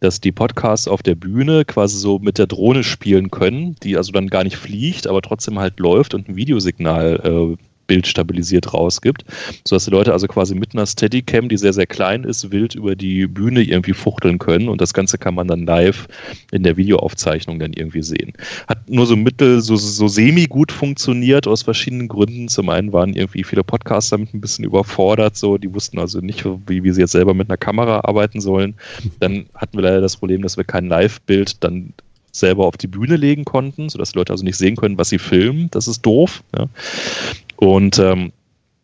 dass 0.00 0.20
die 0.20 0.32
Podcasts 0.32 0.88
auf 0.88 1.02
der 1.02 1.14
Bühne 1.14 1.64
quasi 1.64 1.96
so 1.96 2.18
mit 2.18 2.38
der 2.38 2.46
Drohne 2.46 2.82
spielen 2.82 3.30
können, 3.30 3.76
die 3.82 3.96
also 3.96 4.12
dann 4.12 4.28
gar 4.28 4.44
nicht 4.44 4.56
fliegt, 4.56 5.06
aber 5.06 5.22
trotzdem 5.22 5.58
halt 5.58 5.78
läuft 5.78 6.14
und 6.14 6.28
ein 6.28 6.36
Videosignal 6.36 7.20
äh, 7.22 7.56
Bild 7.90 8.06
stabilisiert 8.06 8.72
rausgibt, 8.72 9.24
sodass 9.66 9.86
die 9.86 9.90
Leute 9.90 10.12
also 10.12 10.28
quasi 10.28 10.54
mit 10.54 10.74
einer 10.74 10.86
Steadicam, 10.86 11.48
die 11.48 11.56
sehr, 11.56 11.72
sehr 11.72 11.88
klein 11.88 12.22
ist, 12.22 12.52
wild 12.52 12.76
über 12.76 12.94
die 12.94 13.26
Bühne 13.26 13.62
irgendwie 13.62 13.94
fuchteln 13.94 14.38
können 14.38 14.68
und 14.68 14.80
das 14.80 14.94
Ganze 14.94 15.18
kann 15.18 15.34
man 15.34 15.48
dann 15.48 15.66
live 15.66 16.06
in 16.52 16.62
der 16.62 16.76
Videoaufzeichnung 16.76 17.58
dann 17.58 17.72
irgendwie 17.72 18.02
sehen. 18.02 18.32
Hat 18.68 18.88
nur 18.88 19.06
so 19.06 19.16
mittel, 19.16 19.60
so, 19.60 19.74
so 19.74 20.06
semi 20.06 20.46
gut 20.46 20.70
funktioniert 20.70 21.48
aus 21.48 21.62
verschiedenen 21.64 22.06
Gründen. 22.06 22.46
Zum 22.46 22.68
einen 22.68 22.92
waren 22.92 23.14
irgendwie 23.14 23.42
viele 23.42 23.64
Podcaster 23.64 24.18
damit 24.18 24.34
ein 24.34 24.40
bisschen 24.40 24.64
überfordert, 24.64 25.36
so, 25.36 25.58
die 25.58 25.74
wussten 25.74 25.98
also 25.98 26.20
nicht, 26.20 26.44
wie, 26.68 26.84
wie 26.84 26.92
sie 26.92 27.00
jetzt 27.00 27.10
selber 27.10 27.34
mit 27.34 27.50
einer 27.50 27.56
Kamera 27.56 28.02
arbeiten 28.04 28.40
sollen. 28.40 28.74
Dann 29.18 29.46
hatten 29.56 29.76
wir 29.76 29.82
leider 29.82 30.00
das 30.00 30.16
Problem, 30.16 30.42
dass 30.42 30.56
wir 30.56 30.62
kein 30.62 30.86
Live-Bild 30.86 31.64
dann 31.64 31.92
selber 32.32 32.66
auf 32.66 32.76
die 32.76 32.86
Bühne 32.86 33.16
legen 33.16 33.44
konnten, 33.44 33.88
sodass 33.88 34.12
die 34.12 34.18
Leute 34.18 34.32
also 34.32 34.44
nicht 34.44 34.56
sehen 34.56 34.76
können, 34.76 34.98
was 34.98 35.08
sie 35.08 35.18
filmen. 35.18 35.68
Das 35.70 35.88
ist 35.88 36.02
doof. 36.02 36.42
Ja. 36.56 36.66
Und 37.60 37.98
ähm, 37.98 38.32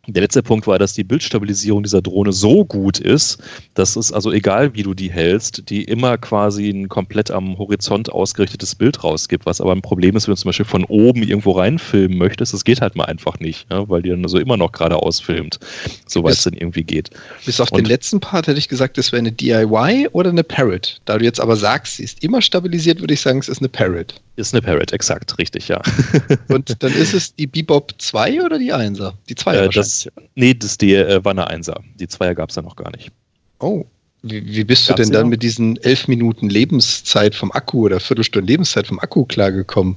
der 0.06 0.22
letzte 0.22 0.42
Punkt 0.42 0.66
war, 0.66 0.78
dass 0.78 0.92
die 0.92 1.02
Bildstabilisierung 1.02 1.82
dieser 1.82 2.00
Drohne 2.00 2.32
so 2.32 2.64
gut 2.64 3.00
ist, 3.00 3.42
dass 3.74 3.96
es 3.96 4.12
also 4.12 4.30
egal, 4.30 4.74
wie 4.74 4.82
du 4.82 4.94
die 4.94 5.10
hältst, 5.10 5.68
die 5.68 5.82
immer 5.82 6.16
quasi 6.16 6.68
ein 6.68 6.88
komplett 6.88 7.30
am 7.30 7.58
Horizont 7.58 8.12
ausgerichtetes 8.12 8.74
Bild 8.74 9.02
rausgibt. 9.02 9.46
Was 9.46 9.60
aber 9.60 9.72
ein 9.72 9.82
Problem 9.82 10.14
ist, 10.14 10.28
wenn 10.28 10.34
du 10.34 10.40
zum 10.40 10.50
Beispiel 10.50 10.66
von 10.66 10.84
oben 10.84 11.22
irgendwo 11.22 11.52
reinfilmen 11.52 12.18
möchtest, 12.18 12.54
das 12.54 12.64
geht 12.64 12.80
halt 12.80 12.94
mal 12.94 13.06
einfach 13.06 13.40
nicht, 13.40 13.66
ja, 13.70 13.88
weil 13.88 14.02
die 14.02 14.10
dann 14.10 14.28
so 14.28 14.38
immer 14.38 14.56
noch 14.56 14.72
geradeaus 14.72 15.20
filmt, 15.20 15.58
soweit 16.06 16.34
es 16.34 16.44
dann 16.44 16.54
irgendwie 16.54 16.84
geht. 16.84 17.10
Bis 17.44 17.60
auf 17.60 17.72
Und 17.72 17.78
den 17.78 17.86
letzten 17.86 18.20
Part 18.20 18.46
hätte 18.46 18.58
ich 18.58 18.68
gesagt, 18.68 18.98
das 18.98 19.10
wäre 19.10 19.18
eine 19.18 19.32
DIY 19.32 20.08
oder 20.12 20.30
eine 20.30 20.44
Parrot. 20.44 21.00
Da 21.04 21.18
du 21.18 21.24
jetzt 21.24 21.40
aber 21.40 21.56
sagst, 21.56 21.96
sie 21.96 22.04
ist 22.04 22.22
immer 22.22 22.42
stabilisiert, 22.42 23.00
würde 23.00 23.14
ich 23.14 23.20
sagen, 23.20 23.38
es 23.40 23.48
ist 23.48 23.58
eine 23.58 23.68
Parrot. 23.68 24.20
Ist 24.36 24.54
eine 24.54 24.60
Parrot, 24.60 24.92
exakt, 24.92 25.38
richtig, 25.38 25.68
ja. 25.68 25.80
Und 26.48 26.82
dann 26.82 26.92
ist 26.92 27.14
es 27.14 27.34
die 27.34 27.46
Bebop 27.46 27.94
2 27.96 28.42
oder 28.42 28.58
die 28.58 28.72
1er? 28.72 29.14
Die 29.28 29.34
2er 29.34 29.64
äh, 29.64 29.68
das, 29.70 30.08
Nee, 30.34 30.52
das 30.52 30.76
die, 30.76 30.94
äh, 30.94 31.24
war 31.24 31.30
eine 31.30 31.50
1er. 31.50 31.80
Die 31.98 32.06
2er 32.06 32.34
gab 32.34 32.50
es 32.50 32.56
ja 32.56 32.62
noch 32.62 32.76
gar 32.76 32.90
nicht. 32.90 33.10
Oh, 33.58 33.86
wie, 34.22 34.46
wie 34.46 34.64
bist 34.64 34.88
Gab's 34.88 34.98
du 34.98 35.04
denn 35.04 35.12
dann 35.12 35.22
noch? 35.22 35.30
mit 35.30 35.42
diesen 35.42 35.76
11 35.78 36.08
Minuten 36.08 36.50
Lebenszeit 36.50 37.34
vom 37.34 37.50
Akku 37.52 37.84
oder 37.86 38.00
Viertelstunde 38.00 38.46
Lebenszeit 38.46 38.86
vom 38.86 38.98
Akku 38.98 39.24
klargekommen 39.24 39.96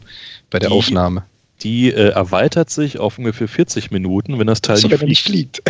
bei 0.50 0.60
der 0.60 0.70
die, 0.70 0.76
Aufnahme? 0.76 1.24
Die 1.62 1.91
äh, 1.91 2.10
erweitert 2.10 2.70
sich 2.70 2.99
auf 2.99 3.18
ungefähr 3.18 3.47
40 3.47 3.91
Minuten, 3.91 4.39
wenn 4.39 4.47
das 4.47 4.62
Teil 4.62 4.78
so, 4.78 4.88
nicht, 4.88 5.03
nicht 5.03 5.24
fliegt. 5.24 5.62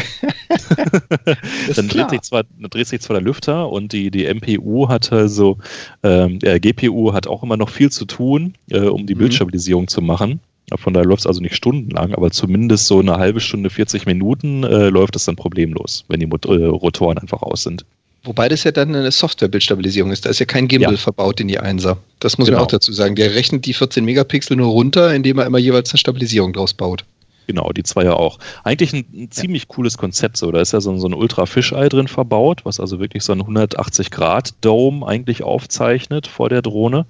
dann 1.76 1.88
dreht 1.88 2.10
sich, 2.10 2.22
zwar, 2.22 2.44
dreht 2.70 2.88
sich 2.88 3.02
zwar 3.02 3.16
der 3.16 3.24
Lüfter 3.24 3.70
und 3.70 3.94
die, 3.94 4.12
die 4.12 4.32
MPU 4.34 4.90
hat 4.90 5.12
also, 5.12 5.58
ähm, 6.04 6.40
äh, 6.42 6.60
GPU 6.60 7.14
hat 7.14 7.28
auch 7.28 7.44
immer 7.44 7.58
noch 7.58 7.70
viel 7.70 7.92
zu 7.92 8.06
tun, 8.06 8.56
äh, 8.70 8.82
um 8.82 9.06
die 9.06 9.16
mhm. 9.16 9.20
Bildstabilisierung 9.20 9.88
zu 9.88 10.02
machen. 10.02 10.40
Von 10.78 10.94
daher 10.94 11.08
läuft 11.08 11.22
es 11.22 11.28
also 11.28 11.42
nicht 11.42 11.56
stundenlang, 11.56 12.14
aber 12.14 12.30
zumindest 12.30 12.86
so 12.86 13.00
eine 13.00 13.18
halbe 13.18 13.40
Stunde, 13.40 13.72
40 13.72 14.06
Minuten 14.06 14.64
äh, 14.64 14.90
läuft 14.90 15.16
es 15.16 15.26
dann 15.26 15.36
problemlos, 15.36 16.06
wenn 16.08 16.20
die 16.20 16.28
Mot 16.28 16.46
äh, 16.46 16.66
Rotoren 16.66 17.18
einfach 17.18 17.42
aus 17.42 17.64
sind. 17.64 17.86
Wobei 18.24 18.50
das 18.50 18.64
ja 18.66 18.72
dann 18.72 18.94
eine 18.94 19.12
Software-Bildstabilisierung 19.12 20.12
ist. 20.12 20.26
Da 20.26 20.30
ist 20.30 20.40
ja 20.40 20.46
kein 20.46 20.68
Gimbal 20.68 20.94
ja. 20.94 20.98
verbaut 20.98 21.40
in 21.40 21.48
die 21.48 21.60
1er. 21.60 21.98
Das 22.20 22.38
muss 22.38 22.48
genau. 22.48 22.60
man 22.60 22.66
auch 22.66 22.72
dazu 22.72 22.92
sagen. 22.92 23.16
Der 23.16 23.34
rechnet 23.34 23.66
die 23.66 23.74
14 23.74 24.04
Megapixel 24.04 24.58
nur 24.58 24.68
runter, 24.68 25.14
indem 25.14 25.40
er 25.40 25.46
immer 25.46 25.58
jeweils 25.58 25.92
eine 25.92 26.00
Stabilisierung 26.00 26.52
draus 26.52 26.74
baut. 26.74 27.06
Genau, 27.50 27.72
die 27.72 27.82
zwei 27.82 28.04
ja 28.04 28.14
auch. 28.14 28.38
Eigentlich 28.64 28.94
ein, 28.94 29.06
ein 29.12 29.32
ziemlich 29.32 29.68
cooles 29.70 29.98
Konzept 29.98 30.38
so. 30.38 30.52
Da 30.52 30.62
ist 30.62 30.72
ja 30.72 30.82
so, 30.82 30.96
so 31.00 31.08
ein 31.08 31.16
Ultra-Fischei 31.16 31.90
drin 31.90 32.08
verbaut, 32.08 32.64
was 32.64 32.80
also 32.80 33.00
wirklich 33.00 33.24
so 33.24 33.34
ein 33.34 33.42
180-Grad-Dome 33.42 35.08
eigentlich 35.08 35.42
aufzeichnet 35.42 36.28
vor 36.28 36.50
der 36.50 36.62
Drohne. 36.62 37.08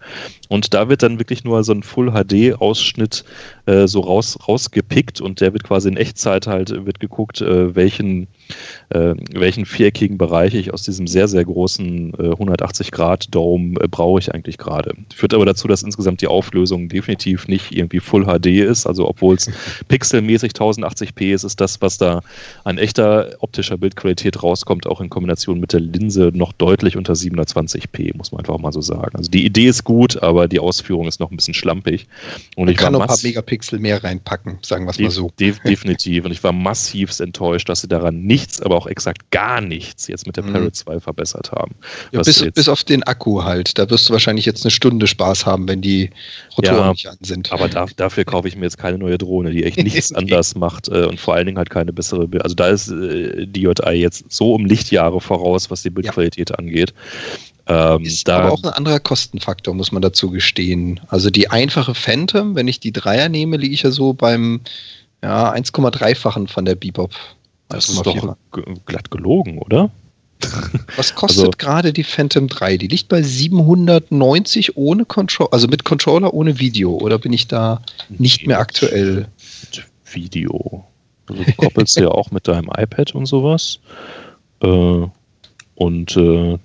Und 0.47 0.73
da 0.73 0.87
wird 0.87 1.03
dann 1.03 1.19
wirklich 1.19 1.43
nur 1.43 1.65
so 1.65 1.73
ein 1.73 1.83
Full-HD-Ausschnitt 1.83 3.25
äh, 3.69 3.87
so 3.87 4.01
raus, 4.01 4.37
rausgepickt 4.47 5.21
und 5.21 5.41
der 5.41 5.53
wird 5.53 5.63
quasi 5.63 5.89
in 5.89 5.97
Echtzeit 5.97 6.47
halt, 6.47 6.85
wird 6.85 6.99
geguckt, 6.99 7.41
äh, 7.41 7.75
welchen 7.75 8.27
äh, 8.89 9.13
welchen 9.33 9.65
viereckigen 9.65 10.17
Bereich 10.17 10.55
ich 10.55 10.73
aus 10.73 10.81
diesem 10.81 11.05
sehr, 11.05 11.27
sehr 11.27 11.45
großen 11.45 12.13
äh, 12.15 12.29
180-Grad-Dome 12.31 13.79
äh, 13.79 13.87
brauche 13.87 14.19
ich 14.19 14.33
eigentlich 14.33 14.57
gerade. 14.57 14.93
Führt 15.13 15.33
aber 15.33 15.45
dazu, 15.45 15.67
dass 15.67 15.83
insgesamt 15.83 16.21
die 16.21 16.27
Auflösung 16.27 16.89
definitiv 16.89 17.47
nicht 17.47 17.71
irgendwie 17.71 17.99
Full 17.99 18.25
HD 18.25 18.47
ist. 18.47 18.87
Also 18.87 19.07
obwohl 19.07 19.35
es 19.35 19.51
pixelmäßig 19.87 20.53
1080p 20.53 21.33
ist, 21.33 21.43
ist 21.43 21.61
das, 21.61 21.79
was 21.81 21.99
da 21.99 22.21
an 22.63 22.79
echter 22.79 23.35
optischer 23.39 23.77
Bildqualität 23.77 24.41
rauskommt, 24.41 24.87
auch 24.87 25.01
in 25.01 25.09
Kombination 25.09 25.59
mit 25.59 25.73
der 25.73 25.81
Linse 25.81 26.31
noch 26.33 26.53
deutlich 26.53 26.97
unter 26.97 27.13
720p, 27.13 28.17
muss 28.17 28.31
man 28.31 28.39
einfach 28.39 28.57
mal 28.57 28.73
so 28.73 28.81
sagen. 28.81 29.15
Also 29.15 29.29
die 29.29 29.45
Idee 29.45 29.67
ist 29.67 29.83
gut, 29.83 30.21
aber 30.23 30.47
die 30.47 30.59
Ausführung 30.59 31.07
ist 31.07 31.19
noch 31.19 31.29
ein 31.29 31.37
bisschen 31.37 31.53
schlampig. 31.53 32.07
Und 32.55 32.65
man 32.65 32.73
ich 32.73 32.77
kann 32.77 32.93
noch 32.93 33.01
ein 33.01 33.07
paar 33.07 33.17
Megapixel 33.21 33.58
mehr 33.79 34.03
reinpacken, 34.03 34.59
sagen 34.61 34.85
wir 34.85 34.91
es 34.91 34.99
mal 34.99 35.11
so. 35.11 35.31
definitiv. 35.39 36.25
Und 36.25 36.31
ich 36.31 36.43
war 36.43 36.51
massivst 36.51 37.21
enttäuscht, 37.21 37.69
dass 37.69 37.81
sie 37.81 37.87
daran 37.87 38.21
nichts, 38.21 38.61
aber 38.61 38.75
auch 38.75 38.87
exakt 38.87 39.31
gar 39.31 39.61
nichts 39.61 40.07
jetzt 40.07 40.25
mit 40.25 40.37
der 40.37 40.43
mhm. 40.43 40.53
Parrot 40.53 40.75
2 40.75 40.99
verbessert 40.99 41.51
haben. 41.51 41.75
Ja, 42.11 42.21
bis, 42.21 42.45
bis, 42.51 42.69
auf 42.69 42.83
den 42.83 43.03
Akku 43.03 43.43
halt. 43.43 43.77
Da 43.77 43.89
wirst 43.89 44.09
du 44.09 44.13
wahrscheinlich 44.13 44.45
jetzt 44.45 44.65
eine 44.65 44.71
Stunde 44.71 45.07
Spaß 45.07 45.45
haben, 45.45 45.67
wenn 45.67 45.81
die 45.81 46.09
Rotoren 46.57 46.77
ja, 46.77 46.91
nicht 46.91 47.07
an 47.07 47.17
sind. 47.21 47.51
Aber 47.51 47.67
da, 47.67 47.85
dafür 47.95 48.25
kaufe 48.25 48.47
ich 48.47 48.55
mir 48.55 48.65
jetzt 48.65 48.77
keine 48.77 48.97
neue 48.97 49.17
Drohne, 49.17 49.51
die 49.51 49.63
echt 49.63 49.77
nichts 49.77 50.11
okay. 50.11 50.21
anders 50.21 50.55
macht 50.55 50.87
äh, 50.87 51.05
und 51.05 51.19
vor 51.19 51.35
allen 51.35 51.45
Dingen 51.45 51.57
halt 51.57 51.69
keine 51.69 51.93
bessere 51.93 52.27
Bild. 52.27 52.43
Also 52.43 52.55
da 52.55 52.67
ist 52.67 52.89
äh, 52.89 53.45
DJI 53.45 53.93
jetzt 53.93 54.31
so 54.31 54.53
um 54.53 54.65
Lichtjahre 54.65 55.21
voraus, 55.21 55.69
was 55.69 55.81
die 55.81 55.89
Bildqualität 55.89 56.51
ja. 56.51 56.55
angeht. 56.55 56.93
Ähm, 57.69 58.03
ist 58.03 58.27
da, 58.27 58.39
aber 58.39 58.51
auch 58.51 58.63
ein 58.63 58.69
anderer 58.69 58.99
Kostenfaktor, 58.99 59.75
muss 59.75 59.91
man 59.91 60.01
dazu 60.01 60.31
gestehen. 60.31 60.99
Also 61.09 61.29
die 61.29 61.51
einfache 61.51 61.93
Phantom, 61.93 62.55
wenn 62.55 62.67
ich 62.67 62.79
die 62.79 62.91
Dreier 62.91 63.29
nehme, 63.29 63.57
liege 63.57 63.75
ich 63.75 63.83
ja 63.83 63.91
so 63.91 64.13
beim 64.13 64.61
ja, 65.21 65.53
1,3-fachen 65.53 66.47
von 66.47 66.65
der 66.65 66.73
Bebop. 66.73 67.11
Das 67.67 67.87
ist 67.87 68.03
doch 68.03 68.35
glatt 68.85 69.11
gelogen, 69.11 69.59
oder? 69.59 69.91
Was 70.95 71.13
kostet 71.13 71.39
also, 71.39 71.51
gerade 71.57 71.93
die 71.93 72.03
Phantom 72.03 72.47
3? 72.47 72.77
Die 72.77 72.87
liegt 72.87 73.07
bei 73.07 73.21
790 73.21 74.75
ohne 74.75 75.05
Controller, 75.05 75.53
also 75.53 75.67
mit 75.67 75.83
Controller 75.83 76.33
ohne 76.33 76.57
Video, 76.57 76.95
oder 76.95 77.19
bin 77.19 77.33
ich 77.33 77.47
da 77.47 77.81
nicht 78.09 78.47
mehr 78.47 78.59
aktuell? 78.59 79.27
Mit 79.61 79.85
Video. 80.11 80.85
Also 81.27 81.43
du 81.43 81.53
koppelst 81.53 81.97
ja 81.97 82.07
auch 82.07 82.31
mit 82.31 82.47
deinem 82.47 82.69
iPad 82.75 83.13
und 83.13 83.27
sowas. 83.27 83.79
Äh, 84.61 85.05
und 85.75 86.17
äh, 86.17 86.57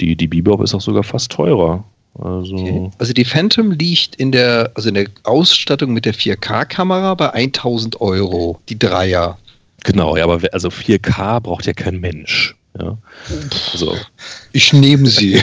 die, 0.00 0.16
die 0.16 0.26
Bebop 0.26 0.62
ist 0.62 0.74
auch 0.74 0.80
sogar 0.80 1.02
fast 1.02 1.30
teurer. 1.32 1.84
Also, 2.18 2.54
okay. 2.54 2.90
also 2.98 3.12
die 3.12 3.24
Phantom 3.24 3.70
liegt 3.72 4.16
in 4.16 4.32
der, 4.32 4.72
also 4.74 4.88
in 4.88 4.94
der 4.94 5.06
Ausstattung 5.24 5.92
mit 5.92 6.04
der 6.04 6.14
4K-Kamera 6.14 7.14
bei 7.14 7.30
1000 7.30 8.00
Euro, 8.00 8.58
die 8.68 8.78
Dreier. 8.78 9.38
Genau, 9.84 10.16
ja, 10.16 10.24
aber 10.24 10.40
also 10.52 10.68
4K 10.68 11.40
braucht 11.40 11.66
ja 11.66 11.72
kein 11.72 12.00
Mensch. 12.00 12.54
Ja. 12.78 12.98
Also, 13.72 13.96
ich 14.52 14.72
nehme 14.72 15.08
sie. 15.08 15.40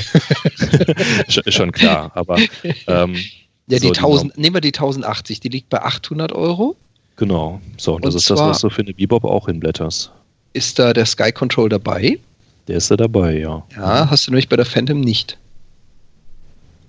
schon 1.47 1.71
klar, 1.71 2.11
aber. 2.15 2.37
Ähm, 2.87 3.15
ja, 3.67 3.79
die 3.79 3.87
so, 3.87 3.93
1000, 3.93 4.35
die 4.35 4.41
nehmen 4.41 4.55
wir 4.55 4.61
die 4.61 4.69
1080, 4.69 5.39
die 5.39 5.49
liegt 5.49 5.69
bei 5.69 5.81
800 5.81 6.31
Euro. 6.31 6.75
Genau, 7.17 7.59
so, 7.77 7.95
und 7.95 8.05
das 8.05 8.15
ist 8.15 8.29
das, 8.29 8.39
was 8.39 8.61
du 8.61 8.69
für 8.69 8.81
eine 8.81 8.93
Bebop 8.93 9.25
auch 9.25 9.47
hinblätterst. 9.47 10.11
Ist 10.53 10.79
da 10.79 10.93
der 10.93 11.05
Sky 11.05 11.31
Control 11.31 11.69
dabei? 11.69 12.19
Der 12.67 12.77
ist 12.77 12.91
da 12.91 12.97
dabei, 12.97 13.39
ja. 13.39 13.65
Ja, 13.75 14.09
hast 14.09 14.27
du 14.27 14.31
nämlich 14.31 14.49
bei 14.49 14.57
der 14.57 14.65
Phantom 14.65 14.99
nicht. 14.99 15.37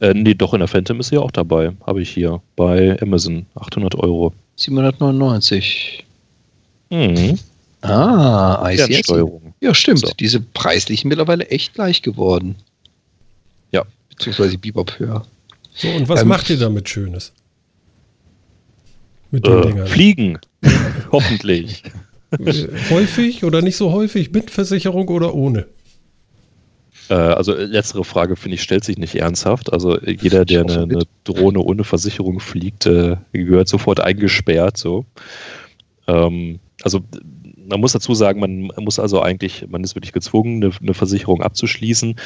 Äh, 0.01 0.15
nee, 0.15 0.35
doch, 0.35 0.55
in 0.55 0.61
der 0.61 0.69
Phantom 0.69 1.01
ist 1.01 1.09
sie 1.09 1.19
auch 1.19 1.31
dabei. 1.31 1.73
Habe 1.87 2.03
ich 2.03 2.11
hier 2.11 2.41
bei 2.57 3.01
Amazon. 3.01 3.47
800 3.55 3.97
Euro. 3.97 4.33
799. 4.57 6.05
Mhm. 6.91 7.39
Ah, 7.81 8.69
Fernsteuerung. 8.75 9.55
Ja, 9.61 9.75
stimmt. 9.75 10.01
So. 10.01 10.13
Diese 10.19 10.41
preislichen 10.41 11.09
mittlerweile 11.09 11.47
echt 11.49 11.75
gleich 11.75 12.03
geworden. 12.03 12.57
Ja. 13.71 13.85
Beziehungsweise 14.11 14.59
Bebop 14.59 14.99
höher. 14.99 15.25
So, 15.75 15.89
und 15.89 16.09
was 16.09 16.23
ähm, 16.23 16.29
macht 16.29 16.51
ihr 16.51 16.59
damit 16.59 16.89
Schönes? 16.89 17.33
Mit 19.31 19.47
den 19.47 19.59
äh, 19.59 19.63
Dingern? 19.63 19.87
Fliegen. 19.87 20.39
Hoffentlich. 21.13 21.85
häufig 22.91 23.45
oder 23.45 23.63
nicht 23.63 23.77
so 23.77 23.93
häufig? 23.93 24.33
Mit 24.33 24.51
Versicherung 24.51 25.09
oder 25.09 25.35
ohne? 25.35 25.67
Äh, 27.09 27.15
also 27.15 27.55
letztere 27.55 28.05
Frage, 28.05 28.37
finde 28.37 28.57
ich, 28.57 28.63
stellt 28.63 28.85
sich 28.85 28.99
nicht 28.99 29.15
ernsthaft. 29.15 29.73
Also 29.73 29.99
jeder, 30.01 30.45
der 30.45 30.63
eine, 30.63 30.83
eine, 30.83 31.03
Drohne 31.25 31.61
ohne 31.61 31.85
Versicherung 31.85 32.41
fliegt, 32.41 32.87
äh, 32.87 33.17
gehört 33.33 33.69
sofort 33.69 34.01
eingesperrt. 34.01 34.77
So. 34.77 35.07
Ähm, 36.07 36.61
also 36.83 37.01
man 37.69 37.81
muss 37.81 37.93
dazu 37.93 38.15
sagen, 38.15 38.41
man 38.41 38.71
muss 38.79 38.99
also 38.99 39.21
eigentlich, 39.21 39.67
man 39.69 39.85
ist 39.85 39.95
wirklich 39.95 40.13
gezwungen, 40.13 40.63
eine, 40.63 40.73
eine 40.81 40.95
Versicherung 40.95 41.43
abzuschließen, 41.43 42.17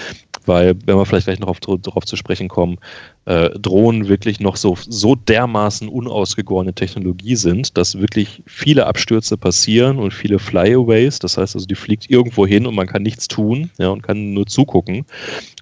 weil, 0.47 0.75
wenn 0.87 0.97
wir 0.97 1.05
vielleicht 1.05 1.27
gleich 1.27 1.41
noch 1.41 1.59
darauf 1.59 2.05
zu 2.05 2.17
sprechen 2.17 2.49
kommen, 2.49 2.79
äh, 3.25 3.51
Drohnen 3.51 4.09
wirklich 4.09 4.41
noch 4.41 4.57
so, 4.57 4.77
so 4.89 5.15
dermaßen 5.15 5.89
unausgegorene 5.89 6.75
Technologie 6.75 7.37
sind, 7.37 7.77
dass 7.77 8.01
wirklich 8.01 8.43
viele 8.47 8.87
Abstürze 8.87 9.37
passieren 9.37 9.99
und 9.99 10.13
viele 10.13 10.39
Flyaways. 10.39 11.21
Das 11.21 11.39
heißt 11.39 11.55
also, 11.55 11.67
die 11.67 11.77
fliegt 11.77 12.11
irgendwo 12.11 12.47
hin 12.47 12.67
und 12.67 12.75
man 12.75 12.87
kann 12.87 13.03
nichts 13.03 13.29
tun 13.29 13.71
ja, 13.79 13.89
und 13.91 14.03
kann 14.03 14.33
nur 14.33 14.47
zugucken. 14.47 15.07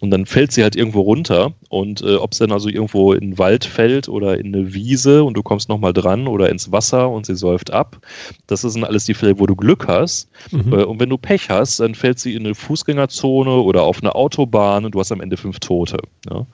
Und 0.00 0.10
dann 0.10 0.24
fällt 0.24 0.52
sie 0.52 0.62
halt 0.62 0.74
irgendwo 0.74 1.02
runter. 1.02 1.52
Und 1.68 2.00
äh, 2.02 2.16
ob 2.16 2.32
es 2.32 2.38
dann 2.38 2.52
also 2.52 2.68
irgendwo 2.68 3.12
in 3.12 3.20
den 3.20 3.38
Wald 3.38 3.64
fällt 3.64 4.08
oder 4.08 4.38
in 4.38 4.54
eine 4.54 4.72
Wiese 4.72 5.22
und 5.22 5.34
du 5.34 5.42
kommst 5.42 5.68
nochmal 5.68 5.92
dran 5.92 6.26
oder 6.28 6.48
ins 6.48 6.72
Wasser 6.72 7.10
und 7.10 7.26
sie 7.26 7.36
säuft 7.36 7.70
ab, 7.70 8.00
das 8.46 8.62
sind 8.62 8.84
alles 8.84 9.04
die 9.04 9.14
Fälle, 9.14 9.38
wo 9.38 9.46
du 9.46 9.54
Glück 9.54 9.86
hast. 9.86 10.30
Mhm. 10.50 10.72
Äh, 10.72 10.84
und 10.84 10.98
wenn 10.98 11.10
du 11.10 11.18
Pech 11.18 11.50
hast, 11.50 11.80
dann 11.80 11.94
fällt 11.94 12.18
sie 12.18 12.34
in 12.34 12.46
eine 12.46 12.54
Fußgängerzone 12.54 13.50
oder 13.50 13.82
auf 13.82 14.00
eine 14.00 14.14
Autobahn 14.14 14.86
und 14.86 14.94
du 14.94 15.00
hast 15.00 15.12
am 15.12 15.20
Ende 15.20 15.36
fünf 15.36 15.60
Tote. 15.60 15.98
Ja. 16.30 16.46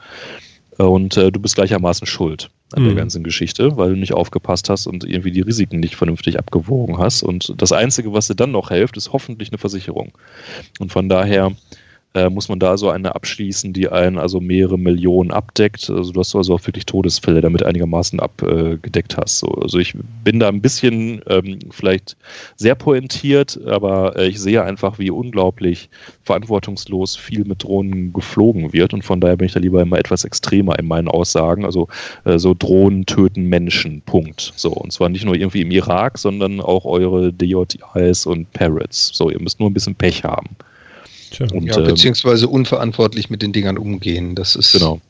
Und 0.78 1.16
äh, 1.16 1.32
du 1.32 1.40
bist 1.40 1.55
gleichermaßen 1.55 2.07
schuld 2.07 2.51
an 2.73 2.82
mhm. 2.82 2.86
der 2.89 2.97
ganzen 2.97 3.24
Geschichte, 3.24 3.77
weil 3.77 3.90
du 3.90 3.97
nicht 3.97 4.12
aufgepasst 4.12 4.69
hast 4.69 4.86
und 4.86 5.05
irgendwie 5.05 5.31
die 5.31 5.40
Risiken 5.40 5.81
nicht 5.81 5.97
vernünftig 5.97 6.39
abgewogen 6.39 6.98
hast. 6.98 7.23
Und 7.23 7.55
das 7.57 7.73
Einzige, 7.73 8.12
was 8.12 8.27
dir 8.27 8.35
dann 8.35 8.51
noch 8.51 8.69
hilft, 8.69 8.97
ist 8.97 9.12
hoffentlich 9.12 9.51
eine 9.51 9.59
Versicherung. 9.59 10.12
Und 10.78 10.93
von 10.93 11.09
daher 11.09 11.53
äh, 12.14 12.30
muss 12.30 12.48
man 12.48 12.58
da 12.58 12.76
so 12.76 12.88
eine 12.88 13.14
abschließen, 13.14 13.72
die 13.72 13.88
einen 13.88 14.18
also 14.18 14.40
mehrere 14.40 14.78
Millionen 14.78 15.30
abdeckt, 15.30 15.90
also 15.90 16.12
du 16.12 16.20
hast 16.20 16.34
also 16.34 16.54
auch 16.54 16.66
wirklich 16.66 16.86
Todesfälle 16.86 17.40
damit 17.40 17.62
einigermaßen 17.62 18.20
abgedeckt 18.20 19.16
hast. 19.16 19.38
So, 19.38 19.48
also 19.48 19.78
ich 19.78 19.94
bin 20.24 20.40
da 20.40 20.48
ein 20.48 20.62
bisschen 20.62 21.20
ähm, 21.28 21.58
vielleicht 21.70 22.16
sehr 22.56 22.74
pointiert, 22.74 23.60
aber 23.66 24.16
äh, 24.16 24.28
ich 24.28 24.40
sehe 24.40 24.62
einfach, 24.62 24.98
wie 24.98 25.10
unglaublich 25.10 25.90
verantwortungslos 26.22 27.16
viel 27.16 27.44
mit 27.44 27.62
Drohnen 27.62 28.12
geflogen 28.12 28.72
wird 28.72 28.94
und 28.94 29.02
von 29.02 29.20
daher 29.20 29.36
bin 29.36 29.46
ich 29.46 29.52
da 29.52 29.60
lieber 29.60 29.82
immer 29.82 29.98
etwas 29.98 30.24
extremer 30.24 30.78
in 30.78 30.86
meinen 30.86 31.08
Aussagen. 31.08 31.64
Also 31.64 31.88
äh, 32.24 32.38
so 32.38 32.54
Drohnen 32.54 33.04
töten 33.06 33.44
Menschen, 33.44 34.00
Punkt. 34.02 34.52
So, 34.56 34.72
und 34.72 34.92
zwar 34.92 35.08
nicht 35.08 35.24
nur 35.24 35.34
irgendwie 35.34 35.60
im 35.60 35.70
Irak, 35.70 36.18
sondern 36.18 36.60
auch 36.60 36.84
eure 36.84 37.32
DJIs 37.32 38.26
und 38.26 38.50
Parrots. 38.52 39.10
So, 39.12 39.30
ihr 39.30 39.40
müsst 39.40 39.60
nur 39.60 39.68
ein 39.68 39.74
bisschen 39.74 39.94
Pech 39.94 40.24
haben. 40.24 40.56
Und, 41.53 41.65
ja, 41.65 41.77
ähm, 41.77 41.85
beziehungsweise 41.85 42.48
unverantwortlich 42.48 43.31
mit 43.31 43.43
den 43.43 43.53
Dingern 43.53 43.78
umgehen. 43.78 44.35
Das 44.35 44.57
ist. 44.57 44.73
Genau. 44.73 45.01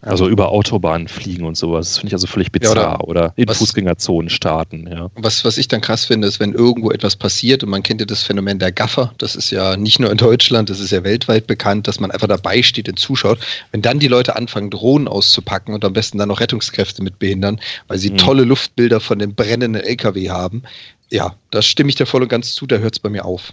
Also 0.00 0.28
über 0.28 0.50
Autobahnen 0.50 1.08
fliegen 1.08 1.44
und 1.44 1.56
sowas. 1.56 1.88
Das 1.88 1.98
finde 1.98 2.08
ich 2.08 2.14
also 2.14 2.26
völlig 2.28 2.52
bizarr. 2.52 2.76
Ja, 2.76 3.00
oder, 3.00 3.08
oder, 3.08 3.32
in 3.36 3.48
was, 3.48 3.58
Fußgängerzonen 3.58 4.30
starten, 4.30 4.86
ja. 4.88 5.10
Was, 5.16 5.44
was 5.44 5.58
ich 5.58 5.66
dann 5.66 5.80
krass 5.80 6.04
finde, 6.04 6.28
ist, 6.28 6.38
wenn 6.38 6.52
irgendwo 6.52 6.92
etwas 6.92 7.16
passiert 7.16 7.64
und 7.64 7.70
man 7.70 7.82
kennt 7.82 8.00
ja 8.00 8.06
das 8.06 8.22
Phänomen 8.22 8.58
der 8.60 8.70
Gaffer, 8.70 9.12
das 9.18 9.34
ist 9.34 9.50
ja 9.50 9.76
nicht 9.76 9.98
nur 9.98 10.10
in 10.10 10.16
Deutschland, 10.16 10.70
das 10.70 10.78
ist 10.78 10.92
ja 10.92 11.02
weltweit 11.02 11.46
bekannt, 11.48 11.88
dass 11.88 11.98
man 11.98 12.10
einfach 12.10 12.28
dabei 12.28 12.62
steht 12.62 12.88
und 12.88 12.98
zuschaut. 12.98 13.38
Wenn 13.72 13.82
dann 13.82 13.98
die 13.98 14.08
Leute 14.08 14.36
anfangen, 14.36 14.70
Drohnen 14.70 15.08
auszupacken 15.08 15.74
und 15.74 15.84
am 15.84 15.92
besten 15.92 16.18
dann 16.18 16.28
noch 16.28 16.40
Rettungskräfte 16.40 17.02
mit 17.02 17.18
behindern, 17.18 17.60
weil 17.88 17.98
sie 17.98 18.10
mhm. 18.10 18.18
tolle 18.18 18.44
Luftbilder 18.44 19.00
von 19.00 19.18
dem 19.18 19.34
brennenden 19.34 19.82
LKW 19.82 20.30
haben, 20.30 20.62
ja, 21.10 21.34
da 21.50 21.62
stimme 21.62 21.88
ich 21.88 21.96
dir 21.96 22.06
voll 22.06 22.22
und 22.22 22.28
ganz 22.28 22.54
zu, 22.54 22.66
da 22.66 22.76
hört 22.76 22.94
es 22.94 23.00
bei 23.00 23.08
mir 23.08 23.24
auf. 23.24 23.52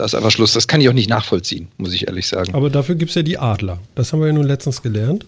Da 0.00 0.06
ist 0.06 0.14
einfach 0.14 0.30
Schluss. 0.30 0.54
Das 0.54 0.66
kann 0.66 0.80
ich 0.80 0.88
auch 0.88 0.94
nicht 0.94 1.10
nachvollziehen, 1.10 1.68
muss 1.76 1.92
ich 1.92 2.08
ehrlich 2.08 2.26
sagen. 2.26 2.54
Aber 2.54 2.70
dafür 2.70 2.94
gibt 2.94 3.10
es 3.10 3.16
ja 3.16 3.22
die 3.22 3.36
Adler. 3.36 3.80
Das 3.94 4.14
haben 4.14 4.20
wir 4.20 4.28
ja 4.28 4.32
nun 4.32 4.46
letztens 4.46 4.80
gelernt. 4.80 5.26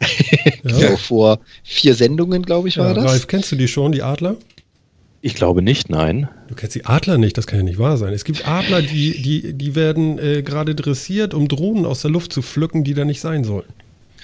ja. 0.62 0.90
so, 0.90 0.96
vor 0.96 1.40
vier 1.64 1.96
Sendungen, 1.96 2.44
glaube 2.44 2.68
ich, 2.68 2.78
war 2.78 2.86
ja, 2.86 2.94
das. 2.94 3.04
Ralf, 3.04 3.26
kennst 3.26 3.50
du 3.50 3.56
die 3.56 3.66
schon, 3.66 3.90
die 3.90 4.04
Adler? 4.04 4.36
Ich 5.22 5.34
glaube 5.34 5.60
nicht, 5.60 5.90
nein. 5.90 6.28
Du 6.46 6.54
kennst 6.54 6.76
die 6.76 6.84
Adler 6.84 7.18
nicht, 7.18 7.36
das 7.36 7.48
kann 7.48 7.58
ja 7.58 7.64
nicht 7.64 7.80
wahr 7.80 7.96
sein. 7.96 8.12
Es 8.12 8.22
gibt 8.22 8.46
Adler, 8.46 8.80
die, 8.80 9.20
die, 9.20 9.54
die 9.54 9.74
werden 9.74 10.20
äh, 10.20 10.42
gerade 10.42 10.76
dressiert, 10.76 11.34
um 11.34 11.48
Drohnen 11.48 11.84
aus 11.84 12.02
der 12.02 12.12
Luft 12.12 12.32
zu 12.32 12.42
pflücken, 12.42 12.84
die 12.84 12.94
da 12.94 13.04
nicht 13.04 13.20
sein 13.20 13.42
sollen. 13.42 13.66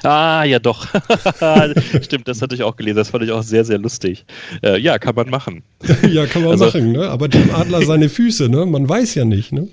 Ah, 0.05 0.45
ja 0.45 0.61
doch. 0.61 0.87
Stimmt, 2.03 2.29
das 2.29 2.41
hatte 2.41 2.55
ich 2.55 2.63
auch 2.63 2.77
gelesen. 2.77 2.99
Das 2.99 3.11
fand 3.11 3.25
ich 3.25 3.33
auch 3.33 3.43
sehr, 3.43 3.65
sehr 3.65 3.79
lustig. 3.79 4.27
Äh, 4.63 4.79
ja, 4.79 5.01
kann 5.01 5.17
man 5.17 5.29
machen. 5.29 5.65
ja, 6.09 6.27
kann 6.27 6.43
man 6.43 6.53
also, 6.53 6.67
machen, 6.67 6.93
ne? 6.93 7.09
Aber 7.09 7.27
dem 7.27 7.53
Adler 7.53 7.83
seine 7.83 8.09
Füße, 8.09 8.49
ne? 8.49 8.65
Man 8.65 8.89
weiß 8.89 9.17
ja 9.17 9.25
nicht, 9.25 9.53
ne? 9.53 9.67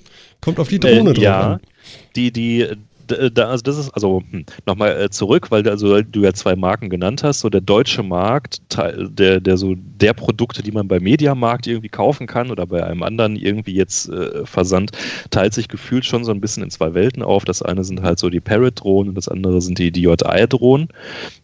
Kommt 0.46 0.60
auf 0.60 0.70
die 0.70 0.80
Drohne 0.80 1.10
äh, 1.10 1.14
drauf 1.14 1.24
ja, 1.24 1.40
an. 1.54 1.60
Die, 2.16 2.32
die, 2.32 2.68
da, 3.08 3.50
also 3.50 3.62
das 3.64 3.78
ist 3.78 3.90
also 3.92 4.24
hm, 4.30 4.46
nochmal 4.66 5.00
äh, 5.00 5.10
zurück, 5.10 5.52
weil 5.52 5.68
also 5.70 6.02
du 6.02 6.22
ja 6.22 6.34
zwei 6.34 6.56
Marken 6.56 6.90
genannt 6.90 7.24
hast. 7.24 7.42
So 7.42 7.50
der 7.50 7.62
deutsche 7.62 8.04
Markt, 8.04 8.62
der, 8.76 9.40
der 9.40 9.58
so 9.58 9.76
der 9.76 10.14
Produkte, 10.14 10.64
die 10.64 10.72
man 10.72 10.88
bei 10.88 11.00
Mediamarkt 11.00 11.68
irgendwie 11.68 11.90
kaufen 11.90 12.28
kann 12.28 12.52
oder 12.52 12.66
bei 12.66 12.84
einem 12.84 13.04
anderen 13.04 13.36
irgendwie 13.36 13.74
jetzt 13.74 14.10
äh, 14.10 14.46
versandt, 14.46 14.92
teilt 15.30 15.54
sich 15.54 15.68
gefühlt 15.68 16.06
schon 16.06 16.24
so 16.24 16.32
ein 16.32 16.42
bisschen 16.42 16.64
in 16.64 16.70
zwei 16.70 16.94
Welten 16.94 17.24
auf. 17.24 17.46
Das 17.46 17.62
eine 17.62 17.84
sind 17.84 18.02
halt 18.02 18.20
so 18.20 18.30
die 18.30 18.40
Parrot-Drohnen 18.40 19.10
und 19.10 19.16
das 19.16 19.28
andere 19.28 19.62
sind 19.62 19.80
die 19.80 19.92
DJI-Drohnen. 19.92 20.90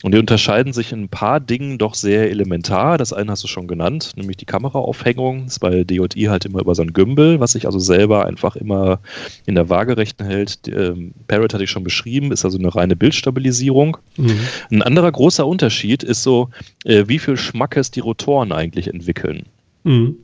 Und 0.04 0.14
die 0.14 0.20
unterscheiden 0.20 0.74
sich 0.74 0.92
in 0.92 1.04
ein 1.04 1.10
paar 1.10 1.40
Dingen 1.40 1.78
doch 1.78 1.94
sehr 1.94 2.30
elementar. 2.30 2.98
Das 2.98 3.14
eine 3.14 3.32
hast 3.32 3.44
du 3.44 3.48
schon 3.48 3.68
genannt, 3.68 4.12
nämlich 4.16 4.38
die 4.38 4.46
Kameraaufhängung. 4.46 5.46
Das 5.46 5.54
ist 5.54 5.60
bei 5.60 5.84
DJI 5.84 6.26
halt 6.26 6.46
immer 6.46 6.62
über 6.62 6.76
so 6.76 6.82
ein 6.82 6.94
Gimbal, 6.94 7.40
was 7.40 7.52
sich 7.54 7.66
also 7.66 7.80
selber 7.80 8.26
einfach 8.26 8.56
immer 8.56 9.00
in 9.46 9.56
der 9.56 9.70
Waagerechten 9.70 10.26
hält. 10.26 10.68
Ähm, 10.68 11.14
Parrot 11.28 11.51
hatte 11.54 11.64
ich 11.64 11.70
schon 11.70 11.84
beschrieben, 11.84 12.32
ist 12.32 12.46
also 12.46 12.58
eine 12.58 12.74
reine 12.74 12.96
Bildstabilisierung. 12.96 13.98
Mhm. 14.18 14.40
Ein 14.72 14.82
anderer 14.82 15.12
großer 15.12 15.46
Unterschied 15.46 16.04
ist 16.04 16.24
so, 16.24 16.50
äh, 16.86 17.04
wie 17.08 17.20
viel 17.20 17.38
Schmackes 17.38 17.92
die 17.92 18.00
Rotoren 18.00 18.52
eigentlich 18.52 18.88
entwickeln. 18.88 19.44
Mhm. 19.84 20.18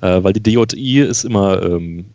Äh, 0.00 0.22
weil 0.22 0.32
die 0.32 0.42
DJI 0.42 1.00
ist 1.00 1.24
immer 1.24 1.62
ähm, 1.62 2.06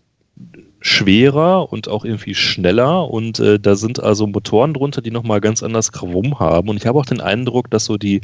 schwerer 0.85 1.73
und 1.73 1.87
auch 1.87 2.05
irgendwie 2.05 2.35
schneller 2.35 3.09
und 3.09 3.39
äh, 3.39 3.59
da 3.59 3.75
sind 3.75 4.03
also 4.03 4.27
Motoren 4.27 4.75
drunter, 4.75 5.01
die 5.01 5.09
nochmal 5.09 5.41
ganz 5.41 5.63
anders 5.63 5.91
Krawum 5.91 6.39
haben 6.39 6.69
und 6.69 6.77
ich 6.77 6.85
habe 6.85 6.99
auch 6.99 7.07
den 7.07 7.21
Eindruck, 7.21 7.71
dass 7.71 7.85
so 7.85 7.97
die 7.97 8.21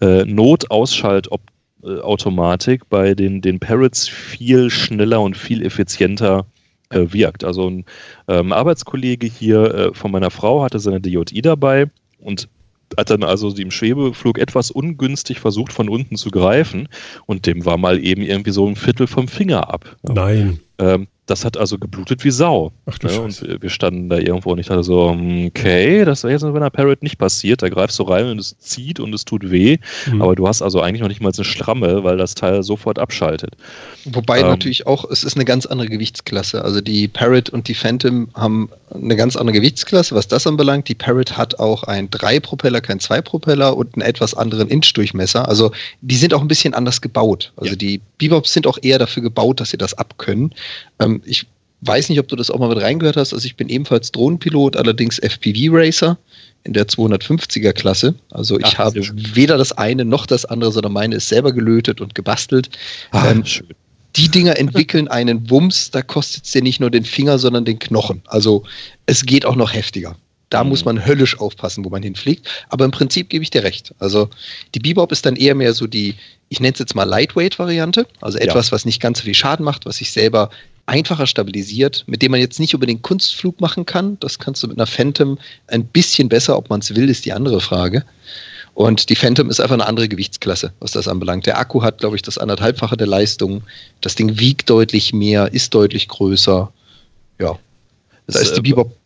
äh, 0.00 0.24
Notausschaltautomatik 0.24 2.88
bei 2.88 3.14
den, 3.14 3.42
den 3.42 3.60
Parrots 3.60 4.08
viel 4.08 4.70
schneller 4.70 5.20
und 5.20 5.36
viel 5.36 5.62
effizienter 5.62 6.46
äh, 6.90 7.06
wirkt. 7.10 7.44
Also 7.44 7.68
ein 7.68 7.84
ähm, 8.28 8.52
Arbeitskollege 8.52 9.26
hier 9.26 9.74
äh, 9.74 9.94
von 9.94 10.10
meiner 10.10 10.30
Frau 10.30 10.62
hatte 10.62 10.78
seine 10.78 11.00
DJI 11.00 11.42
dabei 11.42 11.90
und 12.20 12.48
hat 12.96 13.10
dann 13.10 13.22
also 13.22 13.50
im 13.50 13.70
Schwebeflug 13.70 14.38
etwas 14.38 14.70
ungünstig 14.70 15.40
versucht, 15.40 15.72
von 15.72 15.88
unten 15.88 16.16
zu 16.16 16.30
greifen 16.30 16.88
und 17.26 17.46
dem 17.46 17.64
war 17.66 17.76
mal 17.76 18.02
eben 18.02 18.22
irgendwie 18.22 18.50
so 18.50 18.66
ein 18.66 18.76
Viertel 18.76 19.06
vom 19.06 19.28
Finger 19.28 19.68
ab. 19.68 19.96
Nein. 20.02 20.60
Ähm, 20.78 21.06
das 21.28 21.44
hat 21.44 21.58
also 21.58 21.78
geblutet 21.78 22.24
wie 22.24 22.30
Sau. 22.30 22.72
Ach 22.86 22.98
du 22.98 23.06
ne? 23.06 23.20
Und 23.20 23.62
wir 23.62 23.68
standen 23.68 24.08
da 24.08 24.16
irgendwo 24.16 24.50
und 24.50 24.58
ich 24.58 24.66
dachte 24.66 24.82
so, 24.82 25.10
okay, 25.46 26.04
das 26.06 26.22
wäre 26.22 26.32
jetzt 26.32 26.42
bei 26.42 26.54
einer 26.54 26.70
Parrot 26.70 27.02
nicht 27.02 27.18
passiert. 27.18 27.62
Da 27.62 27.68
greifst 27.68 27.98
du 27.98 28.04
rein 28.04 28.26
und 28.26 28.38
es 28.38 28.58
zieht 28.58 28.98
und 28.98 29.14
es 29.14 29.26
tut 29.26 29.50
weh. 29.50 29.76
Mhm. 30.10 30.22
Aber 30.22 30.34
du 30.34 30.48
hast 30.48 30.62
also 30.62 30.80
eigentlich 30.80 31.02
noch 31.02 31.08
nicht 31.08 31.20
mal 31.20 31.32
eine 31.34 31.44
Schramme, 31.44 32.02
weil 32.02 32.16
das 32.16 32.34
Teil 32.34 32.62
sofort 32.62 32.98
abschaltet. 32.98 33.56
Wobei 34.06 34.40
ähm, 34.40 34.46
natürlich 34.46 34.86
auch, 34.86 35.04
es 35.10 35.22
ist 35.22 35.36
eine 35.36 35.44
ganz 35.44 35.66
andere 35.66 35.88
Gewichtsklasse. 35.88 36.64
Also 36.64 36.80
die 36.80 37.08
Parrot 37.08 37.50
und 37.50 37.68
die 37.68 37.74
Phantom 37.74 38.28
haben 38.34 38.70
eine 38.90 39.14
ganz 39.14 39.36
andere 39.36 39.56
Gewichtsklasse, 39.56 40.14
was 40.14 40.28
das 40.28 40.46
anbelangt. 40.46 40.88
Die 40.88 40.94
Parrot 40.94 41.36
hat 41.36 41.58
auch 41.58 41.82
ein 41.82 42.10
Drei-Propeller, 42.10 42.80
kein 42.80 43.00
Zwei-Propeller 43.00 43.76
und 43.76 43.94
einen 43.96 44.02
etwas 44.02 44.32
anderen 44.32 44.68
Inch-Durchmesser. 44.68 45.46
Also 45.46 45.72
die 46.00 46.16
sind 46.16 46.32
auch 46.32 46.40
ein 46.40 46.48
bisschen 46.48 46.72
anders 46.72 47.02
gebaut. 47.02 47.52
Also 47.56 47.72
ja. 47.72 47.76
die 47.76 48.00
Bebops 48.18 48.52
sind 48.52 48.66
auch 48.66 48.78
eher 48.82 48.98
dafür 48.98 49.22
gebaut, 49.22 49.60
dass 49.60 49.70
sie 49.70 49.78
das 49.78 49.94
abkönnen. 49.94 50.54
Ähm, 50.98 51.22
ich 51.24 51.46
weiß 51.80 52.08
nicht, 52.08 52.18
ob 52.18 52.28
du 52.28 52.36
das 52.36 52.50
auch 52.50 52.58
mal 52.58 52.68
mit 52.68 52.80
reingehört 52.80 53.16
hast. 53.16 53.32
Also 53.32 53.46
ich 53.46 53.56
bin 53.56 53.68
ebenfalls 53.68 54.12
Drohnenpilot, 54.12 54.76
allerdings 54.76 55.18
FPV-Racer 55.18 56.18
in 56.64 56.72
der 56.72 56.88
250er 56.88 57.72
Klasse. 57.72 58.14
Also 58.30 58.58
ich 58.58 58.66
Ach, 58.66 58.78
habe 58.78 59.00
weder 59.34 59.56
das 59.56 59.72
eine 59.72 60.04
noch 60.04 60.26
das 60.26 60.44
andere, 60.44 60.72
sondern 60.72 60.92
meine 60.92 61.16
ist 61.16 61.28
selber 61.28 61.52
gelötet 61.52 62.00
und 62.00 62.14
gebastelt. 62.14 62.70
Ah, 63.12 63.30
ähm, 63.30 63.44
die 64.16 64.28
Dinger 64.28 64.58
entwickeln 64.58 65.06
einen 65.06 65.48
Wumms, 65.50 65.90
da 65.90 66.02
kostet 66.02 66.44
es 66.44 66.50
dir 66.50 66.62
nicht 66.62 66.80
nur 66.80 66.90
den 66.90 67.04
Finger, 67.04 67.38
sondern 67.38 67.64
den 67.64 67.78
Knochen. 67.78 68.22
Also 68.26 68.64
es 69.06 69.24
geht 69.24 69.46
auch 69.46 69.54
noch 69.54 69.72
heftiger. 69.72 70.16
Da 70.50 70.64
mhm. 70.64 70.70
muss 70.70 70.84
man 70.84 71.04
höllisch 71.04 71.38
aufpassen, 71.38 71.84
wo 71.84 71.90
man 71.90 72.02
hinfliegt. 72.02 72.48
Aber 72.68 72.84
im 72.84 72.90
Prinzip 72.90 73.28
gebe 73.28 73.42
ich 73.42 73.50
dir 73.50 73.62
recht. 73.62 73.94
Also 73.98 74.30
die 74.74 74.80
Bebop 74.80 75.12
ist 75.12 75.26
dann 75.26 75.36
eher 75.36 75.54
mehr 75.54 75.74
so 75.74 75.86
die, 75.86 76.14
ich 76.48 76.60
nenne 76.60 76.72
es 76.72 76.78
jetzt 76.78 76.94
mal 76.94 77.04
Lightweight-Variante. 77.04 78.06
Also 78.20 78.38
etwas, 78.38 78.68
ja. 78.68 78.72
was 78.72 78.84
nicht 78.84 79.00
ganz 79.00 79.18
so 79.18 79.24
viel 79.24 79.34
Schaden 79.34 79.64
macht, 79.64 79.86
was 79.86 79.96
sich 79.96 80.10
selber 80.10 80.50
einfacher 80.86 81.26
stabilisiert, 81.26 82.04
mit 82.06 82.22
dem 82.22 82.30
man 82.30 82.40
jetzt 82.40 82.58
nicht 82.58 82.74
unbedingt 82.74 83.02
Kunstflug 83.02 83.60
machen 83.60 83.84
kann. 83.84 84.18
Das 84.20 84.38
kannst 84.38 84.62
du 84.62 84.68
mit 84.68 84.78
einer 84.78 84.86
Phantom 84.86 85.38
ein 85.66 85.84
bisschen 85.84 86.28
besser. 86.28 86.56
Ob 86.56 86.70
man 86.70 86.80
es 86.80 86.94
will, 86.94 87.10
ist 87.10 87.26
die 87.26 87.32
andere 87.32 87.60
Frage. 87.60 88.04
Und 88.72 89.10
die 89.10 89.16
Phantom 89.16 89.50
ist 89.50 89.60
einfach 89.60 89.74
eine 89.74 89.86
andere 89.86 90.08
Gewichtsklasse, 90.08 90.72
was 90.78 90.92
das 90.92 91.08
anbelangt. 91.08 91.46
Der 91.46 91.58
Akku 91.58 91.82
hat, 91.82 91.98
glaube 91.98 92.16
ich, 92.16 92.22
das 92.22 92.38
anderthalbfache 92.38 92.96
der 92.96 93.08
Leistung. 93.08 93.62
Das 94.00 94.14
Ding 94.14 94.38
wiegt 94.38 94.70
deutlich 94.70 95.12
mehr, 95.12 95.52
ist 95.52 95.74
deutlich 95.74 96.08
größer. 96.08 96.72
Ja. 97.40 97.58
Da 98.28 98.38
ist 98.38 98.54
die 98.54 98.60
äh, 98.60 98.62
Bebop. 98.62 98.96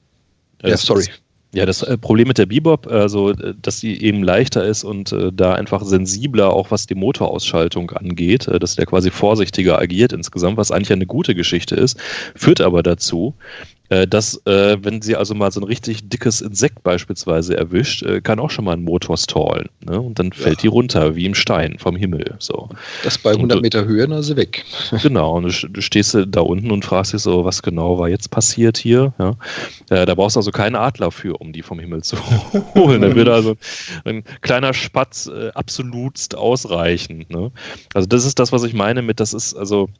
Ja, 0.62 0.76
sorry. 0.76 1.08
Ja, 1.54 1.66
das 1.66 1.82
äh, 1.82 1.98
Problem 1.98 2.28
mit 2.28 2.38
der 2.38 2.46
Bebop, 2.46 2.86
also 2.86 3.30
äh, 3.30 3.54
dass 3.60 3.78
sie 3.78 4.00
eben 4.00 4.22
leichter 4.22 4.64
ist 4.64 4.84
und 4.84 5.12
äh, 5.12 5.30
da 5.32 5.54
einfach 5.54 5.84
sensibler, 5.84 6.50
auch 6.50 6.70
was 6.70 6.86
die 6.86 6.94
Motorausschaltung 6.94 7.90
angeht, 7.90 8.48
äh, 8.48 8.58
dass 8.58 8.76
der 8.76 8.86
quasi 8.86 9.10
vorsichtiger 9.10 9.78
agiert 9.78 10.14
insgesamt, 10.14 10.56
was 10.56 10.70
eigentlich 10.70 10.92
eine 10.92 11.06
gute 11.06 11.34
Geschichte 11.34 11.74
ist, 11.74 12.00
führt 12.34 12.62
aber 12.62 12.82
dazu, 12.82 13.34
äh, 13.92 14.06
dass, 14.06 14.40
äh, 14.46 14.78
wenn 14.80 15.02
sie 15.02 15.16
also 15.16 15.34
mal 15.34 15.52
so 15.52 15.60
ein 15.60 15.64
richtig 15.64 16.08
dickes 16.08 16.40
Insekt 16.40 16.82
beispielsweise 16.82 17.58
erwischt, 17.58 18.02
äh, 18.02 18.22
kann 18.22 18.40
auch 18.40 18.50
schon 18.50 18.64
mal 18.64 18.72
ein 18.72 18.84
Motor 18.84 19.18
stallen. 19.18 19.68
Ne? 19.84 20.00
Und 20.00 20.18
dann 20.18 20.32
fällt 20.32 20.56
ja. 20.56 20.62
die 20.62 20.66
runter, 20.68 21.14
wie 21.14 21.26
im 21.26 21.34
Stein 21.34 21.76
vom 21.78 21.94
Himmel. 21.94 22.36
So. 22.38 22.70
Das 23.04 23.18
bei 23.18 23.32
100 23.32 23.56
und, 23.56 23.62
Meter 23.62 23.84
Höhe, 23.84 24.08
dann 24.08 24.22
sie 24.22 24.36
weg. 24.36 24.64
Genau, 25.02 25.36
und 25.36 25.44
du, 25.44 25.68
du, 25.68 25.82
stehst 25.82 26.16
da 26.28 26.40
unten 26.40 26.70
und 26.70 26.84
fragst 26.84 27.12
dich 27.12 27.20
so, 27.20 27.44
was 27.44 27.62
genau 27.62 27.98
war 27.98 28.08
jetzt 28.08 28.30
passiert 28.30 28.78
hier. 28.78 29.12
Ja? 29.18 29.36
Äh, 29.90 30.06
da 30.06 30.14
brauchst 30.14 30.36
du 30.36 30.40
also 30.40 30.52
keinen 30.52 30.76
Adler 30.76 31.10
für, 31.10 31.36
um 31.38 31.52
die 31.52 31.62
vom 31.62 31.78
Himmel 31.78 32.02
zu 32.02 32.16
holen. 32.74 33.02
da 33.02 33.14
wird 33.14 33.28
also 33.28 33.56
ein 34.04 34.24
kleiner 34.40 34.72
Spatz 34.72 35.26
äh, 35.26 35.50
absolutst 35.54 36.34
ausreichen. 36.34 37.26
Ne? 37.28 37.50
Also 37.92 38.06
das 38.06 38.24
ist 38.24 38.38
das, 38.38 38.52
was 38.52 38.62
ich 38.62 38.72
meine 38.72 39.02
mit, 39.02 39.20
das 39.20 39.34
ist 39.34 39.54
also 39.54 39.90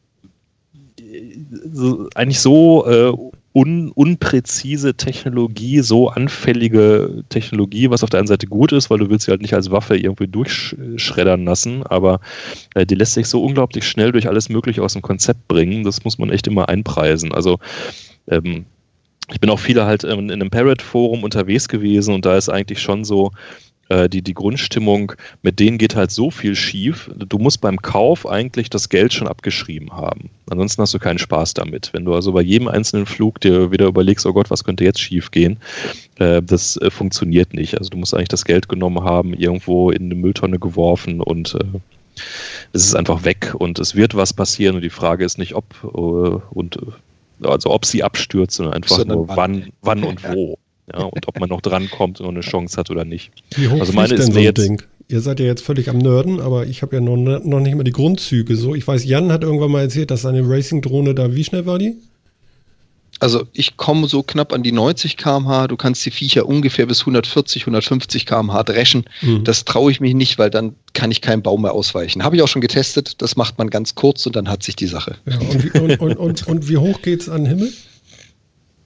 so, 1.73 2.09
eigentlich 2.15 2.41
so 2.41 2.87
äh, 2.87 3.13
un, 3.53 3.91
unpräzise 3.93 4.95
Technologie, 4.95 5.81
so 5.81 6.09
anfällige 6.09 7.25
Technologie, 7.29 7.91
was 7.91 8.03
auf 8.03 8.11
der 8.11 8.21
einen 8.21 8.27
Seite 8.27 8.47
gut 8.47 8.73
ist, 8.73 8.91
weil 8.91 8.99
du 8.99 9.11
willst 9.11 9.27
sie 9.27 9.31
halt 9.31 9.43
nicht 9.43 9.55
als 9.55 9.71
Waffe 9.71 9.97
irgendwie 9.97 10.29
durchschreddern 10.29 11.45
lassen, 11.45 11.83
aber 11.85 12.21
äh, 12.75 12.87
die 12.87 12.95
lässt 12.95 13.15
sich 13.15 13.27
so 13.27 13.45
unglaublich 13.45 13.87
schnell 13.87 14.13
durch 14.13 14.29
alles 14.29 14.49
Mögliche 14.49 14.83
aus 14.83 14.95
dem 14.95 15.03
Konzept 15.03 15.49
bringen. 15.49 15.85
Das 15.85 16.05
muss 16.05 16.19
man 16.19 16.31
echt 16.31 16.47
immer 16.47 16.69
einpreisen. 16.69 17.33
Also 17.33 17.59
ähm, 18.29 18.65
ich 19.31 19.41
bin 19.41 19.51
auch 19.51 19.61
viele 19.61 19.85
halt 19.85 20.05
in, 20.05 20.31
in 20.31 20.33
einem 20.33 20.51
Parrot-Forum 20.51 21.23
unterwegs 21.23 21.69
gewesen 21.69 22.15
und 22.15 22.25
da 22.25 22.37
ist 22.37 22.49
eigentlich 22.49 22.81
schon 22.81 23.05
so, 23.05 23.31
äh, 23.93 24.09
die, 24.09 24.23
die 24.23 24.35
Grundstimmung, 24.35 25.13
mit 25.43 25.61
denen 25.61 25.77
geht 25.77 25.95
halt 25.95 26.11
so 26.11 26.31
viel 26.31 26.55
schief. 26.55 27.11
Du 27.15 27.39
musst 27.39 27.61
beim 27.61 27.83
Kauf 27.83 28.27
eigentlich 28.27 28.71
das 28.71 28.89
Geld 28.89 29.13
schon 29.13 29.29
abgeschrieben 29.29 29.93
haben. 29.93 30.31
Ansonsten 30.51 30.83
hast 30.83 30.95
du 30.95 30.99
keinen 30.99 31.19
Spaß 31.19 31.55
damit. 31.55 31.91
Wenn 31.93 32.05
du 32.05 32.15
also 32.15 32.33
bei 32.33 32.41
jedem 32.41 32.69
einzelnen 32.69 33.07
Flug 33.07 33.41
dir 33.41 33.71
wieder 33.71 33.87
überlegst, 33.87 34.25
oh 34.25 34.33
Gott, 34.33 34.51
was 34.51 34.65
könnte 34.65 34.85
jetzt 34.85 35.01
schief 35.01 35.31
gehen, 35.31 35.59
äh, 36.19 36.41
das 36.43 36.79
äh, 36.79 36.91
funktioniert 36.91 37.53
nicht. 37.53 37.77
Also 37.77 37.91
du 37.91 37.99
musst 37.99 38.15
eigentlich 38.15 38.29
das 38.29 38.47
Geld 38.47 38.69
genommen 38.69 39.05
haben, 39.05 39.35
irgendwo 39.35 39.91
in 39.91 40.05
eine 40.05 40.15
Mülltonne 40.15 40.59
geworfen 40.59 41.21
und 41.21 41.55
äh, 41.55 41.79
es 42.73 42.85
ist 42.85 42.95
einfach 42.95 43.25
weg 43.25 43.55
und 43.59 43.79
es 43.79 43.95
wird 43.95 44.15
was 44.15 44.33
passieren 44.33 44.77
und 44.77 44.83
die 44.83 44.91
Frage 44.91 45.25
ist 45.25 45.39
nicht 45.39 45.55
ob 45.55 45.65
äh, 45.85 45.89
und 45.89 46.79
also 47.43 47.71
ob 47.71 47.85
sie 47.85 48.03
abstürzt, 48.03 48.57
sondern 48.57 48.75
einfach 48.75 48.97
sondern 48.97 49.19
nur 49.19 49.29
wann, 49.29 49.73
wann 49.83 50.05
und 50.05 50.23
wo. 50.33 50.59
Ja, 50.93 51.05
und 51.05 51.29
ob 51.29 51.39
man 51.39 51.49
noch 51.49 51.61
drankommt 51.61 52.21
und 52.21 52.29
eine 52.29 52.41
Chance 52.41 52.77
hat 52.77 52.91
oder 52.91 53.05
nicht. 53.05 53.31
Wie 53.57 53.69
hoch 53.69 53.81
also 53.81 53.93
meine 53.93 54.15
ist 54.15 54.27
denn 54.27 54.35
so 54.35 54.41
jetzt, 54.41 54.59
Ding? 54.59 54.83
Ihr 55.09 55.21
seid 55.21 55.41
ja 55.41 55.47
jetzt 55.47 55.63
völlig 55.63 55.89
am 55.89 55.99
Nörden, 55.99 56.41
aber 56.41 56.67
ich 56.67 56.83
habe 56.83 56.97
ja 56.97 57.01
noch, 57.01 57.17
noch 57.17 57.61
nicht 57.61 57.75
mal 57.77 57.85
die 57.85 57.93
Grundzüge 57.93 58.57
so. 58.57 58.75
Ich 58.75 58.87
weiß, 58.87 59.05
Jan 59.05 59.31
hat 59.31 59.45
irgendwann 59.45 59.71
mal 59.71 59.83
erzählt, 59.83 60.11
dass 60.11 60.23
seine 60.23 60.43
Racing-Drohne 60.43 61.15
da, 61.15 61.35
wie 61.35 61.45
schnell 61.45 61.67
war 61.67 61.79
die? 61.79 61.97
Also 63.21 63.47
ich 63.53 63.77
komme 63.77 64.09
so 64.09 64.25
knapp 64.25 64.53
an 64.53 64.65
die 64.65 64.73
90 64.73 65.17
km/h. 65.17 65.69
Du 65.69 65.77
kannst 65.77 66.05
die 66.05 66.11
Viecher 66.11 66.47
ungefähr 66.47 66.87
bis 66.87 67.03
140, 67.03 67.63
150 67.63 68.27
km/h 68.27 68.65
dreschen. 68.65 69.05
Mhm. 69.21 69.45
Das 69.45 69.65
traue 69.65 69.93
ich 69.93 70.01
mich 70.01 70.15
nicht, 70.15 70.39
weil 70.39 70.51
dann 70.51 70.75
kann 70.93 71.13
ich 71.13 71.21
keinen 71.21 71.41
Baum 71.41 71.63
mehr 71.63 71.73
ausweichen. 71.73 72.25
Habe 72.25 72.35
ich 72.35 72.43
auch 72.43 72.49
schon 72.49 72.63
getestet. 72.63 73.23
Das 73.23 73.37
macht 73.37 73.59
man 73.59 73.71
ganz 73.71 73.95
kurz 73.95 74.27
und 74.27 74.35
dann 74.35 74.49
hat 74.49 74.65
sich 74.65 74.75
die 74.75 74.89
Sache. 74.89 75.19
Ja, 75.27 75.39
und, 75.39 75.63
wie, 75.63 75.79
und, 75.79 76.01
und, 76.01 76.17
und, 76.17 76.49
und 76.49 76.69
wie 76.69 76.79
hoch 76.79 77.01
geht 77.03 77.21
es 77.21 77.29
an 77.29 77.45
den 77.45 77.59
Himmel? 77.59 77.73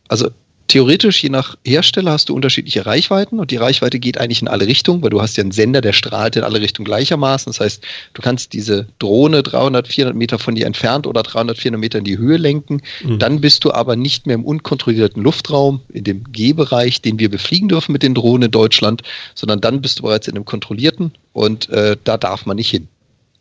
Also 0.09 0.29
theoretisch, 0.69 1.23
je 1.23 1.29
nach 1.29 1.57
Hersteller, 1.65 2.13
hast 2.13 2.29
du 2.29 2.35
unterschiedliche 2.35 2.87
Reichweiten 2.87 3.39
und 3.39 3.51
die 3.51 3.57
Reichweite 3.57 3.99
geht 3.99 4.19
eigentlich 4.19 4.43
in 4.43 4.49
alle 4.49 4.67
Richtungen, 4.67 5.03
weil 5.03 5.11
du 5.11 5.21
hast 5.21 5.37
ja 5.37 5.43
einen 5.43 5.53
Sender, 5.53 5.81
der 5.81 5.93
strahlt 5.93 6.37
in 6.37 6.43
alle 6.43 6.61
Richtungen 6.61 6.85
gleichermaßen. 6.85 7.51
Das 7.51 7.61
heißt, 7.61 7.85
du 8.15 8.23
kannst 8.23 8.53
diese 8.53 8.87
Drohne 8.99 9.43
300, 9.43 9.89
400 9.89 10.17
Meter 10.17 10.39
von 10.39 10.55
dir 10.55 10.67
entfernt 10.67 11.07
oder 11.07 11.23
300, 11.23 11.59
400 11.59 11.81
Meter 11.81 11.99
in 11.99 12.05
die 12.05 12.19
Höhe 12.19 12.37
lenken. 12.37 12.83
Mhm. 13.03 13.19
Dann 13.19 13.41
bist 13.41 13.65
du 13.65 13.73
aber 13.73 13.97
nicht 13.97 14.27
mehr 14.27 14.35
im 14.35 14.45
unkontrollierten 14.45 15.23
Luftraum, 15.23 15.81
in 15.93 16.05
dem 16.05 16.25
G-Bereich, 16.33 17.03
den 17.03 17.19
wir 17.19 17.31
befliegen 17.31 17.69
dürfen 17.69 17.93
mit 17.93 18.03
den 18.03 18.15
Drohnen 18.15 18.45
in 18.45 18.51
Deutschland, 18.51 19.03
sondern 19.35 19.61
dann 19.61 19.81
bist 19.81 19.99
du 19.99 20.03
bereits 20.03 20.29
in 20.29 20.35
einem 20.35 20.45
kontrollierten 20.45 21.13
und 21.33 21.69
äh, 21.71 21.97
da 22.05 22.17
darf 22.17 22.47
man 22.47 22.57
nicht 22.57 22.71
hin. 22.71 22.89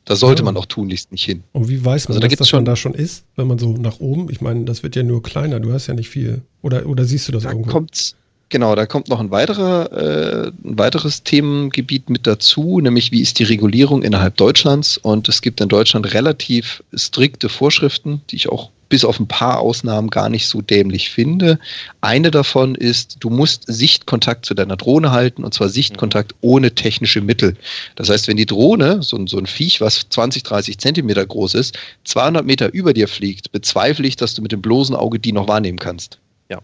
Da 0.06 0.16
sollte 0.16 0.42
ja. 0.42 0.46
man 0.46 0.58
auch 0.58 0.68
tunlichst 0.68 1.12
nicht 1.12 1.26
hin. 1.26 1.44
Und 1.52 1.68
wie 1.68 1.84
weiß 1.84 2.08
man, 2.08 2.18
also, 2.18 2.28
da 2.28 2.36
dass 2.36 2.48
schon, 2.48 2.58
man 2.58 2.66
da 2.66 2.76
schon 2.76 2.94
ist, 2.94 3.26
wenn 3.36 3.48
man 3.48 3.58
so 3.58 3.74
nach 3.74 4.00
oben? 4.00 4.30
Ich 4.30 4.40
meine, 4.40 4.64
das 4.64 4.84
wird 4.84 4.96
ja 4.96 5.02
nur 5.02 5.24
kleiner, 5.24 5.60
du 5.60 5.74
hast 5.74 5.88
ja 5.88 5.96
nicht 5.96 6.10
viel. 6.10 6.42
Oder, 6.62 6.86
oder 6.86 7.06
siehst 7.06 7.28
du 7.28 7.32
das 7.32 7.44
da 7.44 7.50
irgendwo? 7.50 7.72
Kommt's, 7.72 8.16
genau, 8.50 8.76
da 8.76 8.86
kommt 8.86 9.10
noch 9.10 9.20
ein, 9.20 9.32
weiterer, 9.32 9.92
äh, 9.92 10.48
ein 10.64 10.78
weiteres 10.78 11.24
Themengebiet 11.24 12.12
mit 12.12 12.28
dazu, 12.28 12.80
nämlich 12.80 13.12
wie 13.12 13.22
ist 13.22 13.40
die 13.40 13.44
Regulierung 13.46 14.04
innerhalb 14.04 14.38
Deutschlands? 14.38 14.98
Und 15.00 15.28
es 15.28 15.42
gibt 15.42 15.60
in 15.60 15.70
Deutschland 15.70 16.14
relativ 16.14 16.84
strikte 16.94 17.50
Vorschriften, 17.50 18.22
die 18.30 18.36
ich 18.36 18.50
auch 18.50 18.70
bis 18.90 19.06
auf 19.06 19.20
ein 19.20 19.28
paar 19.28 19.60
Ausnahmen 19.60 20.10
gar 20.10 20.30
nicht 20.30 20.48
so 20.48 20.62
dämlich 20.62 21.10
finde. 21.10 21.60
Eine 22.02 22.32
davon 22.32 22.76
ist, 22.76 23.18
du 23.20 23.30
musst 23.30 23.64
Sichtkontakt 23.68 24.46
zu 24.46 24.54
deiner 24.54 24.78
Drohne 24.78 25.12
halten 25.12 25.44
und 25.44 25.54
zwar 25.54 25.70
Sichtkontakt 25.70 26.34
mhm. 26.34 26.38
ohne 26.42 26.76
technische 26.76 27.22
Mittel. 27.22 27.56
Das 27.96 28.10
heißt, 28.10 28.28
wenn 28.28 28.38
die 28.38 28.46
Drohne, 28.46 29.02
so, 29.02 29.18
ein, 29.18 29.28
so 29.28 29.38
ein 29.38 29.48
Viech, 29.48 29.82
was 29.82 30.08
20, 30.10 30.44
30 30.44 30.78
Zentimeter 30.78 31.26
groß 31.26 31.56
ist, 31.56 31.78
200 32.04 32.46
Meter 32.46 32.74
über 32.74 32.94
dir 32.94 33.08
fliegt, 33.08 33.52
bezweifle 33.52 34.08
ich, 34.08 34.16
dass 34.16 34.34
du 34.34 34.42
mit 34.42 34.52
dem 34.52 34.62
bloßen 34.62 34.96
Auge 34.96 35.20
die 35.20 35.32
noch 35.32 35.48
wahrnehmen 35.48 35.80
kannst. 35.80 36.20
Ja. 36.50 36.60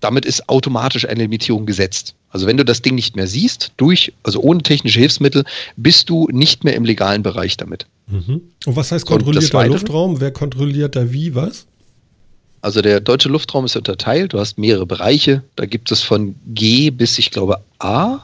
Damit 0.00 0.24
ist 0.24 0.48
automatisch 0.48 1.06
eine 1.06 1.22
Limitierung 1.22 1.66
gesetzt. 1.66 2.14
Also 2.30 2.46
wenn 2.46 2.56
du 2.56 2.64
das 2.64 2.80
Ding 2.80 2.94
nicht 2.94 3.16
mehr 3.16 3.26
siehst, 3.26 3.72
durch, 3.76 4.12
also 4.22 4.40
ohne 4.40 4.62
technische 4.62 5.00
Hilfsmittel, 5.00 5.44
bist 5.76 6.08
du 6.08 6.28
nicht 6.30 6.64
mehr 6.64 6.74
im 6.74 6.84
legalen 6.84 7.22
Bereich 7.22 7.56
damit. 7.56 7.86
Mhm. 8.10 8.42
Und 8.66 8.76
was 8.76 8.92
heißt 8.92 9.06
kontrollierter 9.06 9.66
Luftraum? 9.66 10.20
Wer 10.20 10.32
kontrolliert 10.32 10.96
da 10.96 11.12
wie 11.12 11.34
was? 11.34 11.66
Also 12.62 12.82
der 12.82 13.00
deutsche 13.00 13.28
Luftraum 13.28 13.64
ist 13.64 13.76
unterteilt. 13.76 14.32
Du 14.32 14.38
hast 14.38 14.58
mehrere 14.58 14.86
Bereiche. 14.86 15.42
Da 15.56 15.66
gibt 15.66 15.90
es 15.90 16.02
von 16.02 16.34
G 16.46 16.90
bis, 16.90 17.18
ich 17.18 17.30
glaube, 17.30 17.62
A. 17.78 18.20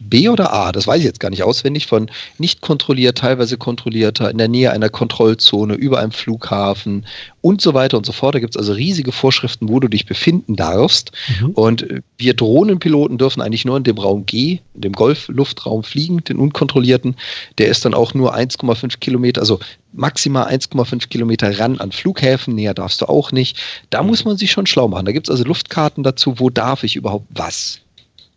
B 0.00 0.28
oder 0.30 0.52
A, 0.52 0.72
das 0.72 0.86
weiß 0.86 0.98
ich 0.98 1.04
jetzt 1.04 1.20
gar 1.20 1.28
nicht 1.30 1.42
auswendig, 1.42 1.86
von 1.86 2.10
nicht 2.38 2.62
kontrolliert, 2.62 3.18
teilweise 3.18 3.58
kontrollierter, 3.58 4.30
in 4.30 4.38
der 4.38 4.48
Nähe 4.48 4.72
einer 4.72 4.88
Kontrollzone, 4.88 5.74
über 5.74 6.00
einem 6.00 6.10
Flughafen 6.10 7.06
und 7.42 7.60
so 7.60 7.74
weiter 7.74 7.98
und 7.98 8.06
so 8.06 8.12
fort. 8.12 8.34
Da 8.34 8.40
gibt 8.40 8.54
es 8.54 8.58
also 8.58 8.72
riesige 8.72 9.12
Vorschriften, 9.12 9.68
wo 9.68 9.78
du 9.78 9.88
dich 9.88 10.06
befinden 10.06 10.56
darfst. 10.56 11.12
Mhm. 11.40 11.50
Und 11.50 11.86
wir 12.16 12.34
Drohnenpiloten 12.34 13.18
dürfen 13.18 13.42
eigentlich 13.42 13.66
nur 13.66 13.76
in 13.76 13.84
dem 13.84 13.98
Raum 13.98 14.24
G, 14.24 14.60
in 14.74 14.80
dem 14.80 14.92
Golf-Luftraum 14.92 15.82
fliegen, 15.82 16.24
den 16.24 16.38
unkontrollierten. 16.38 17.16
Der 17.58 17.68
ist 17.68 17.84
dann 17.84 17.92
auch 17.92 18.14
nur 18.14 18.34
1,5 18.34 18.98
Kilometer, 19.00 19.42
also 19.42 19.60
maximal 19.92 20.46
1,5 20.46 21.08
Kilometer 21.08 21.58
ran 21.58 21.78
an 21.78 21.92
Flughäfen, 21.92 22.54
näher 22.54 22.74
darfst 22.74 23.02
du 23.02 23.06
auch 23.06 23.32
nicht. 23.32 23.58
Da 23.90 24.02
muss 24.02 24.24
man 24.24 24.38
sich 24.38 24.50
schon 24.50 24.66
schlau 24.66 24.88
machen. 24.88 25.04
Da 25.04 25.12
gibt 25.12 25.28
es 25.28 25.30
also 25.30 25.44
Luftkarten 25.44 26.02
dazu, 26.02 26.38
wo 26.38 26.48
darf 26.48 26.84
ich 26.84 26.96
überhaupt 26.96 27.26
was. 27.30 27.80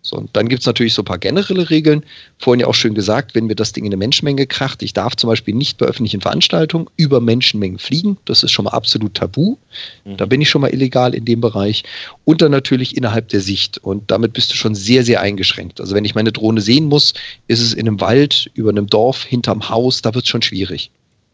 So, 0.06 0.18
und 0.18 0.30
dann 0.34 0.50
gibt 0.50 0.60
es 0.60 0.66
natürlich 0.66 0.94
so 0.94 1.02
ein 1.02 1.06
paar 1.06 1.18
generelle 1.18 1.70
Regeln. 1.70 2.04
Vorhin 2.38 2.60
ja 2.60 2.68
auch 2.68 2.76
schön 2.76 2.94
gesagt, 2.94 3.36
wenn 3.36 3.46
mir 3.46 3.56
das 3.56 3.72
Ding 3.72 3.86
in 3.86 3.90
eine 3.90 3.98
Menschenmenge 3.98 4.46
kracht, 4.46 4.84
ich 4.84 4.92
darf 4.92 5.16
zum 5.16 5.30
Beispiel 5.30 5.56
nicht 5.56 5.78
bei 5.78 5.86
öffentlichen 5.86 6.20
Veranstaltungen 6.20 6.88
über 6.98 7.22
Menschenmengen 7.22 7.80
fliegen. 7.80 8.18
Das 8.26 8.44
ist 8.44 8.52
schon 8.52 8.66
mal 8.66 8.72
absolut 8.72 9.14
tabu. 9.14 9.56
Mhm. 10.04 10.18
Da 10.18 10.26
bin 10.26 10.42
ich 10.42 10.50
schon 10.50 10.62
mal 10.62 10.74
illegal 10.74 11.16
in 11.16 11.24
dem 11.24 11.40
Bereich. 11.40 11.84
Und 12.26 12.42
dann 12.42 12.52
natürlich 12.52 12.98
innerhalb 12.98 13.30
der 13.30 13.40
Sicht. 13.40 13.78
Und 13.78 14.12
damit 14.12 14.34
bist 14.34 14.52
du 14.52 14.56
schon 14.56 14.76
sehr, 14.76 15.06
sehr 15.06 15.22
eingeschränkt. 15.22 15.80
Also 15.80 15.96
wenn 15.96 16.04
ich 16.04 16.16
meine 16.16 16.34
Drohne 16.34 16.60
sehen 16.60 16.90
muss, 16.90 17.14
ist 17.48 17.62
es 17.62 17.74
in 17.74 17.88
einem 17.88 18.02
Wald, 18.02 18.52
über 18.56 18.72
einem 18.72 18.88
Dorf, 18.88 19.24
hinterm 19.24 19.70
Haus, 19.70 20.02
da 20.02 20.14
wird 20.14 20.26
es 20.26 20.30
schon 20.30 20.42
schwierig. 20.42 20.92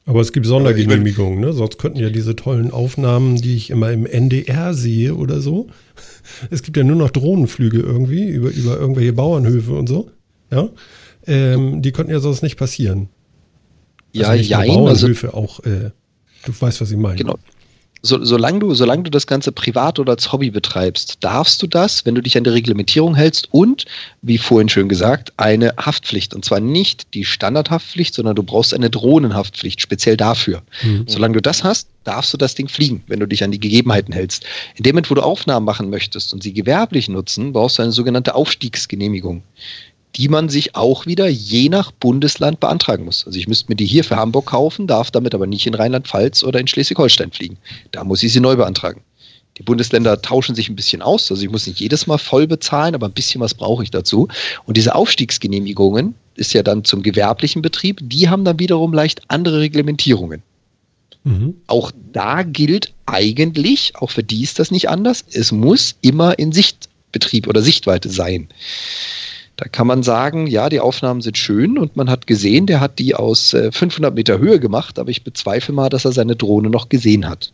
Aber 0.10 0.22
es 0.22 0.32
gibt 0.32 0.48
Sondergenehmigungen, 0.48 1.40
ne? 1.40 1.54
Sonst 1.54 1.78
könnten 1.78 2.00
ja 2.00 2.10
diese 2.10 2.36
tollen 2.36 2.72
Aufnahmen, 2.72 3.36
die 3.36 3.56
ich 3.56 3.70
immer 3.70 3.92
im 3.92 4.08
NDR 4.08 4.74
sehe 4.74 5.14
oder 5.14 5.40
so. 5.40 5.68
Es 6.52 6.64
gibt 6.64 6.78
ja 6.78 6.84
nur 6.84 6.96
noch 6.96 7.10
Drohnenflüge 7.10 7.80
irgendwie 7.80 8.28
über, 8.28 8.50
über 8.50 8.78
irgendwelche 8.80 9.14
Bauernhöfe 9.14 9.72
und 9.74 9.88
so. 9.88 10.12
Ja. 10.52 10.70
Ähm, 11.26 11.82
die 11.82 11.92
könnten 11.92 12.12
ja 12.12 12.20
sonst 12.20 12.44
nicht 12.44 12.56
passieren. 12.56 13.10
Ja, 14.12 14.30
also 14.30 14.44
ja, 14.44 14.60
also 14.60 14.74
Bauernhöfe 14.74 15.28
also, 15.28 15.38
auch. 15.38 15.60
Äh, 15.62 15.92
du 16.46 16.54
weißt, 16.60 16.82
was 16.82 16.92
ich 16.92 16.98
meine. 16.98 17.16
Genau 17.16 17.38
so, 18.02 18.24
solange, 18.24 18.60
du, 18.60 18.74
solange 18.74 19.04
du 19.04 19.12
das 19.12 19.28
Ganze 19.28 19.52
privat 19.52 20.00
oder 20.00 20.14
als 20.14 20.32
Hobby 20.32 20.52
betreibst, 20.52 21.18
darfst 21.20 21.62
du 21.62 21.68
das, 21.68 22.06
wenn 22.06 22.16
du 22.16 22.22
dich 22.22 22.38
an 22.38 22.46
die 22.46 22.50
Reglementierung 22.50 23.16
hältst 23.16 23.50
und, 23.52 23.86
wie 24.22 24.38
vorhin 24.38 24.70
schön 24.70 24.88
gesagt, 24.88 25.34
eine 25.38 25.74
Haftpflicht. 25.78 26.34
Und 26.34 26.46
zwar 26.46 26.60
nicht 26.60 27.14
die 27.14 27.26
Standardhaftpflicht, 27.26 28.14
sondern 28.14 28.36
du 28.36 28.44
brauchst 28.44 28.74
eine 28.74 28.90
Drohnenhaftpflicht, 28.90 29.82
speziell 29.82 30.16
dafür. 30.16 30.62
Mhm. 30.82 31.06
Solange 31.08 31.34
du 31.34 31.42
das 31.42 31.64
hast, 31.64 31.90
darfst 32.06 32.34
du 32.34 32.38
das 32.38 32.56
Ding 32.56 32.70
fliegen, 32.70 33.04
wenn 33.08 33.20
du 33.20 33.28
dich 33.28 33.44
an 33.44 33.52
die 33.52 33.60
Gegebenheiten 33.60 34.14
hältst. 34.14 34.46
In 34.76 34.84
dem 34.84 34.96
Moment, 34.96 35.12
wo 35.12 35.16
du 35.16 35.22
Aufnahmen 35.22 35.66
machen 35.66 35.90
möchtest 35.90 36.34
und 36.34 36.42
sie 36.42 36.54
gewerblich 36.54 37.10
nutzen, 37.10 37.52
brauchst 37.52 37.78
du 37.78 37.84
eine 37.84 37.92
sogenannte 37.92 38.34
Aufstiegsgenehmigung 38.36 39.44
die 40.16 40.28
man 40.28 40.50
sich 40.50 40.76
auch 40.76 41.06
wieder 41.06 41.28
je 41.28 41.70
nach 41.70 41.92
Bundesland 41.92 42.60
beantragen 42.60 43.06
muss. 43.06 43.26
Also 43.26 43.38
ich 43.38 43.48
müsste 43.48 43.70
mir 43.70 43.76
die 43.76 43.86
hier 43.86 44.04
für 44.04 44.16
Hamburg 44.16 44.48
kaufen, 44.48 44.88
darf 44.88 45.12
damit 45.12 45.36
aber 45.36 45.48
nicht 45.48 45.68
in 45.68 45.76
Rheinland-Pfalz 45.76 46.44
oder 46.44 46.60
in 46.60 46.68
Schleswig-Holstein 46.68 47.32
fliegen. 47.32 47.58
Da 47.92 48.04
muss 48.04 48.24
ich 48.24 48.34
sie 48.34 48.40
neu 48.40 48.56
beantragen. 48.56 49.02
Die 49.58 49.64
Bundesländer 49.64 50.22
tauschen 50.22 50.56
sich 50.56 50.70
ein 50.70 50.76
bisschen 50.76 51.02
aus. 51.02 51.30
Also 51.30 51.44
ich 51.44 51.50
muss 51.50 51.68
nicht 51.68 51.80
jedes 51.80 52.08
Mal 52.08 52.18
voll 52.18 52.48
bezahlen, 52.48 52.96
aber 52.96 53.08
ein 53.08 53.14
bisschen 53.14 53.42
was 53.42 53.54
brauche 53.54 53.84
ich 53.84 53.92
dazu. 53.92 54.28
Und 54.66 54.78
diese 54.78 54.96
Aufstiegsgenehmigungen 54.96 56.16
ist 56.36 56.54
ja 56.54 56.64
dann 56.64 56.86
zum 56.86 57.04
gewerblichen 57.04 57.62
Betrieb. 57.62 58.00
Die 58.02 58.30
haben 58.30 58.46
dann 58.46 58.60
wiederum 58.60 58.94
leicht 58.94 59.22
andere 59.28 59.60
Reglementierungen. 59.60 60.42
Mhm. 61.26 61.56
Auch 61.68 61.92
da 62.14 62.44
gilt 62.44 62.94
eigentlich, 63.06 63.94
auch 63.96 64.12
für 64.12 64.24
die 64.24 64.44
ist 64.44 64.60
das 64.60 64.72
nicht 64.72 64.90
anders, 64.90 65.26
es 65.32 65.52
muss 65.52 65.96
immer 66.02 66.40
in 66.40 66.54
Sichtbetrieb 66.54 67.48
oder 67.48 67.62
Sichtweite 67.62 68.10
sein. 68.10 68.48
Da 69.60 69.68
kann 69.68 69.88
man 69.88 70.04
sagen, 70.04 70.48
ja, 70.48 70.70
die 70.70 70.80
Aufnahmen 70.80 71.20
sind 71.20 71.38
schön 71.38 71.78
und 71.78 71.98
man 71.98 72.10
hat 72.10 72.28
gesehen, 72.28 72.66
der 72.66 72.80
hat 72.80 72.98
die 72.98 73.14
aus 73.14 73.50
500 73.50 74.10
äh, 74.10 74.16
Meter 74.16 74.40
Höhe 74.40 74.58
gemacht, 74.58 74.98
aber 74.98 75.10
ich 75.10 75.26
bezweifle 75.26 75.74
mal, 75.74 75.90
dass 75.90 76.06
er 76.06 76.14
seine 76.14 76.38
Drohne 76.38 76.70
noch 76.70 76.88
gesehen 76.88 77.28
hat. 77.28 77.52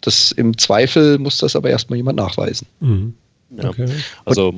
Das 0.00 0.32
im 0.32 0.58
Zweifel 0.58 1.16
muss 1.18 1.38
das 1.38 1.54
aber 1.54 1.70
erstmal 1.70 1.96
jemand 1.96 2.16
nachweisen. 2.16 2.66
Mhm. 2.80 3.14
Okay. 3.56 3.86
Also 4.24 4.52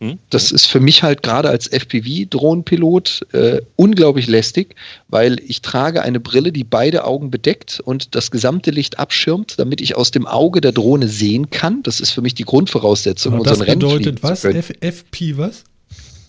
hm? 0.00 0.18
Das 0.28 0.52
ist 0.52 0.66
für 0.66 0.80
mich 0.80 1.02
halt 1.02 1.22
gerade 1.22 1.48
als 1.48 1.66
FPV-Drohnenpilot 1.66 3.26
äh, 3.32 3.62
unglaublich 3.76 4.28
lästig, 4.28 4.74
weil 5.08 5.40
ich 5.40 5.62
trage 5.62 6.02
eine 6.02 6.20
Brille, 6.20 6.52
die 6.52 6.62
beide 6.62 7.04
Augen 7.04 7.30
bedeckt 7.30 7.80
und 7.80 8.14
das 8.14 8.30
gesamte 8.30 8.70
Licht 8.70 8.98
abschirmt, 8.98 9.58
damit 9.58 9.80
ich 9.80 9.96
aus 9.96 10.10
dem 10.10 10.26
Auge 10.26 10.60
der 10.60 10.72
Drohne 10.72 11.08
sehen 11.08 11.48
kann. 11.48 11.82
Das 11.84 12.00
ist 12.00 12.10
für 12.10 12.20
mich 12.20 12.34
die 12.34 12.44
Grundvoraussetzung, 12.44 13.38
um 13.38 13.44
das 13.44 13.60
bedeutet 13.60 14.22
was? 14.22 14.44
F 14.44 14.72
FP 14.80 15.38
was? 15.38 15.64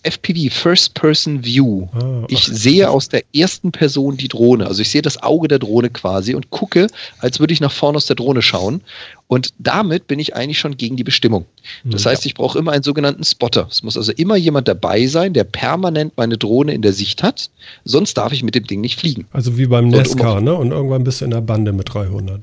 FPV, 0.10 0.50
First 0.52 0.94
Person 0.94 1.44
View. 1.44 1.88
Ah, 1.94 2.26
ich 2.28 2.46
sehe 2.46 2.90
aus 2.90 3.10
der 3.10 3.24
ersten 3.34 3.72
Person 3.72 4.18
die 4.18 4.28
Drohne. 4.28 4.68
Also 4.68 4.82
ich 4.82 4.90
sehe 4.90 5.02
das 5.02 5.22
Auge 5.22 5.48
der 5.48 5.60
Drohne 5.60 5.90
quasi 5.90 6.36
und 6.36 6.50
gucke, 6.50 6.88
als 7.20 7.40
würde 7.40 7.54
ich 7.54 7.62
nach 7.62 7.72
vorne 7.72 7.98
aus 7.98 8.06
der 8.06 8.16
Drohne 8.16 8.42
schauen. 8.42 8.82
Und 9.28 9.50
damit 9.60 10.08
bin 10.08 10.18
ich 10.18 10.36
eigentlich 10.36 10.58
schon 10.58 10.76
gegen 10.78 10.96
die 10.96 11.04
Bestimmung. 11.04 11.46
Das 11.84 12.04
ja. 12.04 12.12
heißt, 12.12 12.26
ich 12.26 12.34
brauche 12.34 12.58
immer 12.58 12.72
einen 12.72 12.84
sogenannten 12.84 13.24
Spotter. 13.24 13.68
Es 13.70 13.84
muss 13.84 13.96
also 13.96 14.12
immer 14.14 14.36
jemand 14.36 14.68
dabei 14.68 15.06
sein, 15.06 15.34
der 15.34 15.44
permanent 15.44 16.14
meine 16.18 16.38
Drohne 16.38 16.74
in 16.74 16.82
der 16.82 16.94
Sicht 16.94 17.22
hat. 17.22 17.50
Sonst 17.86 18.16
darf 18.16 18.34
ich 18.34 18.44
mit 18.44 18.56
dem 18.56 18.66
Ding 18.66 18.82
nicht 18.82 19.00
fliegen. 19.00 19.28
Also 19.32 19.58
wie 19.58 19.68
beim 19.68 19.90
Nesca, 19.90 20.38
um 20.38 20.44
ne? 20.44 20.56
Und 20.56 20.72
irgendwann 20.72 21.04
bist 21.04 21.22
du 21.22 21.26
in 21.26 21.32
der 21.32 21.42
Bande 21.42 21.74
mit 21.74 21.94
300. 21.94 22.42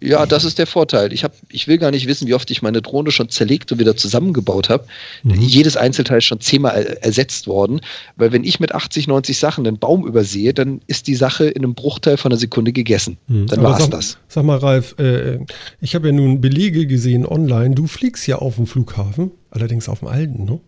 Ja, 0.00 0.26
das 0.26 0.44
ist 0.44 0.58
der 0.58 0.66
Vorteil. 0.66 1.12
Ich, 1.12 1.24
hab, 1.24 1.32
ich 1.48 1.68
will 1.68 1.78
gar 1.78 1.90
nicht 1.90 2.06
wissen, 2.06 2.28
wie 2.28 2.34
oft 2.34 2.50
ich 2.50 2.60
meine 2.60 2.82
Drohne 2.82 3.10
schon 3.10 3.30
zerlegt 3.30 3.72
und 3.72 3.78
wieder 3.78 3.96
zusammengebaut 3.96 4.68
habe. 4.68 4.84
Mhm. 5.22 5.40
Jedes 5.40 5.76
Einzelteil 5.76 6.18
ist 6.18 6.26
schon 6.26 6.40
zehnmal 6.40 6.98
ersetzt 7.00 7.46
worden, 7.46 7.80
weil 8.16 8.30
wenn 8.32 8.44
ich 8.44 8.60
mit 8.60 8.74
80, 8.74 9.08
90 9.08 9.38
Sachen 9.38 9.66
einen 9.66 9.78
Baum 9.78 10.06
übersehe, 10.06 10.52
dann 10.52 10.80
ist 10.86 11.06
die 11.06 11.14
Sache 11.14 11.46
in 11.46 11.64
einem 11.64 11.74
Bruchteil 11.74 12.18
von 12.18 12.30
einer 12.30 12.38
Sekunde 12.38 12.72
gegessen. 12.72 13.16
Mhm. 13.28 13.46
Dann 13.46 13.62
war 13.62 13.80
es 13.80 13.88
das. 13.88 14.18
Sag 14.28 14.44
mal, 14.44 14.58
Ralf, 14.58 14.94
äh, 14.98 15.38
ich 15.80 15.94
habe 15.94 16.08
ja 16.08 16.12
nun 16.12 16.42
Belege 16.42 16.86
gesehen 16.86 17.24
online. 17.24 17.74
Du 17.74 17.86
fliegst 17.86 18.26
ja 18.26 18.36
auf 18.36 18.56
dem 18.56 18.66
Flughafen, 18.66 19.30
allerdings 19.50 19.88
auf 19.88 20.00
dem 20.00 20.08
alten, 20.08 20.44
ne? 20.44 20.60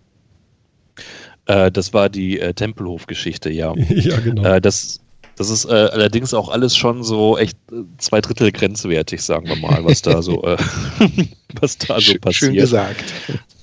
Äh, 1.44 1.70
das 1.70 1.92
war 1.92 2.08
die 2.08 2.40
äh, 2.40 2.54
Tempelhof-Geschichte, 2.54 3.50
ja. 3.50 3.74
ja, 3.88 4.20
genau. 4.20 4.44
Äh, 4.44 4.60
das 4.60 5.00
das 5.38 5.50
ist 5.50 5.66
äh, 5.66 5.68
allerdings 5.68 6.34
auch 6.34 6.48
alles 6.48 6.76
schon 6.76 7.04
so 7.04 7.38
echt 7.38 7.56
äh, 7.70 7.84
zwei 7.98 8.20
Drittel 8.20 8.50
grenzwertig, 8.50 9.22
sagen 9.22 9.48
wir 9.48 9.56
mal, 9.56 9.84
was 9.84 10.02
da 10.02 10.20
so, 10.20 10.42
äh, 10.42 10.56
was 11.60 11.78
da 11.78 12.00
so 12.00 12.14
passiert. 12.14 12.34
Schön 12.34 12.54
gesagt. 12.54 13.04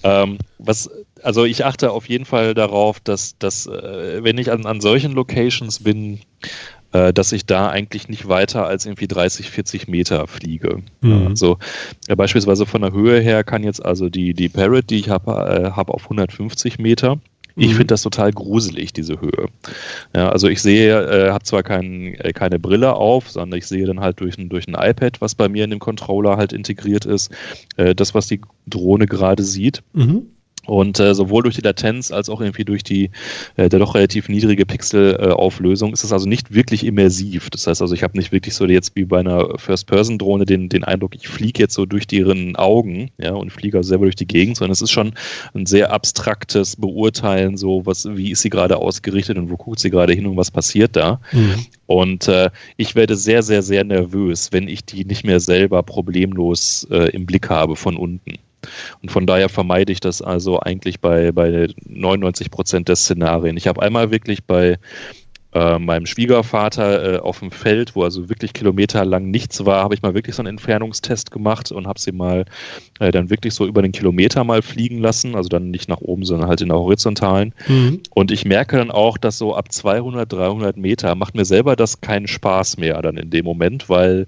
Ähm, 0.04 0.38
was, 0.58 0.90
also 1.22 1.44
ich 1.44 1.66
achte 1.66 1.92
auf 1.92 2.08
jeden 2.08 2.24
Fall 2.24 2.54
darauf, 2.54 3.02
dass, 3.02 3.38
dass 3.40 3.68
äh, 3.68 4.24
wenn 4.24 4.38
ich 4.38 4.52
an, 4.52 4.66
an 4.66 4.80
solchen 4.80 5.12
Locations 5.12 5.84
bin, 5.84 6.22
äh, 6.94 7.12
dass 7.12 7.34
ich 7.34 7.46
da 7.46 7.70
eigentlich 7.70 8.08
nicht 8.08 8.30
weiter 8.30 8.66
als 8.66 8.86
irgendwie 8.86 9.08
30, 9.08 9.50
40 9.50 9.90
Meter 9.90 10.28
fliege. 10.28 10.82
Mhm. 11.02 11.28
Also 11.28 11.58
beispielsweise 12.16 12.66
von 12.66 12.84
der 12.84 12.94
Höhe 12.94 13.20
her 13.20 13.44
kann 13.44 13.64
jetzt 13.64 13.84
also 13.84 14.08
die, 14.08 14.34
die 14.34 14.48
Parrot, 14.48 14.90
die 14.90 15.00
ich 15.00 15.10
habe, 15.10 15.32
äh, 15.32 15.72
hab 15.72 15.90
auf 15.90 16.04
150 16.04 16.80
Meter. 16.80 17.20
Ich 17.56 17.68
mhm. 17.68 17.72
finde 17.72 17.86
das 17.86 18.02
total 18.02 18.32
gruselig, 18.32 18.91
diese 18.91 19.22
Höhe. 19.22 19.48
Ja, 20.14 20.30
also 20.30 20.48
ich 20.49 20.61
sehe, 20.61 20.99
äh, 21.02 21.32
habe 21.32 21.44
zwar 21.45 21.64
kein, 21.64 22.15
äh, 22.15 22.34
keine 22.34 22.60
Brille 22.60 22.94
auf, 22.94 23.30
sondern 23.30 23.57
ich 23.57 23.65
sehe 23.65 23.86
dann 23.86 24.02
halt 24.02 24.19
durch 24.19 24.38
ein, 24.38 24.49
durch 24.49 24.68
ein 24.68 24.76
iPad, 24.76 25.22
was 25.22 25.36
bei 25.36 25.48
mir 25.48 25.64
in 25.64 25.69
dem 25.69 25.80
Controller 25.80 26.36
halt 26.36 26.52
integriert 26.52 27.06
ist, 27.06 27.32
äh, 27.77 27.95
das, 27.95 28.14
was 28.14 28.27
die 28.27 28.41
Drohne 28.68 29.06
gerade 29.06 29.44
sieht. 29.44 29.84
Mhm. 29.94 30.27
Und 30.66 31.00
äh, 31.00 31.14
sowohl 31.14 31.44
durch 31.44 31.56
die 31.56 31.62
Latenz 31.62 32.12
als 32.12 32.30
auch 32.30 32.42
irgendwie 32.42 32.66
durch 32.66 32.84
die 32.84 33.12
äh, 33.56 33.70
der 33.70 33.80
doch 33.80 33.96
relativ 33.96 34.30
niedrige 34.30 34.66
Pixelauflösung 34.66 35.92
äh, 35.92 35.94
ist 35.94 36.04
es 36.04 36.12
also 36.12 36.28
nicht 36.28 36.54
wirklich 36.54 36.86
immersiv. 36.86 37.50
Das 37.50 37.68
heißt 37.68 37.82
also, 37.82 37.94
ich 37.94 38.04
habe 38.04 38.18
nicht 38.18 38.32
wirklich 38.32 38.56
so 38.56 38.66
jetzt 38.66 38.96
wie 38.96 39.06
bei 39.06 39.20
einer 39.20 39.58
First-Person-Drohne 39.58 40.46
den, 40.46 40.70
den 40.70 40.84
Eindruck, 40.84 41.16
ich 41.16 41.28
fliege 41.28 41.64
jetzt 41.64 41.74
so 41.74 41.86
durch 41.86 42.08
deren 42.08 42.56
Augen 42.56 43.12
ja, 43.18 43.34
und 43.34 43.52
fliege 43.52 43.78
also 43.78 43.90
selber 43.90 44.06
durch 44.06 44.16
die 44.16 44.28
Gegend, 44.28 44.58
sondern 44.58 44.72
es 44.72 44.82
ist 44.82 44.92
schon 44.92 45.14
ein 45.54 45.66
sehr 45.66 45.92
abstraktes 45.92 46.76
Beurteilen, 46.76 47.58
so 47.58 47.86
was, 47.86 48.06
wie 48.06 48.32
ist 48.32 48.42
sie 48.42 48.50
gerade 48.50 48.78
ausgerichtet 48.78 49.38
und 49.38 49.50
wo 49.50 49.58
guckt 49.58 49.80
sie 49.80 49.90
gerade 49.90 50.14
hin 50.14 50.26
und 50.26 50.38
was 50.38 50.52
passiert 50.52 50.96
da. 50.96 51.20
Mhm. 51.32 51.66
Und 51.88 52.28
äh, 52.28 52.50
ich 52.78 52.96
werde 52.96 53.16
sehr, 53.16 53.44
sehr, 53.44 53.62
sehr 53.62 53.84
nervös, 53.84 54.52
wenn 54.52 54.68
ich 54.68 54.86
die 54.86 55.06
nicht 55.06 55.24
mehr 55.24 55.40
selber 55.40 55.84
problemlos 55.84 56.88
äh, 56.90 57.10
im 57.12 57.26
Blick 57.26 57.50
habe 57.50 57.76
von 57.76 57.96
unten. 57.96 58.40
Und 59.02 59.12
von 59.12 59.26
daher 59.26 59.50
vermeide 59.50 59.92
ich 59.92 60.00
das 60.00 60.22
also 60.22 60.60
eigentlich 60.60 61.00
bei, 61.00 61.32
bei 61.32 61.68
99 61.88 62.52
Prozent 62.52 62.88
der 62.88 62.96
Szenarien. 62.96 63.58
Ich 63.58 63.68
habe 63.68 63.82
einmal 63.82 64.12
wirklich 64.12 64.44
bei 64.44 64.78
äh, 65.56 65.80
meinem 65.80 66.06
Schwiegervater 66.06 67.14
äh, 67.14 67.20
auf 67.20 67.40
dem 67.40 67.50
Feld, 67.50 67.96
wo 67.96 68.04
also 68.04 68.28
wirklich 68.28 68.52
kilometerlang 68.52 69.32
nichts 69.32 69.66
war, 69.66 69.84
habe 69.84 69.96
ich 69.96 70.02
mal 70.02 70.14
wirklich 70.14 70.36
so 70.36 70.42
einen 70.42 70.58
Entfernungstest 70.58 71.32
gemacht 71.32 71.72
und 71.72 71.88
habe 71.88 71.98
sie 71.98 72.12
mal 72.12 72.44
äh, 73.00 73.10
dann 73.10 73.30
wirklich 73.30 73.54
so 73.54 73.66
über 73.66 73.82
den 73.82 73.94
Kilometer 73.94 74.44
mal 74.44 74.62
fliegen 74.62 75.00
lassen, 75.00 75.34
also 75.34 75.48
dann 75.48 75.72
nicht 75.72 75.88
nach 75.88 76.02
oben, 76.02 76.26
sondern 76.26 76.50
halt 76.50 76.60
in 76.60 76.68
der 76.68 76.78
horizontalen. 76.78 77.54
Mhm. 77.70 78.02
Und 78.14 78.32
ich 78.32 78.44
merke 78.44 78.76
dann 78.76 78.92
auch, 78.92 79.18
dass 79.18 79.38
so 79.38 79.56
ab 79.56 79.72
200, 79.72 80.32
300 80.32 80.76
Meter 80.76 81.16
macht 81.16 81.36
mir 81.36 81.46
selber 81.46 81.78
das 81.78 82.02
keinen 82.02 82.28
Spaß 82.28 82.76
mehr 82.76 83.02
dann 83.02 83.16
in 83.16 83.30
dem 83.30 83.46
Moment, 83.46 83.88
weil 83.88 84.28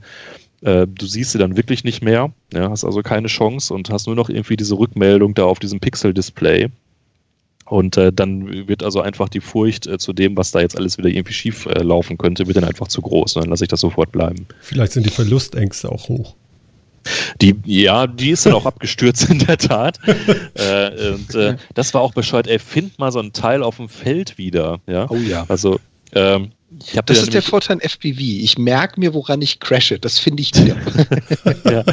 äh, 0.61 0.87
du 0.87 1.05
siehst 1.05 1.31
sie 1.31 1.37
dann 1.37 1.57
wirklich 1.57 1.83
nicht 1.83 2.01
mehr, 2.01 2.31
ja, 2.53 2.69
hast 2.69 2.83
also 2.83 3.01
keine 3.01 3.27
Chance 3.27 3.73
und 3.73 3.89
hast 3.89 4.07
nur 4.07 4.15
noch 4.15 4.29
irgendwie 4.29 4.57
diese 4.57 4.77
Rückmeldung 4.77 5.33
da 5.33 5.45
auf 5.45 5.59
diesem 5.59 5.79
Pixel-Display. 5.79 6.69
Und 7.65 7.97
äh, 7.97 8.13
dann 8.13 8.67
wird 8.67 8.81
also 8.81 9.01
einfach 9.01 9.27
die 9.27 9.41
Furcht 9.41 9.87
äh, 9.87 9.97
zu 9.97 10.13
dem, 10.13 10.37
was 10.37 10.51
da 10.51 10.61
jetzt 10.61 10.77
alles 10.77 10.97
wieder 10.97 11.09
irgendwie 11.09 11.33
schief 11.33 11.65
äh, 11.65 11.83
laufen 11.83 12.17
könnte, 12.17 12.47
wird 12.47 12.57
dann 12.57 12.63
einfach 12.63 12.87
zu 12.87 13.01
groß. 13.01 13.35
Und 13.35 13.43
dann 13.43 13.49
lasse 13.49 13.65
ich 13.65 13.69
das 13.69 13.81
sofort 13.81 14.11
bleiben. 14.11 14.47
Vielleicht 14.61 14.93
sind 14.93 15.05
die 15.05 15.11
Verlustängste 15.11 15.91
auch 15.91 16.07
hoch. 16.07 16.35
Die, 17.41 17.55
ja, 17.65 18.07
die 18.07 18.31
ist 18.31 18.45
dann 18.45 18.53
auch 18.53 18.65
abgestürzt 18.65 19.29
in 19.29 19.39
der 19.39 19.57
Tat. 19.57 19.99
äh, 20.55 21.11
und 21.11 21.35
äh, 21.35 21.57
das 21.73 21.93
war 21.93 22.01
auch 22.01 22.13
bescheuert. 22.13 22.47
Ey, 22.47 22.57
find 22.57 22.97
mal 22.99 23.11
so 23.11 23.19
ein 23.19 23.33
Teil 23.33 23.63
auf 23.63 23.77
dem 23.77 23.89
Feld 23.89 24.37
wieder. 24.37 24.79
Ja? 24.87 25.07
Oh 25.09 25.15
ja. 25.15 25.45
Also, 25.49 25.79
ähm, 26.13 26.51
das 26.69 27.19
ist 27.19 27.33
der 27.33 27.41
Vorteil 27.41 27.77
an 27.77 27.79
FPV. 27.81 28.19
Ich 28.19 28.57
merke 28.57 28.99
mir, 28.99 29.13
woran 29.13 29.41
ich 29.41 29.59
crashe. 29.61 29.99
Das 29.99 30.19
finde 30.19 30.41
ich 30.41 30.53
wieder. 30.53 30.75
ja, 31.71 31.83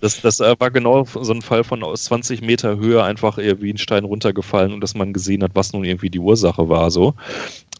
das, 0.00 0.20
das 0.20 0.40
war 0.40 0.70
genau 0.70 1.04
so 1.04 1.32
ein 1.32 1.40
Fall 1.40 1.64
von 1.64 1.82
aus 1.82 2.04
20 2.04 2.42
Meter 2.42 2.76
Höhe 2.76 3.02
einfach 3.02 3.38
wie 3.38 3.72
ein 3.72 3.78
Stein 3.78 4.04
runtergefallen 4.04 4.74
und 4.74 4.80
dass 4.82 4.94
man 4.94 5.14
gesehen 5.14 5.42
hat, 5.42 5.52
was 5.54 5.72
nun 5.72 5.84
irgendwie 5.84 6.10
die 6.10 6.18
Ursache 6.18 6.68
war. 6.68 6.90
So. 6.90 7.14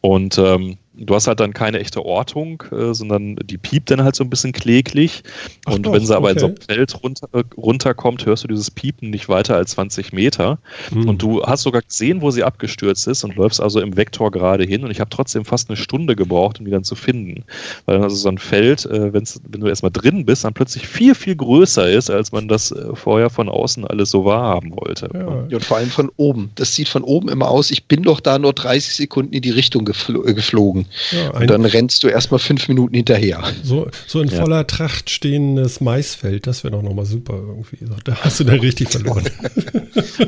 Und 0.01 0.39
ähm, 0.39 0.79
du 0.95 1.15
hast 1.15 1.27
halt 1.27 1.41
dann 1.41 1.55
keine 1.55 1.81
echte 1.81 2.05
Ortung, 2.05 2.63
äh, 2.71 2.95
sondern 2.95 3.37
die 3.37 3.59
piept 3.59 3.91
dann 3.91 4.03
halt 4.05 4.15
so 4.15 4.25
ein 4.25 4.31
bisschen 4.31 4.53
kläglich. 4.53 5.23
Ach 5.65 5.75
und 5.75 5.87
doch, 5.87 5.93
wenn 5.93 6.05
sie 6.05 6.15
aber 6.15 6.31
okay. 6.31 6.35
in 6.35 6.39
so 6.39 6.47
ein 6.47 6.57
Feld 6.57 7.03
runter, 7.03 7.29
äh, 7.33 7.43
runterkommt, 7.57 8.27
hörst 8.27 8.45
du 8.45 8.49
dieses 8.49 8.71
Piepen 8.71 9.11
nicht 9.11 9.29
weiter 9.29 9.57
als 9.57 9.73
20 9.73 10.13
Meter. 10.13 10.59
Mhm. 10.91 11.09
Und 11.09 11.23
du 11.23 11.43
hast 11.43 11.63
sogar 11.63 11.83
gesehen, 11.83 12.21
wo 12.21 12.31
sie 12.31 12.45
abgestürzt 12.45 13.07
ist 13.07 13.25
und 13.25 13.37
läufst 13.37 13.61
also 13.61 13.81
im 13.81 13.97
Vektor 13.97 14.31
gerade 14.31 14.65
hin. 14.65 14.85
Und 14.85 14.91
ich 14.91 15.01
habe 15.01 15.11
trotzdem 15.11 15.45
fast 15.45 15.71
eine 15.71 15.77
Stunde 15.77 16.15
gebraucht, 16.15 16.59
um 16.59 16.67
die 16.67 16.71
dann 16.71 16.85
zu 16.85 16.95
finden. 16.95 17.45
Weil 17.87 18.03
also 18.03 18.17
so 18.17 18.29
ein 18.29 18.39
Feld, 18.39 18.85
äh, 18.87 19.13
wenn 19.13 19.25
du 19.61 19.67
erstmal 19.67 19.93
drin 19.93 20.27
bist, 20.27 20.45
dann 20.45 20.55
plötzlich 20.55 20.87
viel, 20.87 21.15
viel 21.15 21.37
größer 21.37 21.91
ist, 21.91 22.11
als 22.11 22.33
man 22.33 22.49
das 22.49 22.71
äh, 22.73 22.95
vorher 22.95 23.31
von 23.31 23.49
außen 23.49 23.87
alles 23.87 24.11
so 24.11 24.25
wahrhaben 24.25 24.73
wollte. 24.77 25.09
Ja. 25.15 25.27
Und 25.57 25.65
vor 25.65 25.79
allem 25.79 25.91
von 25.91 26.11
oben. 26.17 26.51
Das 26.55 26.75
sieht 26.75 26.89
von 26.89 27.03
oben 27.03 27.29
immer 27.29 27.49
aus, 27.49 27.71
ich 27.71 27.85
bin 27.87 28.03
doch 28.03 28.21
da 28.21 28.39
nur 28.39 28.53
30 28.53 28.95
Sekunden 28.95 29.33
in 29.33 29.43
die 29.43 29.51
Richtung 29.51 29.85
gefl 29.85 30.21
äh, 30.27 30.35
geflogen. 30.35 30.87
Ja, 31.11 31.31
und 31.31 31.49
dann 31.49 31.65
rennst 31.65 32.03
du 32.03 32.09
erstmal 32.09 32.39
fünf 32.39 32.69
Minuten 32.69 32.95
hinterher. 32.95 33.43
So, 33.63 33.89
so 34.07 34.21
in 34.21 34.29
voller 34.29 34.59
ja. 34.59 34.65
Tracht 34.65 35.11
stehendes 35.11 35.81
Maisfeld, 35.81 36.47
das 36.47 36.65
wäre 36.65 36.73
doch 36.73 36.83
nochmal 36.83 37.07
super 37.07 37.35
irgendwie. 37.35 37.79
Da 38.05 38.17
hast 38.17 38.41
du 38.41 38.45
dann 38.45 38.61
richtig 38.61 38.89
verloren. 38.91 39.25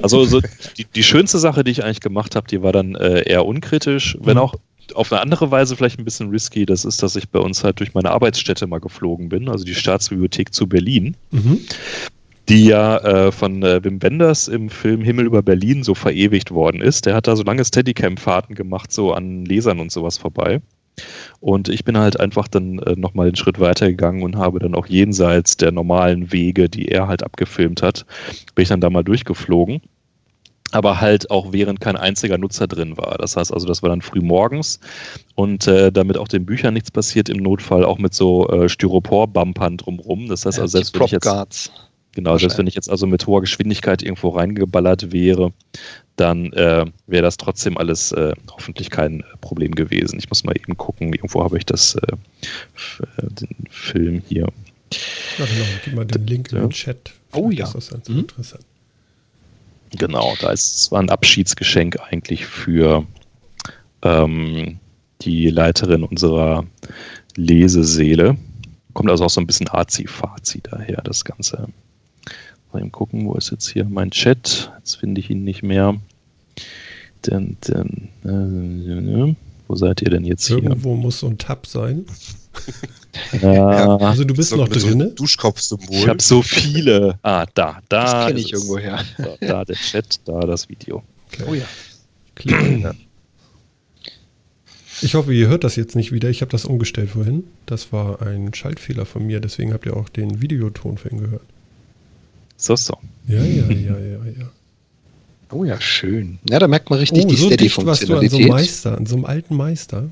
Also 0.02 0.24
so 0.24 0.40
die, 0.76 0.84
die 0.84 1.02
schönste 1.02 1.38
Sache, 1.38 1.64
die 1.64 1.70
ich 1.70 1.84
eigentlich 1.84 2.00
gemacht 2.00 2.36
habe, 2.36 2.46
die 2.46 2.62
war 2.62 2.72
dann 2.72 2.94
äh, 2.94 3.22
eher 3.22 3.46
unkritisch, 3.46 4.16
wenn 4.20 4.34
mhm. 4.34 4.40
auch 4.40 4.54
auf 4.94 5.12
eine 5.12 5.20
andere 5.22 5.50
Weise 5.50 5.76
vielleicht 5.76 5.98
ein 5.98 6.04
bisschen 6.04 6.30
risky. 6.30 6.66
Das 6.66 6.84
ist, 6.84 7.02
dass 7.02 7.16
ich 7.16 7.28
bei 7.28 7.38
uns 7.38 7.64
halt 7.64 7.80
durch 7.80 7.94
meine 7.94 8.10
Arbeitsstätte 8.10 8.66
mal 8.66 8.80
geflogen 8.80 9.28
bin, 9.28 9.48
also 9.48 9.64
die 9.64 9.74
Staatsbibliothek 9.74 10.52
zu 10.52 10.66
Berlin. 10.66 11.16
Mhm 11.30 11.60
die 12.48 12.66
ja 12.66 12.98
äh, 12.98 13.32
von 13.32 13.62
äh, 13.62 13.82
Wim 13.82 14.02
Wenders 14.02 14.48
im 14.48 14.68
Film 14.68 15.00
Himmel 15.00 15.26
über 15.26 15.42
Berlin 15.42 15.82
so 15.82 15.94
verewigt 15.94 16.50
worden 16.50 16.80
ist. 16.80 17.06
Der 17.06 17.14
hat 17.14 17.26
da 17.26 17.36
so 17.36 17.42
lange 17.42 17.64
Steadicam-Fahrten 17.64 18.54
gemacht, 18.54 18.92
so 18.92 19.12
an 19.12 19.44
Lesern 19.44 19.80
und 19.80 19.90
sowas 19.90 20.18
vorbei. 20.18 20.60
Und 21.40 21.68
ich 21.68 21.84
bin 21.84 21.98
halt 21.98 22.20
einfach 22.20 22.46
dann 22.46 22.78
äh, 22.80 22.94
nochmal 22.96 23.26
einen 23.26 23.36
Schritt 23.36 23.58
weiter 23.60 23.88
gegangen 23.88 24.22
und 24.22 24.36
habe 24.36 24.58
dann 24.60 24.74
auch 24.74 24.86
jenseits 24.86 25.56
der 25.56 25.72
normalen 25.72 26.32
Wege, 26.32 26.68
die 26.68 26.88
er 26.88 27.08
halt 27.08 27.22
abgefilmt 27.24 27.82
hat, 27.82 28.06
bin 28.54 28.62
ich 28.62 28.68
dann 28.68 28.80
da 28.80 28.90
mal 28.90 29.04
durchgeflogen 29.04 29.80
aber 30.74 31.00
halt 31.00 31.30
auch 31.30 31.52
während 31.52 31.80
kein 31.80 31.96
einziger 31.96 32.36
Nutzer 32.36 32.66
drin 32.66 32.96
war. 32.96 33.16
Das 33.18 33.36
heißt 33.36 33.52
also, 33.52 33.66
das 33.66 33.82
war 33.82 33.90
dann 33.90 34.02
früh 34.02 34.20
morgens 34.20 34.80
und 35.36 35.68
äh, 35.68 35.92
damit 35.92 36.18
auch 36.18 36.26
den 36.26 36.44
Büchern 36.44 36.74
nichts 36.74 36.90
passiert, 36.90 37.28
im 37.28 37.36
Notfall 37.36 37.84
auch 37.84 37.98
mit 37.98 38.12
so 38.12 38.48
äh, 38.48 38.68
Styropor-Bumpern 38.68 39.76
drumrum. 39.76 40.26
Das 40.26 40.44
heißt 40.44 40.58
also, 40.58 40.78
selbst 40.78 40.98
wenn 40.98 41.06
ich 41.06 41.12
jetzt. 41.12 41.72
Genau, 42.14 42.38
selbst 42.38 42.58
wenn 42.58 42.66
ich 42.66 42.74
jetzt 42.74 42.90
also 42.90 43.06
mit 43.06 43.26
hoher 43.26 43.40
Geschwindigkeit 43.40 44.02
irgendwo 44.02 44.30
reingeballert 44.30 45.12
wäre, 45.12 45.52
dann 46.16 46.52
äh, 46.52 46.86
wäre 47.06 47.22
das 47.22 47.36
trotzdem 47.36 47.76
alles 47.76 48.12
äh, 48.12 48.32
hoffentlich 48.50 48.90
kein 48.90 49.24
Problem 49.40 49.74
gewesen. 49.74 50.18
Ich 50.18 50.28
muss 50.28 50.44
mal 50.44 50.56
eben 50.56 50.76
gucken, 50.76 51.12
irgendwo 51.12 51.42
habe 51.42 51.58
ich 51.58 51.66
das, 51.66 51.96
äh, 51.96 52.12
äh, 53.02 53.26
den 53.30 53.66
Film 53.70 54.22
hier. 54.28 54.48
Ja, 55.38 55.44
genau. 55.46 55.64
Gib 55.84 55.94
mal 55.94 56.04
den 56.06 56.26
Link 56.26 56.52
in 56.52 56.58
Ja. 56.58 56.64
den 56.66 56.70
Chat. 56.70 57.12
Oh 57.32 57.50
ja. 57.50 57.64
Ist 57.64 57.74
das 57.74 57.90
ganz 57.90 58.08
Mhm. 58.08 58.20
interessant. 58.20 58.64
Genau, 59.98 60.34
da 60.40 60.50
ist 60.50 60.76
es 60.80 60.92
war 60.92 61.00
ein 61.00 61.10
Abschiedsgeschenk 61.10 61.98
eigentlich 62.00 62.46
für 62.46 63.06
ähm, 64.02 64.78
die 65.22 65.48
Leiterin 65.50 66.02
unserer 66.04 66.64
Leseseele. 67.36 68.36
Kommt 68.92 69.10
also 69.10 69.24
auch 69.24 69.30
so 69.30 69.40
ein 69.40 69.46
bisschen 69.46 69.68
Azi-Fazi 69.68 70.60
daher, 70.62 71.00
das 71.02 71.24
Ganze. 71.24 71.68
Mal 72.74 72.80
eben 72.80 72.92
gucken, 72.92 73.24
wo 73.26 73.34
ist 73.34 73.52
jetzt 73.52 73.68
hier 73.68 73.84
mein 73.84 74.10
Chat? 74.10 74.72
Jetzt 74.78 74.96
finde 74.96 75.20
ich 75.20 75.30
ihn 75.30 75.44
nicht 75.44 75.62
mehr. 75.62 75.94
Denn, 77.24 77.56
denn, 77.68 78.08
äh, 78.24 79.34
wo 79.68 79.76
seid 79.76 80.02
ihr 80.02 80.10
denn 80.10 80.24
jetzt 80.24 80.46
hier? 80.48 80.58
Irgendwo 80.62 80.96
muss 80.96 81.20
so 81.20 81.28
ein 81.28 81.38
Tab 81.38 81.66
sein. 81.66 82.04
Ja, 83.42 83.96
Also 83.98 84.24
du 84.24 84.34
bist 84.34 84.50
So 84.50 84.56
noch 84.56 84.68
mit 84.68 84.80
so. 84.80 84.92
Duschkopfsymbol. 84.92 85.94
ich 85.94 86.08
habe 86.08 86.20
so 86.20 86.42
viele. 86.42 87.16
Ah, 87.22 87.46
da, 87.54 87.80
da. 87.88 88.04
Das 88.04 88.26
kenne 88.26 88.40
ist 88.40 88.46
ich 88.46 88.52
irgendwo 88.54 88.78
her. 88.78 89.04
So, 89.16 89.36
da 89.40 89.64
der 89.64 89.76
Chat, 89.76 90.20
da 90.24 90.40
das 90.40 90.68
Video. 90.68 91.04
Okay. 91.32 91.44
Oh 91.48 91.54
ja. 91.54 91.64
Klicken. 92.34 92.90
Ich 95.00 95.14
hoffe, 95.14 95.32
ihr 95.32 95.46
hört 95.46 95.62
das 95.62 95.76
jetzt 95.76 95.94
nicht 95.94 96.10
wieder. 96.10 96.28
Ich 96.28 96.40
habe 96.40 96.50
das 96.50 96.64
umgestellt 96.64 97.10
vorhin. 97.10 97.44
Das 97.66 97.92
war 97.92 98.20
ein 98.22 98.52
Schaltfehler 98.52 99.06
von 99.06 99.24
mir. 99.24 99.38
Deswegen 99.38 99.72
habt 99.72 99.86
ihr 99.86 99.96
auch 99.96 100.08
den 100.08 100.42
Videoton 100.42 100.98
vorhin 100.98 101.20
gehört. 101.20 101.42
So, 102.56 102.76
so. 102.76 102.94
Ja, 103.28 103.42
ja, 103.42 103.64
ja, 103.70 103.98
ja, 103.98 104.18
ja. 104.38 104.50
Oh 105.52 105.64
ja, 105.64 105.80
schön. 105.80 106.38
Ja, 106.48 106.58
da 106.58 106.66
merkt 106.68 106.90
man 106.90 106.98
richtig 106.98 107.24
Oh, 107.24 107.28
die 107.28 107.36
so 107.36 107.48
warst 107.50 107.52
du 107.52 107.56
an 107.56 107.68
so 107.68 107.80
einem 107.80 107.94
Steady-Funktionalität. 108.28 108.48
Meister, 108.48 108.96
an 108.98 109.06
so 109.06 109.14
einem 109.16 109.24
alten 109.24 109.56
Meister. 109.56 110.04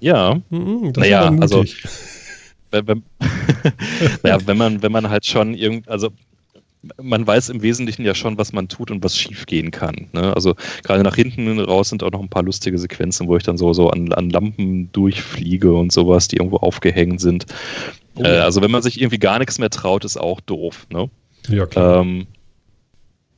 Ja, 0.00 0.40
Mhm, 0.50 0.92
das 0.92 1.00
Naja, 1.02 1.28
also- 1.40 1.64
wenn, 2.70 2.86
wenn, 2.86 3.02
naja, 4.22 4.38
wenn 4.46 4.56
man, 4.56 4.82
wenn 4.82 4.92
man 4.92 5.08
halt 5.08 5.24
schon 5.26 5.54
irgend, 5.54 5.88
also 5.88 6.10
man 7.00 7.24
weiß 7.24 7.50
im 7.50 7.62
Wesentlichen 7.62 8.04
ja 8.04 8.12
schon, 8.14 8.36
was 8.38 8.52
man 8.52 8.66
tut 8.68 8.90
und 8.90 9.04
was 9.04 9.16
schiefgehen 9.16 9.70
kann. 9.70 10.08
Ne? 10.12 10.34
Also 10.34 10.56
gerade 10.82 11.04
nach 11.04 11.14
hinten 11.14 11.60
raus 11.60 11.90
sind 11.90 12.02
auch 12.02 12.10
noch 12.10 12.20
ein 12.20 12.28
paar 12.28 12.42
lustige 12.42 12.76
Sequenzen, 12.76 13.28
wo 13.28 13.36
ich 13.36 13.44
dann 13.44 13.56
so, 13.56 13.72
so 13.72 13.88
an, 13.90 14.12
an 14.12 14.30
Lampen 14.30 14.90
durchfliege 14.90 15.72
und 15.72 15.92
sowas, 15.92 16.26
die 16.26 16.36
irgendwo 16.38 16.56
aufgehängt 16.56 17.20
sind. 17.20 17.46
Oh 18.14 18.22
Äh, 18.22 18.36
ja. 18.36 18.44
also 18.44 18.60
wenn 18.62 18.70
man 18.70 18.82
sich 18.82 19.00
irgendwie 19.00 19.18
gar 19.18 19.38
nichts 19.38 19.58
mehr 19.58 19.70
traut, 19.70 20.04
ist 20.04 20.16
auch 20.16 20.40
doof. 20.40 20.86
Ne? 20.90 21.08
Ja, 21.48 21.66
klar. 21.66 22.02
Ähm, 22.02 22.26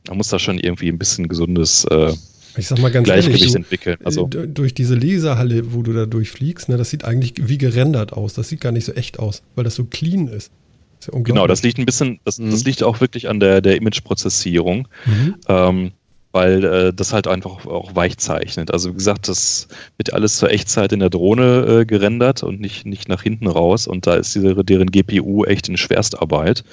man 0.09 0.16
muss 0.18 0.28
da 0.28 0.38
schon 0.38 0.59
irgendwie 0.59 0.88
ein 0.88 0.98
bisschen 0.98 1.28
gesundes 1.28 1.84
äh, 1.90 2.12
ich 2.56 2.68
sag 2.68 2.78
mal 2.78 2.90
ganz 2.90 3.06
Gleichgewicht 3.06 3.40
ehrlich, 3.40 3.52
du, 3.52 3.59
entwickeln. 3.59 3.96
Also 4.05 4.28
äh, 4.32 4.46
durch 4.46 4.74
diese 4.74 4.94
Laserhalle, 4.94 5.72
wo 5.74 5.82
du 5.82 5.92
da 5.92 6.06
durchfliegst, 6.06 6.68
ne, 6.68 6.76
das 6.76 6.90
sieht 6.90 7.05
eigentlich 7.05 7.34
wie 7.48 7.59
gerendert 7.59 8.12
aus. 8.12 8.34
Das 8.34 8.48
sieht 8.48 8.60
gar 8.60 8.70
nicht 8.72 8.84
so 8.84 8.92
echt 8.92 9.18
aus, 9.18 9.42
weil 9.56 9.64
das 9.64 9.74
so 9.74 9.84
clean 9.84 10.28
ist. 10.28 10.52
ist 11.01 11.10
ja 11.12 11.18
genau, 11.20 11.46
das 11.48 11.62
liegt 11.64 11.78
ein 11.78 11.84
bisschen, 11.86 12.20
das, 12.24 12.36
das 12.36 12.60
Mhm. 12.60 12.64
liegt 12.66 12.82
auch 12.84 13.01
wirklich 13.01 13.28
an 13.28 13.40
der, 13.40 13.60
der 13.60 13.76
Image-Prozessierung. 13.76 14.86
Mhm. 15.06 15.34
ähm, 15.48 15.92
weil 16.35 16.65
äh, 16.65 16.93
das 16.93 17.12
halt 17.12 17.28
einfach 17.28 17.65
auch 17.65 17.94
weich 17.94 18.19
zeichnet. 18.19 18.73
Also 18.73 18.90
wie 18.90 18.97
gesagt, 18.97 19.28
das 19.28 19.69
wird 19.98 20.12
alles 20.12 20.36
zur 20.36 20.51
Echtzeit 20.51 20.93
in 20.93 20.98
der 20.98 21.09
Drohne 21.09 21.82
äh, 21.82 21.85
gerendert 21.86 22.43
und 22.43 22.61
nicht, 22.61 22.86
nicht 22.86 23.09
nach 23.09 23.23
hinten 23.23 23.47
raus. 23.47 23.86
Und 23.86 24.09
da 24.09 24.16
ist 24.16 24.35
diese, 24.35 24.52
deren 24.65 24.90
GPU 24.90 25.44
echt 25.44 25.69
in 25.69 25.77
Schwerstarbeit. 25.77 26.65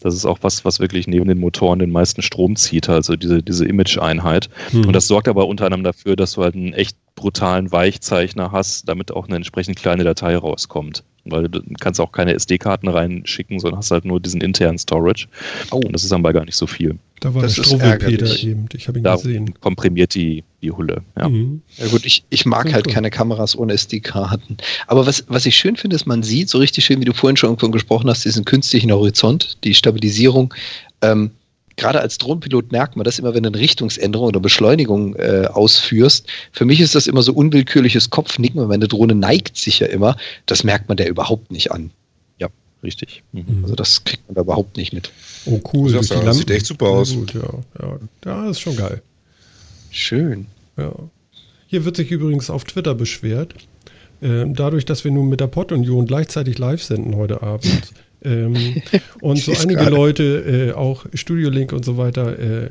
Das 0.00 0.14
ist 0.14 0.26
auch 0.26 0.40
was, 0.42 0.66
was 0.66 0.80
wirklich 0.80 1.06
neben 1.06 1.26
den 1.28 1.38
Motoren 1.38 1.78
den 1.78 1.92
meisten 1.92 2.20
Strom 2.20 2.56
zieht, 2.56 2.90
also 2.90 3.16
diese, 3.16 3.42
diese 3.42 3.64
Image-Einheit. 3.64 4.50
Mhm. 4.72 4.88
Und 4.88 4.92
das 4.92 5.08
sorgt 5.08 5.28
aber 5.28 5.48
unter 5.48 5.64
anderem 5.64 5.84
dafür, 5.84 6.14
dass 6.14 6.32
du 6.32 6.42
halt 6.42 6.54
einen 6.54 6.74
echt 6.74 6.98
brutalen 7.16 7.72
Weichzeichner 7.72 8.52
hast, 8.52 8.88
damit 8.88 9.10
auch 9.10 9.26
eine 9.26 9.36
entsprechend 9.36 9.76
kleine 9.76 10.04
Datei 10.04 10.36
rauskommt. 10.36 11.02
Weil 11.28 11.48
du 11.48 11.60
kannst 11.80 12.00
auch 12.00 12.12
keine 12.12 12.34
SD-Karten 12.34 12.86
reinschicken, 12.86 13.58
sondern 13.58 13.78
hast 13.78 13.90
halt 13.90 14.04
nur 14.04 14.20
diesen 14.20 14.40
internen 14.42 14.78
Storage. 14.78 15.26
Oh, 15.72 15.78
Und 15.78 15.92
das 15.92 16.04
ist 16.04 16.12
dann 16.12 16.22
bei 16.22 16.32
gar 16.32 16.44
nicht 16.44 16.54
so 16.54 16.68
viel. 16.68 16.98
da 17.18 17.34
war 17.34 17.42
das 17.42 17.54
der 17.54 17.64
ist 17.64 17.68
Struwwelpeter 17.70 18.12
ärgerlich. 18.12 18.46
eben. 18.46 18.68
Ich 18.74 18.86
habe 18.86 18.98
ihn 19.00 19.02
Da 19.02 19.16
gesehen. 19.16 19.52
komprimiert 19.60 20.14
die, 20.14 20.44
die 20.62 20.70
Hulle. 20.70 21.02
Ja. 21.18 21.28
Mhm. 21.28 21.62
ja 21.78 21.88
gut, 21.88 22.06
ich, 22.06 22.22
ich 22.30 22.46
mag 22.46 22.72
halt 22.72 22.86
cool. 22.86 22.92
keine 22.92 23.10
Kameras 23.10 23.58
ohne 23.58 23.72
SD-Karten. 23.72 24.58
Aber 24.86 25.04
was, 25.04 25.24
was 25.26 25.46
ich 25.46 25.56
schön 25.56 25.74
finde, 25.74 25.96
ist, 25.96 26.06
man 26.06 26.22
sieht 26.22 26.48
so 26.48 26.58
richtig 26.58 26.84
schön, 26.84 27.00
wie 27.00 27.04
du 27.06 27.12
vorhin 27.12 27.36
schon 27.36 27.50
irgendwo 27.50 27.70
gesprochen 27.70 28.08
hast, 28.08 28.24
diesen 28.24 28.44
künstlichen 28.44 28.92
Horizont, 28.92 29.58
die 29.64 29.74
Stabilisierung. 29.74 30.54
Ähm, 31.02 31.32
Gerade 31.76 32.00
als 32.00 32.18
Drohnenpilot 32.18 32.72
merkt 32.72 32.96
man 32.96 33.04
das 33.04 33.18
immer, 33.18 33.34
wenn 33.34 33.42
du 33.42 33.50
eine 33.50 33.58
Richtungsänderung 33.58 34.28
oder 34.28 34.40
Beschleunigung 34.40 35.14
äh, 35.16 35.46
ausführst. 35.52 36.26
Für 36.52 36.64
mich 36.64 36.80
ist 36.80 36.94
das 36.94 37.06
immer 37.06 37.22
so 37.22 37.32
unwillkürliches 37.32 38.10
Kopfnicken, 38.10 38.60
weil 38.60 38.68
meine 38.68 38.88
Drohne 38.88 39.14
neigt 39.14 39.56
sich 39.56 39.80
ja 39.80 39.86
immer. 39.86 40.16
Das 40.46 40.64
merkt 40.64 40.88
man 40.88 40.96
der 40.96 41.08
überhaupt 41.08 41.50
nicht 41.50 41.72
an. 41.72 41.90
Richtig. 42.86 43.24
Mhm. 43.32 43.60
Also 43.62 43.74
das 43.74 44.04
kriegt 44.04 44.26
man 44.28 44.36
da 44.36 44.42
überhaupt 44.42 44.76
nicht 44.76 44.92
mit. 44.92 45.10
Oh, 45.46 45.60
cool. 45.72 45.92
Das 45.92 46.08
die 46.08 46.32
sieht 46.32 46.50
echt 46.50 46.66
super 46.66 46.86
aus. 46.86 47.10
Ja, 47.10 47.18
gut, 47.18 47.34
ja, 47.34 47.40
ja. 47.80 47.98
ja, 48.24 48.50
ist 48.50 48.60
schon 48.60 48.76
geil. 48.76 49.02
Schön. 49.90 50.46
Ja. 50.76 50.92
Hier 51.66 51.84
wird 51.84 51.96
sich 51.96 52.10
übrigens 52.10 52.48
auf 52.48 52.64
Twitter 52.64 52.94
beschwert. 52.94 53.54
Ähm, 54.22 54.54
dadurch, 54.54 54.84
dass 54.84 55.04
wir 55.04 55.10
nun 55.10 55.28
mit 55.28 55.40
der 55.40 55.48
Pod-Union 55.48 56.06
gleichzeitig 56.06 56.58
live 56.58 56.82
senden 56.82 57.16
heute 57.16 57.42
Abend 57.42 57.92
ähm, 58.26 58.82
und 59.20 59.38
so 59.38 59.52
einige 59.52 59.80
gerade. 59.80 59.94
Leute, 59.94 60.24
äh, 60.24 60.72
auch 60.72 61.06
Studio 61.14 61.50
Link 61.50 61.72
und 61.72 61.84
so 61.84 61.96
weiter, 61.96 62.38
äh, 62.38 62.70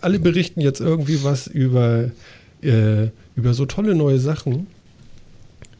alle 0.00 0.18
berichten 0.18 0.60
jetzt 0.60 0.80
irgendwie 0.80 1.24
was 1.24 1.46
über, 1.46 2.10
äh, 2.62 3.08
über 3.34 3.54
so 3.54 3.66
tolle 3.66 3.94
neue 3.94 4.18
Sachen, 4.18 4.68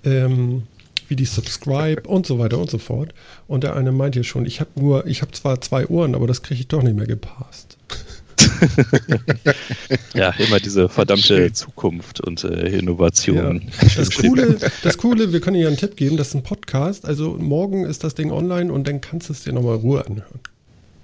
ähm, 0.05 0.63
wie 1.09 1.17
die 1.17 1.25
Subscribe 1.25 2.03
und 2.09 2.27
so 2.27 2.39
weiter 2.39 2.59
und 2.59 2.71
so 2.71 2.79
fort. 2.79 3.15
Und 3.47 3.65
der 3.65 3.77
eine 3.77 3.93
meint 3.93 4.15
hier 4.15 4.25
schon, 4.25 4.45
ich 4.45 4.61
habe 4.61 4.71
nur, 4.77 5.07
ich 5.07 5.23
habe 5.23 5.33
zwar 5.33 5.61
zwei 5.61 5.87
Ohren, 5.87 6.15
aber 6.15 6.27
das 6.27 6.43
kriege 6.43 6.61
ich 6.61 6.69
doch 6.69 6.83
nicht 6.83 6.97
mehr 6.97 7.07
gepasst. 7.07 7.68
Ja, 10.15 10.31
immer 10.31 10.59
diese 10.61 10.89
verdammte 10.89 11.27
Schön. 11.27 11.55
Zukunft 11.55 12.21
und 12.21 12.45
äh, 12.45 12.79
Innovation. 12.79 13.63
Das 13.97 14.11
Coole, 14.11 14.59
das 14.83 14.99
Coole, 14.99 15.33
wir 15.33 15.41
können 15.41 15.55
dir 15.55 15.63
ja 15.63 15.69
einen 15.69 15.77
Tipp 15.77 15.97
geben, 15.97 16.17
das 16.17 16.29
ist 16.29 16.35
ein 16.35 16.43
Podcast. 16.43 17.05
Also 17.05 17.37
morgen 17.39 17.85
ist 17.85 18.05
das 18.05 18.15
Ding 18.15 18.31
online 18.33 18.73
und 18.73 18.87
dann 18.89 19.01
kannst 19.01 19.29
du 19.29 19.33
es 19.33 19.43
dir 19.45 19.53
nochmal 19.53 19.77
in 19.77 19.81
Ruhe 19.83 20.05
anhören. 20.07 20.41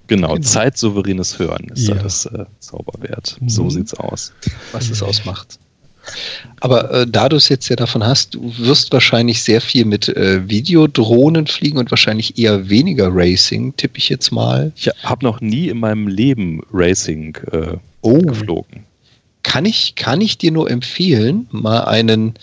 Genau, 0.07 0.33
Genau. 0.33 0.41
zeitsouveränes 0.41 1.39
Hören 1.39 1.69
ist 1.73 1.87
Ja. 1.87 1.95
da 1.95 2.03
das 2.03 2.25
äh, 2.27 2.45
Zauberwert. 2.59 3.37
Mhm. 3.39 3.49
So 3.49 3.69
sieht's 3.69 3.93
aus. 3.95 4.33
was 4.71 4.89
es 4.89 5.01
ausmacht. 5.01 5.57
Aber 6.61 6.91
äh, 6.91 7.07
da 7.07 7.29
du 7.29 7.35
es 7.35 7.49
jetzt 7.49 7.69
ja 7.69 7.75
davon 7.75 8.03
hast, 8.03 8.35
du 8.35 8.53
wirst 8.57 8.91
wahrscheinlich 8.93 9.43
sehr 9.43 9.61
viel 9.61 9.85
mit 9.85 10.09
äh, 10.09 10.47
Videodrohnen 10.49 11.47
fliegen 11.47 11.77
und 11.77 11.91
wahrscheinlich 11.91 12.37
eher 12.37 12.69
weniger 12.69 13.09
Racing, 13.11 13.75
tippe 13.77 13.97
ich 13.97 14.09
jetzt 14.09 14.31
mal. 14.31 14.71
Ich 14.75 14.89
habe 15.03 15.25
noch 15.25 15.41
nie 15.41 15.67
in 15.69 15.79
meinem 15.79 16.07
Leben 16.07 16.61
Racing 16.71 17.35
äh, 17.51 17.77
Oh, 18.01 18.19
geflogen. 18.19 18.85
kann 19.43 19.65
ich, 19.65 19.95
kann 19.95 20.21
ich 20.21 20.37
dir 20.37 20.51
nur 20.51 20.69
empfehlen, 20.69 21.47
mal 21.51 21.81
einen 21.85 22.35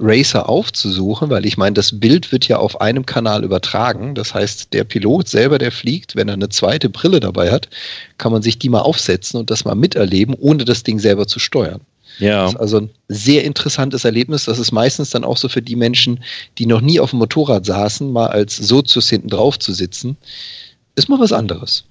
Racer 0.00 0.48
aufzusuchen, 0.48 1.28
weil 1.28 1.44
ich 1.44 1.56
meine, 1.56 1.74
das 1.74 1.98
Bild 1.98 2.30
wird 2.30 2.46
ja 2.46 2.58
auf 2.58 2.80
einem 2.80 3.04
Kanal 3.04 3.42
übertragen. 3.42 4.14
Das 4.14 4.32
heißt, 4.32 4.72
der 4.72 4.84
Pilot 4.84 5.26
selber, 5.28 5.58
der 5.58 5.72
fliegt, 5.72 6.14
wenn 6.14 6.28
er 6.28 6.34
eine 6.34 6.48
zweite 6.50 6.88
Brille 6.88 7.18
dabei 7.18 7.50
hat, 7.50 7.68
kann 8.16 8.30
man 8.30 8.42
sich 8.42 8.58
die 8.60 8.68
mal 8.68 8.82
aufsetzen 8.82 9.40
und 9.40 9.50
das 9.50 9.64
mal 9.64 9.74
miterleben, 9.74 10.36
ohne 10.38 10.64
das 10.64 10.84
Ding 10.84 11.00
selber 11.00 11.26
zu 11.26 11.40
steuern. 11.40 11.80
Ja, 12.18 12.44
Das 12.44 12.54
ist 12.54 12.60
also 12.60 12.80
ein 12.80 12.90
sehr 13.08 13.44
interessantes 13.44 14.04
Erlebnis. 14.04 14.44
Das 14.44 14.58
ist 14.58 14.72
meistens 14.72 15.10
dann 15.10 15.24
auch 15.24 15.36
so 15.36 15.48
für 15.48 15.62
die 15.62 15.76
Menschen, 15.76 16.22
die 16.58 16.66
noch 16.66 16.80
nie 16.80 17.00
auf 17.00 17.10
dem 17.10 17.18
Motorrad 17.20 17.64
saßen, 17.64 18.10
mal 18.10 18.28
als 18.28 18.56
Sozius 18.56 19.08
hinten 19.08 19.28
drauf 19.28 19.58
zu 19.58 19.72
sitzen. 19.72 20.16
Ist 20.96 21.08
mal 21.08 21.20
was 21.20 21.32
anderes. 21.32 21.84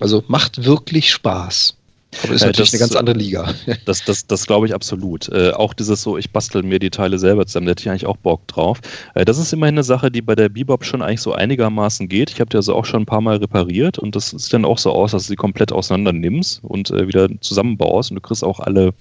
Also 0.00 0.24
macht 0.26 0.64
wirklich 0.64 1.10
Spaß. 1.10 1.76
Aber 2.22 2.32
ist 2.32 2.42
Äh, 2.42 2.46
natürlich 2.46 2.70
das- 2.70 2.80
eine 2.80 2.88
ganz 2.88 2.96
andere 2.96 3.16
Liga. 3.16 3.52
das, 3.84 4.04
das, 4.04 4.26
das 4.26 4.46
glaube 4.46 4.66
ich 4.66 4.74
absolut. 4.74 5.28
Äh, 5.30 5.50
auch 5.50 5.74
dieses 5.74 6.02
so, 6.02 6.16
ich 6.16 6.30
bastel 6.30 6.62
mir 6.62 6.78
die 6.78 6.90
Teile 6.90 7.18
selber 7.18 7.46
zusammen, 7.46 7.66
da 7.66 7.70
hätte 7.70 7.82
ich 7.82 7.90
eigentlich 7.90 8.06
auch 8.06 8.16
Bock 8.16 8.46
drauf. 8.48 8.80
Äh, 9.14 9.24
das 9.24 9.38
ist 9.38 9.52
immerhin 9.52 9.74
eine 9.74 9.82
Sache, 9.84 10.10
die 10.10 10.22
bei 10.22 10.34
der 10.34 10.48
Bebop 10.48 10.84
schon 10.84 11.02
eigentlich 11.02 11.20
so 11.20 11.32
einigermaßen 11.32 12.08
geht. 12.08 12.30
Ich 12.30 12.40
habe 12.40 12.50
die 12.50 12.56
also 12.56 12.74
auch 12.74 12.84
schon 12.84 13.02
ein 13.02 13.06
paar 13.06 13.20
Mal 13.20 13.36
repariert 13.36 13.98
und 13.98 14.14
das 14.16 14.30
sieht 14.30 14.52
dann 14.52 14.64
auch 14.64 14.78
so 14.78 14.92
aus, 14.92 15.10
dass 15.12 15.24
du 15.24 15.28
sie 15.28 15.36
komplett 15.36 15.72
auseinander 15.72 16.12
nimmst 16.12 16.62
und 16.62 16.90
äh, 16.90 17.08
wieder 17.08 17.28
zusammenbaust 17.40 18.10
und 18.10 18.16
du 18.16 18.20
kriegst 18.20 18.44
auch 18.44 18.60
alle 18.60 18.92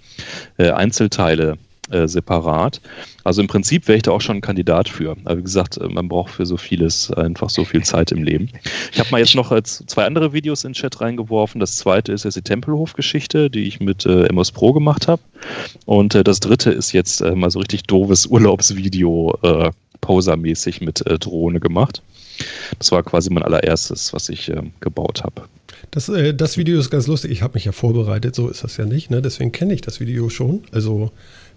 äh, 0.57 0.71
Einzelteile 0.71 1.57
äh, 1.93 2.07
separat. 2.07 2.81
Also 3.23 3.41
im 3.41 3.47
Prinzip 3.47 3.87
wäre 3.87 3.97
ich 3.97 4.03
da 4.03 4.11
auch 4.11 4.21
schon 4.21 4.37
ein 4.37 4.41
Kandidat 4.41 4.89
für. 4.89 5.15
Aber 5.23 5.37
wie 5.37 5.43
gesagt, 5.43 5.77
äh, 5.77 5.87
man 5.87 6.07
braucht 6.07 6.31
für 6.31 6.45
so 6.45 6.57
vieles 6.57 7.11
einfach 7.11 7.49
so 7.49 7.63
viel 7.63 7.83
Zeit 7.83 8.11
im 8.11 8.23
Leben. 8.23 8.49
Ich 8.91 8.99
habe 8.99 9.09
mal 9.11 9.19
jetzt 9.19 9.35
noch 9.35 9.53
zwei 9.61 10.05
andere 10.05 10.33
Videos 10.33 10.63
in 10.63 10.69
den 10.69 10.75
Chat 10.75 10.99
reingeworfen. 11.01 11.59
Das 11.59 11.77
zweite 11.77 12.11
ist 12.11 12.25
jetzt 12.25 12.35
die 12.35 12.41
Tempelhof-Geschichte, 12.41 13.49
die 13.49 13.63
ich 13.63 13.79
mit 13.79 14.05
äh, 14.05 14.25
MS 14.25 14.51
Pro 14.51 14.73
gemacht 14.73 15.07
habe. 15.07 15.21
Und 15.85 16.15
äh, 16.15 16.23
das 16.23 16.39
dritte 16.39 16.71
ist 16.71 16.91
jetzt 16.91 17.21
äh, 17.21 17.35
mal 17.35 17.51
so 17.51 17.59
richtig 17.59 17.83
doofes 17.83 18.25
Urlaubsvideo, 18.25 19.37
äh, 19.43 19.71
posermäßig 20.01 20.81
mit 20.81 21.05
äh, 21.07 21.17
Drohne 21.17 21.59
gemacht. 21.59 22.01
Das 22.79 22.91
war 22.91 23.03
quasi 23.03 23.29
mein 23.29 23.43
allererstes, 23.43 24.13
was 24.13 24.29
ich 24.29 24.49
äh, 24.49 24.61
gebaut 24.79 25.23
habe. 25.23 25.43
Das, 25.91 26.09
äh, 26.09 26.33
das 26.33 26.57
Video 26.57 26.79
ist 26.79 26.89
ganz 26.89 27.07
lustig. 27.07 27.31
Ich 27.31 27.41
habe 27.41 27.53
mich 27.53 27.65
ja 27.65 27.71
vorbereitet, 27.71 28.35
so 28.35 28.49
ist 28.49 28.63
das 28.63 28.77
ja 28.77 28.85
nicht. 28.85 29.11
Ne? 29.11 29.21
Deswegen 29.21 29.51
kenne 29.51 29.73
ich 29.73 29.81
das 29.81 29.99
Video 29.99 30.29
schon. 30.29 30.63
Also 30.71 31.11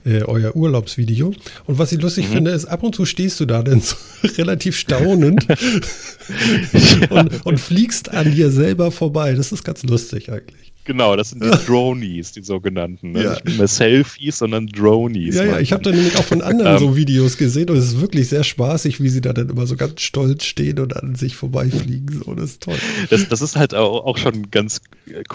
äh, 0.07 0.23
euer 0.23 0.55
Urlaubsvideo. 0.55 1.35
Und 1.67 1.79
was 1.79 1.93
ich 1.93 2.01
lustig 2.01 2.29
mhm. 2.29 2.35
finde, 2.35 2.51
ist, 2.53 2.65
ab 2.67 2.83
und 2.83 2.95
zu 2.95 3.05
stehst 3.05 3.41
du 3.41 3.45
da 3.45 3.63
dann 3.63 3.81
so 3.81 3.97
relativ 4.39 4.79
staunend 4.79 5.47
und, 7.11 7.45
und 7.45 7.61
fliegst 7.61 8.11
an 8.13 8.33
dir 8.33 8.51
selber 8.51 8.93
vorbei. 8.93 9.35
Das 9.35 9.53
ist 9.53 9.65
ganz 9.65 9.83
lustig 9.83 10.31
eigentlich. 10.31 10.66
Genau, 10.87 11.17
das 11.17 11.31
sind 11.31 11.43
die 11.43 11.51
Dronies, 11.67 12.33
die 12.33 12.43
sogenannten. 12.43 13.13
Ne? 13.13 13.25
Ja. 13.25 13.37
Nicht 13.45 13.59
mehr 13.59 13.67
Selfies, 13.67 14.39
sondern 14.39 14.69
Dronies. 14.69 15.35
Ja, 15.35 15.45
ja, 15.45 15.59
ich 15.59 15.73
habe 15.73 15.83
da 15.83 15.91
nämlich 15.91 16.17
auch 16.17 16.25
von 16.25 16.43
anderen 16.43 16.79
so 16.79 16.97
Videos 16.97 17.37
gesehen 17.37 17.71
und 17.71 17.77
es 17.77 17.87
ist 17.87 18.01
wirklich 18.01 18.29
sehr 18.29 18.45
spaßig, 18.45 19.03
wie 19.03 19.09
sie 19.09 19.21
da 19.21 19.33
dann 19.33 19.51
immer 19.51 19.67
so 19.67 19.77
ganz 19.77 20.01
stolz 20.01 20.45
stehen 20.45 20.79
und 20.79 20.97
an 20.97 21.17
sich 21.17 21.35
vorbeifliegen. 21.35 22.23
So, 22.25 22.35
das 22.35 22.51
ist 22.51 22.63
toll. 22.63 22.77
Das, 23.11 23.29
das 23.29 23.43
ist 23.43 23.57
halt 23.57 23.75
auch, 23.75 24.17
schon 24.17 24.51
ganz 24.51 24.81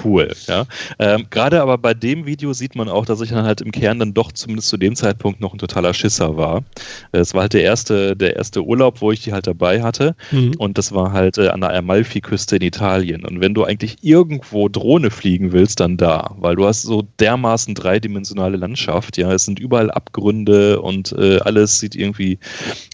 cool, 0.04 0.32
ja. 0.48 0.66
Ähm, 0.98 1.26
Gerade 1.30 1.62
aber 1.62 1.78
bei 1.78 1.94
dem 1.94 2.26
Video 2.26 2.54
sieht 2.54 2.76
man 2.76 2.90
auch, 2.90 3.06
dass 3.06 3.22
ich 3.22 3.30
dann 3.30 3.46
halt 3.46 3.62
im 3.62 3.72
Kern 3.72 4.00
dann 4.00 4.14
doch 4.14 4.32
zumindest 4.32 4.70
zu 4.70 4.78
dem 4.78 4.96
Zeitpunkt 4.96 5.42
noch 5.42 5.54
ein 5.54 5.60
totaler 5.60 5.94
Schisser 5.94 6.38
war. 6.38 6.64
Es 7.12 7.34
war 7.34 7.42
halt 7.42 7.54
der 7.54 7.64
erste, 7.64 8.16
der 8.16 8.38
erste 8.38 8.64
Urlaub, 8.64 9.02
wo 9.02 9.12
ich 9.12 9.22
die 9.22 9.34
halt 9.34 9.48
dabei 9.48 9.84
hatte. 9.84 10.16
Mhm. 10.32 10.54
Und 10.58 10.78
das 10.78 10.94
war 10.94 11.12
halt 11.12 11.38
äh, 11.38 11.50
an 11.50 11.62
der 11.62 11.74
Amalfi-Küste 11.74 12.56
in 12.56 12.62
Italien. 12.62 13.26
Und 13.26 13.42
wenn 13.42 13.54
du 13.54 13.64
eigentlich 13.64 13.98
irgendwo 14.02 14.70
Drohne 14.70 15.12
fliegen 15.12 15.41
fliegen 15.42 15.52
willst, 15.52 15.80
dann 15.80 15.98
da, 15.98 16.36
weil 16.38 16.56
du 16.56 16.66
hast 16.66 16.84
so 16.84 17.04
dermaßen 17.20 17.74
dreidimensionale 17.74 18.58
Landschaft, 18.58 19.18
ja, 19.18 19.32
es 19.32 19.46
sind 19.46 19.60
überall 19.60 19.90
Abgründe 19.92 20.82
und 20.82 21.14
äh, 21.14 21.40
alles 21.40 21.80
sieht 21.80 21.96
irgendwie 21.96 22.40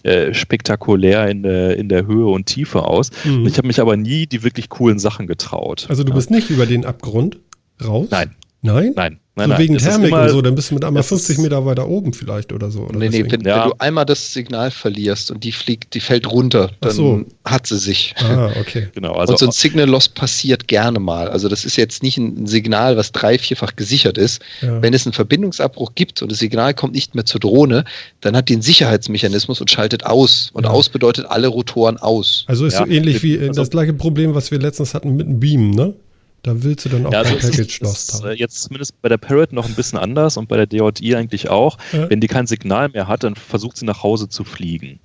äh, 0.02 0.32
spektakulär 0.32 1.28
in 1.28 1.42
der, 1.42 1.76
in 1.76 1.88
der 1.88 2.06
Höhe 2.06 2.26
und 2.26 2.46
Tiefe 2.46 2.84
aus. 2.84 3.10
Mhm. 3.24 3.46
Ich 3.46 3.58
habe 3.58 3.66
mich 3.66 3.80
aber 3.80 3.96
nie 3.96 4.26
die 4.26 4.42
wirklich 4.42 4.68
coolen 4.68 4.98
Sachen 4.98 5.26
getraut. 5.26 5.86
Also 5.88 6.02
du 6.04 6.10
ja. 6.10 6.14
bist 6.16 6.30
nicht 6.30 6.50
über 6.50 6.66
den 6.66 6.84
Abgrund 6.84 7.38
raus? 7.84 8.08
Nein. 8.10 8.34
Nein? 8.62 8.92
Nein. 8.96 9.20
Nein, 9.38 9.46
so 9.46 9.52
nein, 9.52 9.62
wegen 9.62 9.78
Thermik 9.78 10.08
immer, 10.08 10.22
und 10.22 10.30
so, 10.30 10.42
dann 10.42 10.56
bist 10.56 10.70
du 10.70 10.74
mit 10.74 10.84
einmal 10.84 11.04
50 11.04 11.38
Meter 11.38 11.64
weiter 11.64 11.86
oben 11.88 12.12
vielleicht 12.12 12.52
oder 12.52 12.72
so. 12.72 12.80
Oder 12.80 12.98
nee, 12.98 13.08
nee, 13.08 13.24
wenn, 13.30 13.42
ja. 13.42 13.62
wenn, 13.62 13.70
du 13.70 13.76
einmal 13.78 14.04
das 14.04 14.32
Signal 14.32 14.72
verlierst 14.72 15.30
und 15.30 15.44
die 15.44 15.52
fliegt, 15.52 15.94
die 15.94 16.00
fällt 16.00 16.30
runter, 16.30 16.70
dann 16.80 16.92
so. 16.92 17.24
hat 17.44 17.68
sie 17.68 17.78
sich. 17.78 18.16
Ah, 18.18 18.50
okay. 18.60 18.88
genau, 18.94 19.14
also 19.14 19.34
und 19.34 19.38
so 19.38 19.46
ein 19.46 19.52
Signal 19.52 19.88
Loss 19.88 20.08
passiert 20.08 20.66
gerne 20.66 20.98
mal. 20.98 21.28
Also 21.28 21.48
das 21.48 21.64
ist 21.64 21.76
jetzt 21.76 22.02
nicht 22.02 22.18
ein 22.18 22.48
Signal, 22.48 22.96
was 22.96 23.12
drei, 23.12 23.38
vierfach 23.38 23.76
gesichert 23.76 24.18
ist. 24.18 24.42
Ja. 24.60 24.82
Wenn 24.82 24.92
es 24.92 25.06
einen 25.06 25.12
Verbindungsabbruch 25.12 25.92
gibt 25.94 26.20
und 26.20 26.32
das 26.32 26.40
Signal 26.40 26.74
kommt 26.74 26.94
nicht 26.94 27.14
mehr 27.14 27.24
zur 27.24 27.40
Drohne, 27.40 27.84
dann 28.20 28.36
hat 28.36 28.48
die 28.48 28.54
einen 28.54 28.62
Sicherheitsmechanismus 28.62 29.60
und 29.60 29.70
schaltet 29.70 30.04
aus. 30.04 30.50
Und 30.52 30.64
ja. 30.64 30.70
aus 30.70 30.88
bedeutet 30.88 31.26
alle 31.26 31.46
Rotoren 31.46 31.96
aus. 31.98 32.44
Also 32.48 32.66
ist 32.66 32.76
so 32.76 32.86
ähnlich 32.86 33.22
wie 33.22 33.38
also, 33.38 33.52
das 33.52 33.70
gleiche 33.70 33.92
Problem, 33.92 34.34
was 34.34 34.50
wir 34.50 34.58
letztens 34.58 34.94
hatten 34.94 35.14
mit 35.14 35.28
dem 35.28 35.38
Beam, 35.38 35.70
ne? 35.70 35.94
Da 36.42 36.62
willst 36.62 36.84
du 36.84 36.88
dann 36.88 37.06
auch 37.06 37.12
ja, 37.12 37.20
also 37.20 37.36
kein 37.36 37.50
Package 37.50 37.80
Lost 37.80 38.14
haben. 38.14 38.36
Jetzt 38.36 38.62
zumindest 38.62 39.00
bei 39.02 39.08
der 39.08 39.18
Parrot 39.18 39.52
noch 39.52 39.66
ein 39.66 39.74
bisschen 39.74 39.98
anders 39.98 40.36
und 40.36 40.48
bei 40.48 40.56
der 40.56 40.66
DJI 40.66 41.16
eigentlich 41.16 41.48
auch. 41.48 41.78
Ja. 41.92 42.08
Wenn 42.08 42.20
die 42.20 42.28
kein 42.28 42.46
Signal 42.46 42.88
mehr 42.90 43.08
hat, 43.08 43.24
dann 43.24 43.34
versucht 43.34 43.76
sie 43.76 43.84
nach 43.84 44.02
Hause 44.02 44.28
zu 44.28 44.44
fliegen. 44.44 45.00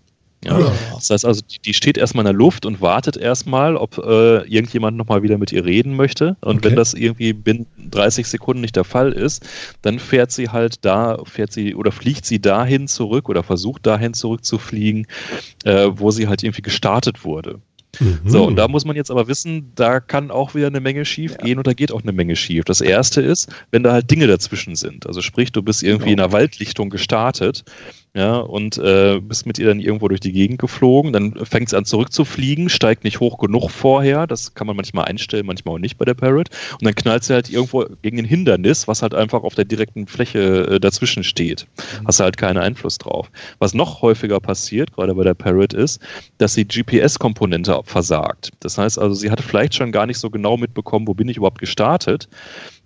Ja. 0.45 0.59
ja. 0.59 0.73
Das 0.93 1.09
heißt 1.09 1.25
also, 1.25 1.41
die, 1.41 1.59
die, 1.59 1.73
steht 1.73 1.97
erstmal 1.97 2.23
in 2.23 2.31
der 2.31 2.33
Luft 2.33 2.65
und 2.65 2.81
wartet 2.81 3.17
erstmal, 3.17 3.75
ob 3.75 3.97
äh, 3.97 4.43
irgendjemand 4.47 4.97
nochmal 4.97 5.23
wieder 5.23 5.37
mit 5.37 5.51
ihr 5.51 5.65
reden 5.65 5.95
möchte. 5.95 6.35
Und 6.41 6.57
okay. 6.57 6.69
wenn 6.69 6.75
das 6.75 6.93
irgendwie 6.93 7.33
binnen 7.33 7.65
30 7.89 8.27
Sekunden 8.27 8.61
nicht 8.61 8.75
der 8.75 8.83
Fall 8.83 9.11
ist, 9.11 9.45
dann 9.81 9.99
fährt 9.99 10.31
sie 10.31 10.49
halt 10.49 10.85
da, 10.85 11.17
fährt 11.25 11.51
sie 11.51 11.75
oder 11.75 11.91
fliegt 11.91 12.25
sie 12.25 12.39
dahin 12.39 12.87
zurück 12.87 13.29
oder 13.29 13.43
versucht 13.43 13.85
dahin 13.85 14.13
zurückzufliegen, 14.13 15.07
äh, 15.63 15.89
wo 15.93 16.11
sie 16.11 16.27
halt 16.27 16.43
irgendwie 16.43 16.61
gestartet 16.61 17.23
wurde. 17.23 17.59
Mhm. 17.99 18.19
So, 18.25 18.45
und 18.45 18.55
da 18.55 18.67
muss 18.67 18.85
man 18.85 18.95
jetzt 18.95 19.11
aber 19.11 19.27
wissen, 19.27 19.71
da 19.75 19.99
kann 19.99 20.31
auch 20.31 20.55
wieder 20.55 20.67
eine 20.67 20.79
Menge 20.79 21.05
schief 21.05 21.31
ja. 21.31 21.37
gehen 21.37 21.57
und 21.57 21.67
da 21.67 21.73
geht 21.73 21.91
auch 21.91 22.01
eine 22.01 22.11
Menge 22.11 22.35
schief. 22.35 22.65
Das 22.65 22.81
erste 22.81 23.21
ist, 23.21 23.53
wenn 23.71 23.83
da 23.83 23.93
halt 23.93 24.09
Dinge 24.09 24.27
dazwischen 24.27 24.75
sind. 24.75 25.05
Also 25.05 25.21
sprich, 25.21 25.51
du 25.51 25.61
bist 25.61 25.83
irgendwie 25.83 26.11
genau. 26.11 26.13
in 26.13 26.19
einer 26.21 26.31
Waldlichtung 26.31 26.89
gestartet 26.89 27.63
ja, 28.15 28.37
und 28.37 28.77
äh, 28.77 29.19
bist 29.19 29.47
mit 29.47 29.57
ihr 29.57 29.67
dann 29.67 29.79
irgendwo 29.79 30.07
durch 30.07 30.19
die 30.19 30.31
Gegend 30.31 30.59
geflogen, 30.59 31.13
dann 31.13 31.33
fängt 31.45 31.69
sie 31.69 31.77
an 31.77 31.85
zurückzufliegen, 31.85 32.69
steigt 32.69 33.03
nicht 33.03 33.19
hoch 33.19 33.39
genug 33.39 33.71
vorher, 33.71 34.27
das 34.27 34.53
kann 34.53 34.67
man 34.67 34.75
manchmal 34.75 35.05
einstellen, 35.05 35.47
manchmal 35.47 35.75
auch 35.75 35.79
nicht 35.79 35.97
bei 35.97 36.05
der 36.05 36.13
Parrot, 36.13 36.49
und 36.73 36.83
dann 36.83 36.93
knallt 36.93 37.23
sie 37.23 37.33
halt 37.33 37.49
irgendwo 37.49 37.85
gegen 38.03 38.19
ein 38.19 38.25
Hindernis, 38.25 38.87
was 38.87 39.01
halt 39.01 39.15
einfach 39.15 39.41
auf 39.41 39.55
der 39.55 39.65
direkten 39.65 40.05
Fläche 40.05 40.67
äh, 40.67 40.79
dazwischen 40.79 41.23
steht. 41.23 41.65
Mhm. 42.01 42.07
Hast 42.07 42.19
du 42.19 42.23
halt 42.25 42.37
keinen 42.37 42.57
Einfluss 42.57 42.99
drauf. 42.99 43.31
Was 43.57 43.73
noch 43.73 44.03
häufiger 44.03 44.39
passiert, 44.39 44.93
gerade 44.93 45.15
bei 45.15 45.23
der 45.23 45.33
Parrot, 45.33 45.73
ist, 45.73 45.99
dass 46.37 46.53
die 46.53 46.67
GPS-Komponente 46.67 47.81
versagt. 47.83 48.51
Das 48.59 48.77
heißt 48.77 48.99
also, 48.99 49.15
sie 49.15 49.31
hat 49.31 49.41
vielleicht 49.41 49.73
schon 49.73 49.91
gar 49.91 50.05
nicht 50.05 50.19
so 50.19 50.29
genau 50.29 50.55
mitbekommen, 50.57 51.07
wo 51.07 51.15
bin 51.15 51.29
ich 51.29 51.37
überhaupt 51.37 51.59
gestartet. 51.59 52.29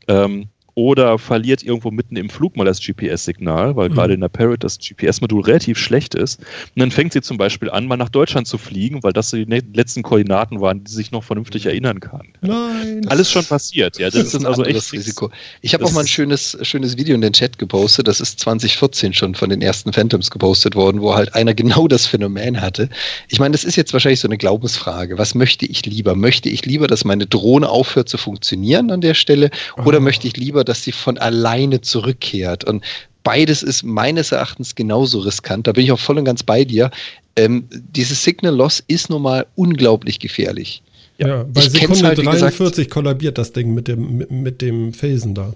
Ähm, 0.08 0.48
oder 0.78 1.18
verliert 1.18 1.64
irgendwo 1.64 1.90
mitten 1.90 2.16
im 2.18 2.30
Flug 2.30 2.56
mal 2.56 2.64
das 2.64 2.80
GPS-Signal, 2.80 3.76
weil 3.76 3.90
mhm. 3.90 3.96
gerade 3.96 4.14
in 4.14 4.22
der 4.22 4.28
Parrot 4.28 4.64
das 4.64 4.78
GPS-Modul 4.78 5.42
relativ 5.42 5.80
schlecht 5.80 6.14
ist. 6.14 6.40
Und 6.40 6.80
dann 6.80 6.92
fängt 6.92 7.14
sie 7.14 7.22
zum 7.24 7.38
Beispiel 7.38 7.72
an, 7.72 7.88
mal 7.88 7.98
nach 7.98 8.10
Deutschland 8.10 8.48
zu 8.48 8.60
fliegen, 8.60 9.02
weil 9.02 9.12
das 9.12 9.32
die 9.32 9.44
letzten 9.74 10.04
Koordinaten 10.04 10.62
waren, 10.62 10.84
die 10.84 10.92
sie 10.92 10.98
sich 10.98 11.12
noch 11.12 11.24
vernünftig 11.24 11.66
erinnern 11.66 12.00
kann. 12.00 12.28
Nein. 12.42 13.08
Alles 13.08 13.32
schon 13.32 13.44
passiert. 13.44 13.98
Ja, 13.98 14.12
das, 14.12 14.26
das 14.26 14.36
ist 14.36 14.46
also 14.46 14.64
echt 14.64 14.94
Risiko. 14.94 15.32
Ich 15.62 15.74
habe 15.74 15.84
auch 15.84 15.92
mal 15.94 16.02
ein 16.02 16.08
schönes, 16.08 16.56
schönes 16.62 16.96
Video 16.96 17.16
in 17.16 17.22
den 17.22 17.34
Chat 17.34 17.58
gepostet. 17.58 18.08
Das 18.08 18.22
ist 18.22 18.40
2014 18.42 19.16
schon 19.16 19.34
von 19.34 19.50
den 19.50 19.64
ersten 19.64 19.92
Phantoms 19.94 20.30
gepostet 20.30 20.76
worden, 20.76 21.02
wo 21.02 21.16
halt 21.16 21.34
einer 21.34 21.54
genau 21.56 21.88
das 21.88 22.06
Phänomen 22.06 22.62
hatte. 22.62 22.88
Ich 23.30 23.40
meine, 23.40 23.54
das 23.54 23.64
ist 23.64 23.78
jetzt 23.78 23.94
wahrscheinlich 23.94 24.20
so 24.20 24.28
eine 24.28 24.38
Glaubensfrage. 24.38 25.18
Was 25.18 25.34
möchte 25.34 25.66
ich 25.66 25.84
lieber? 25.88 26.14
Möchte 26.14 26.50
ich 26.50 26.68
lieber, 26.68 26.86
dass 26.86 27.04
meine 27.04 27.26
Drohne 27.26 27.68
aufhört 27.68 28.10
zu 28.10 28.20
funktionieren 28.20 28.92
an 28.92 29.02
der 29.02 29.16
Stelle? 29.16 29.50
Oder 29.84 29.98
oh. 29.98 30.02
möchte 30.02 30.28
ich 30.28 30.38
lieber, 30.38 30.67
dass 30.68 30.84
sie 30.84 30.92
von 30.92 31.18
alleine 31.18 31.82
zurückkehrt. 31.82 32.64
Und 32.64 32.84
beides 33.24 33.64
ist 33.64 33.84
meines 33.84 34.32
Erachtens 34.32 34.76
genauso 34.76 35.20
riskant. 35.20 35.68
Da 35.68 35.72
bin 35.72 35.84
ich 35.84 35.92
auch 35.92 36.00
voll 36.00 36.18
und 36.18 36.26
ganz 36.26 36.44
bei 36.44 36.64
dir. 36.64 36.92
Ähm, 37.36 37.66
dieses 37.72 38.24
Signal 38.24 38.56
Loss 38.56 38.84
ist 38.88 39.10
nun 39.10 39.22
mal 39.22 39.46
unglaublich 39.56 40.20
gefährlich. 40.20 40.82
Ja, 41.18 41.28
ja 41.28 41.44
bei 41.44 41.62
ich 41.62 41.72
Sekunde 41.72 42.08
halt, 42.08 42.18
43 42.18 42.58
gesagt, 42.58 42.92
kollabiert 42.92 43.38
das 43.38 43.54
Ding 43.54 43.74
mit 43.74 43.88
dem, 43.88 44.18
mit, 44.18 44.32
mit 44.32 44.62
dem 44.62 44.94
Felsen 44.94 45.36
da. 45.36 45.54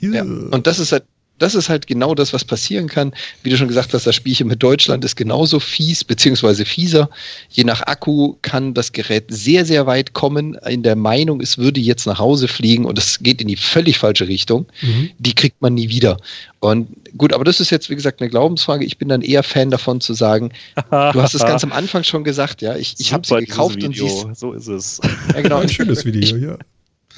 Ja, 0.00 0.22
und 0.22 0.66
das 0.66 0.78
ist 0.78 0.92
halt 0.92 1.04
das 1.38 1.54
ist 1.54 1.68
halt 1.68 1.86
genau 1.86 2.14
das, 2.14 2.32
was 2.32 2.44
passieren 2.44 2.88
kann. 2.88 3.12
Wie 3.42 3.50
du 3.50 3.56
schon 3.56 3.68
gesagt 3.68 3.92
hast, 3.92 4.06
das 4.06 4.14
Spielchen 4.14 4.46
mit 4.46 4.62
Deutschland 4.62 5.04
ist 5.04 5.16
genauso 5.16 5.58
fies, 5.58 6.04
beziehungsweise 6.04 6.64
fieser. 6.64 7.10
Je 7.50 7.64
nach 7.64 7.82
Akku 7.82 8.36
kann 8.42 8.72
das 8.72 8.92
Gerät 8.92 9.24
sehr, 9.28 9.64
sehr 9.64 9.86
weit 9.86 10.12
kommen. 10.12 10.54
In 10.66 10.82
der 10.84 10.94
Meinung, 10.94 11.40
es 11.40 11.58
würde 11.58 11.80
jetzt 11.80 12.06
nach 12.06 12.18
Hause 12.18 12.46
fliegen 12.46 12.84
und 12.84 12.98
es 12.98 13.18
geht 13.18 13.40
in 13.40 13.48
die 13.48 13.56
völlig 13.56 13.98
falsche 13.98 14.28
Richtung. 14.28 14.66
Mhm. 14.80 15.10
Die 15.18 15.34
kriegt 15.34 15.60
man 15.60 15.74
nie 15.74 15.88
wieder. 15.88 16.18
Und 16.60 16.88
gut, 17.18 17.32
aber 17.32 17.44
das 17.44 17.60
ist 17.60 17.70
jetzt, 17.70 17.90
wie 17.90 17.96
gesagt, 17.96 18.20
eine 18.20 18.30
Glaubensfrage. 18.30 18.84
Ich 18.84 18.98
bin 18.98 19.08
dann 19.08 19.22
eher 19.22 19.42
Fan 19.42 19.70
davon 19.70 20.00
zu 20.00 20.14
sagen, 20.14 20.52
du 20.90 21.20
hast 21.20 21.34
es 21.34 21.42
ganz 21.44 21.64
am 21.64 21.72
Anfang 21.72 22.04
schon 22.04 22.22
gesagt, 22.22 22.62
ja. 22.62 22.76
Ich, 22.76 22.94
ich 22.98 23.12
habe 23.12 23.26
sie 23.26 23.36
gekauft 23.36 23.82
und 23.82 23.96
sie 23.96 24.08
So 24.34 24.52
ist 24.52 24.68
es. 24.68 25.00
Ja, 25.34 25.40
genau. 25.40 25.58
Ein 25.60 25.68
schönes 25.68 26.04
Video, 26.04 26.36
ja. 26.36 26.58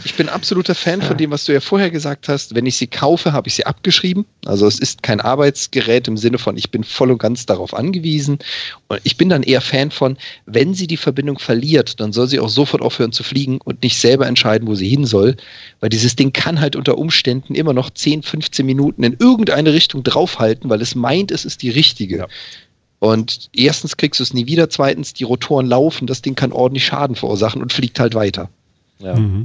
Ich 0.05 0.15
bin 0.15 0.29
absoluter 0.29 0.75
Fan 0.75 1.01
von 1.01 1.17
dem, 1.17 1.31
was 1.31 1.45
du 1.45 1.53
ja 1.53 1.61
vorher 1.61 1.91
gesagt 1.91 2.29
hast. 2.29 2.55
Wenn 2.55 2.67
ich 2.67 2.77
sie 2.77 2.87
kaufe, 2.87 3.33
habe 3.33 3.49
ich 3.49 3.55
sie 3.55 3.65
abgeschrieben. 3.65 4.27
Also 4.45 4.67
es 4.67 4.79
ist 4.79 5.03
kein 5.03 5.21
Arbeitsgerät 5.21 6.07
im 6.07 6.19
Sinne 6.19 6.37
von, 6.39 6.59
ich 6.59 6.71
bin 6.71 6.85
voll 6.85 7.11
und 7.11 7.19
ganz 7.19 7.47
darauf 7.47 7.73
angewiesen. 7.73 8.39
Und 8.89 9.01
ich 9.05 9.17
bin 9.17 9.31
dann 9.31 9.43
eher 9.43 9.63
Fan 9.63 9.91
von, 9.91 10.19
wenn 10.45 10.75
sie 10.75 10.87
die 10.87 10.99
Verbindung 10.99 11.39
verliert, 11.39 11.99
dann 11.99 12.13
soll 12.13 12.29
sie 12.29 12.41
auch 12.41 12.51
sofort 12.51 12.83
aufhören 12.83 13.13
zu 13.13 13.23
fliegen 13.23 13.59
und 13.65 13.83
nicht 13.83 13.99
selber 13.99 14.27
entscheiden, 14.27 14.69
wo 14.69 14.75
sie 14.75 14.89
hin 14.89 15.07
soll. 15.07 15.37
Weil 15.81 15.89
dieses 15.89 16.15
Ding 16.15 16.33
kann 16.33 16.61
halt 16.61 16.77
unter 16.77 16.99
Umständen 16.99 17.55
immer 17.55 17.73
noch 17.73 17.89
10, 17.89 18.23
15 18.23 18.67
Minuten 18.67 19.03
in 19.03 19.17
irgendeine 19.19 19.73
Richtung 19.73 20.03
draufhalten, 20.03 20.69
weil 20.69 20.83
es 20.83 20.95
meint, 20.95 21.31
es 21.31 21.47
ist 21.47 21.63
die 21.63 21.71
richtige. 21.71 22.19
Ja. 22.19 22.27
Und 22.99 23.49
erstens 23.55 23.97
kriegst 23.97 24.21
du 24.21 24.25
es 24.25 24.35
nie 24.35 24.47
wieder, 24.47 24.69
zweitens, 24.69 25.15
die 25.15 25.25
Rotoren 25.25 25.67
laufen, 25.67 26.07
das 26.07 26.23
Ding 26.23 26.35
kann 26.35 26.53
ordentlich 26.53 26.85
Schaden 26.85 27.17
verursachen 27.17 27.63
und 27.63 27.73
fliegt 27.73 27.99
halt 27.99 28.15
weiter. 28.15 28.49
Ja. 28.99 29.15
Mhm. 29.15 29.45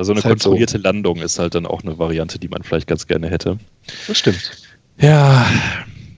Also 0.00 0.12
eine 0.12 0.22
kontrollierte 0.22 0.72
halt 0.72 0.82
so. 0.82 0.88
Landung 0.88 1.18
ist 1.18 1.38
halt 1.38 1.54
dann 1.54 1.66
auch 1.66 1.82
eine 1.82 1.98
Variante, 1.98 2.38
die 2.38 2.48
man 2.48 2.62
vielleicht 2.62 2.86
ganz 2.86 3.06
gerne 3.06 3.28
hätte. 3.28 3.58
Das 4.06 4.16
stimmt. 4.16 4.52
Ja, 4.98 5.46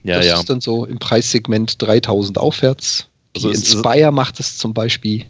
ja, 0.05 0.19
das 0.19 0.27
ja. 0.27 0.39
ist 0.39 0.49
dann 0.49 0.61
so 0.61 0.85
im 0.85 1.01
Preissegment 1.01 1.83
3000 1.83 2.39
aufwärts. 2.39 3.09
Also 3.35 3.51
Inspire 3.51 4.13
macht 4.13 4.39
es 4.39 4.57
zum 4.57 4.73
Beispiel. 4.73 5.25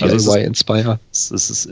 DIY 0.00 0.10
also 0.10 0.34
Inspire. 0.36 0.98
Es 1.12 1.30
ist, 1.30 1.68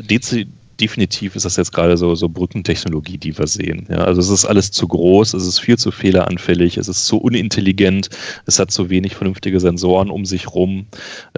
definitiv 0.81 1.37
ist 1.37 1.45
das 1.45 1.57
jetzt 1.57 1.73
gerade 1.73 1.97
so, 1.97 2.15
so 2.15 2.29
Brückentechnologie, 2.29 3.19
die 3.19 3.37
wir 3.37 3.47
sehen. 3.47 3.87
Ja, 3.91 3.99
also 3.99 4.21
es 4.21 4.29
ist 4.29 4.45
alles 4.45 4.71
zu 4.71 4.87
groß, 4.87 5.35
es 5.35 5.47
ist 5.47 5.59
viel 5.59 5.79
zu 5.79 5.91
fehleranfällig, 5.91 6.77
es 6.77 6.89
ist 6.89 7.07
zu 7.07 7.19
unintelligent, 7.19 8.11
es 8.47 8.59
hat 8.59 8.71
zu 8.71 8.91
wenig 8.91 9.15
vernünftige 9.15 9.61
Sensoren 9.61 10.11
um 10.11 10.25
sich 10.25 10.49
rum. 10.55 10.87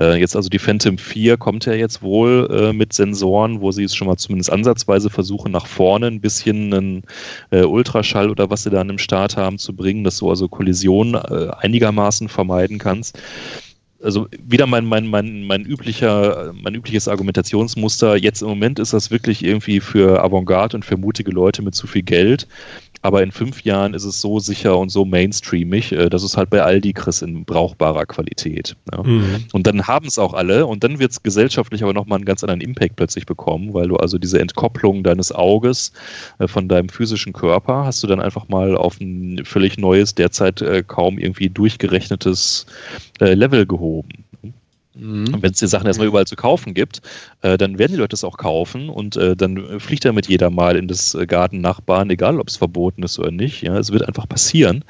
Äh, 0.00 0.18
jetzt 0.18 0.36
also 0.36 0.48
die 0.48 0.58
Phantom 0.58 0.98
4 0.98 1.36
kommt 1.36 1.66
ja 1.66 1.74
jetzt 1.74 2.02
wohl 2.02 2.48
äh, 2.50 2.72
mit 2.72 2.92
Sensoren, 2.92 3.60
wo 3.60 3.72
sie 3.72 3.84
es 3.84 3.94
schon 3.94 4.08
mal 4.08 4.16
zumindest 4.16 4.50
ansatzweise 4.50 5.10
versuchen, 5.10 5.52
nach 5.52 5.66
vorne 5.66 6.06
ein 6.06 6.20
bisschen 6.20 6.74
einen 6.74 7.02
äh, 7.50 7.62
Ultraschall 7.62 8.30
oder 8.30 8.50
was 8.50 8.64
sie 8.64 8.70
da 8.70 8.80
an 8.80 8.88
dem 8.88 8.98
Start 8.98 9.36
haben 9.36 9.58
zu 9.58 9.74
bringen, 9.74 10.04
dass 10.04 10.18
du 10.18 10.30
also 10.30 10.48
Kollisionen 10.48 11.14
äh, 11.14 11.50
einigermaßen 11.58 12.28
vermeiden 12.28 12.78
kannst 12.78 13.18
also 14.02 14.28
wieder 14.46 14.66
mein, 14.66 14.84
mein, 14.84 15.06
mein, 15.08 15.44
mein, 15.44 15.64
üblicher, 15.64 16.52
mein 16.54 16.74
übliches 16.74 17.08
Argumentationsmuster. 17.08 18.16
Jetzt 18.16 18.42
im 18.42 18.48
Moment 18.48 18.78
ist 18.78 18.92
das 18.92 19.10
wirklich 19.10 19.44
irgendwie 19.44 19.80
für 19.80 20.22
Avantgarde 20.22 20.76
und 20.76 20.84
für 20.84 20.96
mutige 20.96 21.32
Leute 21.32 21.62
mit 21.62 21.74
zu 21.74 21.86
viel 21.86 22.02
Geld. 22.02 22.46
Aber 23.02 23.22
in 23.22 23.30
fünf 23.30 23.62
Jahren 23.62 23.94
ist 23.94 24.04
es 24.04 24.20
so 24.20 24.40
sicher 24.40 24.76
und 24.76 24.90
so 24.90 25.04
mainstreamig, 25.04 25.92
äh, 25.92 26.08
dass 26.08 26.22
es 26.22 26.36
halt 26.36 26.50
bei 26.50 26.62
Aldi 26.62 26.92
kriegst 26.92 27.22
in 27.22 27.44
brauchbarer 27.44 28.06
Qualität. 28.06 28.76
Ja. 28.92 29.02
Mhm. 29.02 29.44
Und 29.52 29.66
dann 29.66 29.86
haben 29.86 30.06
es 30.06 30.18
auch 30.18 30.34
alle 30.34 30.66
und 30.66 30.82
dann 30.82 30.98
wird 30.98 31.12
es 31.12 31.22
gesellschaftlich 31.22 31.82
aber 31.82 31.92
nochmal 31.92 32.16
einen 32.16 32.24
ganz 32.24 32.42
anderen 32.42 32.60
Impact 32.60 32.96
plötzlich 32.96 33.26
bekommen, 33.26 33.72
weil 33.72 33.88
du 33.88 33.96
also 33.96 34.18
diese 34.18 34.40
Entkopplung 34.40 35.04
deines 35.04 35.32
Auges 35.32 35.92
äh, 36.38 36.48
von 36.48 36.68
deinem 36.68 36.88
physischen 36.88 37.32
Körper 37.32 37.84
hast 37.84 38.02
du 38.02 38.06
dann 38.06 38.20
einfach 38.20 38.48
mal 38.48 38.76
auf 38.76 39.00
ein 39.00 39.44
völlig 39.44 39.78
neues, 39.78 40.14
derzeit 40.14 40.60
äh, 40.60 40.82
kaum 40.86 41.18
irgendwie 41.18 41.48
durchgerechnetes 41.48 42.66
Level 43.20 43.66
gehoben. 43.66 43.87
Mhm. 44.98 45.32
Und 45.32 45.42
wenn 45.42 45.52
es 45.52 45.58
die 45.58 45.68
Sachen 45.68 45.86
erstmal 45.86 46.08
überall 46.08 46.26
zu 46.26 46.36
kaufen 46.36 46.74
gibt, 46.74 47.00
äh, 47.42 47.56
dann 47.56 47.78
werden 47.78 47.92
die 47.92 47.98
Leute 47.98 48.14
es 48.14 48.24
auch 48.24 48.36
kaufen 48.36 48.88
und 48.88 49.16
äh, 49.16 49.36
dann 49.36 49.80
fliegt 49.80 50.04
damit 50.04 50.26
jeder 50.26 50.50
mal 50.50 50.76
in 50.76 50.88
das 50.88 51.16
Gartennachbarn, 51.26 52.10
egal 52.10 52.40
ob 52.40 52.48
es 52.48 52.56
verboten 52.56 53.02
ist 53.02 53.18
oder 53.18 53.30
nicht. 53.30 53.62
Ja, 53.62 53.78
es 53.78 53.92
wird 53.92 54.06
einfach 54.06 54.28
passieren. 54.28 54.84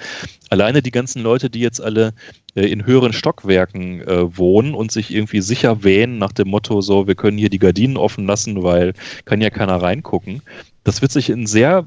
Alleine 0.49 0.83
die 0.83 0.91
ganzen 0.91 1.23
Leute, 1.23 1.51
die 1.51 1.61
jetzt 1.61 1.81
alle 1.81 2.15
äh, 2.55 2.67
in 2.67 2.87
höheren 2.87 3.13
Stockwerken 3.13 4.01
äh, 4.01 4.37
wohnen 4.37 4.75
und 4.75 4.91
sich 4.91 5.13
irgendwie 5.15 5.43
sicher 5.43 5.85
wähnen 5.85 6.19
nach 6.19 6.33
dem 6.33 6.49
Motto, 6.49 6.81
so, 6.81 7.07
wir 7.07 7.15
können 7.15 7.37
hier 7.37 7.51
die 7.51 7.59
Gardinen 7.59 7.99
offen 7.99 8.27
lassen, 8.27 8.63
weil 8.63 8.95
kann 9.27 9.43
ja 9.43 9.51
keiner 9.51 9.77
reingucken. 9.77 10.43
Das 10.85 11.03
wird 11.03 11.13
sich 11.13 11.29
in 11.29 11.47
sehr 11.47 11.85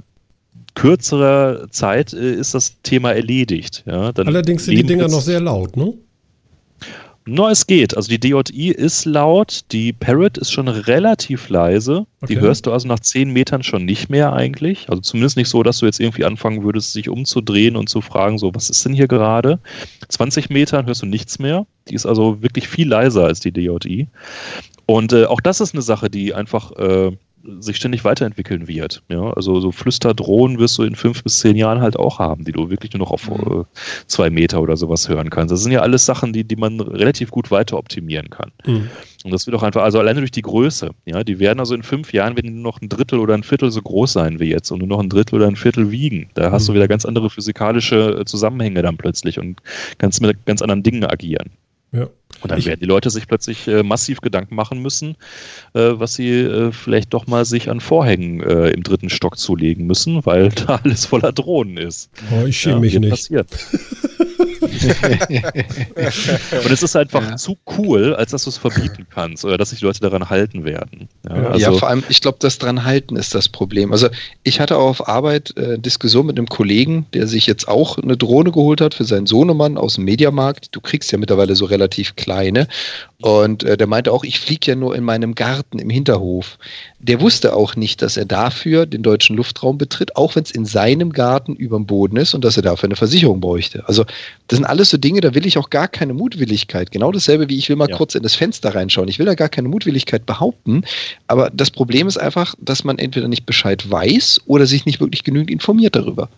kürzerer 0.75 1.69
Zeit 1.71 2.13
äh, 2.13 2.35
ist 2.35 2.53
das 2.53 2.81
Thema 2.83 3.13
erledigt. 3.13 3.83
Ja, 3.88 4.11
Allerdings 4.11 4.65
sind 4.65 4.77
die 4.77 4.83
Dinger 4.83 5.07
noch 5.07 5.21
sehr 5.21 5.39
laut, 5.39 5.75
ne? 5.75 5.93
No, 7.26 7.48
es 7.49 7.68
geht. 7.68 7.95
Also 7.95 8.10
die 8.10 8.19
DJI 8.19 8.69
ist 8.69 9.06
laut, 9.06 9.61
die 9.72 9.93
Parrot 9.93 10.39
ist 10.39 10.52
schon 10.52 10.68
relativ 10.68 11.49
leise. 11.49 12.07
Okay. 12.22 12.34
Die 12.34 12.39
hörst 12.39 12.65
du 12.65 12.72
also 12.72 12.88
nach 12.88 12.99
10 12.99 13.31
Metern 13.31 13.61
schon 13.61 13.85
nicht 13.85 14.10
mehr 14.10 14.34
eigentlich. 14.34 14.89
Also 14.89 15.02
zumindest 15.02 15.38
nicht 15.38 15.49
so, 15.49 15.61
dass 15.61 15.80
du 15.80 15.85
jetzt 15.85 15.99
irgendwie 15.99 16.26
anfangen 16.26 16.64
würdest, 16.64 16.93
sich 16.93 17.10
umzudrehen 17.10 17.76
und 17.76 17.89
zu 17.89 18.02
fragen, 18.02 18.39
so, 18.39 18.56
was 18.56 18.72
ist 18.72 18.84
denn 18.85 18.93
hier 18.93 19.07
gerade? 19.07 19.60
20 20.07 20.49
Metern 20.49 20.88
hörst 20.88 21.03
du 21.03 21.06
nichts 21.06 21.38
mehr. 21.38 21.68
Die 21.89 21.95
ist 21.95 22.07
also 22.07 22.41
wirklich 22.41 22.68
viel 22.68 22.88
leiser 22.88 23.26
als 23.26 23.39
die 23.39 23.52
DJI. 23.52 24.07
Und 24.88 25.14
äh, 25.14 25.26
auch 25.26 25.41
das 25.41 25.61
ist 25.61 25.76
eine 25.76 25.84
Sache, 25.84 26.10
die 26.10 26.34
einfach 26.34 26.72
äh, 26.72 27.11
sich 27.59 27.77
ständig 27.77 28.03
weiterentwickeln 28.03 28.68
wird. 28.68 29.03
Ja, 29.09 29.31
also 29.34 29.59
so 29.59 29.72
Flüsterdrohnen 29.72 30.59
wirst 30.59 30.77
du 30.77 30.84
in 30.84 30.95
fünf 30.95 31.23
bis 31.23 31.39
zehn 31.39 31.55
Jahren 31.55 31.81
halt 31.81 31.97
auch 31.97 32.19
haben, 32.19 32.43
die 32.43 32.51
du 32.51 32.69
wirklich 32.69 32.93
nur 32.93 32.99
noch 32.99 33.11
auf 33.11 33.30
mhm. 33.30 33.61
äh, 33.61 33.63
zwei 34.07 34.30
Meter 34.30 34.61
oder 34.61 34.77
sowas 34.77 35.09
hören 35.09 35.30
kannst. 35.30 35.51
Das 35.51 35.61
sind 35.61 35.72
ja 35.72 35.81
alles 35.81 36.05
Sachen, 36.05 36.34
die, 36.34 36.43
die 36.43 36.55
man 36.55 36.80
relativ 36.80 37.31
gut 37.31 37.51
weiter 37.51 37.77
optimieren 37.77 38.30
kann. 38.30 38.51
Mhm. 38.65 38.89
Und 39.23 39.31
das 39.31 39.45
wird 39.45 39.55
auch 39.55 39.63
einfach, 39.63 39.84
also 39.84 39.99
alleine 39.99 40.19
durch 40.19 40.31
die 40.31 40.41
Größe, 40.41 40.91
ja, 41.05 41.23
die 41.23 41.39
werden 41.39 41.59
also 41.59 41.76
in 41.76 41.84
fünf 41.84 42.11
Jahren, 42.13 42.35
wenn 42.35 42.43
die 42.43 42.51
nur 42.51 42.63
noch 42.63 42.81
ein 42.81 42.89
Drittel 42.89 43.19
oder 43.19 43.35
ein 43.35 43.43
Viertel 43.43 43.72
so 43.72 43.81
groß 43.81 44.13
sein 44.13 44.39
wie 44.39 44.49
jetzt 44.49 44.72
und 44.72 44.80
nur 44.80 44.88
noch 44.88 44.99
ein 44.99 45.09
Drittel 45.09 45.35
oder 45.35 45.47
ein 45.47 45.55
Viertel 45.55 45.91
wiegen. 45.91 46.30
Da 46.34 46.51
hast 46.51 46.63
mhm. 46.63 46.68
du 46.68 46.73
wieder 46.76 46.88
ganz 46.88 47.05
andere 47.05 47.30
physikalische 47.30 48.19
äh, 48.19 48.26
Zusammenhänge 48.26 48.81
dann 48.81 48.97
plötzlich 48.97 49.39
und 49.39 49.61
kannst 49.97 50.22
mit 50.22 50.45
ganz 50.45 50.61
anderen 50.61 50.84
Dingen 50.84 51.05
agieren. 51.05 51.51
Ja. 51.91 52.07
Und 52.41 52.51
dann 52.51 52.59
ich 52.59 52.65
werden 52.65 52.80
die 52.80 52.85
Leute 52.85 53.09
sich 53.09 53.27
plötzlich 53.27 53.68
äh, 53.68 53.84
massiv 53.84 54.22
Gedanken 54.22 54.55
machen 54.55 54.81
müssen, 54.81 55.15
äh, 55.73 55.91
was 55.93 56.15
sie 56.15 56.30
äh, 56.30 56.72
vielleicht 56.72 57.13
doch 57.13 57.27
mal 57.27 57.45
sich 57.45 57.69
an 57.69 57.80
Vorhängen 57.80 58.41
äh, 58.41 58.69
im 58.69 58.84
dritten 58.84 59.09
Stock 59.09 59.38
zulegen 59.38 59.85
müssen, 59.85 60.26
weil 60.26 60.49
da 60.68 60.80
alles 60.84 61.05
voller 61.05 61.31
Drohnen 61.31 61.77
ist. 61.77 62.09
Oh, 62.31 62.45
ich 62.45 62.57
schäme 62.57 62.76
ja, 62.76 62.80
mich 62.80 62.99
nicht. 62.99 63.09
Passiert. 63.11 63.47
und 66.63 66.72
es 66.72 66.84
ist 66.84 66.95
einfach 66.95 67.22
ja. 67.23 67.35
zu 67.35 67.57
cool, 67.77 68.15
als 68.15 68.31
dass 68.31 68.43
du 68.43 68.49
es 68.49 68.57
verbieten 68.57 69.05
kannst 69.09 69.43
oder 69.45 69.57
dass 69.57 69.72
sich 69.72 69.81
Leute 69.81 69.99
daran 69.99 70.30
halten 70.30 70.63
werden. 70.65 71.09
Ja, 71.36 71.48
also 71.49 71.72
ja 71.72 71.78
vor 71.78 71.90
allem, 71.90 72.03
ich 72.10 72.22
glaube, 72.22 72.38
das 72.40 72.58
dran 72.58 72.84
halten 72.84 73.16
ist 73.16 73.36
das 73.36 73.49
Problem. 73.49 73.91
Also 73.91 74.10
ich 74.44 74.60
hatte 74.60 74.78
auch 74.78 74.90
auf 74.90 75.08
Arbeit 75.08 75.56
äh, 75.58 75.78
Diskussion 75.78 76.26
mit 76.26 76.38
einem 76.38 76.48
Kollegen, 76.48 77.06
der 77.14 77.28
sich 77.28 77.48
jetzt 77.48 77.68
auch 77.68 77.98
eine 77.98 78.18
Drohne 78.18 78.52
geholt 78.52 78.82
hat 78.82 78.94
für 78.94 79.06
seinen 79.06 79.26
Sohnemann 79.26 79.78
aus 79.78 79.95
dem 79.95 80.06
Mediamarkt. 80.06 80.76
Du 80.76 80.82
kriegst 80.82 81.12
ja 81.12 81.18
mittlerweile 81.18 81.56
so 81.56 81.66
relativ 81.66 82.16
kleine. 82.16 82.68
Und 83.22 83.64
äh, 83.64 83.78
der 83.78 83.88
meinte 83.88 84.12
auch, 84.12 84.24
ich 84.24 84.40
fliege 84.40 84.72
ja 84.72 84.76
nur 84.76 84.95
in 84.95 85.03
meinem 85.03 85.36
Garten 85.36 85.80
im 85.80 85.90
Hinterhof. 85.90 86.58
Der 86.99 87.22
wusste 87.22 87.56
auch 87.56 87.76
nicht, 87.76 88.02
dass 88.02 88.18
er 88.18 88.26
dafür 88.26 88.86
den 88.86 89.03
deutschen 89.03 89.36
Luftraum 89.36 89.78
betritt, 89.78 90.16
auch 90.16 90.36
wenn 90.36 90.44
es 90.44 90.52
in 90.52 90.66
seinem 90.66 91.14
Garten 91.14 91.56
über 91.56 91.78
dem 91.78 91.86
Boden 91.86 92.18
ist 92.18 92.34
und 92.34 92.44
dass 92.44 92.58
er 92.58 92.64
dafür 92.64 92.88
eine 92.88 92.95
Versicherung 92.95 93.40
bräuchte. 93.40 93.84
Also 93.88 94.06
das 94.48 94.58
sind 94.58 94.66
alles 94.66 94.90
so 94.90 94.98
Dinge, 94.98 95.22
da 95.22 95.36
will 95.36 95.45
ich 95.45 95.58
auch 95.58 95.70
gar 95.70 95.88
keine 95.88 96.14
Mutwilligkeit. 96.14 96.91
Genau 96.91 97.12
dasselbe 97.12 97.48
wie 97.49 97.58
ich 97.58 97.70
will 97.70 97.76
mal 97.76 97.90
ja. 97.90 97.95
kurz 97.95 98.16
in 98.16 98.24
das 98.24 98.36
Fenster 98.36 98.74
reinschauen. 98.74 99.08
Ich 99.08 99.20
will 99.20 99.26
da 99.26 99.36
gar 99.36 99.49
keine 99.49 99.70
Mutwilligkeit 99.70 100.26
behaupten. 100.26 100.84
Aber 101.27 101.49
das 101.49 101.72
Problem 101.72 102.07
ist 102.07 102.18
einfach, 102.18 102.56
dass 102.60 102.84
man 102.84 102.98
entweder 102.98 103.27
nicht 103.27 103.45
Bescheid 103.45 103.89
weiß 103.89 104.41
oder 104.45 104.65
sich 104.65 104.85
nicht 104.85 104.99
wirklich 104.99 105.23
genügend 105.23 105.52
informiert 105.52 105.95
darüber. 105.95 106.30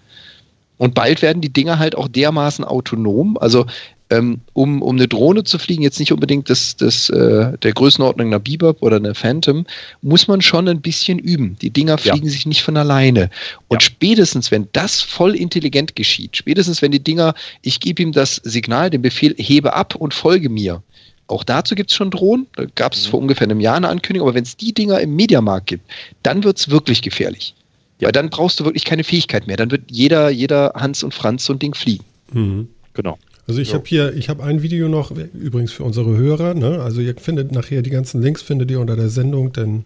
Und 0.78 0.96
bald 0.96 1.22
werden 1.22 1.42
die 1.42 1.54
Dinger 1.54 1.80
halt 1.80 1.96
auch 1.96 2.08
dermaßen 2.08 2.66
autonom. 2.66 3.38
Also 3.38 3.66
ähm, 4.14 4.42
um, 4.54 4.82
um 4.82 4.96
eine 4.96 5.08
Drohne 5.08 5.44
zu 5.44 5.58
fliegen, 5.58 5.82
jetzt 5.82 6.00
nicht 6.00 6.12
unbedingt 6.12 6.50
das, 6.50 6.76
das, 6.76 7.10
äh, 7.10 7.58
der 7.58 7.74
Größenordnung 7.74 8.28
einer 8.28 8.40
Bebop 8.40 8.82
oder 8.82 8.98
einer 8.98 9.16
Phantom, 9.16 9.66
muss 10.02 10.28
man 10.28 10.42
schon 10.42 10.68
ein 10.68 10.82
bisschen 10.82 11.18
üben. 11.20 11.58
Die 11.62 11.72
Dinger 11.72 11.98
fliegen 11.98 12.26
ja. 12.26 12.32
sich 12.32 12.46
nicht 12.46 12.62
von 12.62 12.78
alleine. 12.78 13.30
Und 13.70 13.82
ja. 13.82 13.88
spätestens, 13.88 14.52
wenn 14.52 14.68
das 14.74 15.02
voll 15.02 15.36
intelligent 15.36 15.96
geschieht, 15.96 16.38
spätestens, 16.38 16.82
wenn 16.82 16.92
die 16.92 17.04
Dinger, 17.04 17.34
ich 17.62 17.80
gebe 17.80 18.04
ihm 18.04 18.12
das 18.12 18.36
Signal, 18.44 18.90
den 18.90 19.02
Befehl, 19.02 19.34
hebe 19.38 19.74
ab 19.74 19.96
und 19.96 20.14
folge 20.14 20.50
mir. 20.50 20.84
Auch 21.28 21.44
dazu 21.44 21.76
gibt 21.76 21.90
es 21.90 21.96
schon 21.96 22.12
Drohnen. 22.12 22.48
Da 22.56 22.66
gab 22.76 22.94
es 22.94 23.06
mhm. 23.06 23.12
vor 23.12 23.20
ungefähr 23.22 23.48
einem 23.48 23.60
Jahr 23.60 23.78
eine 23.78 23.90
Ankündigung. 23.90 24.28
Aber 24.28 24.36
wenn 24.36 24.44
es 24.44 24.58
die 24.58 24.74
Dinger 24.74 25.00
im 25.00 25.16
Mediamarkt 25.16 25.68
gibt, 25.68 25.90
dann 26.22 26.44
wird 26.44 26.58
es 26.58 26.70
wirklich 26.70 27.02
gefährlich. 27.02 27.56
Ja. 28.00 28.08
Weil 28.08 28.12
dann 28.12 28.30
brauchst 28.30 28.60
du 28.60 28.66
wirklich 28.66 28.86
keine 28.86 29.04
Fähigkeit 29.04 29.48
mehr. 29.48 29.58
Dann 29.58 29.72
wird 29.72 29.84
jeder, 29.90 30.30
jeder 30.30 30.74
Hans 30.76 31.04
und 31.04 31.14
Franz 31.14 31.46
so 31.46 31.54
ein 31.54 31.60
Ding 31.60 31.74
fliegen. 31.74 32.04
Mhm. 32.32 32.68
Genau. 32.94 33.18
Also 33.48 33.60
ich 33.60 33.74
habe 33.74 33.84
hier, 33.86 34.14
ich 34.14 34.30
habe 34.30 34.44
ein 34.44 34.62
Video 34.62 34.88
noch, 34.88 35.12
übrigens 35.12 35.74
für 35.74 35.84
unsere 35.84 36.16
Hörer, 36.16 36.54
ne? 36.54 36.82
Also 36.82 37.02
ihr 37.02 37.16
findet 37.16 37.52
nachher 37.52 37.82
die 37.82 37.90
ganzen 37.90 38.22
Links 38.22 38.42
findet 38.42 38.72
ihr 38.72 38.80
unter 38.80 38.96
der 38.96 39.10
Sendung, 39.10 39.52
denn 39.52 39.84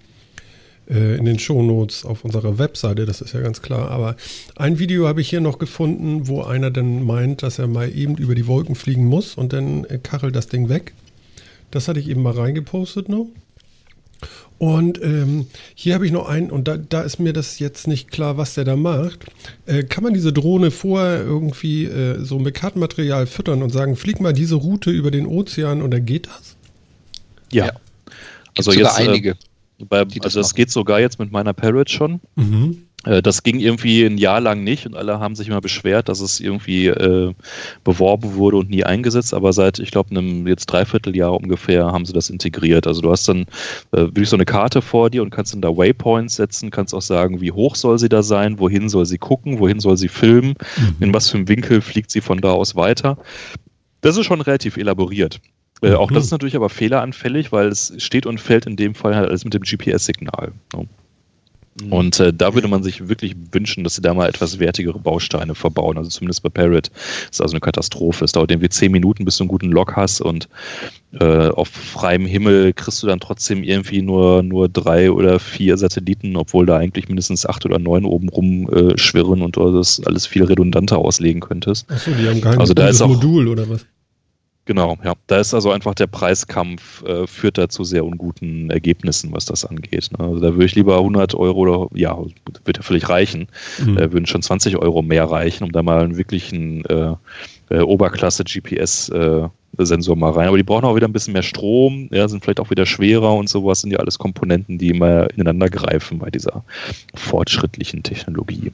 äh, 0.89 1.18
in 1.18 1.26
den 1.26 1.39
Shownotes 1.39 2.05
auf 2.05 2.23
unserer 2.23 2.59
Webseite, 2.59 3.05
das 3.05 3.22
ist 3.22 3.34
ja 3.34 3.41
ganz 3.41 3.64
klar. 3.64 3.89
Aber 3.89 4.15
ein 4.55 4.77
Video 4.77 5.07
habe 5.07 5.22
ich 5.22 5.30
hier 5.30 5.41
noch 5.41 5.57
gefunden, 5.57 6.27
wo 6.27 6.43
einer 6.43 6.69
dann 6.69 7.03
meint, 7.03 7.41
dass 7.41 7.57
er 7.57 7.68
mal 7.68 7.91
eben 7.93 8.15
über 8.15 8.35
die 8.35 8.45
Wolken 8.45 8.76
fliegen 8.76 9.05
muss 9.05 9.35
und 9.35 9.53
dann 9.53 9.85
äh, 9.85 9.97
kachelt 9.97 10.35
das 10.35 10.47
Ding 10.47 10.69
weg. 10.69 10.93
Das 11.72 11.88
hatte 11.88 11.99
ich 11.99 12.10
eben 12.10 12.22
mal 12.22 12.34
reingepostet 12.34 13.10
noch. 13.10 13.27
Und 14.57 15.02
ähm, 15.03 15.45
hier 15.76 15.94
habe 15.94 16.06
ich 16.06 16.11
noch 16.11 16.27
einen, 16.27 16.49
und 16.49 16.68
da, 16.68 16.77
da 16.77 17.02
ist 17.02 17.19
mir 17.19 17.31
das 17.31 17.60
jetzt 17.60 17.88
nicht 17.88 18.10
klar, 18.10 18.38
was 18.38 18.56
der 18.56 18.65
da 18.65 18.76
macht. 18.76 19.26
Äh, 19.68 19.84
kann 19.84 20.03
man 20.03 20.15
diese 20.15 20.34
Drohne 20.34 20.72
vorher 20.72 21.19
irgendwie 21.19 21.85
äh, 21.85 22.23
so 22.23 22.39
mit 22.39 22.56
Kartenmaterial 22.56 23.27
füttern 23.27 23.61
und 23.61 23.69
sagen, 23.69 23.95
flieg 23.95 24.19
mal 24.19 24.34
diese 24.34 24.56
Route 24.56 24.89
über 24.89 25.11
den 25.11 25.27
Ozean 25.27 25.84
und 25.84 25.91
dann 25.91 26.06
geht 26.06 26.27
das? 26.27 26.56
Ja. 27.52 27.68
ja. 27.68 27.72
Also 28.57 28.72
jetzt 28.72 28.99
äh, 28.99 29.07
einige. 29.07 29.30
Äh, 29.31 29.85
bei, 29.88 30.03
also 30.22 30.39
es 30.39 30.56
geht 30.56 30.72
sogar 30.72 30.99
jetzt 30.99 31.19
mit 31.19 31.31
meiner 31.31 31.53
Parrot 31.53 31.91
schon. 31.91 32.19
Mhm. 32.35 32.86
Äh, 33.08 33.22
das 33.22 33.44
ging 33.44 33.60
irgendwie 33.60 34.04
ein 34.04 34.18
Jahr 34.18 34.42
lang 34.42 34.64
nicht 34.64 34.86
und 34.86 34.96
alle 34.96 35.20
haben 35.20 35.36
sich 35.36 35.48
immer 35.48 35.62
beschwert, 35.62 36.10
dass 36.10 36.20
es 36.20 36.40
irgendwie 36.40 36.88
äh, 36.88 37.34
beworben 37.84 38.36
wurde 38.36 38.58
und 38.58 38.70
nie 38.70 38.84
eingesetzt. 38.84 39.34
Aber 39.34 39.54
seit, 39.54 39.80
ich 39.80 39.92
glaube, 39.92 40.12
einem 40.12 40.48
jetzt 40.48 40.68
Dreivierteljahr 40.68 41.34
ungefähr 41.34 41.86
haben 41.86 42.06
sie 42.06 42.14
das 42.14 42.30
integriert. 42.30 42.86
Also 42.88 43.02
du 43.02 43.12
hast 43.12 43.28
dann 43.28 43.44
äh, 43.92 44.02
wirklich 44.02 44.30
so 44.30 44.36
eine 44.36 44.46
Karte 44.46 44.82
vor 44.82 45.10
dir 45.10 45.24
und 45.24 45.30
kannst 45.30 45.54
dann 45.54 45.62
da 45.62 45.70
Waypoints 45.70 46.36
setzen, 46.36 46.70
kannst 46.70 46.94
auch 46.94 47.02
sagen, 47.02 47.42
wie 47.42 47.52
hoch 47.52 47.76
soll 47.76 47.98
sie 47.98 48.10
da 48.10 48.24
sein, 48.24 48.60
wohin 48.60 48.90
soll 48.90 49.06
sie 49.06 49.18
gucken, 49.18 49.60
wohin 49.60 49.80
soll 49.80 49.98
sie 49.98 50.10
filmen, 50.10 50.56
mhm. 50.78 50.96
in 51.00 51.14
was 51.14 51.30
für 51.30 51.38
einem 51.38 51.48
Winkel 51.48 51.82
fliegt 51.82 52.12
sie 52.12 52.22
von 52.22 52.40
da 52.40 52.52
aus 52.52 52.76
weiter. 52.76 53.18
Das 54.02 54.18
ist 54.18 54.26
schon 54.26 54.42
relativ 54.42 54.78
elaboriert. 54.78 55.40
Äh, 55.82 55.94
auch 55.94 56.10
das 56.10 56.24
mhm. 56.24 56.26
ist 56.26 56.32
natürlich 56.32 56.56
aber 56.56 56.70
fehleranfällig, 56.70 57.52
weil 57.52 57.68
es 57.68 57.94
steht 57.98 58.26
und 58.26 58.40
fällt 58.40 58.66
in 58.66 58.76
dem 58.76 58.96
Fall 58.96 59.16
halt 59.16 59.30
alles 59.30 59.44
mit 59.44 59.54
dem 59.54 59.62
GPS-Signal. 59.62 60.52
Ne? 60.74 60.88
Mhm. 61.82 61.94
Und 61.94 62.20
äh, 62.20 62.34
da 62.34 62.54
würde 62.54 62.68
man 62.68 62.84
sich 62.84 63.08
wirklich 63.08 63.36
wünschen, 63.52 63.84
dass 63.84 63.95
sie 63.95 64.02
da 64.02 64.14
mal 64.14 64.28
etwas 64.28 64.60
wertigere 64.60 64.99
Bausteine 64.99 65.56
verbauen. 65.56 65.98
Also 65.98 66.10
zumindest 66.10 66.44
bei 66.44 66.49
Parrot 66.49 66.88
ist 66.88 67.32
das 67.32 67.41
also 67.41 67.54
eine 67.54 67.62
Katastrophe. 67.62 68.26
Es 68.26 68.32
dauert 68.32 68.52
irgendwie 68.52 68.70
zehn 68.70 68.91
Minuten, 68.91 69.26
bis 69.26 69.38
du 69.38 69.44
einen 69.44 69.49
guten 69.49 69.72
Log 69.72 69.95
hast 69.95 70.22
und 70.22 70.48
äh, 71.20 71.48
auf 71.49 71.70
freiem 71.70 72.26
Himmel 72.26 72.74
kriegst 72.74 73.02
du 73.02 73.08
dann 73.08 73.20
trotzdem 73.20 73.64
irgendwie 73.64 74.02
nur, 74.02 74.44
nur 74.44 74.70
drei 74.70 75.12
oder 75.12 75.40
vier 75.40 75.78
Satelliten, 75.78 76.36
obwohl 76.36 76.66
da 76.66 76.78
eigentlich 76.78 77.08
mindestens 77.08 77.45
acht 77.45 77.66
oder 77.66 77.80
neun 77.80 78.06
oben 78.06 78.30
rum 78.30 78.70
äh, 78.70 78.98
schwirren 78.98 79.41
und 79.41 79.56
du 79.56 79.72
das 79.72 80.02
alles 80.06 80.28
viel 80.28 80.44
redundanter 80.44 80.98
auslegen 80.98 81.41
könntest. 81.41 81.90
Achso, 81.90 82.12
die 82.12 82.28
haben 82.28 82.41
kein 82.41 82.60
also 82.60 82.74
da 82.74 82.88
ist 82.88 83.02
auch, 83.02 83.08
Modul 83.08 83.48
oder 83.48 83.70
was? 83.70 83.86
Genau, 84.68 84.98
ja. 85.02 85.14
Da 85.27 85.39
ist 85.39 85.53
also 85.53 85.72
einfach 85.72 85.95
der 85.95 86.07
Preiskampf, 86.07 87.02
äh, 87.03 87.26
führt 87.26 87.57
da 87.57 87.69
zu 87.69 87.85
sehr 87.85 88.03
unguten 88.06 88.69
Ergebnissen, 88.69 89.31
was 89.31 89.45
das 89.45 89.64
angeht. 89.64 90.10
Ne? 90.11 90.19
Also 90.26 90.41
da 90.41 90.53
würde 90.53 90.65
ich 90.65 90.76
lieber 90.76 90.98
100 90.98 91.35
Euro 91.35 91.60
oder, 91.60 91.88
ja, 91.98 92.18
wird 92.65 92.76
ja 92.76 92.84
völlig 92.84 93.07
reichen, 93.07 93.48
mhm. 93.80 93.98
äh, 93.98 94.11
würden 94.11 94.26
schon 94.26 94.41
20 94.41 94.76
Euro 94.76 95.02
mehr 95.02 95.23
reichen, 95.23 95.64
um 95.64 95.72
da 95.72 95.84
mal 95.84 96.03
einen 96.03 96.18
wirklichen 96.18 96.84
äh, 96.85 97.14
äh 97.69 97.80
Oberklasse-GPS-Sensor 97.80 100.15
äh, 100.15 100.19
mal 100.19 100.31
rein. 100.31 100.49
Aber 100.49 100.57
die 100.57 100.64
brauchen 100.64 100.84
auch 100.84 100.98
wieder 100.98 101.07
ein 101.07 101.14
bisschen 101.14 101.31
mehr 101.31 101.44
Strom, 101.44 102.10
ja, 102.11 102.27
sind 102.27 102.44
vielleicht 102.44 102.60
auch 102.60 102.69
wieder 102.69 102.85
schwerer 102.85 103.35
und 103.35 103.48
sowas, 103.48 103.80
sind 103.80 103.91
ja 103.91 103.99
alles 103.99 104.19
Komponenten, 104.19 104.77
die 104.77 104.89
immer 104.89 105.31
ineinander 105.31 105.69
greifen 105.69 106.19
bei 106.19 106.30
dieser 106.30 106.65
fortschrittlichen 107.15 108.03
Technologie. 108.03 108.73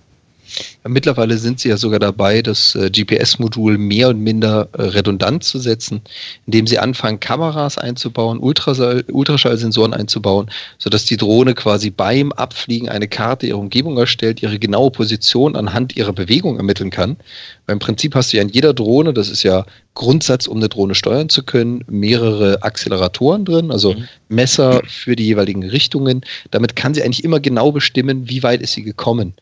Mittlerweile 0.87 1.37
sind 1.37 1.59
sie 1.59 1.69
ja 1.69 1.77
sogar 1.77 1.99
dabei, 1.99 2.41
das 2.41 2.75
äh, 2.75 2.89
GPS-Modul 2.89 3.77
mehr 3.77 4.09
und 4.09 4.19
minder 4.19 4.67
äh, 4.73 4.81
redundant 4.81 5.43
zu 5.43 5.59
setzen, 5.59 6.01
indem 6.45 6.67
sie 6.67 6.79
anfangen, 6.79 7.19
Kameras 7.19 7.77
einzubauen, 7.77 8.39
Ultraschall 8.39 9.03
Ultraschallsensoren 9.11 9.93
einzubauen, 9.93 10.49
sodass 10.77 11.05
die 11.05 11.17
Drohne 11.17 11.53
quasi 11.53 11.89
beim 11.89 12.31
Abfliegen 12.31 12.89
eine 12.89 13.07
Karte 13.07 13.47
ihrer 13.47 13.59
Umgebung 13.59 13.97
erstellt, 13.97 14.41
ihre 14.43 14.59
genaue 14.59 14.91
Position 14.91 15.55
anhand 15.55 15.95
ihrer 15.95 16.13
Bewegung 16.13 16.57
ermitteln 16.57 16.89
kann. 16.89 17.17
Weil 17.65 17.73
im 17.73 17.79
Prinzip 17.79 18.13
hast 18.15 18.33
du 18.33 18.37
ja 18.37 18.43
in 18.43 18.49
jeder 18.49 18.73
Drohne, 18.73 19.13
das 19.13 19.29
ist 19.29 19.43
ja 19.43 19.65
Grundsatz, 19.95 20.47
um 20.47 20.57
eine 20.57 20.69
Drohne 20.69 20.95
steuern 20.95 21.29
zu 21.29 21.43
können, 21.43 21.83
mehrere 21.87 22.63
Acceleratoren 22.63 23.45
drin, 23.45 23.71
also 23.71 23.93
mhm. 23.93 24.07
Messer 24.27 24.81
für 24.87 25.15
die 25.15 25.25
jeweiligen 25.25 25.63
Richtungen. 25.63 26.21
Damit 26.51 26.75
kann 26.75 26.93
sie 26.93 27.03
eigentlich 27.03 27.23
immer 27.23 27.39
genau 27.39 27.71
bestimmen, 27.71 28.27
wie 28.27 28.43
weit 28.43 28.61
ist 28.61 28.73
sie 28.73 28.83
gekommen. 28.83 29.33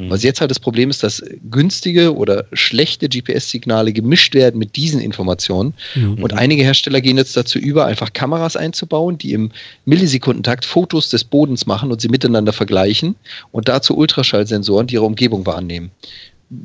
Mhm. 0.00 0.10
Was 0.10 0.22
jetzt 0.22 0.40
halt 0.40 0.50
das 0.50 0.60
Problem 0.60 0.90
ist, 0.90 1.02
dass 1.02 1.22
günstige 1.50 2.14
oder 2.14 2.44
schlechte 2.52 3.08
GPS-Signale 3.08 3.92
gemischt 3.92 4.34
werden 4.34 4.58
mit 4.58 4.76
diesen 4.76 5.00
Informationen. 5.00 5.74
Mhm. 5.94 6.22
Und 6.22 6.32
einige 6.32 6.62
Hersteller 6.62 7.00
gehen 7.00 7.16
jetzt 7.16 7.36
dazu 7.36 7.58
über, 7.58 7.86
einfach 7.86 8.12
Kameras 8.12 8.56
einzubauen, 8.56 9.18
die 9.18 9.32
im 9.32 9.50
Millisekundentakt 9.84 10.64
Fotos 10.64 11.08
des 11.10 11.24
Bodens 11.24 11.66
machen 11.66 11.92
und 11.92 12.00
sie 12.00 12.08
miteinander 12.08 12.52
vergleichen 12.52 13.14
und 13.52 13.68
dazu 13.68 13.96
Ultraschallsensoren, 13.96 14.86
die 14.86 14.94
ihre 14.94 15.04
Umgebung 15.04 15.46
wahrnehmen. 15.46 15.90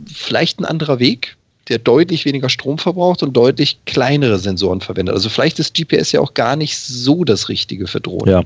Vielleicht 0.07 0.59
ein 0.59 0.65
anderer 0.65 0.99
Weg, 0.99 1.37
der 1.67 1.79
deutlich 1.79 2.25
weniger 2.25 2.49
Strom 2.49 2.77
verbraucht 2.77 3.23
und 3.23 3.33
deutlich 3.33 3.79
kleinere 3.85 4.39
Sensoren 4.39 4.81
verwendet. 4.81 5.15
Also 5.15 5.29
vielleicht 5.29 5.59
ist 5.59 5.75
GPS 5.75 6.11
ja 6.11 6.21
auch 6.21 6.33
gar 6.33 6.55
nicht 6.55 6.77
so 6.77 7.23
das 7.23 7.49
Richtige 7.49 7.87
für 7.87 8.01
Drohnen. 8.01 8.31
Ja, 8.31 8.43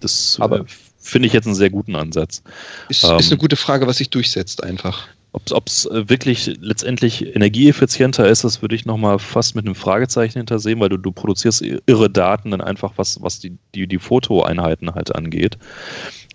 das 0.00 0.36
aber 0.40 0.60
äh, 0.60 0.64
finde 1.00 1.26
ich 1.26 1.32
jetzt 1.32 1.46
einen 1.46 1.54
sehr 1.54 1.70
guten 1.70 1.96
Ansatz. 1.96 2.42
Ist, 2.88 3.04
ähm, 3.04 3.18
ist 3.18 3.30
eine 3.30 3.38
gute 3.38 3.56
Frage, 3.56 3.86
was 3.86 3.98
sich 3.98 4.10
durchsetzt 4.10 4.62
einfach. 4.62 5.08
Ob 5.32 5.68
es 5.68 5.88
wirklich 5.88 6.58
letztendlich 6.60 7.36
energieeffizienter 7.36 8.28
ist, 8.28 8.42
das 8.42 8.62
würde 8.62 8.74
ich 8.74 8.84
nochmal 8.84 9.20
fast 9.20 9.54
mit 9.54 9.64
einem 9.64 9.76
Fragezeichen 9.76 10.38
hintersehen, 10.38 10.80
weil 10.80 10.88
du, 10.88 10.96
du 10.96 11.12
produzierst 11.12 11.62
irre 11.62 12.10
Daten 12.10 12.50
dann 12.50 12.60
einfach, 12.60 12.94
was, 12.96 13.22
was 13.22 13.38
die, 13.38 13.56
die, 13.76 13.86
die 13.86 13.98
Fotoeinheiten 13.98 14.92
halt 14.92 15.14
angeht. 15.14 15.56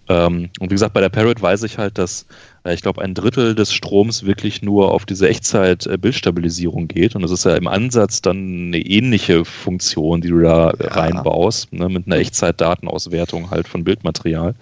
Ähm, 0.07 0.49
und 0.59 0.69
wie 0.69 0.75
gesagt, 0.75 0.93
bei 0.93 1.01
der 1.01 1.09
Parrot 1.09 1.41
weiß 1.41 1.63
ich 1.63 1.77
halt, 1.77 1.97
dass 1.97 2.25
ich 2.73 2.81
glaube, 2.81 3.01
ein 3.01 3.13
Drittel 3.13 3.53
des 3.53 3.71
Stroms 3.71 4.25
wirklich 4.25 4.61
nur 4.61 4.91
auf 4.91 5.05
diese 5.05 5.27
Echtzeit-Bildstabilisierung 5.29 6.87
geht. 6.87 7.15
Und 7.15 7.21
das 7.21 7.31
ist 7.31 7.45
ja 7.45 7.55
im 7.55 7.67
Ansatz 7.67 8.21
dann 8.21 8.67
eine 8.67 8.79
ähnliche 8.79 9.45
Funktion, 9.45 10.21
die 10.21 10.29
du 10.29 10.39
da 10.39 10.73
ja. 10.79 10.87
reinbaust, 10.89 11.71
ne, 11.73 11.89
mit 11.89 12.07
einer 12.07 12.17
Echtzeit-Datenauswertung 12.17 13.51
halt 13.51 13.67
von 13.67 13.83
Bildmaterial. 13.83 14.55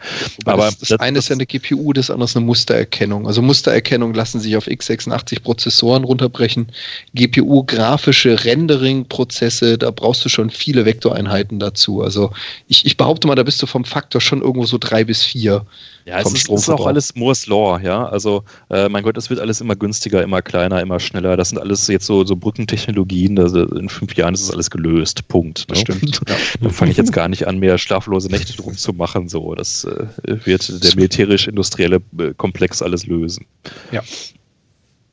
Aber 0.45 0.65
das, 0.65 0.79
das, 0.79 0.89
das 0.89 0.99
eine 0.99 1.19
ist 1.19 1.29
ja 1.29 1.35
eine 1.35 1.45
GPU, 1.45 1.93
das 1.93 2.09
andere 2.09 2.25
ist 2.25 2.35
eine 2.35 2.45
Mustererkennung. 2.45 3.25
Also 3.25 3.41
Mustererkennung 3.41 4.13
lassen 4.13 4.39
sich 4.39 4.57
auf 4.57 4.67
x86 4.67 5.41
Prozessoren 5.41 6.03
runterbrechen. 6.03 6.67
GPU 7.13 7.63
grafische 7.63 8.43
Rendering-Prozesse, 8.43 9.77
da 9.77 9.91
brauchst 9.91 10.25
du 10.25 10.29
schon 10.29 10.49
viele 10.49 10.85
Vektoreinheiten 10.85 11.59
dazu. 11.59 12.01
Also 12.01 12.31
ich, 12.67 12.85
ich 12.85 12.97
behaupte 12.97 13.27
mal, 13.27 13.35
da 13.35 13.43
bist 13.43 13.61
du 13.61 13.65
vom 13.65 13.85
Faktor 13.85 14.19
schon 14.19 14.41
irgendwo 14.41 14.65
so 14.65 14.77
drei 14.77 15.03
bis 15.03 15.23
vier. 15.23 15.65
Ja, 16.05 16.19
es 16.19 16.33
ist, 16.33 16.49
ist, 16.49 16.69
auch 16.69 16.85
alles 16.85 17.15
Moore's 17.15 17.47
Law, 17.47 17.79
ja. 17.79 17.92
Also, 18.01 18.43
äh, 18.69 18.89
mein 18.89 19.03
Gott, 19.03 19.17
es 19.17 19.29
wird 19.29 19.39
alles 19.39 19.61
immer 19.61 19.75
günstiger, 19.75 20.23
immer 20.23 20.41
kleiner, 20.41 20.81
immer 20.81 20.99
schneller. 20.99 21.37
Das 21.37 21.49
sind 21.49 21.59
alles 21.59 21.87
jetzt 21.87 22.05
so, 22.05 22.25
so 22.25 22.35
Brückentechnologien. 22.35 23.39
Also 23.39 23.67
in 23.67 23.89
fünf 23.89 24.15
Jahren 24.15 24.33
ist 24.33 24.41
es 24.41 24.51
alles 24.51 24.69
gelöst. 24.69 25.27
Punkt. 25.27 25.69
Ne? 25.69 25.75
Stimmt. 25.75 26.21
Ja. 26.29 26.35
Da 26.61 26.69
fange 26.69 26.91
ich 26.91 26.97
jetzt 26.97 27.11
gar 27.11 27.27
nicht 27.27 27.47
an, 27.47 27.59
mehr 27.59 27.77
schlaflose 27.77 28.29
Nächte 28.29 28.55
drum 28.55 28.77
zu 28.77 28.93
machen. 28.93 29.27
So, 29.27 29.55
das 29.55 29.83
äh, 29.83 30.05
wird 30.45 30.83
der 30.83 30.95
militärisch-industrielle 30.95 32.01
äh, 32.17 32.33
Komplex 32.35 32.81
alles 32.81 33.05
lösen. 33.05 33.45
Ja. 33.91 34.01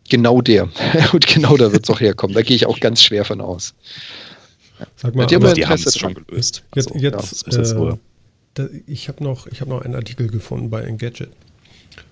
Genau 0.08 0.40
der. 0.40 0.68
Und 1.12 1.26
genau 1.26 1.56
da 1.56 1.72
wird 1.72 1.84
es 1.84 1.90
auch 1.90 2.00
herkommen. 2.00 2.34
Da 2.34 2.42
gehe 2.42 2.54
ich 2.54 2.66
auch 2.66 2.80
ganz 2.80 3.02
schwer 3.02 3.24
von 3.24 3.40
aus. 3.40 3.74
Sag 4.96 5.14
mal, 5.14 5.26
die 5.26 5.36
haben 5.36 5.44
es 5.44 5.98
schon 5.98 6.14
gelöst. 6.14 6.64
Jetzt, 6.74 6.92
also, 6.92 6.98
jetzt, 7.58 7.72
ja, 7.74 7.90
äh, 7.90 7.96
da, 8.54 8.68
ich 8.86 9.08
habe 9.08 9.22
noch, 9.22 9.46
hab 9.46 9.68
noch 9.68 9.82
einen 9.82 9.94
Artikel 9.94 10.28
gefunden 10.28 10.70
bei 10.70 10.82
Engadget. 10.82 11.30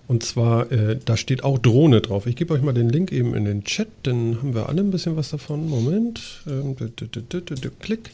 Und 0.09 0.22
zwar, 0.22 0.72
äh, 0.72 0.98
da 1.05 1.18
steht 1.18 1.44
auch 1.44 1.59
Drohne 1.59 2.01
drauf. 2.01 2.26
Ich 2.26 2.35
gebe 2.35 2.55
euch 2.55 2.62
mal 2.62 2.72
den 2.72 2.89
Link 2.89 3.12
eben 3.12 3.35
in 3.35 3.44
den 3.44 3.64
Chat, 3.64 3.89
dann 4.05 4.39
haben 4.39 4.55
wir 4.55 4.68
alle 4.68 4.80
ein 4.80 4.90
bisschen 4.90 5.16
was 5.16 5.28
davon. 5.28 5.68
Moment. 5.68 6.20
Ähm, 6.47 6.74
klick. 7.78 8.10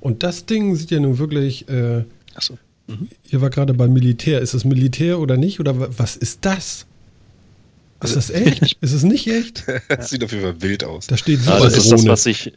Und 0.00 0.22
das 0.22 0.44
Ding 0.44 0.76
sieht 0.76 0.90
ja 0.90 1.00
nun 1.00 1.18
wirklich. 1.18 1.66
Äh, 1.70 2.04
Achso. 2.34 2.58
Mhm. 2.86 3.08
Ihr 3.30 3.40
war 3.40 3.48
gerade 3.48 3.72
beim 3.72 3.94
Militär. 3.94 4.40
Ist 4.40 4.52
es 4.52 4.66
Militär 4.66 5.18
oder 5.18 5.38
nicht? 5.38 5.58
Oder 5.58 5.98
was 5.98 6.16
ist 6.16 6.40
das? 6.42 6.84
Ist 8.02 8.14
das 8.14 8.28
echt? 8.30 8.76
ist 8.82 8.92
es 8.92 9.02
nicht 9.02 9.26
echt? 9.26 9.64
das 9.88 10.10
sieht 10.10 10.22
auf 10.22 10.30
jeden 10.32 10.44
Fall 10.44 10.60
wild 10.60 10.84
aus. 10.84 11.06
Da 11.06 11.16
steht 11.16 11.40
so. 11.40 11.50
Ah, 11.50 11.60
das 11.60 11.78
ist 11.78 11.90
das, 11.90 12.06
was 12.06 12.26
ich, 12.26 12.52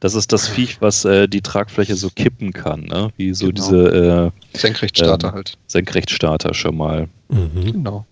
das 0.00 0.16
ist 0.16 0.32
das 0.32 0.48
Viech, 0.48 0.80
was 0.80 1.04
äh, 1.04 1.28
die 1.28 1.42
Tragfläche 1.42 1.94
so 1.94 2.10
kippen 2.10 2.52
kann, 2.52 2.82
ne? 2.86 3.12
Wie 3.16 3.34
so 3.34 3.46
genau. 3.46 3.54
diese 3.54 4.32
äh, 4.52 4.58
Senkrechtstarter 4.58 5.28
ähm, 5.28 5.34
halt. 5.34 5.58
Senkrechtstarter 5.68 6.54
schon 6.54 6.76
mal. 6.76 7.08
Mhm. 7.28 7.72
Genau. 7.72 8.06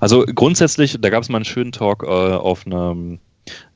Also 0.00 0.24
grundsätzlich, 0.26 0.98
da 1.00 1.10
gab 1.10 1.22
es 1.22 1.28
mal 1.28 1.38
einen 1.38 1.44
schönen 1.44 1.72
Talk 1.72 2.02
äh, 2.02 2.06
auf 2.06 2.66
einem 2.66 3.18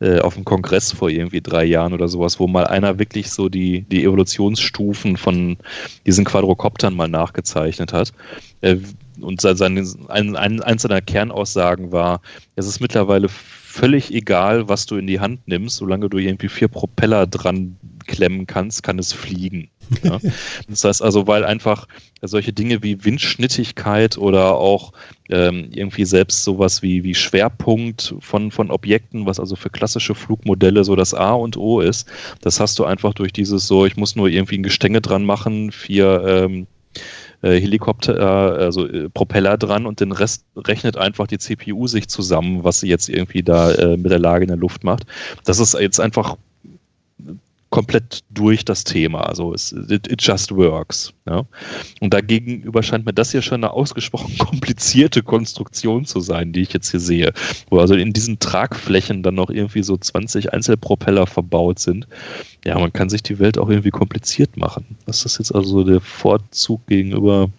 äh, 0.01 0.21
auf 0.21 0.37
einem 0.37 0.45
Kongress 0.45 0.93
vor 0.93 1.09
irgendwie 1.09 1.41
drei 1.41 1.65
Jahren 1.65 1.93
oder 1.95 2.09
sowas, 2.09 2.39
wo 2.39 2.47
mal 2.47 2.67
einer 2.67 2.99
wirklich 2.99 3.31
so 3.31 3.49
die, 3.49 3.83
die 3.83 4.05
Evolutionsstufen 4.05 5.17
von 5.17 5.57
diesen 6.07 6.25
Quadrocoptern 6.25 6.95
mal 6.95 7.09
nachgezeichnet 7.09 7.93
hat. 7.93 8.13
Äh, 8.61 8.77
und 9.21 9.41
sein, 9.41 9.79
ein, 10.09 10.37
ein, 10.37 10.63
eins 10.63 10.83
seiner 10.83 11.01
Kernaussagen 11.01 11.93
war, 11.93 12.21
es 12.57 12.67
ist 12.67 12.81
mittlerweile 12.81 13.29
völlig 13.75 14.15
egal, 14.15 14.69
was 14.69 14.87
du 14.87 14.97
in 14.97 15.09
die 15.09 15.19
Hand 15.19 15.49
nimmst, 15.49 15.79
solange 15.79 16.09
du 16.09 16.19
irgendwie 16.19 16.49
vier 16.49 16.69
Propeller 16.69 17.27
dran 17.27 17.77
klemmen 18.07 18.47
kannst, 18.47 18.85
kann 18.85 19.01
es 19.01 19.13
fliegen. 19.13 19.69
Ja? 20.05 20.21
Das 20.69 20.85
heißt 20.85 21.03
also, 21.03 21.27
weil 21.27 21.45
einfach 21.45 21.89
solche 22.23 22.53
Dinge 22.53 22.83
wie 22.85 23.05
Windschnittigkeit 23.05 24.17
oder 24.17 24.55
auch 24.55 24.93
ähm, 25.29 25.71
irgendwie 25.73 26.05
selbst 26.05 26.45
sowas 26.45 26.83
wie, 26.83 27.03
wie 27.03 27.17
Schwerpunkt 27.17 28.15
von, 28.21 28.53
von 28.53 28.71
Objekten, 28.71 29.27
was 29.27 29.41
also 29.41 29.57
für 29.57 29.71
klassische 29.71 30.15
Flugmodelle 30.15 30.85
so 30.85 30.95
das 30.95 31.13
A 31.13 31.33
und 31.33 31.57
O 31.57 31.81
ist, 31.81 32.09
das 32.41 32.61
hast 32.61 32.79
du 32.79 32.85
einfach 32.85 33.13
durch 33.13 33.33
dieses 33.33 33.67
so, 33.67 33.87
ich 33.87 33.97
muss 33.97 34.15
nur 34.15 34.29
irgendwie 34.29 34.59
ein 34.59 34.63
Gestänge 34.63 35.01
dran 35.01 35.25
machen, 35.25 35.73
vier 35.73 36.23
ähm, 36.25 36.67
äh, 37.45 37.61
Helikopter, 37.61 38.19
äh, 38.19 38.65
also 38.65 38.89
äh, 38.89 39.09
Propeller 39.11 39.59
dran 39.59 39.87
und 39.87 40.01
den 40.01 40.13
Rest 40.13 40.45
rechnet 40.57 40.97
einfach 40.97 41.27
die 41.27 41.39
CPU 41.39 41.87
sich 41.87 42.09
zusammen, 42.09 42.65
was 42.65 42.81
sie 42.81 42.89
jetzt 42.89 43.09
irgendwie 43.09 43.43
da 43.43 43.73
äh, 43.73 43.97
mit 43.97 44.11
der 44.11 44.19
Lage 44.19 44.45
in 44.45 44.49
der 44.49 44.57
Luft 44.57 44.83
macht. 44.83 45.05
Das 45.45 45.59
ist 45.59 45.75
jetzt 45.75 46.01
einfach 46.01 46.37
komplett 47.75 48.23
durch 48.31 48.65
das 48.65 48.85
Thema. 48.85 49.23
Also 49.23 49.53
es, 49.53 49.73
it, 49.73 50.07
it 50.07 50.23
just 50.23 50.55
works. 50.55 51.13
Ja? 51.27 51.45
Und 52.01 52.15
dagegenüber 52.15 52.85
scheint 52.85 53.05
mir 53.05 53.13
das 53.13 53.33
hier 53.33 53.43
schon 53.43 53.65
eine 53.65 53.73
ausgesprochen 53.73 54.39
komplizierte 54.39 55.25
Konstruktion 55.25 56.05
zu 56.05 56.21
sein, 56.21 56.53
die 56.53 56.61
ich 56.61 56.73
jetzt 56.73 56.93
hier 56.93 57.01
sehe. 57.01 57.33
Wo 57.71 57.81
also 57.81 57.95
in 57.95 58.13
diesen 58.13 58.39
Tragflächen 58.39 59.25
dann 59.25 59.35
noch 59.35 59.51
irgendwie 59.51 59.83
so 59.83 59.97
20 59.97 60.53
Einzelpropeller 60.53 61.27
verbaut 61.27 61.81
sind. 61.81 62.07
Ja, 62.65 62.79
man 62.79 62.93
kann 62.93 63.09
sich 63.09 63.25
die 63.25 63.41
Welt 63.41 63.59
auch 63.59 63.69
irgendwie 63.69 63.91
kompliziert 63.91 64.57
machen. 64.57 64.97
Das 65.07 65.25
ist 65.25 65.39
jetzt 65.39 65.53
also 65.53 65.83
der 65.83 66.01
Vorzug 66.01 66.87
gegenüber 66.87 67.51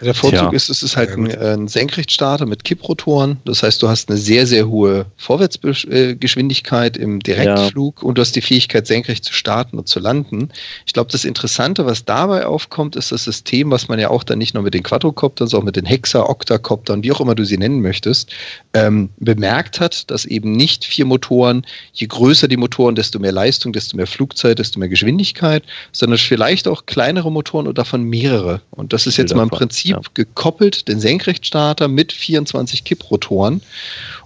Der 0.00 0.14
Vorzug 0.14 0.50
Tja. 0.50 0.50
ist, 0.50 0.70
es 0.70 0.82
ist 0.82 0.96
halt 0.96 1.10
ein, 1.10 1.36
ein, 1.36 1.68
Senkrechtstarter 1.68 2.46
mit 2.46 2.64
Kipprotoren. 2.64 3.38
Das 3.44 3.62
heißt, 3.62 3.82
du 3.82 3.88
hast 3.88 4.08
eine 4.08 4.18
sehr, 4.18 4.46
sehr 4.46 4.68
hohe 4.68 5.06
Vorwärtsgeschwindigkeit 5.16 6.96
im 6.96 7.20
Direktflug 7.20 8.00
ja. 8.00 8.08
und 8.08 8.16
du 8.16 8.22
hast 8.22 8.36
die 8.36 8.40
Fähigkeit, 8.40 8.86
senkrecht 8.86 9.24
zu 9.24 9.32
starten 9.32 9.78
und 9.78 9.88
zu 9.88 10.00
landen. 10.00 10.50
Ich 10.86 10.92
glaube, 10.92 11.10
das 11.10 11.24
Interessante, 11.24 11.86
was 11.86 12.04
dabei 12.04 12.46
aufkommt, 12.46 12.96
ist 12.96 13.12
das 13.12 13.24
System, 13.24 13.70
was 13.70 13.88
man 13.88 13.98
ja 13.98 14.10
auch 14.10 14.24
dann 14.24 14.38
nicht 14.38 14.54
nur 14.54 14.62
mit 14.62 14.74
den 14.74 14.82
Quadrocoptern, 14.82 15.48
sondern 15.48 15.62
auch 15.62 15.66
mit 15.66 15.76
den 15.76 15.86
Hexa, 15.86 16.22
Octacoptern, 16.22 17.02
wie 17.02 17.12
auch 17.12 17.20
immer 17.20 17.34
du 17.34 17.44
sie 17.44 17.58
nennen 17.58 17.80
möchtest, 17.80 18.30
ähm, 18.74 19.10
bemerkt 19.18 19.80
hat, 19.80 20.10
dass 20.10 20.24
eben 20.24 20.52
nicht 20.52 20.84
vier 20.84 21.04
Motoren, 21.04 21.66
je 21.92 22.06
größer 22.06 22.48
die 22.48 22.56
Motoren, 22.56 22.94
desto 22.94 23.18
mehr 23.18 23.32
Leistung, 23.32 23.72
desto 23.72 23.96
mehr 23.96 24.06
Flugzeit, 24.06 24.58
desto 24.58 24.78
mehr 24.78 24.88
Geschwindigkeit, 24.88 25.64
sondern 25.92 26.18
vielleicht 26.18 26.68
auch 26.68 26.86
kleinere 26.86 27.30
Motoren 27.32 27.66
und 27.66 27.78
davon 27.78 28.04
mehrere. 28.04 28.60
Und 28.70 28.92
das 28.92 29.06
ist 29.06 29.16
jetzt 29.16 29.34
mal 29.34 29.42
im 29.42 29.50
Prinzip 29.50 29.87
Prinzip 29.94 30.18
ja. 30.18 30.24
gekoppelt, 30.24 30.88
den 30.88 31.00
Senkrechtstarter 31.00 31.88
mit 31.88 32.12
24 32.12 32.84
Kipprotoren. 32.84 33.62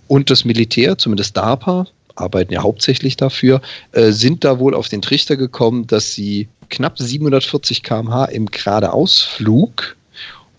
Und 0.08 0.30
das 0.30 0.44
Militär, 0.44 0.98
zumindest 0.98 1.36
DARPA, 1.36 1.86
arbeiten 2.14 2.52
ja 2.52 2.62
hauptsächlich 2.62 3.16
dafür, 3.16 3.62
äh, 3.92 4.12
sind 4.12 4.44
da 4.44 4.58
wohl 4.58 4.74
auf 4.74 4.88
den 4.88 5.02
Trichter 5.02 5.36
gekommen, 5.36 5.86
dass 5.86 6.14
sie 6.14 6.48
knapp 6.68 6.98
740 6.98 7.82
km/h 7.82 8.26
im 8.26 8.46
Geradeausflug 8.46 9.96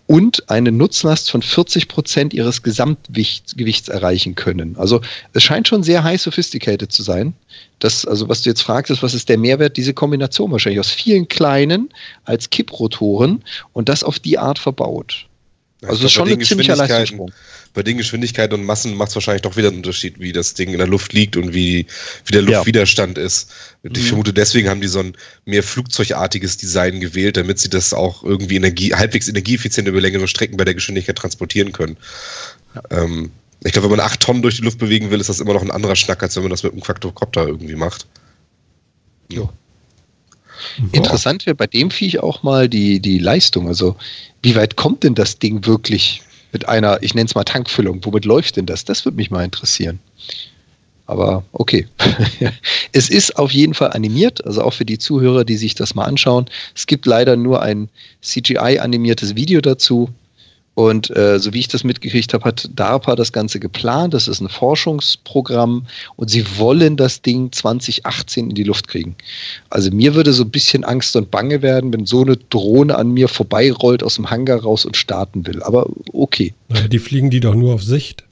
und 0.08 0.50
eine 0.50 0.72
Nutzlast 0.72 1.32
von 1.32 1.42
40 1.42 1.88
Prozent 1.88 2.34
ihres 2.34 2.62
Gesamtgewichts 2.62 3.88
erreichen 3.88 4.36
können. 4.36 4.76
Also 4.78 5.02
es 5.34 5.44
scheint 5.44 5.68
schon 5.68 5.84
sehr 5.84 6.04
high 6.04 6.22
sophisticated 6.22 6.92
zu 6.92 7.04
sein. 7.04 7.34
Das, 7.80 8.06
also 8.06 8.28
was 8.28 8.42
du 8.42 8.50
jetzt 8.50 8.62
fragst, 8.62 8.92
ist, 8.92 9.02
was 9.02 9.14
ist 9.14 9.30
der 9.30 9.38
Mehrwert? 9.38 9.78
Diese 9.78 9.94
Kombination 9.94 10.52
wahrscheinlich 10.52 10.80
aus 10.80 10.90
vielen 10.90 11.28
kleinen 11.28 11.90
als 12.26 12.50
Kipprotoren 12.50 13.44
und 13.72 13.90
das 13.90 14.04
auf 14.04 14.20
die 14.20 14.38
Art 14.38 14.60
verbaut. 14.60 15.26
Also 15.82 16.04
das 16.04 16.04
ist 16.04 16.12
schon 16.14 16.30
ein 16.30 16.42
ziemlicher 16.42 16.76
Leistungssprung 16.76 17.32
bei 17.74 17.82
den 17.82 17.98
Geschwindigkeiten 17.98 18.54
und 18.54 18.66
Massen 18.66 18.96
macht 18.96 19.10
es 19.10 19.16
wahrscheinlich 19.16 19.42
doch 19.42 19.58
wieder 19.58 19.70
einen 19.70 19.78
Unterschied, 19.78 20.20
wie 20.20 20.32
das 20.32 20.54
Ding 20.54 20.70
in 20.70 20.78
der 20.78 20.88
Luft 20.88 21.14
liegt 21.14 21.36
und 21.38 21.54
wie, 21.54 21.88
wie 22.26 22.32
der 22.32 22.44
Luftwiderstand 22.44 23.18
ja. 23.18 23.24
ist. 23.24 23.52
Ich 23.82 23.92
mhm. 23.92 23.96
vermute, 23.96 24.34
deswegen 24.34 24.70
haben 24.70 24.82
die 24.82 24.88
so 24.88 25.00
ein 25.00 25.18
mehr 25.46 25.64
flugzeugartiges 25.64 26.58
Design 26.58 27.00
gewählt, 27.00 27.38
damit 27.38 27.60
sie 27.60 27.70
das 27.70 27.94
auch 27.94 28.24
irgendwie 28.24 28.56
Energie, 28.56 28.94
halbwegs 28.94 29.28
energieeffizient 29.28 29.88
über 29.88 30.02
längere 30.02 30.28
Strecken 30.28 30.58
bei 30.58 30.66
der 30.66 30.76
Geschwindigkeit 30.76 31.16
transportieren 31.16 31.72
können. 31.72 31.98
Ja. 32.76 33.04
Ähm, 33.04 33.32
ich 33.64 33.72
glaube, 33.72 33.90
wenn 33.90 33.98
man 33.98 34.06
acht 34.06 34.20
Tonnen 34.20 34.42
durch 34.42 34.58
die 34.58 34.64
Luft 34.64 34.78
bewegen 34.78 35.10
will, 35.10 35.20
ist 35.20 35.30
das 35.30 35.40
immer 35.40 35.54
noch 35.54 35.62
ein 35.62 35.72
anderer 35.72 35.96
Schnack, 35.96 36.22
als 36.22 36.36
wenn 36.36 36.44
man 36.44 36.50
das 36.50 36.64
mit 36.64 36.74
einem 36.74 36.82
Quadrocopter 36.82 37.48
irgendwie 37.48 37.76
macht. 37.76 38.06
Ja. 39.32 39.50
Interessant 40.92 41.46
wäre 41.46 41.56
bei 41.56 41.68
dem 41.68 41.90
Viech 41.90 42.20
auch 42.20 42.44
mal 42.44 42.70
die, 42.70 43.00
die 43.00 43.20
Leistung. 43.20 43.68
Also, 43.68 43.96
wie 44.42 44.56
weit 44.56 44.76
kommt 44.76 45.04
denn 45.04 45.16
das 45.16 45.40
Ding 45.40 45.66
wirklich 45.66 46.22
mit 46.54 46.70
einer, 46.70 47.02
ich 47.02 47.14
nenne 47.16 47.26
es 47.26 47.36
mal 47.36 47.44
Tankfüllung. 47.44 48.00
Womit 48.06 48.26
läuft 48.26 48.58
denn 48.58 48.66
das? 48.66 48.86
Das 48.86 49.04
würde 49.06 49.18
mich 49.18 49.32
mal 49.32 49.44
interessieren. 49.44 50.00
Aber 51.06 51.44
okay. 51.52 51.88
es 52.94 53.10
ist 53.10 53.38
auf 53.38 53.52
jeden 53.52 53.74
Fall 53.74 53.92
animiert, 53.92 54.46
also 54.46 54.62
auch 54.62 54.74
für 54.74 54.86
die 54.86 54.98
Zuhörer, 54.98 55.44
die 55.44 55.58
sich 55.58 55.76
das 55.76 55.96
mal 55.96 56.06
anschauen. 56.06 56.46
Es 56.76 56.88
gibt 56.88 57.06
leider 57.06 57.36
nur 57.36 57.62
ein 57.62 57.90
CGI-animiertes 58.22 59.36
Video 59.36 59.60
dazu. 59.60 60.10
Und 60.76 61.16
äh, 61.16 61.40
so 61.40 61.54
wie 61.54 61.60
ich 61.60 61.68
das 61.68 61.84
mitgekriegt 61.84 62.34
habe, 62.34 62.46
hat 62.46 62.70
DARPA 62.74 63.16
das 63.16 63.32
Ganze 63.32 63.60
geplant. 63.60 64.14
Das 64.14 64.28
ist 64.28 64.42
ein 64.42 64.50
Forschungsprogramm 64.50 65.86
und 66.16 66.30
sie 66.30 66.46
wollen 66.58 66.98
das 66.98 67.22
Ding 67.22 67.52
2018 67.52 68.50
in 68.50 68.56
die 68.56 68.64
Luft 68.64 68.88
kriegen. 68.88 69.16
Also 69.70 69.92
mir 69.92 70.16
würde 70.16 70.34
so 70.34 70.44
ein 70.44 70.50
bisschen 70.50 70.84
Angst 70.84 71.16
und 71.16 71.30
Bange 71.30 71.62
werden, 71.62 71.94
wenn 71.94 72.08
so 72.08 72.22
eine 72.22 72.38
Drohne 72.38 72.98
an 72.98 73.12
mir 73.12 73.28
vorbeirollt 73.28 74.02
aus 74.02 74.16
dem 74.16 74.32
Hangar 74.32 74.62
raus 74.62 74.86
und 74.86 74.98
starten 74.98 75.46
will. 75.46 75.62
Aber 75.62 75.88
okay. 76.12 76.54
Naja, 76.70 76.88
die 76.88 77.00
fliegen 77.00 77.30
die 77.30 77.40
doch 77.40 77.54
nur 77.54 77.76
auf 77.76 77.84
Sicht. 77.84 78.24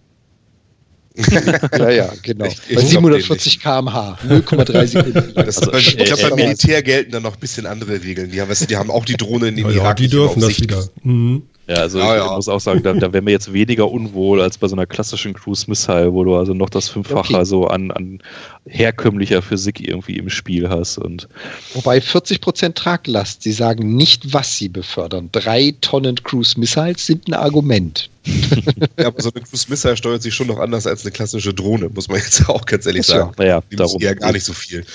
ja, 1.77 1.89
ja, 1.89 2.13
genau. 2.23 2.45
Ich, 2.45 2.73
bei 2.73 2.81
740 2.81 3.59
km/h, 3.59 4.17
0,3 4.27 4.87
Sekunden. 4.87 5.33
Also, 5.35 5.73
ich 5.73 5.97
glaube, 5.97 6.21
beim 6.21 6.35
Militär 6.35 6.81
gelten 6.81 7.11
dann 7.11 7.23
noch 7.23 7.33
ein 7.33 7.39
bisschen 7.39 7.65
andere 7.65 8.01
Regeln. 8.01 8.31
Die 8.31 8.39
haben, 8.39 8.51
die 8.69 8.77
haben 8.77 8.89
auch 8.89 9.03
die 9.03 9.17
Drohne 9.17 9.49
in 9.49 9.57
den 9.57 9.65
ja, 9.65 9.75
Irak. 9.75 9.97
Die 9.97 10.07
dürfen 10.07 10.39
das 10.39 10.59
wieder. 10.61 10.87
Mhm. 11.03 11.43
Ja, 11.67 11.75
also 11.75 11.99
ja, 11.99 12.17
ich 12.17 12.23
ja. 12.23 12.35
muss 12.35 12.49
auch 12.49 12.59
sagen, 12.59 12.81
da, 12.83 12.93
da 12.93 13.13
wäre 13.13 13.21
mir 13.21 13.31
jetzt 13.31 13.53
weniger 13.53 13.89
unwohl 13.89 14.41
als 14.41 14.57
bei 14.57 14.67
so 14.67 14.75
einer 14.75 14.85
klassischen 14.85 15.33
Cruise 15.33 15.65
Missile, 15.67 16.11
wo 16.11 16.23
du 16.23 16.35
also 16.35 16.53
noch 16.53 16.69
das 16.69 16.89
Fünffache 16.89 17.35
okay. 17.35 17.45
so 17.45 17.67
an, 17.67 17.91
an 17.91 18.19
herkömmlicher 18.65 19.41
Physik 19.41 19.79
irgendwie 19.79 20.17
im 20.17 20.29
Spiel 20.29 20.69
hast. 20.69 20.97
Und 20.97 21.29
Wobei 21.73 21.99
40% 21.99 22.73
Traglast, 22.73 23.43
sie 23.43 23.51
sagen 23.51 23.95
nicht, 23.95 24.33
was 24.33 24.57
sie 24.57 24.69
befördern. 24.69 25.29
Drei 25.31 25.75
Tonnen 25.81 26.15
Cruise 26.23 26.59
Missiles 26.59 27.05
sind 27.05 27.27
ein 27.27 27.35
Argument. 27.35 28.09
ja, 28.97 29.07
aber 29.07 29.21
so 29.21 29.31
eine 29.33 29.43
Cruise 29.43 29.67
Missile 29.69 29.95
steuert 29.95 30.23
sich 30.23 30.33
schon 30.33 30.47
noch 30.47 30.59
anders 30.59 30.87
als 30.87 31.03
eine 31.03 31.11
klassische 31.11 31.53
Drohne, 31.53 31.89
muss 31.89 32.07
man 32.07 32.17
jetzt 32.17 32.49
auch 32.49 32.65
ganz 32.65 32.85
ehrlich 32.85 33.05
sagen. 33.05 33.31
Ja, 33.37 33.43
naja, 33.43 33.63
Die 33.71 33.75
darum. 33.75 34.01
ja 34.01 34.13
gar 34.13 34.31
nicht 34.31 34.45
so 34.45 34.53
viel. 34.53 34.85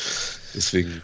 Deswegen. 0.55 1.03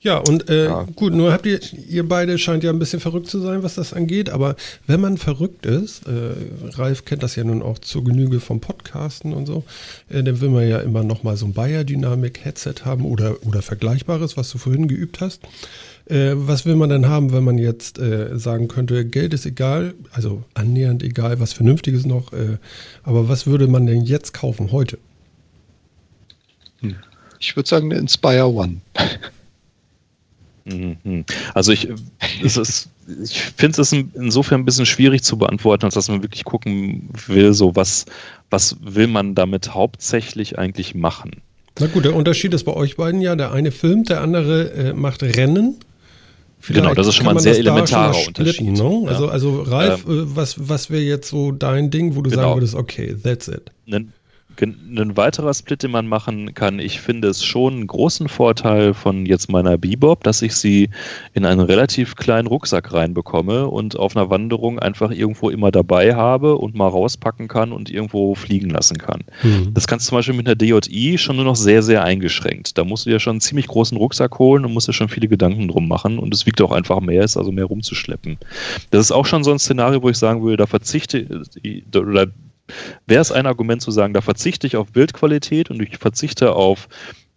Ja, 0.00 0.18
und 0.18 0.48
äh, 0.48 0.66
ja. 0.66 0.86
gut, 0.94 1.12
nur 1.12 1.32
habt 1.32 1.44
ihr, 1.44 1.58
ihr 1.88 2.08
beide 2.08 2.38
scheint 2.38 2.62
ja 2.62 2.70
ein 2.70 2.78
bisschen 2.78 3.00
verrückt 3.00 3.28
zu 3.28 3.40
sein, 3.40 3.64
was 3.64 3.74
das 3.74 3.92
angeht, 3.92 4.30
aber 4.30 4.54
wenn 4.86 5.00
man 5.00 5.18
verrückt 5.18 5.66
ist, 5.66 6.06
äh, 6.06 6.34
Ralf 6.76 7.04
kennt 7.04 7.24
das 7.24 7.34
ja 7.34 7.42
nun 7.42 7.62
auch 7.62 7.80
zur 7.80 8.04
Genüge 8.04 8.38
vom 8.38 8.60
Podcasten 8.60 9.32
und 9.32 9.46
so, 9.46 9.64
äh, 10.08 10.22
dann 10.22 10.40
will 10.40 10.50
man 10.50 10.68
ja 10.68 10.78
immer 10.78 11.02
nochmal 11.02 11.36
so 11.36 11.46
ein 11.46 11.52
Bayer-Dynamik-Headset 11.52 12.84
haben 12.84 13.04
oder, 13.04 13.44
oder 13.44 13.60
Vergleichbares, 13.60 14.36
was 14.36 14.50
du 14.50 14.58
vorhin 14.58 14.86
geübt 14.86 15.20
hast. 15.20 15.42
Äh, 16.06 16.34
was 16.34 16.64
will 16.64 16.76
man 16.76 16.90
denn 16.90 17.08
haben, 17.08 17.32
wenn 17.32 17.42
man 17.42 17.58
jetzt 17.58 17.98
äh, 17.98 18.38
sagen 18.38 18.68
könnte, 18.68 19.04
Geld 19.04 19.34
ist 19.34 19.46
egal, 19.46 19.94
also 20.12 20.44
annähernd 20.54 21.02
egal, 21.02 21.40
was 21.40 21.52
Vernünftiges 21.52 22.06
noch, 22.06 22.32
äh, 22.32 22.58
aber 23.02 23.28
was 23.28 23.48
würde 23.48 23.66
man 23.66 23.86
denn 23.86 24.02
jetzt 24.02 24.32
kaufen 24.32 24.70
heute? 24.70 24.96
Hm. 26.82 26.94
Ich 27.40 27.56
würde 27.56 27.68
sagen, 27.68 27.90
eine 27.90 28.00
Inspire 28.00 28.46
One. 28.46 28.80
Mhm. 30.68 31.24
Also 31.54 31.72
ich, 31.72 31.88
ist, 32.42 32.88
ich 33.22 33.40
finde 33.40 33.80
es 33.80 33.92
insofern 33.92 34.60
ein 34.60 34.64
bisschen 34.64 34.86
schwierig 34.86 35.22
zu 35.22 35.38
beantworten, 35.38 35.84
als 35.84 35.94
dass 35.94 36.08
man 36.08 36.22
wirklich 36.22 36.44
gucken 36.44 37.08
will, 37.26 37.54
so 37.54 37.74
was, 37.74 38.06
was 38.50 38.76
will 38.80 39.06
man 39.06 39.34
damit 39.34 39.74
hauptsächlich 39.74 40.58
eigentlich 40.58 40.94
machen. 40.94 41.42
Na 41.80 41.86
gut, 41.86 42.04
der 42.04 42.14
Unterschied 42.14 42.54
ist 42.54 42.64
bei 42.64 42.74
euch 42.74 42.96
beiden 42.96 43.20
ja, 43.20 43.36
der 43.36 43.52
eine 43.52 43.70
filmt, 43.70 44.10
der 44.10 44.20
andere 44.20 44.70
äh, 44.72 44.92
macht 44.92 45.22
Rennen. 45.22 45.76
Vielleicht 46.60 46.84
genau, 46.84 46.94
das 46.94 47.06
ist 47.06 47.14
schon 47.14 47.26
mal 47.26 47.36
ein 47.36 47.38
sehr 47.38 47.56
elementarer 47.56 48.26
Unterschied. 48.26 48.72
Ne? 48.72 49.04
Also, 49.06 49.26
ja. 49.26 49.30
also 49.30 49.62
Ralf, 49.62 50.04
ähm, 50.08 50.12
äh, 50.12 50.36
was, 50.36 50.68
was 50.68 50.90
wäre 50.90 51.02
jetzt 51.02 51.28
so 51.28 51.52
dein 51.52 51.90
Ding, 51.90 52.16
wo 52.16 52.22
du 52.22 52.30
genau. 52.30 52.42
sagen 52.42 52.56
würdest, 52.56 52.74
okay, 52.74 53.14
that's 53.22 53.46
it? 53.46 53.70
Ein, 53.90 54.12
ein 54.66 55.16
weiterer 55.16 55.54
Split, 55.54 55.82
den 55.82 55.90
man 55.90 56.06
machen 56.06 56.54
kann, 56.54 56.78
ich 56.78 57.00
finde 57.00 57.28
es 57.28 57.44
schon 57.44 57.74
einen 57.74 57.86
großen 57.86 58.28
Vorteil 58.28 58.94
von 58.94 59.26
jetzt 59.26 59.50
meiner 59.50 59.78
Bebop, 59.78 60.24
dass 60.24 60.42
ich 60.42 60.56
sie 60.56 60.90
in 61.34 61.44
einen 61.44 61.60
relativ 61.60 62.16
kleinen 62.16 62.48
Rucksack 62.48 62.92
reinbekomme 62.92 63.68
und 63.68 63.96
auf 63.96 64.16
einer 64.16 64.30
Wanderung 64.30 64.78
einfach 64.78 65.10
irgendwo 65.10 65.50
immer 65.50 65.70
dabei 65.70 66.14
habe 66.14 66.56
und 66.56 66.74
mal 66.74 66.88
rauspacken 66.88 67.48
kann 67.48 67.72
und 67.72 67.90
irgendwo 67.90 68.34
fliegen 68.34 68.70
lassen 68.70 68.98
kann. 68.98 69.22
Mhm. 69.42 69.74
Das 69.74 69.86
kannst 69.86 70.06
du 70.06 70.10
zum 70.10 70.18
Beispiel 70.18 70.34
mit 70.34 70.46
einer 70.46 70.56
DJI 70.56 71.18
schon 71.18 71.36
nur 71.36 71.44
noch 71.44 71.56
sehr, 71.56 71.82
sehr 71.82 72.02
eingeschränkt. 72.02 72.76
Da 72.78 72.84
musst 72.84 73.06
du 73.06 73.10
dir 73.10 73.20
schon 73.20 73.34
einen 73.34 73.40
ziemlich 73.40 73.68
großen 73.68 73.96
Rucksack 73.96 74.38
holen 74.38 74.64
und 74.64 74.72
musst 74.72 74.88
dir 74.88 74.92
schon 74.92 75.08
viele 75.08 75.28
Gedanken 75.28 75.68
drum 75.68 75.88
machen 75.88 76.18
und 76.18 76.34
es 76.34 76.46
wiegt 76.46 76.60
auch 76.60 76.72
einfach 76.72 77.00
mehr, 77.00 77.22
ist 77.22 77.36
also 77.36 77.52
mehr 77.52 77.66
rumzuschleppen. 77.66 78.38
Das 78.90 79.02
ist 79.02 79.12
auch 79.12 79.26
schon 79.26 79.44
so 79.44 79.52
ein 79.52 79.58
Szenario, 79.58 80.02
wo 80.02 80.08
ich 80.08 80.18
sagen 80.18 80.42
würde, 80.42 80.56
da 80.56 80.66
verzichte 80.66 81.42
oder 81.94 82.26
wäre 83.06 83.20
es 83.20 83.32
ein 83.32 83.46
Argument 83.46 83.82
zu 83.82 83.90
sagen, 83.90 84.14
da 84.14 84.20
verzichte 84.20 84.66
ich 84.66 84.76
auf 84.76 84.92
Bildqualität 84.92 85.70
und 85.70 85.80
ich 85.82 85.98
verzichte 85.98 86.52
auf 86.54 86.88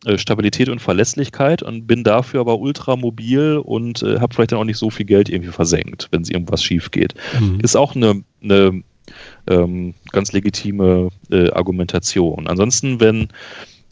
äh, 0.06 0.18
Stabilität 0.18 0.70
und 0.70 0.80
Verlässlichkeit 0.80 1.62
und 1.62 1.86
bin 1.86 2.04
dafür 2.04 2.42
aber 2.42 2.60
ultra 2.60 2.96
mobil 2.96 3.62
und 3.64 4.02
äh, 4.02 4.20
habe 4.20 4.34
vielleicht 4.34 4.52
dann 4.52 4.60
auch 4.60 4.66
nicht 4.66 4.80
so 4.80 4.90
viel 4.90 5.06
Geld 5.06 5.30
irgendwie 5.30 5.52
versenkt, 5.52 6.08
wenn 6.12 6.24
es 6.24 6.30
irgendwas 6.30 6.64
schief 6.64 6.92
geht. 6.92 7.14
Mhm. 7.40 7.60
Ist 7.62 7.76
auch 7.76 7.96
eine, 7.96 8.24
eine 8.42 8.84
ähm, 9.48 9.94
ganz 10.12 10.32
legitime 10.32 11.10
äh, 11.30 11.52
Argumentation. 11.52 12.48
Ansonsten, 12.48 13.00
wenn 13.00 13.28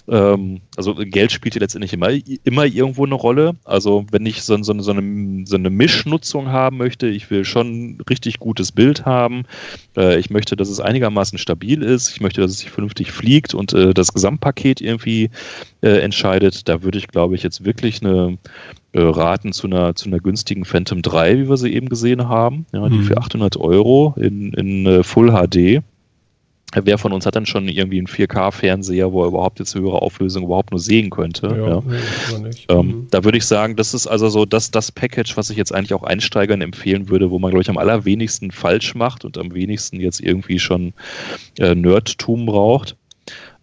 ähm, 0.10 0.61
also 0.76 0.95
Geld 0.95 1.31
spielt 1.31 1.53
hier 1.53 1.61
letztendlich 1.61 1.94
immer, 1.94 2.10
immer 2.44 2.65
irgendwo 2.65 3.06
eine 3.06 3.15
Rolle. 3.15 3.56
Also 3.64 4.06
wenn 4.11 4.26
ich 4.26 4.44
so, 4.44 4.61
so, 4.64 4.80
so, 4.80 4.91
eine, 4.91 5.45
so 5.45 5.56
eine 5.56 5.69
Mischnutzung 5.69 6.48
haben 6.49 6.77
möchte, 6.77 7.07
ich 7.07 7.30
will 7.30 7.45
schon 7.45 7.68
ein 7.68 8.02
richtig 8.10 8.40
gutes 8.40 8.72
Bild 8.72 9.06
haben. 9.06 9.44
Äh, 9.95 10.19
ich 10.19 10.30
möchte, 10.30 10.56
dass 10.56 10.69
es 10.69 10.80
einigermaßen 10.80 11.38
stabil 11.38 11.84
ist. 11.84 12.10
Ich 12.11 12.22
möchte, 12.22 12.41
dass 12.41 12.52
es 12.52 12.60
sich 12.60 12.72
vernünftig 12.72 13.11
fliegt 13.11 13.53
und 13.53 13.73
äh, 13.73 13.94
das 13.94 14.14
Gesamtpaket 14.14 14.81
irgendwie 14.81 15.30
äh, 15.81 15.99
entscheidet. 15.99 16.68
Da 16.68 16.81
würde 16.81 16.98
ich, 16.98 17.07
glaube 17.07 17.36
ich, 17.36 17.44
jetzt 17.44 17.64
wirklich 17.64 18.03
eine 18.03 18.38
äh, 18.94 19.02
raten 19.02 19.53
zu 19.53 19.68
einer, 19.68 19.95
zu 19.95 20.07
einer 20.07 20.19
günstigen 20.19 20.65
Phantom 20.65 21.02
3, 21.02 21.38
wie 21.38 21.49
wir 21.49 21.57
sie 21.57 21.73
eben 21.73 21.90
gesehen 21.90 22.27
haben. 22.27 22.65
Ja, 22.73 22.88
die 22.90 22.98
mhm. 22.98 23.03
für 23.03 23.18
800 23.18 23.57
Euro 23.57 24.15
in, 24.18 24.53
in 24.53 24.86
äh, 24.86 25.03
Full 25.03 25.31
HD 25.31 25.84
wer 26.73 26.97
von 26.97 27.13
uns 27.13 27.25
hat 27.25 27.35
dann 27.35 27.45
schon 27.45 27.67
irgendwie 27.67 27.97
einen 27.97 28.07
4K-Fernseher, 28.07 29.11
wo 29.11 29.23
er 29.23 29.29
überhaupt 29.29 29.59
jetzt 29.59 29.75
höhere 29.75 30.01
Auflösung 30.01 30.43
überhaupt 30.43 30.71
nur 30.71 30.79
sehen 30.79 31.09
könnte? 31.09 31.47
Ja, 31.47 31.67
ja. 31.67 31.83
Nee, 32.39 32.49
ähm, 32.69 32.85
mhm. 32.85 33.07
Da 33.09 33.23
würde 33.23 33.37
ich 33.37 33.45
sagen, 33.45 33.75
das 33.75 33.93
ist 33.93 34.07
also 34.07 34.29
so 34.29 34.45
das, 34.45 34.71
das 34.71 34.91
Package, 34.91 35.35
was 35.37 35.49
ich 35.49 35.57
jetzt 35.57 35.73
eigentlich 35.73 35.93
auch 35.93 36.03
Einsteigern 36.03 36.61
empfehlen 36.61 37.09
würde, 37.09 37.31
wo 37.31 37.39
man, 37.39 37.51
glaube 37.51 37.63
ich, 37.63 37.69
am 37.69 37.77
allerwenigsten 37.77 38.51
falsch 38.51 38.95
macht 38.95 39.25
und 39.25 39.37
am 39.37 39.53
wenigsten 39.53 39.99
jetzt 39.99 40.21
irgendwie 40.21 40.59
schon 40.59 40.93
äh, 41.57 41.75
Nerdtum 41.75 42.45
braucht. 42.45 42.95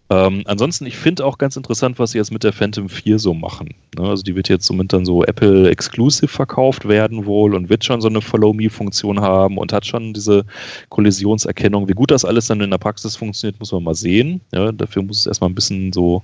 Ähm, 0.08 0.42
ansonsten, 0.44 0.86
ich 0.86 0.96
finde 0.96 1.24
auch 1.24 1.36
ganz 1.36 1.56
interessant, 1.56 1.98
was 1.98 2.12
sie 2.12 2.18
jetzt 2.18 2.32
mit 2.32 2.44
der 2.44 2.52
Phantom 2.52 2.88
4 2.88 3.18
so 3.18 3.34
machen. 3.34 3.74
Ne? 3.98 4.08
Also 4.08 4.22
die 4.22 4.36
wird 4.36 4.48
jetzt 4.48 4.66
somit 4.66 4.92
dann 4.92 5.04
so 5.04 5.24
Apple 5.24 5.68
Exclusive 5.68 6.28
verkauft 6.28 6.86
werden 6.86 7.26
wohl 7.26 7.54
und 7.54 7.68
wird 7.68 7.84
schon 7.84 8.00
so 8.00 8.08
eine 8.08 8.20
Follow-Me-Funktion 8.20 9.20
haben 9.20 9.58
und 9.58 9.72
hat 9.72 9.84
schon 9.84 10.14
diese 10.14 10.44
Kollisionserkennung. 10.90 11.88
Wie 11.88 11.94
gut 11.94 12.12
das 12.12 12.24
alles 12.24 12.46
dann 12.46 12.60
in 12.60 12.70
der 12.70 12.78
Praxis 12.78 13.16
funktioniert, 13.16 13.58
muss 13.58 13.72
man 13.72 13.82
mal 13.82 13.94
sehen. 13.94 14.40
Ja, 14.52 14.70
dafür 14.70 15.02
muss 15.02 15.20
es 15.20 15.26
erstmal 15.26 15.50
ein 15.50 15.56
bisschen 15.56 15.92
so 15.92 16.22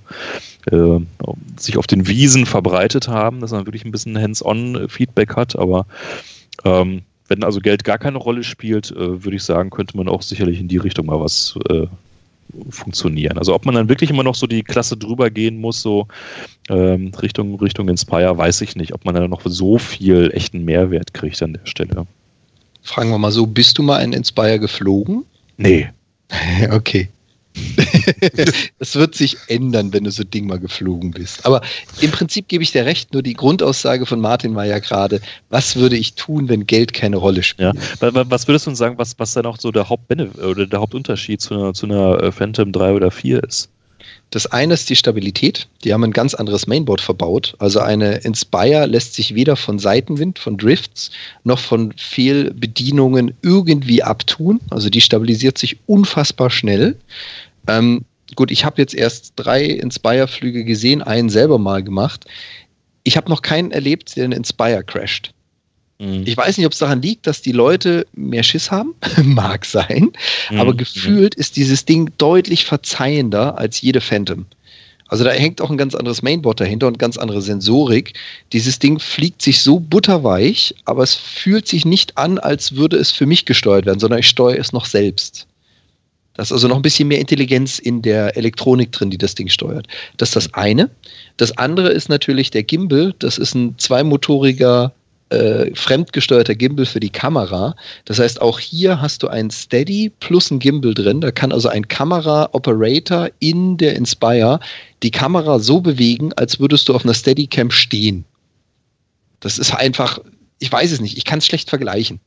äh, 0.71 0.99
sich 1.57 1.77
auf 1.77 1.87
den 1.87 2.07
Wiesen 2.07 2.45
verbreitet 2.45 3.09
haben, 3.09 3.41
dass 3.41 3.51
man 3.51 3.65
wirklich 3.65 3.83
ein 3.83 3.91
bisschen 3.91 4.17
Hands-on-Feedback 4.17 5.35
hat, 5.35 5.57
aber 5.57 5.85
ähm, 6.63 7.01
wenn 7.27 7.43
also 7.43 7.59
Geld 7.59 7.83
gar 7.83 7.97
keine 7.97 8.17
Rolle 8.17 8.43
spielt, 8.43 8.91
äh, 8.91 9.23
würde 9.23 9.35
ich 9.35 9.43
sagen, 9.43 9.71
könnte 9.71 9.97
man 9.97 10.07
auch 10.07 10.21
sicherlich 10.21 10.59
in 10.59 10.67
die 10.67 10.77
Richtung 10.77 11.07
mal 11.07 11.19
was 11.19 11.57
äh, 11.69 11.87
funktionieren. 12.69 13.37
Also 13.37 13.53
ob 13.53 13.65
man 13.65 13.75
dann 13.75 13.89
wirklich 13.89 14.09
immer 14.09 14.23
noch 14.23 14.35
so 14.35 14.47
die 14.47 14.63
Klasse 14.63 14.97
drüber 14.97 15.29
gehen 15.29 15.57
muss, 15.57 15.81
so 15.81 16.07
ähm, 16.69 17.11
Richtung, 17.21 17.59
Richtung 17.59 17.89
Inspire, 17.89 18.37
weiß 18.37 18.61
ich 18.61 18.75
nicht, 18.75 18.93
ob 18.93 19.05
man 19.05 19.15
dann 19.15 19.29
noch 19.29 19.41
so 19.45 19.77
viel 19.77 20.31
echten 20.33 20.63
Mehrwert 20.65 21.13
kriegt 21.13 21.41
an 21.41 21.53
der 21.53 21.65
Stelle. 21.65 22.05
Fragen 22.81 23.09
wir 23.09 23.17
mal 23.17 23.31
so, 23.31 23.45
bist 23.47 23.77
du 23.77 23.83
mal 23.83 23.99
in 23.99 24.13
Inspire 24.13 24.59
geflogen? 24.59 25.25
Nee. 25.57 25.89
okay. 26.71 27.09
das 28.79 28.95
wird 28.95 29.15
sich 29.15 29.37
ändern, 29.47 29.93
wenn 29.93 30.03
du 30.03 30.11
so 30.11 30.23
Ding 30.23 30.47
mal 30.47 30.59
geflogen 30.59 31.11
bist. 31.11 31.45
Aber 31.45 31.61
im 32.01 32.11
Prinzip 32.11 32.47
gebe 32.47 32.63
ich 32.63 32.71
dir 32.71 32.85
recht, 32.85 33.13
nur 33.13 33.21
die 33.21 33.33
Grundaussage 33.33 34.05
von 34.05 34.19
Martin 34.19 34.55
war 34.55 34.65
ja 34.65 34.79
gerade, 34.79 35.21
was 35.49 35.75
würde 35.75 35.95
ich 35.95 36.15
tun, 36.15 36.49
wenn 36.49 36.65
Geld 36.65 36.93
keine 36.93 37.17
Rolle 37.17 37.43
spielt? 37.43 37.75
Ja. 37.75 38.25
Was 38.29 38.47
würdest 38.47 38.67
du 38.67 38.75
sagen, 38.75 38.97
was, 38.97 39.17
was 39.19 39.33
dann 39.33 39.45
auch 39.45 39.59
so 39.59 39.71
der 39.71 39.89
Hauptbenefit 39.89 40.41
oder 40.41 40.65
der 40.65 40.79
Hauptunterschied 40.79 41.41
zu 41.41 41.53
einer, 41.53 41.73
zu 41.73 41.85
einer 41.85 42.21
äh, 42.21 42.31
Phantom 42.31 42.71
3 42.71 42.93
oder 42.93 43.11
4 43.11 43.43
ist? 43.43 43.69
Das 44.33 44.47
eine 44.47 44.73
ist 44.73 44.89
die 44.89 44.95
Stabilität. 44.95 45.67
Die 45.83 45.93
haben 45.93 46.03
ein 46.03 46.11
ganz 46.11 46.33
anderes 46.33 46.65
Mainboard 46.65 47.01
verbaut. 47.01 47.53
Also 47.59 47.81
eine 47.81 48.15
Inspire 48.15 48.87
lässt 48.87 49.13
sich 49.13 49.35
weder 49.35 49.55
von 49.55 49.77
Seitenwind, 49.77 50.39
von 50.39 50.57
Drifts, 50.57 51.11
noch 51.43 51.59
von 51.59 51.93
Fehlbedienungen 51.97 53.35
irgendwie 53.43 54.01
abtun. 54.01 54.59
Also 54.71 54.89
die 54.89 55.01
stabilisiert 55.01 55.59
sich 55.59 55.77
unfassbar 55.85 56.49
schnell. 56.49 56.97
Ähm, 57.67 58.05
gut, 58.35 58.49
ich 58.49 58.65
habe 58.65 58.81
jetzt 58.81 58.95
erst 58.95 59.33
drei 59.35 59.65
Inspire-Flüge 59.65 60.63
gesehen, 60.63 61.03
einen 61.03 61.29
selber 61.29 61.59
mal 61.59 61.83
gemacht. 61.83 62.25
Ich 63.03 63.17
habe 63.17 63.29
noch 63.29 63.43
keinen 63.43 63.69
erlebt, 63.69 64.15
der 64.15 64.23
einen 64.23 64.33
Inspire 64.33 64.83
crasht. 64.83 65.31
Mhm. 66.03 66.23
Ich 66.25 66.35
weiß 66.35 66.57
nicht, 66.57 66.65
ob 66.65 66.73
es 66.73 66.79
daran 66.79 67.01
liegt, 67.01 67.25
dass 67.27 67.41
die 67.41 67.53
Leute 67.53 68.05
mehr 68.13 68.43
Schiss 68.43 68.69
haben. 68.69 68.93
Mag 69.23 69.65
sein. 69.65 70.11
Mhm. 70.51 70.59
Aber 70.59 70.73
gefühlt 70.73 71.33
ist 71.35 71.55
dieses 71.55 71.85
Ding 71.85 72.11
deutlich 72.17 72.65
verzeihender 72.65 73.57
als 73.57 73.81
jede 73.81 74.01
Phantom. 74.01 74.45
Also 75.07 75.23
da 75.23 75.31
hängt 75.31 75.61
auch 75.61 75.69
ein 75.69 75.77
ganz 75.77 75.95
anderes 75.95 76.23
Mainboard 76.23 76.59
dahinter 76.59 76.87
und 76.87 76.97
ganz 76.97 77.17
andere 77.17 77.41
Sensorik. 77.41 78.13
Dieses 78.51 78.79
Ding 78.79 78.99
fliegt 78.99 79.41
sich 79.41 79.61
so 79.61 79.79
butterweich, 79.79 80.73
aber 80.85 81.03
es 81.03 81.13
fühlt 81.13 81.67
sich 81.67 81.85
nicht 81.85 82.17
an, 82.17 82.39
als 82.39 82.75
würde 82.75 82.97
es 82.97 83.11
für 83.11 83.25
mich 83.25 83.45
gesteuert 83.45 83.85
werden, 83.85 83.99
sondern 83.99 84.19
ich 84.19 84.27
steuere 84.27 84.59
es 84.59 84.73
noch 84.73 84.85
selbst. 84.85 85.45
Da 86.33 86.41
ist 86.41 86.51
also 86.51 86.67
noch 86.67 86.77
ein 86.77 86.81
bisschen 86.81 87.09
mehr 87.09 87.19
Intelligenz 87.19 87.77
in 87.77 88.01
der 88.01 88.35
Elektronik 88.35 88.91
drin, 88.91 89.11
die 89.11 89.19
das 89.19 89.35
Ding 89.35 89.49
steuert. 89.49 89.87
Das 90.17 90.29
ist 90.29 90.35
das 90.35 90.53
eine. 90.55 90.89
Das 91.37 91.55
andere 91.59 91.89
ist 91.89 92.09
natürlich 92.09 92.49
der 92.49 92.63
Gimbal. 92.63 93.13
Das 93.19 93.37
ist 93.37 93.53
ein 93.53 93.77
zweimotoriger, 93.77 94.93
äh, 95.29 95.73
fremdgesteuerter 95.73 96.55
Gimbal 96.55 96.85
für 96.85 96.99
die 96.99 97.09
Kamera. 97.09 97.75
Das 98.05 98.19
heißt, 98.19 98.41
auch 98.41 98.59
hier 98.59 99.01
hast 99.01 99.23
du 99.23 99.27
ein 99.27 99.49
Steady 99.49 100.11
plus 100.19 100.51
ein 100.51 100.59
Gimbal 100.59 100.93
drin. 100.93 101.21
Da 101.21 101.31
kann 101.31 101.51
also 101.51 101.69
ein 101.69 101.87
Kamera-Operator 101.87 103.29
in 103.39 103.77
der 103.77 103.95
Inspire 103.95 104.59
die 105.01 105.11
Kamera 105.11 105.59
so 105.59 105.81
bewegen, 105.81 106.33
als 106.33 106.59
würdest 106.59 106.87
du 106.87 106.95
auf 106.95 107.03
einer 107.03 107.13
Steadicam 107.13 107.71
stehen. 107.71 108.25
Das 109.39 109.57
ist 109.57 109.73
einfach, 109.73 110.19
ich 110.59 110.71
weiß 110.71 110.91
es 110.91 111.01
nicht, 111.01 111.17
ich 111.17 111.25
kann 111.25 111.39
es 111.39 111.45
schlecht 111.45 111.69
vergleichen. 111.69 112.19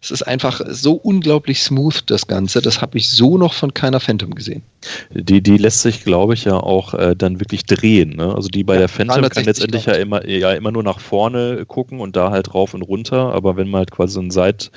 Es 0.00 0.12
ist 0.12 0.22
einfach 0.22 0.60
so 0.68 0.92
unglaublich 0.92 1.60
smooth, 1.60 2.04
das 2.06 2.28
Ganze. 2.28 2.62
Das 2.62 2.80
habe 2.80 2.96
ich 2.96 3.10
so 3.10 3.36
noch 3.36 3.52
von 3.52 3.74
keiner 3.74 3.98
Phantom 3.98 4.32
gesehen. 4.32 4.62
Die, 5.10 5.42
die 5.42 5.56
lässt 5.56 5.82
sich, 5.82 6.04
glaube 6.04 6.34
ich, 6.34 6.44
ja 6.44 6.54
auch 6.54 6.94
äh, 6.94 7.16
dann 7.16 7.40
wirklich 7.40 7.64
drehen. 7.64 8.10
Ne? 8.10 8.32
Also 8.32 8.48
die 8.48 8.62
bei 8.62 8.74
ja, 8.74 8.80
der 8.80 8.88
Phantom 8.88 9.28
kann 9.28 9.44
letztendlich 9.44 9.86
ja 9.86 9.94
immer, 9.94 10.24
ja 10.24 10.52
immer 10.52 10.70
nur 10.70 10.84
nach 10.84 11.00
vorne 11.00 11.66
gucken 11.66 11.98
und 11.98 12.14
da 12.14 12.30
halt 12.30 12.54
rauf 12.54 12.74
und 12.74 12.82
runter. 12.82 13.34
Aber 13.34 13.56
wenn 13.56 13.68
man 13.68 13.80
halt 13.80 13.90
quasi 13.90 14.14
so 14.14 14.20
einen, 14.20 14.30
Seit, 14.30 14.70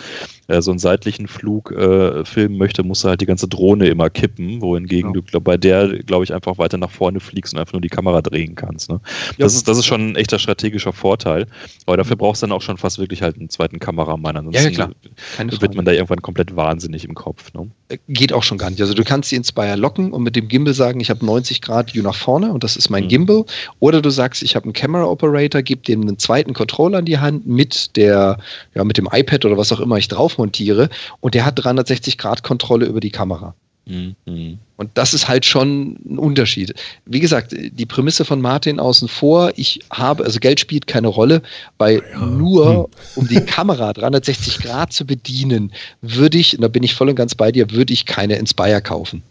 äh, 0.48 0.60
so 0.60 0.72
einen 0.72 0.80
seitlichen 0.80 1.28
Flug 1.28 1.72
äh, 1.72 2.26
filmen 2.26 2.58
möchte, 2.58 2.82
muss 2.82 3.04
halt 3.04 3.22
die 3.22 3.28
ganze 3.28 3.48
Drohne 3.48 3.90
immer 3.90 4.10
kippen. 4.10 4.60
Wohingegen 4.60 5.10
ja. 5.10 5.14
du 5.14 5.22
glaub, 5.22 5.44
bei 5.44 5.58
der, 5.58 6.00
glaube 6.00 6.24
ich, 6.24 6.34
einfach 6.34 6.58
weiter 6.58 6.80
nach 6.80 6.90
vorne 6.90 7.20
fliegst 7.20 7.54
und 7.54 7.60
einfach 7.60 7.74
nur 7.74 7.82
die 7.82 7.90
Kamera 7.90 8.24
drehen 8.24 8.56
kannst. 8.56 8.90
Ne? 8.90 9.00
Ja. 9.38 9.46
Das, 9.46 9.54
ist, 9.54 9.68
das 9.68 9.78
ist 9.78 9.86
schon 9.86 10.14
ein 10.14 10.16
echter 10.16 10.40
strategischer 10.40 10.94
Vorteil. 10.94 11.46
Aber 11.86 11.98
dafür 11.98 12.16
brauchst 12.16 12.42
du 12.42 12.48
dann 12.48 12.56
auch 12.56 12.64
schon 12.64 12.78
fast 12.78 12.98
wirklich 12.98 13.22
halt 13.22 13.38
einen 13.38 13.50
zweiten 13.50 13.78
Kameramann. 13.78 14.36
Ansonsten 14.36 14.64
ja, 14.64 14.72
klar 14.72 14.92
wird 15.38 15.76
man 15.76 15.86
da 15.86 15.92
irgendwann 15.92 16.22
komplett 16.22 16.56
wahnsinnig 16.56 17.06
im 17.06 17.16
Kopf. 17.16 17.54
Ne? 17.54 17.70
Äh, 17.90 17.98
geht 18.08 18.34
auch 18.34 18.44
schon 18.44 18.58
gar 18.58 18.70
nicht. 18.70 18.82
Also 18.82 18.94
du 18.94 19.04
kannst 19.04 19.32
die 19.32 19.36
Inspire 19.36 19.76
locken 19.76 20.14
und 20.14 20.24
mit 20.24 20.36
dem 20.36 20.48
Gimbal 20.48 20.74
sagen, 20.74 21.00
ich 21.00 21.10
habe 21.10 21.26
90 21.26 21.62
Grad 21.62 21.94
View 21.94 22.04
nach 22.04 22.16
vorne 22.16 22.52
und 22.52 22.64
das 22.64 22.76
ist 22.76 22.90
mein 22.90 23.06
mhm. 23.06 23.10
Gimbal. 23.10 23.46
Oder 23.80 24.02
du 24.02 24.10
sagst, 24.10 24.44
ich 24.44 24.56
habe 24.56 24.66
einen 24.66 24.74
Camera 24.74 25.06
Operator, 25.06 25.62
gib 25.62 25.84
dem 25.84 26.02
einen 26.02 26.18
zweiten 26.18 26.54
Controller 26.54 27.00
in 27.00 27.06
die 27.06 27.20
Hand 27.20 27.48
mit 27.48 27.96
der, 27.96 28.38
ja, 28.74 28.84
mit 28.84 28.98
dem 28.98 29.08
iPad 29.12 29.46
oder 29.46 29.58
was 29.58 29.72
auch 29.72 29.80
immer 29.80 29.98
ich 29.98 30.08
drauf 30.08 30.38
montiere 30.38 30.90
und 31.20 31.34
der 31.34 31.46
hat 31.46 31.64
360 31.64 32.18
Grad 32.18 32.44
Kontrolle 32.44 32.86
über 32.86 33.00
die 33.00 33.12
Kamera. 33.12 33.56
Mhm. 33.92 34.60
Und 34.78 34.90
das 34.96 35.14
ist 35.14 35.28
halt 35.28 35.46
schon 35.46 35.98
ein 36.06 36.18
Unterschied. 36.18 36.74
Wie 37.06 37.20
gesagt, 37.20 37.54
die 37.54 37.86
Prämisse 37.86 38.26
von 38.26 38.42
Martin 38.42 38.80
außen 38.80 39.08
vor, 39.08 39.52
ich 39.56 39.82
habe, 39.92 40.24
also 40.24 40.40
Geld 40.40 40.60
spielt 40.60 40.88
keine 40.88 41.08
Rolle, 41.08 41.42
weil 41.78 42.02
ja. 42.12 42.26
nur 42.26 42.86
hm. 42.86 42.86
um 43.16 43.28
die 43.28 43.42
Kamera 43.42 43.94
360 43.94 44.60
Grad 44.60 44.94
zu 44.94 45.06
bedienen, 45.06 45.74
würde 46.02 46.38
ich, 46.38 46.56
und 46.56 46.62
da 46.62 46.68
bin 46.68 46.84
ich 46.84 46.96
voll 46.96 47.10
und 47.10 47.16
ganz 47.16 47.36
bei 47.36 47.52
dir, 47.52 47.72
würde 47.72 47.94
ich 47.94 48.06
keine 48.06 48.36
Inspire 48.36 48.82
kaufen. 48.82 49.24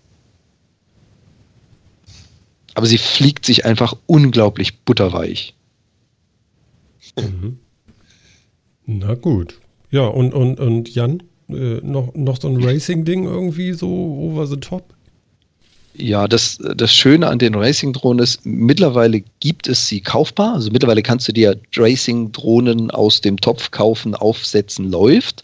Aber 2.75 2.87
sie 2.87 2.99
fliegt 2.99 3.45
sich 3.45 3.65
einfach 3.65 3.95
unglaublich 4.07 4.81
butterweich. 4.81 5.55
Mhm. 7.19 7.59
Na 8.87 9.15
gut. 9.15 9.59
Ja, 9.91 10.03
und, 10.03 10.33
und, 10.33 10.61
und 10.61 10.95
Jan? 10.95 11.23
Äh, 11.55 11.81
noch, 11.83 12.15
noch 12.15 12.41
so 12.41 12.49
ein 12.49 12.63
Racing-Ding 12.63 13.25
irgendwie 13.25 13.73
so 13.73 13.89
over 13.89 14.47
the 14.47 14.57
top? 14.57 14.95
Ja, 15.95 16.29
das, 16.29 16.59
das 16.77 16.95
Schöne 16.95 17.27
an 17.27 17.41
den 17.41 17.55
Racing-Drohnen 17.55 18.23
ist, 18.23 18.41
mittlerweile 18.45 19.23
gibt 19.41 19.67
es 19.67 19.89
sie 19.89 20.01
kaufbar. 20.01 20.55
Also 20.55 20.71
mittlerweile 20.71 21.03
kannst 21.03 21.27
du 21.27 21.33
dir 21.33 21.61
Racing-Drohnen 21.77 22.91
aus 22.93 23.21
dem 23.21 23.39
Topf 23.39 23.71
kaufen, 23.73 24.15
aufsetzen, 24.15 24.91
läuft. 24.91 25.43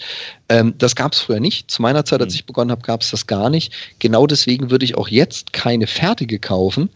Ähm, 0.49 0.75
das 0.79 0.95
gab 0.95 1.13
es 1.13 1.19
früher 1.21 1.41
nicht. 1.41 1.71
Zu 1.71 1.83
meiner 1.83 2.05
Zeit, 2.05 2.21
als 2.21 2.33
mhm. 2.33 2.37
ich 2.37 2.47
begonnen 2.47 2.71
habe, 2.71 2.83
gab 2.83 3.03
es 3.03 3.11
das 3.11 3.27
gar 3.27 3.51
nicht. 3.51 3.73
Genau 3.99 4.27
deswegen 4.27 4.71
würde 4.71 4.85
ich 4.85 4.97
auch 4.97 5.09
jetzt 5.09 5.53
keine 5.53 5.89
fertige 5.89 6.39
kaufen. 6.39 6.91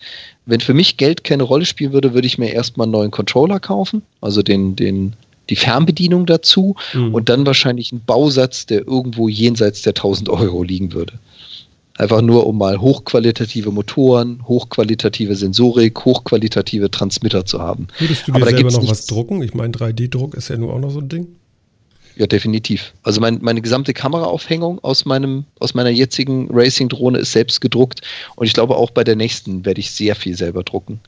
Wenn 0.46 0.60
für 0.60 0.74
mich 0.74 0.96
Geld 0.96 1.24
keine 1.24 1.42
Rolle 1.42 1.66
spielen 1.66 1.92
würde, 1.92 2.14
würde 2.14 2.26
ich 2.28 2.38
mir 2.38 2.52
erstmal 2.52 2.86
einen 2.86 2.92
neuen 2.92 3.10
Controller 3.10 3.60
kaufen, 3.60 4.02
also 4.20 4.42
den, 4.42 4.74
den 4.74 5.14
die 5.50 5.56
Fernbedienung 5.56 6.26
dazu 6.26 6.76
mhm. 6.94 7.14
und 7.14 7.28
dann 7.28 7.44
wahrscheinlich 7.44 7.92
ein 7.92 8.02
Bausatz, 8.04 8.66
der 8.66 8.86
irgendwo 8.86 9.28
jenseits 9.28 9.82
der 9.82 9.90
1000 9.90 10.28
Euro 10.30 10.62
liegen 10.62 10.92
würde. 10.92 11.14
Einfach 11.98 12.22
nur, 12.22 12.46
um 12.46 12.56
mal 12.56 12.80
hochqualitative 12.80 13.70
Motoren, 13.70 14.40
hochqualitative 14.48 15.36
Sensorik, 15.36 16.02
hochqualitative 16.02 16.90
Transmitter 16.90 17.44
zu 17.44 17.60
haben. 17.60 17.88
Würdest 17.98 18.26
du 18.26 18.32
dir 18.32 18.40
Aber 18.40 18.50
selber 18.50 18.70
noch 18.70 18.88
was 18.88 19.04
drucken? 19.04 19.42
Ich 19.42 19.52
meine, 19.52 19.74
3D-Druck 19.74 20.34
ist 20.34 20.48
ja 20.48 20.56
nur 20.56 20.72
auch 20.72 20.78
noch 20.78 20.90
so 20.90 21.00
ein 21.00 21.10
Ding. 21.10 21.26
Ja, 22.16 22.26
definitiv. 22.26 22.94
Also 23.02 23.20
mein, 23.20 23.38
meine 23.42 23.60
gesamte 23.60 23.92
Kameraaufhängung 23.92 24.78
aus, 24.82 25.04
meinem, 25.04 25.44
aus 25.58 25.74
meiner 25.74 25.90
jetzigen 25.90 26.48
Racing-Drohne 26.50 27.18
ist 27.18 27.32
selbst 27.32 27.60
gedruckt. 27.60 28.00
Und 28.36 28.46
ich 28.46 28.54
glaube, 28.54 28.76
auch 28.76 28.90
bei 28.90 29.04
der 29.04 29.16
nächsten 29.16 29.64
werde 29.64 29.80
ich 29.80 29.90
sehr 29.90 30.16
viel 30.16 30.36
selber 30.36 30.62
drucken. 30.62 31.00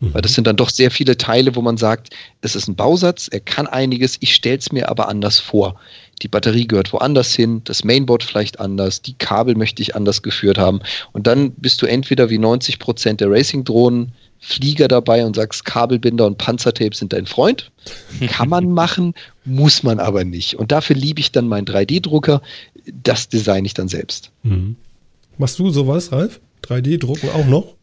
Mhm. 0.00 0.14
Weil 0.14 0.22
das 0.22 0.34
sind 0.34 0.46
dann 0.46 0.56
doch 0.56 0.70
sehr 0.70 0.90
viele 0.90 1.16
Teile, 1.16 1.54
wo 1.54 1.62
man 1.62 1.76
sagt, 1.76 2.10
es 2.40 2.56
ist 2.56 2.68
ein 2.68 2.76
Bausatz, 2.76 3.28
er 3.28 3.40
kann 3.40 3.66
einiges, 3.66 4.16
ich 4.20 4.34
stelle 4.34 4.58
es 4.58 4.72
mir 4.72 4.88
aber 4.88 5.08
anders 5.08 5.38
vor. 5.38 5.78
Die 6.22 6.28
Batterie 6.28 6.66
gehört 6.66 6.92
woanders 6.92 7.34
hin, 7.34 7.62
das 7.64 7.84
Mainboard 7.84 8.22
vielleicht 8.22 8.60
anders, 8.60 9.00
die 9.00 9.14
Kabel 9.14 9.54
möchte 9.54 9.82
ich 9.82 9.94
anders 9.94 10.22
geführt 10.22 10.58
haben. 10.58 10.80
Und 11.12 11.26
dann 11.26 11.52
bist 11.52 11.80
du 11.80 11.86
entweder 11.86 12.28
wie 12.28 12.38
90 12.38 12.78
Prozent 12.78 13.20
der 13.20 13.30
Racing-Drohnen 13.30 14.12
Flieger 14.42 14.88
dabei 14.88 15.24
und 15.26 15.36
sagst, 15.36 15.66
Kabelbinder 15.66 16.26
und 16.26 16.38
Panzertape 16.38 16.96
sind 16.96 17.12
dein 17.12 17.26
Freund. 17.26 17.70
Kann 18.28 18.48
man 18.48 18.70
machen, 18.72 19.12
muss 19.44 19.82
man 19.82 19.98
aber 20.00 20.24
nicht. 20.24 20.54
Und 20.54 20.72
dafür 20.72 20.96
liebe 20.96 21.20
ich 21.20 21.30
dann 21.30 21.46
meinen 21.46 21.66
3D-Drucker. 21.66 22.40
Das 23.02 23.28
design 23.28 23.66
ich 23.66 23.74
dann 23.74 23.88
selbst. 23.88 24.30
Mhm. 24.42 24.76
Machst 25.36 25.58
du 25.58 25.68
sowas, 25.70 26.10
Ralf? 26.10 26.40
3D-Drucken 26.64 27.28
auch 27.30 27.46
noch? 27.46 27.74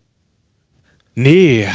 Nee, 1.14 1.68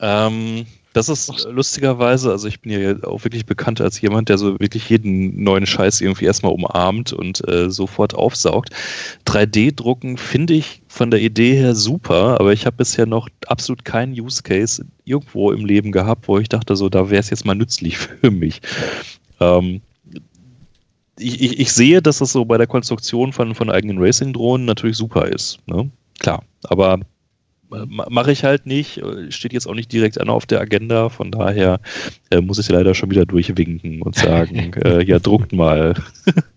ähm, 0.00 0.66
das 0.98 1.08
ist 1.08 1.46
lustigerweise, 1.48 2.30
also 2.30 2.48
ich 2.48 2.60
bin 2.60 2.72
ja 2.72 3.04
auch 3.04 3.22
wirklich 3.22 3.46
bekannt 3.46 3.80
als 3.80 4.00
jemand, 4.00 4.30
der 4.30 4.38
so 4.38 4.58
wirklich 4.58 4.88
jeden 4.88 5.44
neuen 5.44 5.66
Scheiß 5.66 6.00
irgendwie 6.00 6.24
erstmal 6.24 6.52
umarmt 6.52 7.12
und 7.12 7.46
äh, 7.46 7.70
sofort 7.70 8.14
aufsaugt. 8.14 8.70
3D-Drucken 9.26 10.16
finde 10.16 10.54
ich 10.54 10.82
von 10.88 11.10
der 11.10 11.20
Idee 11.20 11.54
her 11.54 11.74
super, 11.74 12.40
aber 12.40 12.52
ich 12.52 12.66
habe 12.66 12.78
bisher 12.78 13.06
noch 13.06 13.28
absolut 13.46 13.84
keinen 13.84 14.18
Use 14.18 14.42
Case 14.42 14.84
irgendwo 15.04 15.52
im 15.52 15.64
Leben 15.64 15.92
gehabt, 15.92 16.26
wo 16.26 16.38
ich 16.38 16.48
dachte, 16.48 16.74
so, 16.74 16.88
da 16.88 17.10
wäre 17.10 17.20
es 17.20 17.30
jetzt 17.30 17.44
mal 17.44 17.54
nützlich 17.54 17.98
für 18.20 18.30
mich. 18.30 18.60
Ähm, 19.38 19.82
ich, 21.18 21.40
ich, 21.40 21.60
ich, 21.60 21.72
sehe, 21.72 22.00
dass 22.00 22.18
das 22.18 22.32
so 22.32 22.44
bei 22.44 22.58
der 22.58 22.66
Konstruktion 22.66 23.32
von, 23.32 23.54
von 23.54 23.70
eigenen 23.70 23.98
Racing-Drohnen 23.98 24.66
natürlich 24.66 24.96
super 24.96 25.26
ist. 25.26 25.58
Ne? 25.66 25.90
Klar, 26.18 26.42
aber 26.64 27.00
mache 27.70 28.32
ich 28.32 28.44
halt 28.44 28.66
nicht, 28.66 29.02
steht 29.30 29.52
jetzt 29.52 29.66
auch 29.66 29.74
nicht 29.74 29.92
direkt 29.92 30.20
an 30.20 30.28
auf 30.28 30.46
der 30.46 30.60
Agenda, 30.60 31.08
von 31.08 31.30
daher 31.30 31.80
äh, 32.30 32.40
muss 32.40 32.58
ich 32.58 32.68
leider 32.68 32.94
schon 32.94 33.10
wieder 33.10 33.26
durchwinken 33.26 34.02
und 34.02 34.14
sagen, 34.14 34.72
äh, 34.84 35.04
ja, 35.04 35.18
druckt 35.18 35.52
mal. 35.52 35.94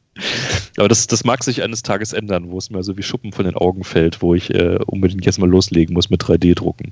Aber 0.78 0.90
das, 0.90 1.08
das 1.08 1.24
mag 1.24 1.44
sich 1.44 1.64
eines 1.64 1.84
Tages 1.84 2.12
ändern, 2.12 2.52
wo 2.52 2.58
es 2.58 2.70
mir 2.70 2.84
so 2.84 2.98
wie 2.98 3.04
Schuppen 3.04 3.32
von 3.32 3.46
den 3.46 3.56
Augen 3.56 3.84
fällt, 3.84 4.22
wo 4.22 4.36
ich 4.36 4.54
äh, 4.54 4.78
unbedingt 4.86 5.26
jetzt 5.26 5.40
mal 5.40 5.50
loslegen 5.50 5.94
muss 5.94 6.10
mit 6.10 6.22
3D-Drucken. 6.22 6.92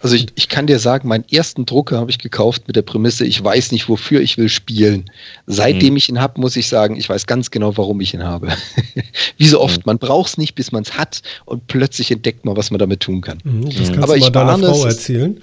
Also 0.00 0.16
ich, 0.16 0.28
ich 0.36 0.48
kann 0.48 0.66
dir 0.66 0.78
sagen, 0.78 1.08
meinen 1.08 1.24
ersten 1.30 1.66
Drucker 1.66 1.98
habe 1.98 2.10
ich 2.10 2.18
gekauft 2.18 2.62
mit 2.66 2.76
der 2.76 2.82
Prämisse, 2.82 3.26
ich 3.26 3.42
weiß 3.42 3.72
nicht, 3.72 3.88
wofür 3.88 4.20
ich 4.20 4.38
will 4.38 4.48
spielen. 4.48 5.10
Seitdem 5.46 5.90
hm. 5.90 5.96
ich 5.96 6.08
ihn 6.08 6.20
habe, 6.20 6.40
muss 6.40 6.56
ich 6.56 6.68
sagen, 6.68 6.96
ich 6.96 7.08
weiß 7.08 7.26
ganz 7.26 7.50
genau, 7.50 7.76
warum 7.76 8.00
ich 8.00 8.14
ihn 8.14 8.24
habe. 8.24 8.48
Wie 9.36 9.46
so 9.46 9.60
oft, 9.60 9.76
hm. 9.76 9.82
man 9.86 9.98
braucht 9.98 10.30
es 10.30 10.38
nicht, 10.38 10.54
bis 10.54 10.72
man 10.72 10.82
es 10.82 10.96
hat 10.96 11.22
und 11.44 11.66
plötzlich 11.66 12.10
entdeckt 12.10 12.44
man, 12.44 12.56
was 12.56 12.70
man 12.70 12.78
damit 12.78 13.00
tun 13.00 13.20
kann. 13.20 13.38
Mhm, 13.44 13.64
das 13.64 13.92
kannst 13.92 14.02
Aber 14.02 14.14
du 14.14 14.20
mal 14.20 14.30
deiner 14.30 14.58
Frau 14.58 14.84
erzählen. 14.86 15.40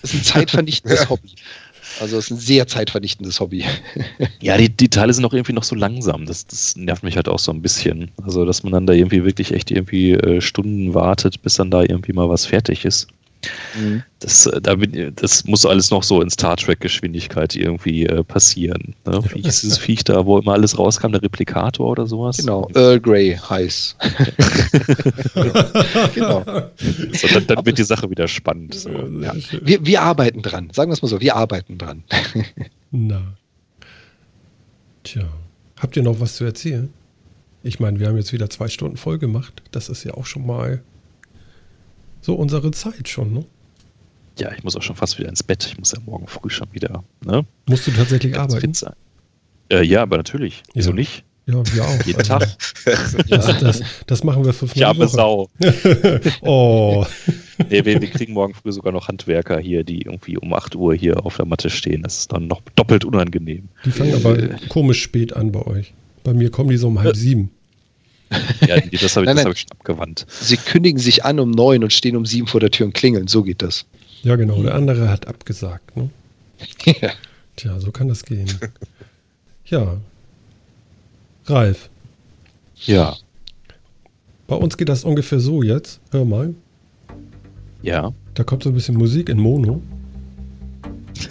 Das 0.00 0.14
ist 0.14 0.20
ein 0.20 0.24
zeitvernichtendes 0.24 1.08
Hobby. 1.10 1.30
Also 2.00 2.18
es 2.18 2.26
ist 2.26 2.30
ein 2.30 2.38
sehr 2.38 2.66
zeitvernichtendes 2.66 3.40
Hobby. 3.40 3.64
ja, 4.40 4.56
die, 4.56 4.68
die 4.68 4.88
Teile 4.88 5.12
sind 5.12 5.24
auch 5.24 5.32
irgendwie 5.32 5.52
noch 5.52 5.64
so 5.64 5.74
langsam. 5.74 6.26
Das, 6.26 6.46
das 6.46 6.76
nervt 6.76 7.02
mich 7.02 7.16
halt 7.16 7.28
auch 7.28 7.38
so 7.38 7.52
ein 7.52 7.62
bisschen. 7.62 8.10
Also, 8.22 8.44
dass 8.44 8.62
man 8.62 8.72
dann 8.72 8.86
da 8.86 8.92
irgendwie 8.92 9.24
wirklich 9.24 9.52
echt 9.52 9.70
irgendwie 9.70 10.12
äh, 10.12 10.40
Stunden 10.40 10.94
wartet, 10.94 11.42
bis 11.42 11.56
dann 11.56 11.70
da 11.70 11.82
irgendwie 11.82 12.12
mal 12.12 12.28
was 12.28 12.46
fertig 12.46 12.84
ist. 12.84 13.08
Mhm. 13.76 14.02
Das, 14.20 14.46
äh, 14.46 14.60
da 14.60 14.76
bin, 14.76 15.12
das 15.16 15.44
muss 15.44 15.66
alles 15.66 15.90
noch 15.90 16.02
so 16.02 16.20
in 16.22 16.30
Star 16.30 16.56
Trek-Geschwindigkeit 16.56 17.56
irgendwie 17.56 18.06
äh, 18.06 18.22
passieren. 18.22 18.94
Ne? 19.04 19.20
Wie 19.32 19.40
ist 19.40 19.62
dieses 19.62 19.78
Viech 19.78 20.04
da, 20.04 20.24
wo 20.26 20.38
immer 20.38 20.52
alles 20.52 20.78
rauskam, 20.78 21.12
der 21.12 21.22
Replikator 21.22 21.90
oder 21.90 22.06
sowas? 22.06 22.36
Genau, 22.36 22.68
Earl 22.74 23.00
Grey 23.00 23.36
heiß. 23.36 23.96
genau. 26.14 26.44
So, 27.12 27.28
dann, 27.28 27.46
dann, 27.46 27.66
wird 27.66 27.78
die 27.78 27.84
Sache 27.84 28.08
wieder 28.10 28.28
spannend. 28.28 28.74
So. 28.74 28.90
Ja. 28.90 29.34
Wir, 29.60 29.84
wir 29.84 30.02
arbeiten 30.02 30.42
dran, 30.42 30.70
sagen 30.72 30.90
wir 30.90 30.94
es 30.94 31.02
mal 31.02 31.08
so, 31.08 31.20
wir 31.20 31.36
arbeiten 31.36 31.78
dran. 31.78 32.04
Na. 32.90 33.34
Tja, 35.02 35.24
habt 35.80 35.96
ihr 35.96 36.02
noch 36.02 36.20
was 36.20 36.36
zu 36.36 36.44
erzählen? 36.44 36.92
Ich 37.64 37.80
meine, 37.80 37.98
wir 38.00 38.08
haben 38.08 38.16
jetzt 38.16 38.32
wieder 38.32 38.50
zwei 38.50 38.68
Stunden 38.68 38.96
voll 38.96 39.18
gemacht. 39.18 39.62
Das 39.70 39.88
ist 39.88 40.04
ja 40.04 40.14
auch 40.14 40.26
schon 40.26 40.46
mal 40.46 40.82
so 42.22 42.34
unsere 42.34 42.70
Zeit 42.70 43.08
schon, 43.08 43.34
ne? 43.34 43.44
Ja, 44.38 44.50
ich 44.56 44.64
muss 44.64 44.74
auch 44.76 44.82
schon 44.82 44.96
fast 44.96 45.18
wieder 45.18 45.28
ins 45.28 45.42
Bett. 45.42 45.66
Ich 45.66 45.78
muss 45.78 45.92
ja 45.92 45.98
morgen 46.06 46.26
früh 46.26 46.48
schon 46.48 46.68
wieder. 46.72 47.04
Ne? 47.24 47.44
Musst 47.68 47.86
du 47.86 47.90
tatsächlich 47.90 48.32
Ganz 48.32 48.54
arbeiten? 48.54 48.72
Sein. 48.72 48.94
Äh, 49.68 49.82
ja, 49.82 50.02
aber 50.02 50.16
natürlich. 50.16 50.62
Wieso 50.72 50.90
ja. 50.90 50.96
nicht? 50.96 51.24
Ja, 51.46 51.54
wir 51.74 51.84
auch. 51.84 52.02
Jeden 52.04 52.18
also, 52.20 52.38
Tag. 52.38 52.48
Das, 53.28 53.58
das, 53.60 53.82
das, 54.06 54.24
machen 54.24 54.44
wir 54.44 54.52
fünfmal. 54.52 54.76
Ich 54.76 54.84
habe 54.84 55.08
Sau. 55.08 55.48
oh. 56.42 57.04
Nee, 57.68 57.84
wir, 57.84 58.00
wir, 58.00 58.10
kriegen 58.10 58.32
morgen 58.32 58.54
früh 58.54 58.72
sogar 58.72 58.92
noch 58.92 59.08
Handwerker 59.08 59.58
hier, 59.58 59.84
die 59.84 60.02
irgendwie 60.02 60.36
um 60.38 60.52
8 60.52 60.74
Uhr 60.76 60.94
hier 60.94 61.24
auf 61.24 61.36
der 61.36 61.46
Matte 61.46 61.70
stehen. 61.70 62.02
Das 62.02 62.18
ist 62.18 62.32
dann 62.32 62.46
noch 62.46 62.60
doppelt 62.76 63.04
unangenehm. 63.04 63.68
Die 63.84 63.90
fangen 63.90 64.14
aber 64.14 64.38
äh, 64.38 64.56
komisch 64.68 65.02
spät 65.02 65.34
an 65.34 65.52
bei 65.52 65.66
euch. 65.66 65.92
Bei 66.24 66.32
mir 66.32 66.50
kommen 66.50 66.70
die 66.70 66.76
so 66.76 66.88
um 66.88 67.00
halb 67.00 67.14
äh, 67.14 67.18
sieben. 67.18 67.50
Ja, 68.66 68.80
das 68.80 69.16
habe 69.16 69.26
ich, 69.26 69.44
hab 69.44 69.52
ich 69.52 69.60
schon 69.60 69.70
abgewandt. 69.70 70.26
Sie 70.28 70.56
kündigen 70.56 71.00
sich 71.00 71.24
an 71.24 71.40
um 71.40 71.50
neun 71.50 71.82
und 71.82 71.92
stehen 71.92 72.16
um 72.16 72.26
sieben 72.26 72.46
vor 72.46 72.60
der 72.60 72.70
Tür 72.70 72.86
und 72.86 72.94
klingeln. 72.94 73.28
So 73.28 73.42
geht 73.42 73.62
das. 73.62 73.84
Ja, 74.22 74.36
genau. 74.36 74.62
Der 74.62 74.74
andere 74.74 75.08
hat 75.08 75.26
abgesagt. 75.26 75.96
Ne? 75.96 76.10
ja. 77.00 77.10
Tja, 77.56 77.78
so 77.80 77.90
kann 77.90 78.08
das 78.08 78.24
gehen. 78.24 78.50
Ja. 79.66 79.98
Ralf. 81.46 81.90
Ja. 82.84 83.16
Bei 84.46 84.56
uns 84.56 84.76
geht 84.76 84.88
das 84.88 85.04
ungefähr 85.04 85.40
so 85.40 85.62
jetzt. 85.62 86.00
Hör 86.10 86.24
mal. 86.24 86.54
Ja. 87.82 88.12
Da 88.34 88.44
kommt 88.44 88.62
so 88.62 88.70
ein 88.70 88.74
bisschen 88.74 88.96
Musik 88.96 89.28
in 89.28 89.38
Mono. 89.38 89.82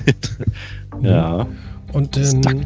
ja. 1.02 1.48
Und 1.94 2.16
dann 2.16 2.66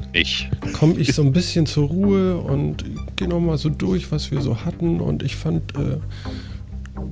komme 0.73 0.95
ich 0.97 1.13
so 1.13 1.21
ein 1.21 1.31
bisschen 1.33 1.65
zur 1.65 1.87
Ruhe 1.87 2.37
und 2.37 2.83
gehe 3.15 3.27
nochmal 3.27 3.57
so 3.57 3.69
durch, 3.69 4.11
was 4.11 4.31
wir 4.31 4.41
so 4.41 4.57
hatten. 4.65 4.99
Und 4.99 5.23
ich 5.23 5.35
fand, 5.35 5.75
äh, 5.77 5.97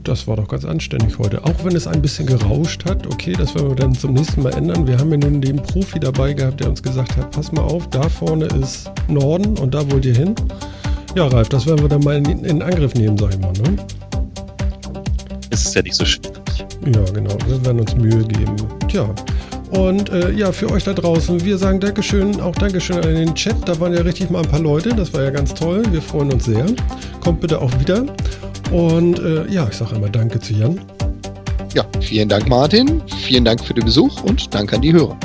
das 0.03 0.27
war 0.27 0.35
doch 0.35 0.47
ganz 0.47 0.65
anständig 0.65 1.17
heute. 1.17 1.43
Auch 1.43 1.63
wenn 1.63 1.75
es 1.75 1.87
ein 1.87 2.01
bisschen 2.01 2.25
gerauscht 2.25 2.85
hat. 2.85 3.07
Okay, 3.07 3.33
das 3.33 3.55
werden 3.55 3.69
wir 3.69 3.75
dann 3.75 3.93
zum 3.93 4.13
nächsten 4.13 4.43
Mal 4.43 4.53
ändern. 4.53 4.87
Wir 4.87 4.97
haben 4.97 5.11
ja 5.11 5.17
nun 5.17 5.41
den 5.41 5.57
Profi 5.57 5.99
dabei 5.99 6.33
gehabt, 6.33 6.59
der 6.59 6.69
uns 6.69 6.83
gesagt 6.83 7.15
hat, 7.17 7.31
pass 7.31 7.51
mal 7.51 7.61
auf, 7.61 7.89
da 7.89 8.07
vorne 8.09 8.45
ist 8.45 8.91
Norden 9.07 9.57
und 9.57 9.73
da 9.73 9.89
wollt 9.91 10.05
ihr 10.05 10.15
hin. 10.15 10.35
Ja, 11.15 11.27
Ralf, 11.27 11.49
das 11.49 11.65
werden 11.65 11.81
wir 11.81 11.89
dann 11.89 12.03
mal 12.03 12.15
in, 12.17 12.43
in 12.43 12.61
Angriff 12.61 12.93
nehmen, 12.95 13.17
sag 13.17 13.33
ich 13.33 13.39
mal. 13.39 13.53
Ne? 13.53 13.75
Es 15.51 15.65
ist 15.65 15.75
ja 15.75 15.81
nicht 15.83 15.95
so 15.95 16.05
schwierig. 16.05 16.65
Ja, 16.85 17.03
genau. 17.13 17.37
Wir 17.47 17.63
werden 17.65 17.79
uns 17.79 17.95
Mühe 17.95 18.23
geben. 18.25 18.55
Tja, 18.87 19.13
und 19.77 20.09
äh, 20.09 20.31
ja, 20.31 20.51
für 20.51 20.69
euch 20.71 20.83
da 20.83 20.93
draußen, 20.93 21.43
wir 21.43 21.57
sagen 21.57 21.79
Dankeschön, 21.79 22.39
auch 22.39 22.55
Dankeschön 22.55 22.97
an 22.97 23.15
den 23.15 23.33
Chat. 23.33 23.55
Da 23.65 23.79
waren 23.79 23.93
ja 23.93 24.01
richtig 24.01 24.29
mal 24.29 24.43
ein 24.43 24.49
paar 24.49 24.59
Leute, 24.59 24.89
das 24.89 25.13
war 25.13 25.23
ja 25.23 25.29
ganz 25.31 25.53
toll. 25.53 25.83
Wir 25.91 26.01
freuen 26.01 26.31
uns 26.31 26.45
sehr. 26.45 26.65
Kommt 27.21 27.41
bitte 27.41 27.59
auch 27.59 27.71
wieder. 27.79 28.05
Und 28.71 29.19
äh, 29.19 29.47
ja, 29.51 29.67
ich 29.69 29.75
sage 29.75 29.95
einmal 29.95 30.09
Danke 30.09 30.39
zu 30.39 30.53
Jan. 30.53 30.79
Ja, 31.73 31.85
vielen 32.01 32.29
Dank, 32.29 32.47
Martin. 32.47 33.01
Vielen 33.23 33.45
Dank 33.45 33.63
für 33.63 33.73
den 33.73 33.85
Besuch 33.85 34.23
und 34.23 34.53
Danke 34.53 34.75
an 34.75 34.81
die 34.81 34.93
Hörer. 34.93 35.17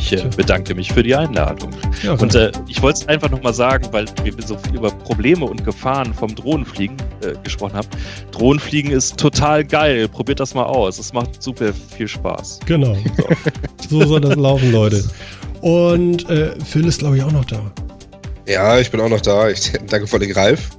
Ich 0.00 0.12
äh, 0.14 0.28
bedanke 0.34 0.74
mich 0.74 0.92
für 0.92 1.02
die 1.02 1.14
Einladung. 1.14 1.70
Ja, 2.02 2.14
und 2.14 2.34
äh, 2.34 2.50
ich 2.66 2.80
wollte 2.80 3.00
es 3.02 3.08
einfach 3.08 3.30
nochmal 3.30 3.52
sagen, 3.52 3.86
weil 3.92 4.06
wir 4.24 4.32
so 4.44 4.56
viel 4.56 4.76
über 4.76 4.90
Probleme 4.90 5.44
und 5.44 5.62
Gefahren 5.62 6.14
vom 6.14 6.34
Drohnenfliegen 6.34 6.96
äh, 7.22 7.34
gesprochen 7.42 7.74
haben. 7.74 7.88
Drohnenfliegen 8.32 8.90
ist 8.90 9.18
total 9.18 9.64
geil. 9.64 10.08
Probiert 10.08 10.40
das 10.40 10.54
mal 10.54 10.64
aus. 10.64 10.98
Es 10.98 11.12
macht 11.12 11.42
super 11.42 11.72
viel 11.96 12.08
Spaß. 12.08 12.60
Genau. 12.66 12.96
So, 13.88 14.00
so 14.00 14.06
soll 14.06 14.20
das 14.22 14.36
laufen, 14.36 14.72
Leute. 14.72 15.04
Und 15.60 16.28
äh, 16.30 16.52
Phil 16.64 16.86
ist, 16.86 17.00
glaube 17.00 17.18
ich, 17.18 17.22
auch 17.22 17.32
noch 17.32 17.44
da. 17.44 17.60
Ja, 18.46 18.78
ich 18.78 18.90
bin 18.90 19.00
auch 19.00 19.10
noch 19.10 19.20
da. 19.20 19.50
Ich 19.50 19.72
danke 19.88 20.06
vor 20.06 20.18
den 20.18 20.32
Ralf 20.32 20.70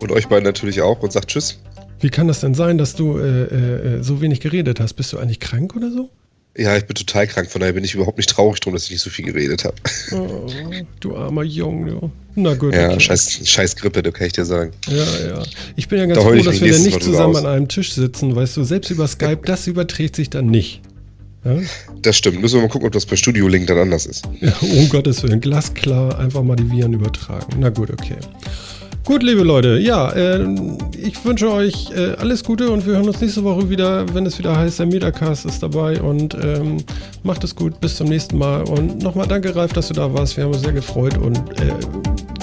und 0.00 0.10
euch 0.10 0.28
beiden 0.28 0.44
natürlich 0.44 0.80
auch 0.80 1.00
und 1.02 1.12
sagt 1.12 1.28
Tschüss. 1.28 1.60
Wie 2.00 2.08
kann 2.08 2.26
das 2.26 2.40
denn 2.40 2.54
sein, 2.54 2.78
dass 2.78 2.96
du 2.96 3.18
äh, 3.18 3.98
äh, 3.98 4.02
so 4.02 4.20
wenig 4.20 4.40
geredet 4.40 4.80
hast? 4.80 4.94
Bist 4.94 5.12
du 5.12 5.18
eigentlich 5.18 5.40
krank 5.40 5.76
oder 5.76 5.90
so? 5.90 6.10
Ja, 6.56 6.76
ich 6.76 6.84
bin 6.84 6.94
total 6.94 7.26
krank, 7.26 7.50
von 7.50 7.60
daher 7.60 7.72
bin 7.72 7.82
ich 7.82 7.94
überhaupt 7.94 8.18
nicht 8.18 8.28
traurig 8.28 8.60
drum, 8.60 8.74
dass 8.74 8.84
ich 8.84 8.90
nicht 8.90 9.00
so 9.00 9.08
viel 9.08 9.24
geredet 9.24 9.64
habe. 9.64 9.76
Oh, 10.12 10.46
du 11.00 11.16
armer 11.16 11.44
Junge. 11.44 12.10
Na 12.34 12.54
gut. 12.54 12.74
Ja, 12.74 12.90
okay. 12.90 13.00
scheiß, 13.00 13.40
scheiß 13.48 13.76
Grippe, 13.76 14.02
da 14.02 14.10
kann 14.10 14.26
ich 14.26 14.34
dir 14.34 14.44
sagen. 14.44 14.72
Ja, 14.86 15.28
ja. 15.28 15.42
Ich 15.76 15.88
bin 15.88 15.98
ja 15.98 16.06
ganz 16.06 16.18
da 16.18 16.24
froh, 16.24 16.34
dass 16.34 16.60
wir 16.60 16.72
dann 16.72 16.82
nicht 16.82 17.02
zusammen 17.02 17.36
an 17.36 17.46
einem 17.46 17.68
Tisch 17.68 17.92
sitzen, 17.94 18.36
weißt 18.36 18.56
du, 18.58 18.64
selbst 18.64 18.90
über 18.90 19.06
Skype, 19.06 19.40
das 19.44 19.66
überträgt 19.66 20.16
sich 20.16 20.28
dann 20.28 20.46
nicht. 20.46 20.82
Ja? 21.44 21.56
Das 22.02 22.16
stimmt. 22.16 22.40
Müssen 22.40 22.56
wir 22.56 22.62
mal 22.62 22.68
gucken, 22.68 22.86
ob 22.86 22.92
das 22.92 23.06
bei 23.06 23.16
Studio 23.16 23.48
Link 23.48 23.66
dann 23.66 23.78
anders 23.78 24.06
ist. 24.06 24.28
Ja, 24.40 24.52
um 24.60 24.88
Gottes 24.90 25.22
Willen, 25.22 25.40
glasklar 25.40 26.18
einfach 26.18 26.42
mal 26.42 26.56
die 26.56 26.70
Viren 26.70 26.92
übertragen. 26.92 27.56
Na 27.58 27.70
gut, 27.70 27.90
okay. 27.90 28.16
Gut, 29.04 29.24
liebe 29.24 29.42
Leute, 29.42 29.78
ja, 29.78 30.10
äh, 30.12 30.46
ich 30.96 31.24
wünsche 31.24 31.50
euch 31.50 31.90
äh, 31.90 32.14
alles 32.18 32.44
Gute 32.44 32.70
und 32.70 32.86
wir 32.86 32.94
hören 32.94 33.08
uns 33.08 33.20
nächste 33.20 33.42
Woche 33.42 33.68
wieder, 33.68 34.06
wenn 34.14 34.24
es 34.26 34.38
wieder 34.38 34.56
heißt, 34.56 34.78
der 34.78 34.86
Metacast 34.86 35.44
ist 35.44 35.60
dabei 35.60 36.00
und 36.00 36.34
ähm, 36.34 36.76
macht 37.24 37.42
es 37.42 37.56
gut, 37.56 37.80
bis 37.80 37.96
zum 37.96 38.08
nächsten 38.08 38.38
Mal 38.38 38.62
und 38.62 39.02
nochmal 39.02 39.26
danke, 39.26 39.54
Ralf, 39.56 39.72
dass 39.72 39.88
du 39.88 39.94
da 39.94 40.12
warst, 40.14 40.36
wir 40.36 40.44
haben 40.44 40.52
uns 40.52 40.62
sehr 40.62 40.72
gefreut 40.72 41.18
und 41.18 41.36
äh, 41.60 41.74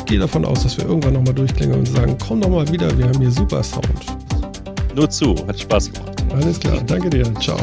gehe 0.06 0.20
davon 0.20 0.44
aus, 0.44 0.64
dass 0.64 0.78
wir 0.78 0.86
irgendwann 0.86 1.14
nochmal 1.14 1.34
durchklingen 1.34 1.80
und 1.80 1.88
sagen, 1.88 2.18
komm 2.28 2.42
doch 2.42 2.50
mal 2.50 2.70
wieder, 2.70 2.96
wir 2.98 3.06
haben 3.06 3.22
hier 3.22 3.32
super 3.32 3.64
Sound. 3.64 3.88
Nur 4.96 5.10
zu, 5.10 5.36
hat 5.48 5.58
Spaß 5.58 5.94
gemacht. 5.94 6.24
Alles 6.34 6.60
klar, 6.60 6.82
danke 6.86 7.10
dir, 7.10 7.24
ciao. 7.36 7.58